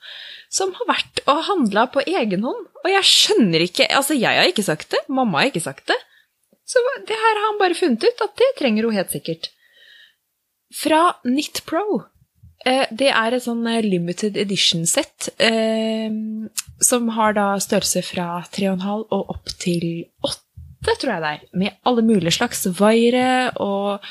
som 0.53 0.73
har 0.75 0.89
vært 0.89 1.21
og 1.27 1.45
handla 1.47 1.87
på 1.93 2.03
egen 2.03 2.43
hånd. 2.47 2.67
Og 2.83 2.91
jeg 2.91 3.07
skjønner 3.07 3.63
ikke 3.67 3.87
Altså, 3.87 4.17
jeg 4.17 4.39
har 4.41 4.49
ikke 4.49 4.65
sagt 4.65 4.91
det, 4.93 5.03
mamma 5.07 5.41
har 5.43 5.51
ikke 5.51 5.63
sagt 5.63 5.87
det. 5.91 5.97
Så 6.67 6.83
det 7.07 7.15
her 7.15 7.39
har 7.39 7.45
han 7.45 7.61
bare 7.61 7.77
funnet 7.79 8.03
ut, 8.03 8.25
at 8.25 8.35
det 8.39 8.51
trenger 8.59 8.87
hun 8.87 8.97
helt 8.97 9.13
sikkert. 9.13 9.51
Fra 10.75 11.15
Knit 11.23 11.63
Pro. 11.69 12.03
Eh, 12.67 12.85
Det 12.91 13.09
er 13.13 13.35
et 13.35 13.43
sånn 13.45 13.65
eh, 13.69 13.83
limited 13.85 14.37
edition-sett 14.39 15.29
eh, 15.39 16.11
som 16.83 17.11
har 17.15 17.35
da 17.37 17.51
størrelse 17.63 18.03
fra 18.05 18.41
3,5 18.53 19.05
og 19.15 19.35
opp 19.35 19.53
til 19.61 20.07
8, 20.25 20.41
tror 20.97 21.13
jeg 21.13 21.23
det 21.23 21.29
er. 21.35 21.45
Med 21.63 21.77
alle 21.87 22.03
mulige 22.05 22.35
slags 22.37 22.65
vaiere 22.79 23.53
og 23.63 24.03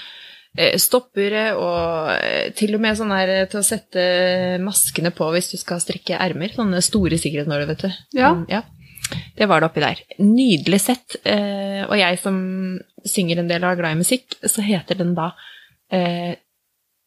eh, 0.57 0.79
stoppere 0.81 1.51
og 1.59 2.15
eh, 2.17 2.55
til 2.57 2.79
og 2.79 2.85
med 2.87 2.97
sånn 2.99 3.13
her 3.15 3.35
til 3.53 3.61
å 3.61 3.67
sette 3.67 4.07
maskene 4.65 5.13
på 5.15 5.29
hvis 5.35 5.53
du 5.53 5.59
skal 5.61 5.83
strikke 5.85 6.17
ermer. 6.17 6.55
Sånne 6.57 6.81
store 6.85 7.21
sikkerhetsnåler, 7.21 7.69
vet 7.75 7.85
du. 7.87 8.01
Ja. 8.17 8.33
Mm, 8.39 8.47
ja. 8.53 8.65
Det 9.37 9.47
var 9.47 9.61
det 9.63 9.69
oppi 9.69 9.85
der. 9.85 10.01
Nydelig 10.19 10.81
sett. 10.83 11.21
Og 11.23 11.93
jeg 11.95 12.17
som 12.19 12.39
synger 13.07 13.39
en 13.39 13.51
del 13.53 13.63
og 13.63 13.69
er 13.71 13.79
glad 13.79 13.95
i 13.95 14.01
musikk, 14.01 14.35
så 14.43 14.65
heter 14.67 14.99
den 14.99 15.13
da 15.15 15.29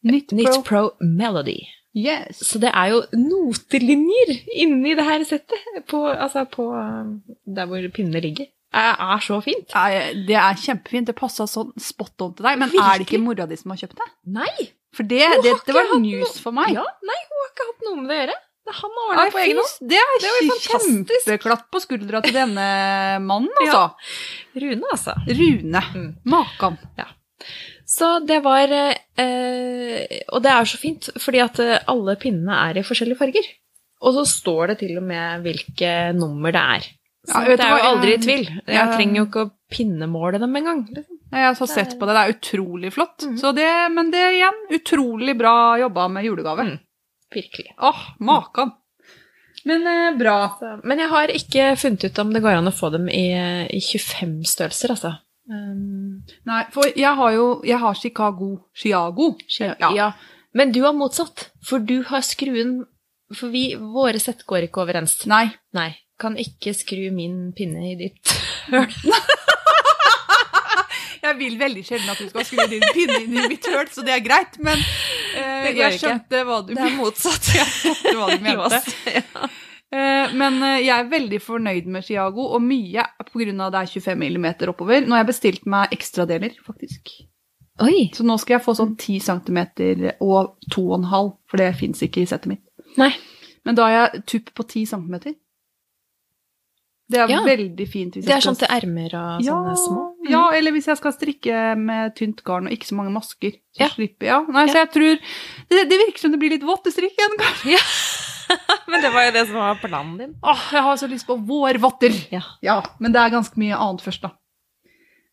eh, 0.06 0.22
Pro, 0.22 0.38
Nytt 0.38 0.64
Pro. 0.66 0.84
Melody. 1.00 1.60
Yes. 1.98 2.44
Så 2.46 2.62
det 2.62 2.70
er 2.70 2.94
jo 2.94 3.02
notelinjer 3.18 4.36
inni 4.62 4.94
det 4.98 5.06
her 5.08 5.26
settet, 5.28 5.84
på, 5.90 6.06
altså 6.10 6.46
på 6.50 6.70
um, 6.70 7.20
der 7.50 7.70
hvor 7.70 7.88
pinnene 7.94 8.22
ligger. 8.24 8.50
Det 8.70 8.90
er 9.02 9.24
så 9.26 9.40
fint. 9.42 9.72
Det 10.28 10.36
er 10.38 10.60
kjempefint. 10.62 11.10
Det 11.10 11.16
passa 11.18 11.48
sånn 11.50 11.72
spot 11.82 12.22
on 12.22 12.36
til 12.38 12.46
deg. 12.46 12.60
Men 12.62 12.76
er 12.78 13.00
det 13.02 13.08
ikke 13.08 13.22
mora 13.24 13.48
di 13.50 13.58
som 13.58 13.74
har 13.74 13.82
kjøpt 13.82 13.98
det? 13.98 14.10
Nei! 14.36 14.70
For 14.94 15.06
det, 15.06 15.24
det, 15.42 15.56
det 15.66 15.74
var 15.74 15.90
news 16.02 16.36
no 16.38 16.44
for 16.44 16.56
meg. 16.56 16.72
Ja, 16.78 16.86
nei, 17.06 17.18
hun 17.30 17.42
har 17.42 17.50
ikke 17.52 17.66
hatt 17.68 17.84
noe 17.88 17.98
med 17.98 18.10
det 18.10 18.16
å 18.16 18.22
gjøre. 18.22 18.38
Det 18.70 18.76
han 18.78 18.96
har 18.96 19.10
ordna 19.10 19.26
på 19.34 19.42
egen 19.42 19.60
hånd. 19.60 19.90
det 19.90 20.00
er, 20.00 20.50
kjempeklatt 20.66 21.64
på 21.74 21.82
skuldra 21.82 22.22
til 22.26 22.36
denne 22.38 22.66
mannen, 23.30 23.54
altså. 23.64 23.84
Rune, 24.62 24.92
altså. 24.94 25.16
Rune. 25.30 25.84
Mm. 25.96 26.10
Makan. 26.30 26.78
Så 27.90 28.08
det 28.30 28.38
var 28.46 28.70
eh, 28.70 30.20
Og 30.30 30.44
det 30.46 30.52
er 30.54 30.68
så 30.70 30.78
fint, 30.78 31.10
fordi 31.20 31.42
at 31.42 31.60
eh, 31.64 31.80
alle 31.90 32.16
pinnene 32.22 32.58
er 32.70 32.80
i 32.80 32.86
forskjellige 32.86 33.18
farger. 33.20 33.48
Og 34.06 34.14
så 34.16 34.24
står 34.30 34.72
det 34.72 34.78
til 34.84 34.98
og 35.02 35.04
med 35.10 35.42
hvilke 35.44 35.94
nummer 36.16 36.54
det 36.56 36.62
er. 36.78 36.86
Så 37.28 37.42
Ja, 37.44 37.56
det 37.58 37.66
er 37.66 37.74
jo 37.74 37.80
hva, 37.82 37.88
aldri 37.94 38.14
i 38.16 38.20
tvil. 38.24 38.46
Jeg 38.48 38.76
jeg- 38.78 38.92
trenger 38.96 39.18
jo 39.20 39.26
ikke 39.28 39.42
å 39.44 39.52
pinnemåle 39.74 40.40
dem 40.40 40.56
engang. 40.56 40.86
Liksom. 40.88 41.18
Jeg 41.34 41.44
har 41.46 41.58
så 41.58 41.68
sett 41.68 41.98
på 42.00 42.08
det. 42.08 42.16
Det 42.16 42.22
er 42.22 42.36
utrolig 42.38 42.92
flott. 42.94 43.26
Så 43.42 43.52
det, 43.54 43.68
men 43.92 44.10
det 44.14 44.24
igjen, 44.38 44.62
utrolig 44.80 45.36
bra 45.38 45.78
jobba 45.78 46.08
med 46.10 46.26
julegave. 46.26 46.66
Mm. 46.70 46.80
Virkelig. 47.36 47.74
Åh, 47.86 48.06
makan. 48.20 48.72
Men 49.66 49.86
eh, 49.88 50.18
bra. 50.18 50.38
Så, 50.60 50.80
men 50.88 50.98
jeg 51.04 51.10
har 51.10 51.28
ikke 51.28 51.66
funnet 51.78 52.06
ut 52.08 52.20
om 52.24 52.32
det 52.34 52.42
går 52.42 52.62
an 52.62 52.72
å 52.72 52.74
få 52.74 52.90
dem 52.96 53.10
i, 53.10 53.26
i 53.70 53.82
25 53.82 54.40
størrelser, 54.48 54.96
altså. 54.96 55.12
Um, 55.50 56.20
Nei, 56.46 56.60
for 56.70 56.86
jeg 56.94 57.10
har 57.18 57.32
jo 57.34 57.46
Jeg 57.66 57.80
har 57.82 57.96
Chicago. 57.98 58.50
Chiago. 58.78 59.32
ja. 59.58 59.74
Ja. 59.96 60.12
Men 60.54 60.72
du 60.74 60.84
har 60.84 60.94
motsatt, 60.94 61.48
for 61.66 61.80
du 61.80 62.04
har 62.10 62.22
skruen 62.26 62.84
For 63.34 63.50
vi, 63.54 63.76
våre 63.78 64.18
sett 64.22 64.46
går 64.50 64.68
ikke 64.68 64.82
overens. 64.86 65.20
Nei. 65.30 65.48
Nei. 65.74 65.92
Kan 66.20 66.38
ikke 66.38 66.74
skru 66.74 67.12
min 67.14 67.52
pinne 67.58 67.92
i 67.92 67.96
ditt 67.98 68.34
høl. 68.74 68.90
Jeg 71.20 71.36
vil 71.38 71.58
veldig 71.60 71.84
sjelden 71.86 72.10
at 72.14 72.20
du 72.22 72.30
skal 72.32 72.46
skru 72.48 72.66
din 72.72 72.84
pinne 72.96 73.18
inn 73.26 73.36
i 73.38 73.48
mitt 73.52 73.66
høl, 73.70 73.86
så 73.92 74.02
det 74.08 74.14
er 74.16 74.22
greit, 74.24 74.56
men 74.64 74.80
uh, 74.80 75.68
jeg 75.68 75.98
skjønte 76.00 76.44
hva 76.48 76.62
du 76.66 76.72
Det 76.74 76.86
er 76.86 76.96
motsatt. 76.96 77.50
Jeg 77.60 77.68
skjønte 77.76 78.14
hva 78.18 78.30
du 78.32 78.44
mente. 78.48 78.70
oss. 78.70 78.88
Ja. 79.12 79.50
Eh, 79.92 80.34
Men 80.38 80.62
eh, 80.62 80.84
jeg 80.86 80.94
er 81.00 81.10
veldig 81.10 81.40
fornøyd 81.42 81.86
med 81.90 82.04
Chiago, 82.06 82.50
og 82.54 82.62
mye 82.62 83.06
pga. 83.26 83.70
det 83.72 83.82
er 83.82 83.90
25 83.90 84.16
mm 84.38 84.46
oppover. 84.70 85.02
Nå 85.06 85.16
har 85.16 85.24
jeg 85.24 85.32
bestilt 85.34 85.66
meg 85.66 85.90
ekstradeler, 85.92 86.56
faktisk. 86.66 87.10
Oi. 87.82 88.10
Så 88.14 88.24
nå 88.28 88.36
skal 88.40 88.58
jeg 88.58 88.66
få 88.66 88.76
sånn 88.76 88.96
10 89.00 89.20
cm 89.24 89.60
og 90.22 90.56
2,5, 90.70 91.38
for 91.48 91.58
det 91.58 91.76
fins 91.80 92.02
ikke 92.04 92.22
i 92.22 92.26
settet 92.28 92.48
mitt. 92.48 92.64
Nei. 92.98 93.14
Men 93.66 93.76
da 93.76 93.86
har 93.88 93.94
jeg 94.14 94.26
tupp 94.26 94.54
på 94.54 94.64
10 94.68 94.86
cm. 94.86 95.36
Det 97.10 97.18
er 97.18 97.28
Ja. 97.32 97.40
veldig 97.42 97.88
fint. 97.90 98.14
Det 98.14 98.30
er 98.30 98.40
sånn 98.44 98.58
til 98.60 98.68
ermer 98.70 99.10
og 99.18 99.42
sånne 99.42 99.76
små. 99.76 100.04
Mm. 100.22 100.30
Ja, 100.30 100.50
eller 100.54 100.72
hvis 100.72 100.86
jeg 100.86 100.98
skal 100.98 101.12
strikke 101.16 101.76
med 101.78 102.14
tynt 102.16 102.44
garn 102.44 102.68
og 102.68 102.72
ikke 102.76 102.86
så 102.86 102.96
mange 103.00 103.12
masker. 103.16 103.52
Så 103.74 103.80
Ja. 103.80 103.88
slipper 103.90 104.28
jeg. 104.28 104.30
Ja. 104.30 104.42
Nei, 104.52 104.68
så 104.68 104.76
jeg 104.86 104.92
tror 104.92 105.18
det, 105.70 105.90
det 105.90 105.98
virker 106.06 106.20
som 106.20 106.32
det 106.32 106.40
blir 106.40 106.52
litt 106.52 106.62
vått 106.62 106.86
i 106.86 106.92
strikken. 106.92 107.38
kanskje. 107.40 107.80
Men 108.90 109.04
det 109.04 109.12
var 109.14 109.28
jo 109.28 109.34
det 109.36 109.44
som 109.48 109.58
var 109.62 109.80
planen 109.82 110.16
din. 110.20 110.36
Åh, 110.42 110.64
jeg 110.74 110.84
har 110.86 110.98
så 110.98 111.08
lyst 111.12 111.28
på 111.28 111.36
vårvotter. 111.50 112.16
Ja. 112.34 112.42
Ja, 112.66 112.78
men 113.00 113.14
det 113.14 113.22
er 113.22 113.34
ganske 113.36 113.60
mye 113.62 113.78
annet 113.78 114.02
først, 114.02 114.24
da. 114.26 114.32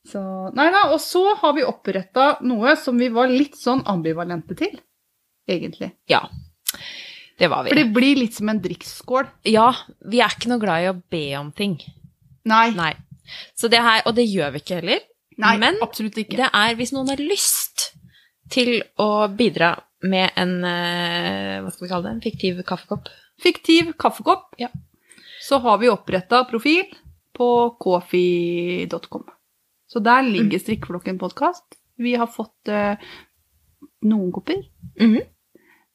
Så, 0.06 0.20
nei 0.54 0.66
da, 0.70 0.82
og 0.94 1.00
så 1.02 1.22
har 1.40 1.54
vi 1.56 1.64
oppretta 1.66 2.26
noe 2.46 2.76
som 2.78 2.98
vi 3.00 3.08
var 3.10 3.32
litt 3.32 3.56
sånn 3.58 3.80
ambivalente 3.90 4.54
til, 4.58 4.76
egentlig. 5.50 5.88
Ja. 6.12 6.20
Det 7.40 7.48
var 7.50 7.64
vi. 7.64 7.72
For 7.72 7.80
det 7.80 7.88
blir 7.96 8.20
litt 8.20 8.36
som 8.36 8.52
en 8.52 8.60
drikkskål. 8.62 9.26
Ja, 9.50 9.70
vi 10.06 10.20
er 10.22 10.36
ikke 10.36 10.52
noe 10.52 10.62
glad 10.62 10.84
i 10.84 10.92
å 10.92 10.98
be 11.16 11.24
om 11.40 11.50
ting. 11.56 11.80
Nei, 12.46 12.70
Nei. 12.76 12.92
Så 13.58 13.66
det 13.72 13.80
her, 13.82 14.04
og 14.06 14.14
det 14.14 14.28
gjør 14.30 14.52
vi 14.54 14.60
ikke 14.62 14.76
heller. 14.78 15.00
nei 15.42 15.56
men 15.58 15.80
absolutt 15.82 16.16
ikke. 16.22 16.38
Det 16.38 16.46
er 16.54 16.76
hvis 16.78 16.92
noen 16.94 17.10
har 17.10 17.18
lyst 17.18 17.88
til 18.54 18.76
å 19.02 19.26
bidra 19.34 19.72
med 20.02 20.30
en 20.36 20.64
eh, 20.64 21.62
hva 21.62 21.70
skal 21.72 21.86
vi 21.86 21.90
kalle 21.92 22.08
det, 22.08 22.14
en 22.14 22.24
fiktiv 22.24 22.62
kaffekopp. 22.68 23.08
Fiktiv 23.42 23.92
kaffekopp. 24.00 24.54
Ja. 24.60 24.68
Så 25.42 25.58
har 25.64 25.78
vi 25.78 25.90
oppretta 25.92 26.44
profil 26.48 26.84
på 27.36 27.48
kofi.com. 27.80 29.24
Så 29.86 30.00
der 30.00 30.22
Mm. 30.22 30.32
ligger 30.32 30.58
Strikkeflokken 30.58 31.18
podkast. 31.18 31.64
Vi 31.96 32.14
har 32.14 32.26
fått 32.26 32.68
uh, 32.68 32.96
noen 34.02 34.32
kopper. 34.32 34.62
-hmm. 34.98 35.22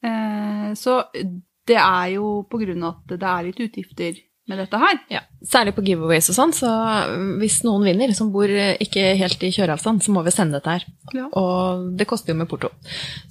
uh, 0.04 0.74
så 0.74 1.02
det 1.66 1.76
er 1.76 2.06
jo 2.06 2.42
på 2.50 2.58
grunn 2.58 2.82
av 2.82 3.02
at 3.02 3.20
det 3.20 3.28
er 3.28 3.42
litt 3.42 3.60
utgifter 3.60 4.14
med 4.52 4.60
dette 4.62 4.78
her. 4.78 4.98
Ja. 5.10 5.20
Særlig 5.48 5.72
på 5.74 5.82
giveaways 5.86 6.28
og 6.30 6.36
sånn, 6.36 6.52
så 6.54 6.70
hvis 7.40 7.58
noen 7.66 7.86
vinner 7.88 8.12
som 8.16 8.30
bor 8.34 8.50
eh, 8.52 8.76
ikke 8.84 9.12
helt 9.18 9.42
i 9.42 9.50
kjøreavstand, 9.54 10.04
så 10.04 10.12
må 10.14 10.22
vi 10.26 10.34
sende 10.34 10.60
dette 10.60 10.76
her. 10.76 10.84
Ja. 11.16 11.26
Og 11.40 11.88
det 11.98 12.06
koster 12.10 12.34
jo 12.34 12.38
med 12.38 12.50
porto. 12.50 12.70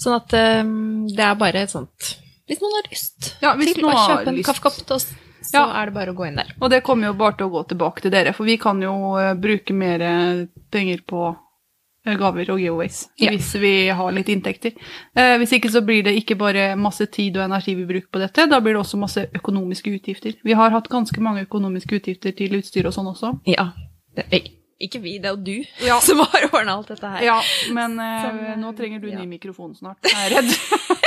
Sånn 0.01 0.17
at 0.17 0.34
um, 0.65 1.05
det 1.09 1.24
er 1.26 1.38
bare 1.39 1.63
et 1.65 1.72
sånt 1.74 2.15
Hvis 2.49 2.59
noen 2.59 2.74
har 2.82 2.89
lyst 2.91 3.30
Ja, 3.43 3.53
hvis 3.59 3.76
til 3.78 3.86
å 3.88 3.93
kjøpe 3.95 4.34
en 4.34 4.41
kaffekopp 4.43 4.80
til 4.82 4.97
oss, 4.97 5.05
så 5.45 5.55
Ja. 5.61 5.63
er 5.82 5.88
det 5.89 5.95
bare 5.95 6.11
å 6.11 6.17
gå 6.17 6.28
inn 6.28 6.36
der. 6.41 6.51
Og 6.59 6.69
det 6.74 6.82
kommer 6.86 7.09
jo 7.09 7.15
bare 7.17 7.38
til 7.39 7.47
å 7.47 7.53
gå 7.53 7.61
tilbake 7.72 8.03
til 8.03 8.11
dere, 8.13 8.34
for 8.36 8.49
vi 8.49 8.57
kan 8.61 8.82
jo 8.84 8.95
eh, 9.22 9.32
bruke 9.39 9.74
mer 9.78 10.03
penger 10.74 11.05
på 11.07 11.30
gaver 12.06 12.49
og 12.49 12.60
giveaways 12.60 13.08
Ja. 13.22 13.30
hvis 13.32 13.54
vi 13.62 13.88
har 13.89 14.12
litt 14.12 14.30
inntekter. 14.30 14.72
Eh, 15.16 15.38
hvis 15.38 15.52
ikke 15.54 15.70
så 15.72 15.82
blir 15.86 16.04
det 16.04 16.16
ikke 16.18 16.36
bare 16.38 16.76
masse 16.76 17.06
tid 17.14 17.38
og 17.38 17.43
energi 17.45 17.76
vi 17.76 17.86
bruker 17.86 18.08
på 18.12 18.20
dette, 18.24 18.47
da 18.49 18.60
blir 18.60 18.74
det 18.74 18.82
også 18.82 18.97
masse 18.97 19.28
økonomiske 19.36 19.93
utgifter. 19.99 20.34
Vi 20.43 20.54
har 20.58 20.70
hatt 20.74 20.89
ganske 20.89 21.22
mange 21.22 21.45
økonomiske 21.45 21.99
utgifter 22.02 22.32
til 22.36 22.58
utstyr 22.58 22.88
og 22.89 22.93
sånn 22.93 23.12
også. 23.14 23.36
Ja. 23.45 23.70
Ikke 24.82 24.97
vi, 24.99 25.20
det 25.22 25.30
er 25.30 25.36
jo 25.36 25.43
du 25.45 25.86
Ja. 25.86 25.99
som 26.08 26.18
har 26.20 26.49
ordna 26.52 26.74
alt 26.80 26.88
dette 26.89 27.06
her. 27.08 27.22
Ja, 27.22 27.39
men 27.72 27.99
eh, 27.99 28.22
Som, 28.26 28.39
eh, 28.45 28.56
nå 28.58 28.74
trenger 28.78 28.99
du 28.99 29.10
ja. 29.12 29.20
ny 29.20 29.28
mikrofon 29.38 29.76
snart, 29.78 29.97
jeg 30.04 30.18
er 30.32 30.41
redd. 30.41 30.49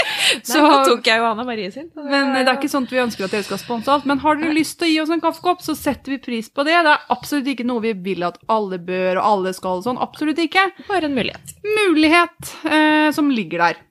Så 0.47 0.61
nå 0.63 0.81
tok 0.87 1.09
jeg 1.09 1.21
jo 1.21 1.27
Anna 1.29 1.45
Marie 1.47 1.71
sin. 1.75 1.89
Men 1.97 2.33
det 2.37 2.45
er 2.47 2.59
ikke 2.59 2.71
sånn 2.73 2.89
at 2.89 2.95
vi 2.95 3.01
ønsker 3.03 3.27
at 3.27 3.35
dere 3.35 3.47
skal 3.47 3.61
sponse 3.63 3.93
alt. 3.93 4.07
Men 4.09 4.23
har 4.25 4.39
dere 4.41 4.55
lyst 4.57 4.79
til 4.81 4.89
å 4.89 4.93
gi 4.93 5.01
oss 5.05 5.15
en 5.15 5.23
kaffekopp, 5.25 5.65
så 5.65 5.77
setter 5.79 6.17
vi 6.17 6.21
pris 6.23 6.51
på 6.51 6.67
det. 6.67 6.77
Det 6.87 6.93
er 6.93 7.09
absolutt 7.15 7.51
ikke 7.55 7.67
noe 7.69 7.85
vi 7.85 7.95
vil 8.07 8.27
at 8.27 8.39
alle 8.53 8.81
bør 8.83 9.21
og 9.21 9.25
alle 9.31 9.55
skal 9.57 9.81
og 9.81 9.89
sånn. 9.89 10.01
Absolutt 10.03 10.41
ikke. 10.45 10.69
bare 10.89 11.11
en 11.11 11.17
mulighet. 11.17 11.57
Mulighet 11.65 12.55
eh, 12.69 13.09
som 13.17 13.33
ligger 13.33 13.67
der. 13.69 13.83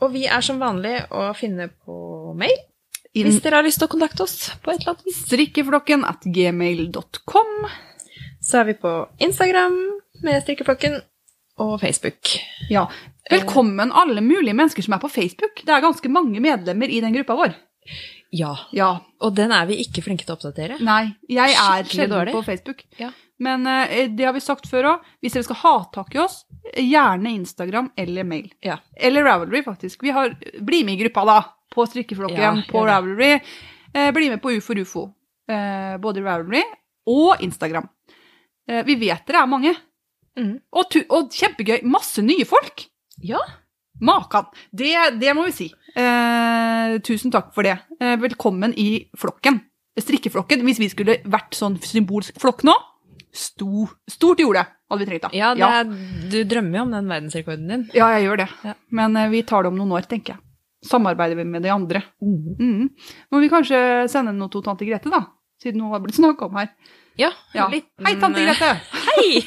Og 0.00 0.14
vi 0.14 0.24
er 0.30 0.44
som 0.44 0.60
vanlig 0.60 0.96
å 1.12 1.30
finne 1.36 1.68
på 1.68 2.32
mail 2.38 2.56
In... 3.12 3.26
hvis 3.26 3.40
dere 3.42 3.58
har 3.58 3.66
lyst 3.66 3.80
til 3.82 3.88
å 3.88 3.90
kontakte 3.90 4.22
oss 4.22 4.36
på 4.62 4.70
et 4.70 4.84
eller 4.84 4.94
annet 4.94 5.08
vis. 5.08 5.22
strikkeflokken 5.26 6.04
at 6.06 6.26
gmail.com. 6.30 7.54
Så 8.40 8.60
er 8.60 8.68
vi 8.70 8.76
på 8.80 8.92
Instagram 9.20 9.76
med 10.24 10.44
Strikkeflokken 10.44 11.00
og 11.60 11.80
Facebook. 11.80 12.34
Ja. 12.70 12.86
Velkommen 13.30 13.92
alle 13.92 14.22
mulige 14.24 14.56
mennesker 14.56 14.82
som 14.82 14.96
er 14.96 15.02
på 15.02 15.10
Facebook. 15.12 15.62
Det 15.66 15.74
er 15.74 15.84
ganske 15.84 16.10
mange 16.12 16.40
medlemmer 16.42 16.90
i 16.90 17.00
den 17.04 17.14
gruppa 17.14 17.36
vår. 17.38 17.56
Ja. 18.34 18.54
Ja. 18.72 18.90
Og 19.20 19.34
den 19.36 19.52
er 19.52 19.66
vi 19.68 19.80
ikke 19.84 20.02
flinke 20.06 20.24
til 20.24 20.34
å 20.34 20.38
oppdatere. 20.38 20.78
Nei, 20.86 21.12
jeg 21.30 21.54
er 21.54 21.90
sjelden 21.90 22.32
på 22.34 22.42
Facebook. 22.46 22.84
Ja. 23.00 23.10
Men 23.40 23.64
eh, 23.68 24.08
det 24.12 24.26
har 24.28 24.34
vi 24.36 24.42
sagt 24.44 24.68
før 24.70 24.94
òg. 24.94 25.06
Hvis 25.22 25.36
dere 25.36 25.46
skal 25.48 25.60
ha 25.62 25.74
tak 25.94 26.14
i 26.16 26.22
oss, 26.22 26.42
gjerne 26.76 27.32
Instagram 27.38 27.90
eller 27.98 28.26
mail. 28.28 28.50
Ja. 28.64 28.78
Eller 28.96 29.24
Ravelry, 29.26 29.62
faktisk. 29.66 30.04
Vi 30.04 30.12
har, 30.16 30.36
bli 30.60 30.82
med 30.84 30.98
i 30.98 31.04
gruppa, 31.04 31.24
da. 31.28 31.38
På 31.70 31.86
Strikkeflokken, 31.86 32.64
på. 32.70 32.82
Ravelry. 32.86 33.38
Eh, 33.94 34.10
bli 34.14 34.30
med 34.32 34.42
på 34.42 34.52
UFO 34.56 34.74
Rufo. 34.74 35.06
Eh, 35.50 35.96
både 36.02 36.22
Ravelry 36.24 36.62
og 37.10 37.42
Instagram. 37.42 37.88
Eh, 38.68 38.84
vi 38.86 38.98
vet 39.00 39.24
dere 39.26 39.44
er 39.44 39.50
mange. 39.50 39.74
Mhm. 40.38 40.60
Og, 40.72 40.96
og 41.10 41.30
kjempegøy. 41.34 41.80
Masse 41.90 42.22
nye 42.22 42.44
folk. 42.48 42.86
Ja. 43.22 43.40
Makan. 44.00 44.46
Det, 44.72 44.92
det 45.20 45.34
må 45.36 45.44
vi 45.48 45.52
si. 45.56 45.66
Eh, 45.98 46.98
tusen 47.04 47.32
takk 47.34 47.50
for 47.56 47.66
det. 47.66 47.76
Eh, 48.00 48.16
velkommen 48.22 48.72
i 48.78 49.08
flokken. 49.18 49.60
Strikkeflokken. 50.00 50.62
Hvis 50.64 50.78
vi 50.80 50.88
skulle 50.92 51.18
vært 51.28 51.56
sånn 51.58 51.76
symbolsk 51.84 52.38
flokk 52.40 52.62
nå, 52.64 52.76
stor, 53.36 53.90
stort 54.10 54.40
det, 54.40 54.62
hadde 54.90 55.02
vi 55.02 55.08
trengt 55.10 55.26
da. 55.26 55.30
Ja, 55.36 55.50
det 55.54 55.60
ja. 55.62 55.68
er, 55.82 55.90
du 56.32 56.38
drømmer 56.50 56.80
jo 56.80 56.84
om 56.86 56.94
den 56.96 57.10
verdensrekorden 57.10 57.68
din. 57.70 57.82
ja, 57.94 58.08
jeg 58.16 58.24
gjør 58.28 58.40
det. 58.44 58.48
Ja. 58.64 58.74
Men 58.96 59.18
eh, 59.20 59.28
vi 59.34 59.42
tar 59.46 59.66
det 59.66 59.70
om 59.74 59.76
noen 59.78 59.92
år, 59.98 60.08
tenker 60.08 60.34
jeg. 60.36 60.42
Samarbeider 60.88 61.36
vi 61.36 61.44
med 61.44 61.62
de 61.66 61.68
andre. 61.74 62.00
Mm. 62.24 62.56
Mm. 62.56 62.86
Må 63.34 63.42
vi 63.42 63.50
kanskje 63.52 63.82
sende 64.08 64.32
noe 64.32 64.48
til 64.48 64.64
tante 64.64 64.86
Grete, 64.88 65.12
da? 65.12 65.26
Siden 65.60 65.82
hun 65.84 65.92
har 65.92 66.00
blitt 66.00 66.16
snakka 66.16 66.48
om 66.48 66.56
her. 66.56 66.70
Ja, 67.20 67.28
Ja. 67.52 67.66
en 67.66 67.74
liten- 67.74 68.06
Hei, 68.06 68.14
tante 68.16 68.40
Grete! 68.40 68.70
Hei! 69.10 69.40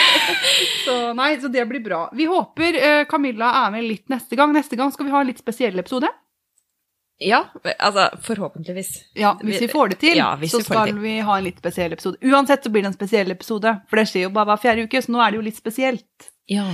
Så 0.84 0.96
nei, 1.14 1.34
så 1.40 1.48
det 1.48 1.62
blir 1.68 1.80
bra. 1.84 2.00
Vi 2.16 2.26
håper 2.26 2.76
uh, 2.80 3.04
Camilla 3.10 3.50
er 3.64 3.70
med 3.74 3.84
litt 3.86 4.08
neste 4.12 4.36
gang. 4.36 4.52
Neste 4.54 4.76
gang 4.78 4.92
skal 4.92 5.06
vi 5.06 5.12
ha 5.14 5.20
en 5.22 5.28
litt 5.30 5.40
spesiell 5.42 5.78
episode. 5.78 6.08
ja, 7.20 7.42
altså 7.78 8.06
forhåpentligvis. 8.24 8.90
Ja, 9.14 9.34
hvis 9.42 9.60
vi 9.60 9.68
får 9.68 9.92
det 9.92 9.98
til, 10.00 10.16
Ja, 10.16 10.30
så 10.48 10.62
skal 10.64 10.94
vi 11.02 11.18
ha 11.20 11.36
en 11.36 11.44
litt 11.44 11.58
spesiell 11.60 11.92
episode. 11.92 12.16
Uansett 12.24 12.64
så 12.64 12.72
blir 12.72 12.82
det 12.86 12.92
en 12.94 12.96
spesiell 12.96 13.30
episode, 13.34 13.74
for 13.90 14.00
det 14.00 14.06
skjer 14.08 14.24
jo 14.24 14.32
bare 14.32 14.48
hver 14.52 14.62
fjerde 14.62 14.86
uke, 14.88 15.02
så 15.04 15.12
nå 15.12 15.20
er 15.20 15.30
det 15.34 15.40
jo 15.40 15.44
litt 15.50 15.60
spesielt. 15.60 16.30
Ja. 16.48 16.64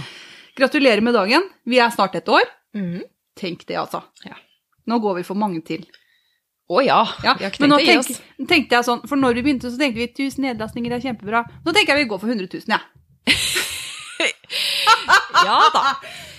Gratulerer 0.57 1.03
med 1.03 1.19
dagen. 1.19 1.49
Vi 1.67 1.81
er 1.83 1.91
snart 1.91 2.15
et 2.15 2.31
år. 2.31 2.47
Mm. 2.79 3.03
Tenk 3.37 3.67
det, 3.67 3.77
altså. 3.83 4.05
Ja. 4.25 4.39
Nå 4.87 5.01
går 5.03 5.19
vi 5.19 5.27
for 5.27 5.39
mange 5.39 5.65
til. 5.67 5.83
Å 6.67 6.81
ja. 6.83 6.99
Ja, 7.23 7.35
Vi 7.39 7.45
har 7.47 7.53
ikke 7.53 7.63
tenkt 7.63 7.77
å 7.77 7.79
gi 7.79 7.93
tenk, 7.95 8.49
tenkte 8.51 8.75
jeg 8.81 8.87
sånn, 8.89 9.03
for 9.07 9.17
når 9.21 9.37
vi 9.39 9.43
begynte, 9.47 9.71
så 9.71 9.79
tenkte 9.79 10.01
vi 10.03 10.09
1000 10.11 10.43
nedlastninger 10.49 10.97
er 10.97 11.05
kjempebra. 11.05 11.45
Nå 11.65 11.75
tenker 11.77 11.95
jeg 11.95 12.05
vi 12.05 12.09
går 12.11 12.19
for 12.25 12.33
100 12.33 12.49
000, 12.51 12.67
jeg. 12.75 14.33
Ja 15.47 15.61
da. 15.75 15.85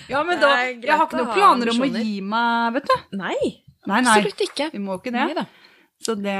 Ja, 0.09 0.23
men 0.23 0.39
da, 0.39 0.49
jeg 0.71 0.87
har 0.87 1.05
ikke 1.07 1.19
noen 1.19 1.33
planer 1.35 1.71
om 1.73 1.81
å 1.83 1.87
gi 1.91 2.19
meg, 2.23 2.75
vet 2.77 2.87
du. 2.91 2.93
Nei, 3.19 3.35
Nei, 3.87 4.01
nei, 4.03 4.13
absolutt 4.17 4.43
ikke. 4.47 4.69
vi 4.73 4.79
må 4.83 4.97
ikke 4.99 5.11
det. 5.15 5.23
Nei 5.29 5.35
da. 5.37 5.45
Så 6.03 6.13
det 6.19 6.35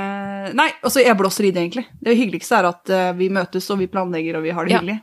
Nei, 0.57 0.68
altså 0.85 1.01
jeg 1.01 1.18
blåser 1.18 1.47
i 1.47 1.51
det, 1.55 1.64
egentlig. 1.65 1.85
Det 2.03 2.14
hyggeligste 2.15 2.59
er 2.59 2.68
at 2.69 2.91
eh, 2.93 3.09
vi 3.18 3.27
møtes, 3.34 3.68
og 3.73 3.80
vi 3.81 3.88
planlegger, 3.91 4.38
og 4.39 4.45
vi 4.45 4.53
har 4.55 4.68
det 4.68 4.76
Ja. 4.76 4.81
hyggelig. 4.81 4.99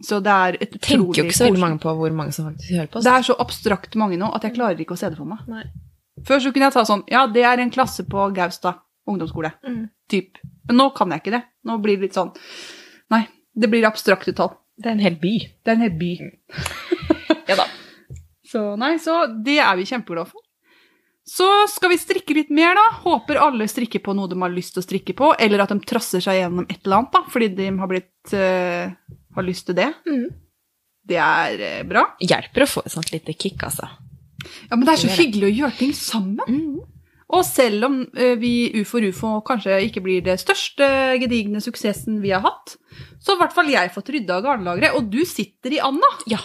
Så 0.00 0.16
det 0.24 0.32
er 0.32 0.56
et 0.64 0.78
Tenker 0.80 1.18
jo 1.20 1.26
ikke 1.28 1.36
så 1.36 1.44
veldig 1.50 1.60
mange 1.60 1.78
på 1.82 1.92
hvor 1.98 2.14
mange 2.16 2.32
som 2.32 2.46
faktisk 2.48 2.72
hører 2.72 2.86
på 2.88 2.98
oss. 2.98 3.04
Det 3.04 3.12
er 3.12 3.26
så 3.26 3.34
abstrakt 3.44 3.98
mange 4.00 4.16
nå 4.16 4.30
at 4.34 4.46
jeg 4.48 4.54
klarer 4.56 4.80
ikke 4.80 4.96
å 4.96 5.00
se 5.02 5.10
det 5.12 5.18
for 5.20 5.28
meg. 5.28 5.42
Nei. 5.50 5.64
Før 6.26 6.42
så 6.42 6.52
kunne 6.52 6.68
jeg 6.68 6.76
ta 6.76 6.84
sånn 6.86 7.02
Ja, 7.10 7.24
det 7.30 7.44
er 7.46 7.62
en 7.62 7.72
klasse 7.72 8.04
på 8.08 8.28
Gaustad 8.36 8.82
ungdomsskole. 9.10 9.52
Mm. 9.66 9.88
Typ. 10.10 10.38
Men 10.68 10.80
nå 10.82 10.90
kan 10.96 11.10
jeg 11.12 11.22
ikke 11.22 11.34
det. 11.34 11.42
Nå 11.66 11.78
blir 11.82 11.98
det 11.98 12.08
litt 12.08 12.18
sånn 12.18 12.32
Nei, 13.10 13.24
det 13.56 13.70
blir 13.72 13.86
abstrakte 13.88 14.34
tall. 14.36 14.54
Det 14.78 14.88
er 14.90 14.96
en 14.96 15.02
hel 15.02 15.16
by. 15.20 15.34
Det 15.60 15.72
er 15.72 15.78
en 15.78 15.86
hel 15.88 15.98
by. 15.98 16.12
Ja 17.50 17.56
da. 17.58 17.66
Så 18.50 18.60
nei, 18.78 18.96
så 18.98 19.24
det 19.46 19.60
er 19.62 19.76
vi 19.78 19.84
kjempeglade 19.86 20.30
for. 20.30 20.42
Så 21.26 21.46
skal 21.70 21.92
vi 21.92 21.98
strikke 22.00 22.34
litt 22.34 22.48
mer, 22.50 22.74
da. 22.74 22.86
Håper 23.04 23.38
alle 23.38 23.68
strikker 23.70 24.02
på 24.02 24.14
noe 24.18 24.30
de 24.30 24.38
har 24.40 24.50
lyst 24.50 24.74
til 24.74 24.82
å 24.82 24.86
strikke 24.86 25.14
på, 25.14 25.28
eller 25.38 25.62
at 25.62 25.70
de 25.70 25.78
trasser 25.86 26.22
seg 26.24 26.40
gjennom 26.40 26.66
et 26.66 26.80
eller 26.80 26.96
annet, 26.96 27.12
da, 27.14 27.20
fordi 27.30 27.48
de 27.54 27.68
har, 27.78 27.90
blitt, 27.92 28.32
uh, 28.34 29.20
har 29.36 29.46
lyst 29.46 29.68
til 29.68 29.78
det. 29.78 29.86
Mm. 30.08 30.24
Det 31.10 31.20
er 31.22 31.62
eh, 31.68 31.84
bra. 31.86 32.02
Hjelper 32.18 32.66
å 32.66 32.70
få 32.72 32.82
et 32.82 32.94
sånt 32.96 33.14
lite 33.14 33.36
kick, 33.38 33.62
altså. 33.68 33.86
Ja, 34.70 34.76
men 34.76 34.86
det 34.86 34.94
er 34.94 35.02
så 35.02 35.08
Det 35.08 35.16
det. 35.16 35.24
hyggelig 35.24 35.48
å 35.50 35.56
gjøre 35.60 35.78
ting 35.78 35.92
sammen. 35.96 36.46
Mm. 36.48 36.80
Og 37.30 37.44
selv 37.46 37.86
om 37.86 38.00
eh, 38.18 38.34
vi 38.40 38.52
UFO 38.80 38.98
RUFO 39.04 39.10
ufo 39.38 39.44
kanskje 39.46 39.76
ikke 39.86 40.02
blir 40.02 40.24
det 40.26 40.40
største 40.42 40.86
gedigne 41.22 41.60
suksessen 41.62 42.18
vi 42.24 42.32
har 42.34 42.42
hatt, 42.42 42.74
så 43.22 43.32
har 43.32 43.38
i 43.38 43.42
hvert 43.44 43.54
fall 43.54 43.70
jeg 43.70 43.92
fått 43.94 44.10
rydda 44.10 44.40
garnlageret, 44.42 44.96
og 44.98 45.06
du 45.12 45.20
sitter 45.28 45.76
i 45.76 45.82
Anna. 45.84 46.10
Ja. 46.26 46.40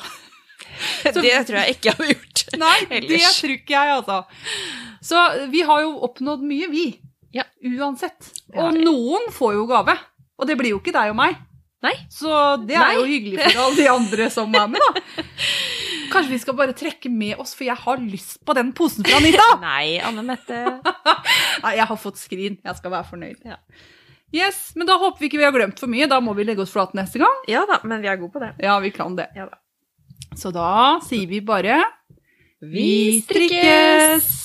det 1.03 1.13
tror 1.47 1.57
jeg 1.63 1.77
ikke 1.77 1.89
jeg 1.89 1.97
hadde 1.97 2.11
gjort. 2.13 2.43
Nei, 2.65 2.77
det 2.91 2.99
Ellers. 3.01 3.39
tror 3.41 3.55
ikke 3.55 3.73
jeg, 3.79 3.95
altså. 3.95 4.21
Så 5.05 5.25
vi 5.53 5.65
har 5.65 5.81
jo 5.85 5.95
oppnådd 6.05 6.45
mye, 6.45 6.69
vi. 6.69 6.85
Ja. 7.35 7.43
Uansett. 7.65 8.29
Det 8.45 8.61
Og 8.61 8.77
noen 8.77 9.31
får 9.33 9.57
jo 9.57 9.65
gave. 9.69 9.97
Og 10.37 10.47
det 10.49 10.55
blir 10.59 10.75
jo 10.75 10.79
ikke 10.83 10.93
deg 10.95 11.11
og 11.13 11.17
meg. 11.17 11.37
Nei. 11.85 11.93
Så 12.11 12.29
det 12.65 12.77
er 12.77 12.85
Nei. 12.87 12.95
jo 12.97 13.03
hyggelig 13.09 13.41
for 13.41 13.61
alle 13.65 13.77
de 13.77 13.89
andre 13.91 14.29
som 14.33 14.53
er 14.57 14.69
med, 14.71 14.81
da. 14.81 15.01
Kanskje 16.11 16.31
vi 16.33 16.39
skal 16.41 16.57
bare 16.57 16.75
trekke 16.77 17.09
med 17.11 17.39
oss, 17.41 17.53
for 17.57 17.67
jeg 17.67 17.77
har 17.81 18.01
lyst 18.03 18.39
på 18.45 18.55
den 18.57 18.71
posen 18.77 19.05
fra 19.07 19.19
Anita. 19.19 19.47
Nei, 19.63 19.97
Anne 20.03 20.23
Mette. 20.27 20.61
Nei, 21.63 21.75
jeg 21.79 21.89
har 21.91 21.99
fått 22.01 22.21
skrin. 22.21 22.57
Jeg 22.63 22.79
skal 22.79 22.93
være 22.93 23.09
fornøyd. 23.11 23.41
Ja. 23.47 23.59
Yes, 24.35 24.73
Men 24.75 24.89
da 24.89 24.97
håper 24.99 25.21
vi 25.21 25.29
ikke 25.29 25.39
vi 25.39 25.45
har 25.47 25.53
glemt 25.55 25.79
for 25.79 25.91
mye. 25.91 26.07
Da 26.11 26.19
må 26.23 26.33
vi 26.35 26.43
legge 26.47 26.65
oss 26.65 26.73
flate 26.73 26.97
neste 26.97 27.21
gang. 27.21 27.43
Ja 27.51 27.63
da, 27.69 27.79
men 27.87 28.03
vi 28.03 28.09
er 28.11 28.19
gode 28.19 28.35
på 28.35 28.41
det. 28.43 28.53
Ja, 28.63 28.77
vi 28.83 28.91
kan 28.95 29.15
det. 29.17 29.29
Ja 29.37 29.47
da. 29.47 29.61
Så 30.35 30.51
da 30.51 30.99
sier 31.05 31.29
vi 31.29 31.39
bare 31.45 31.79
Vi 32.59 33.21
strikkes! 33.23 34.44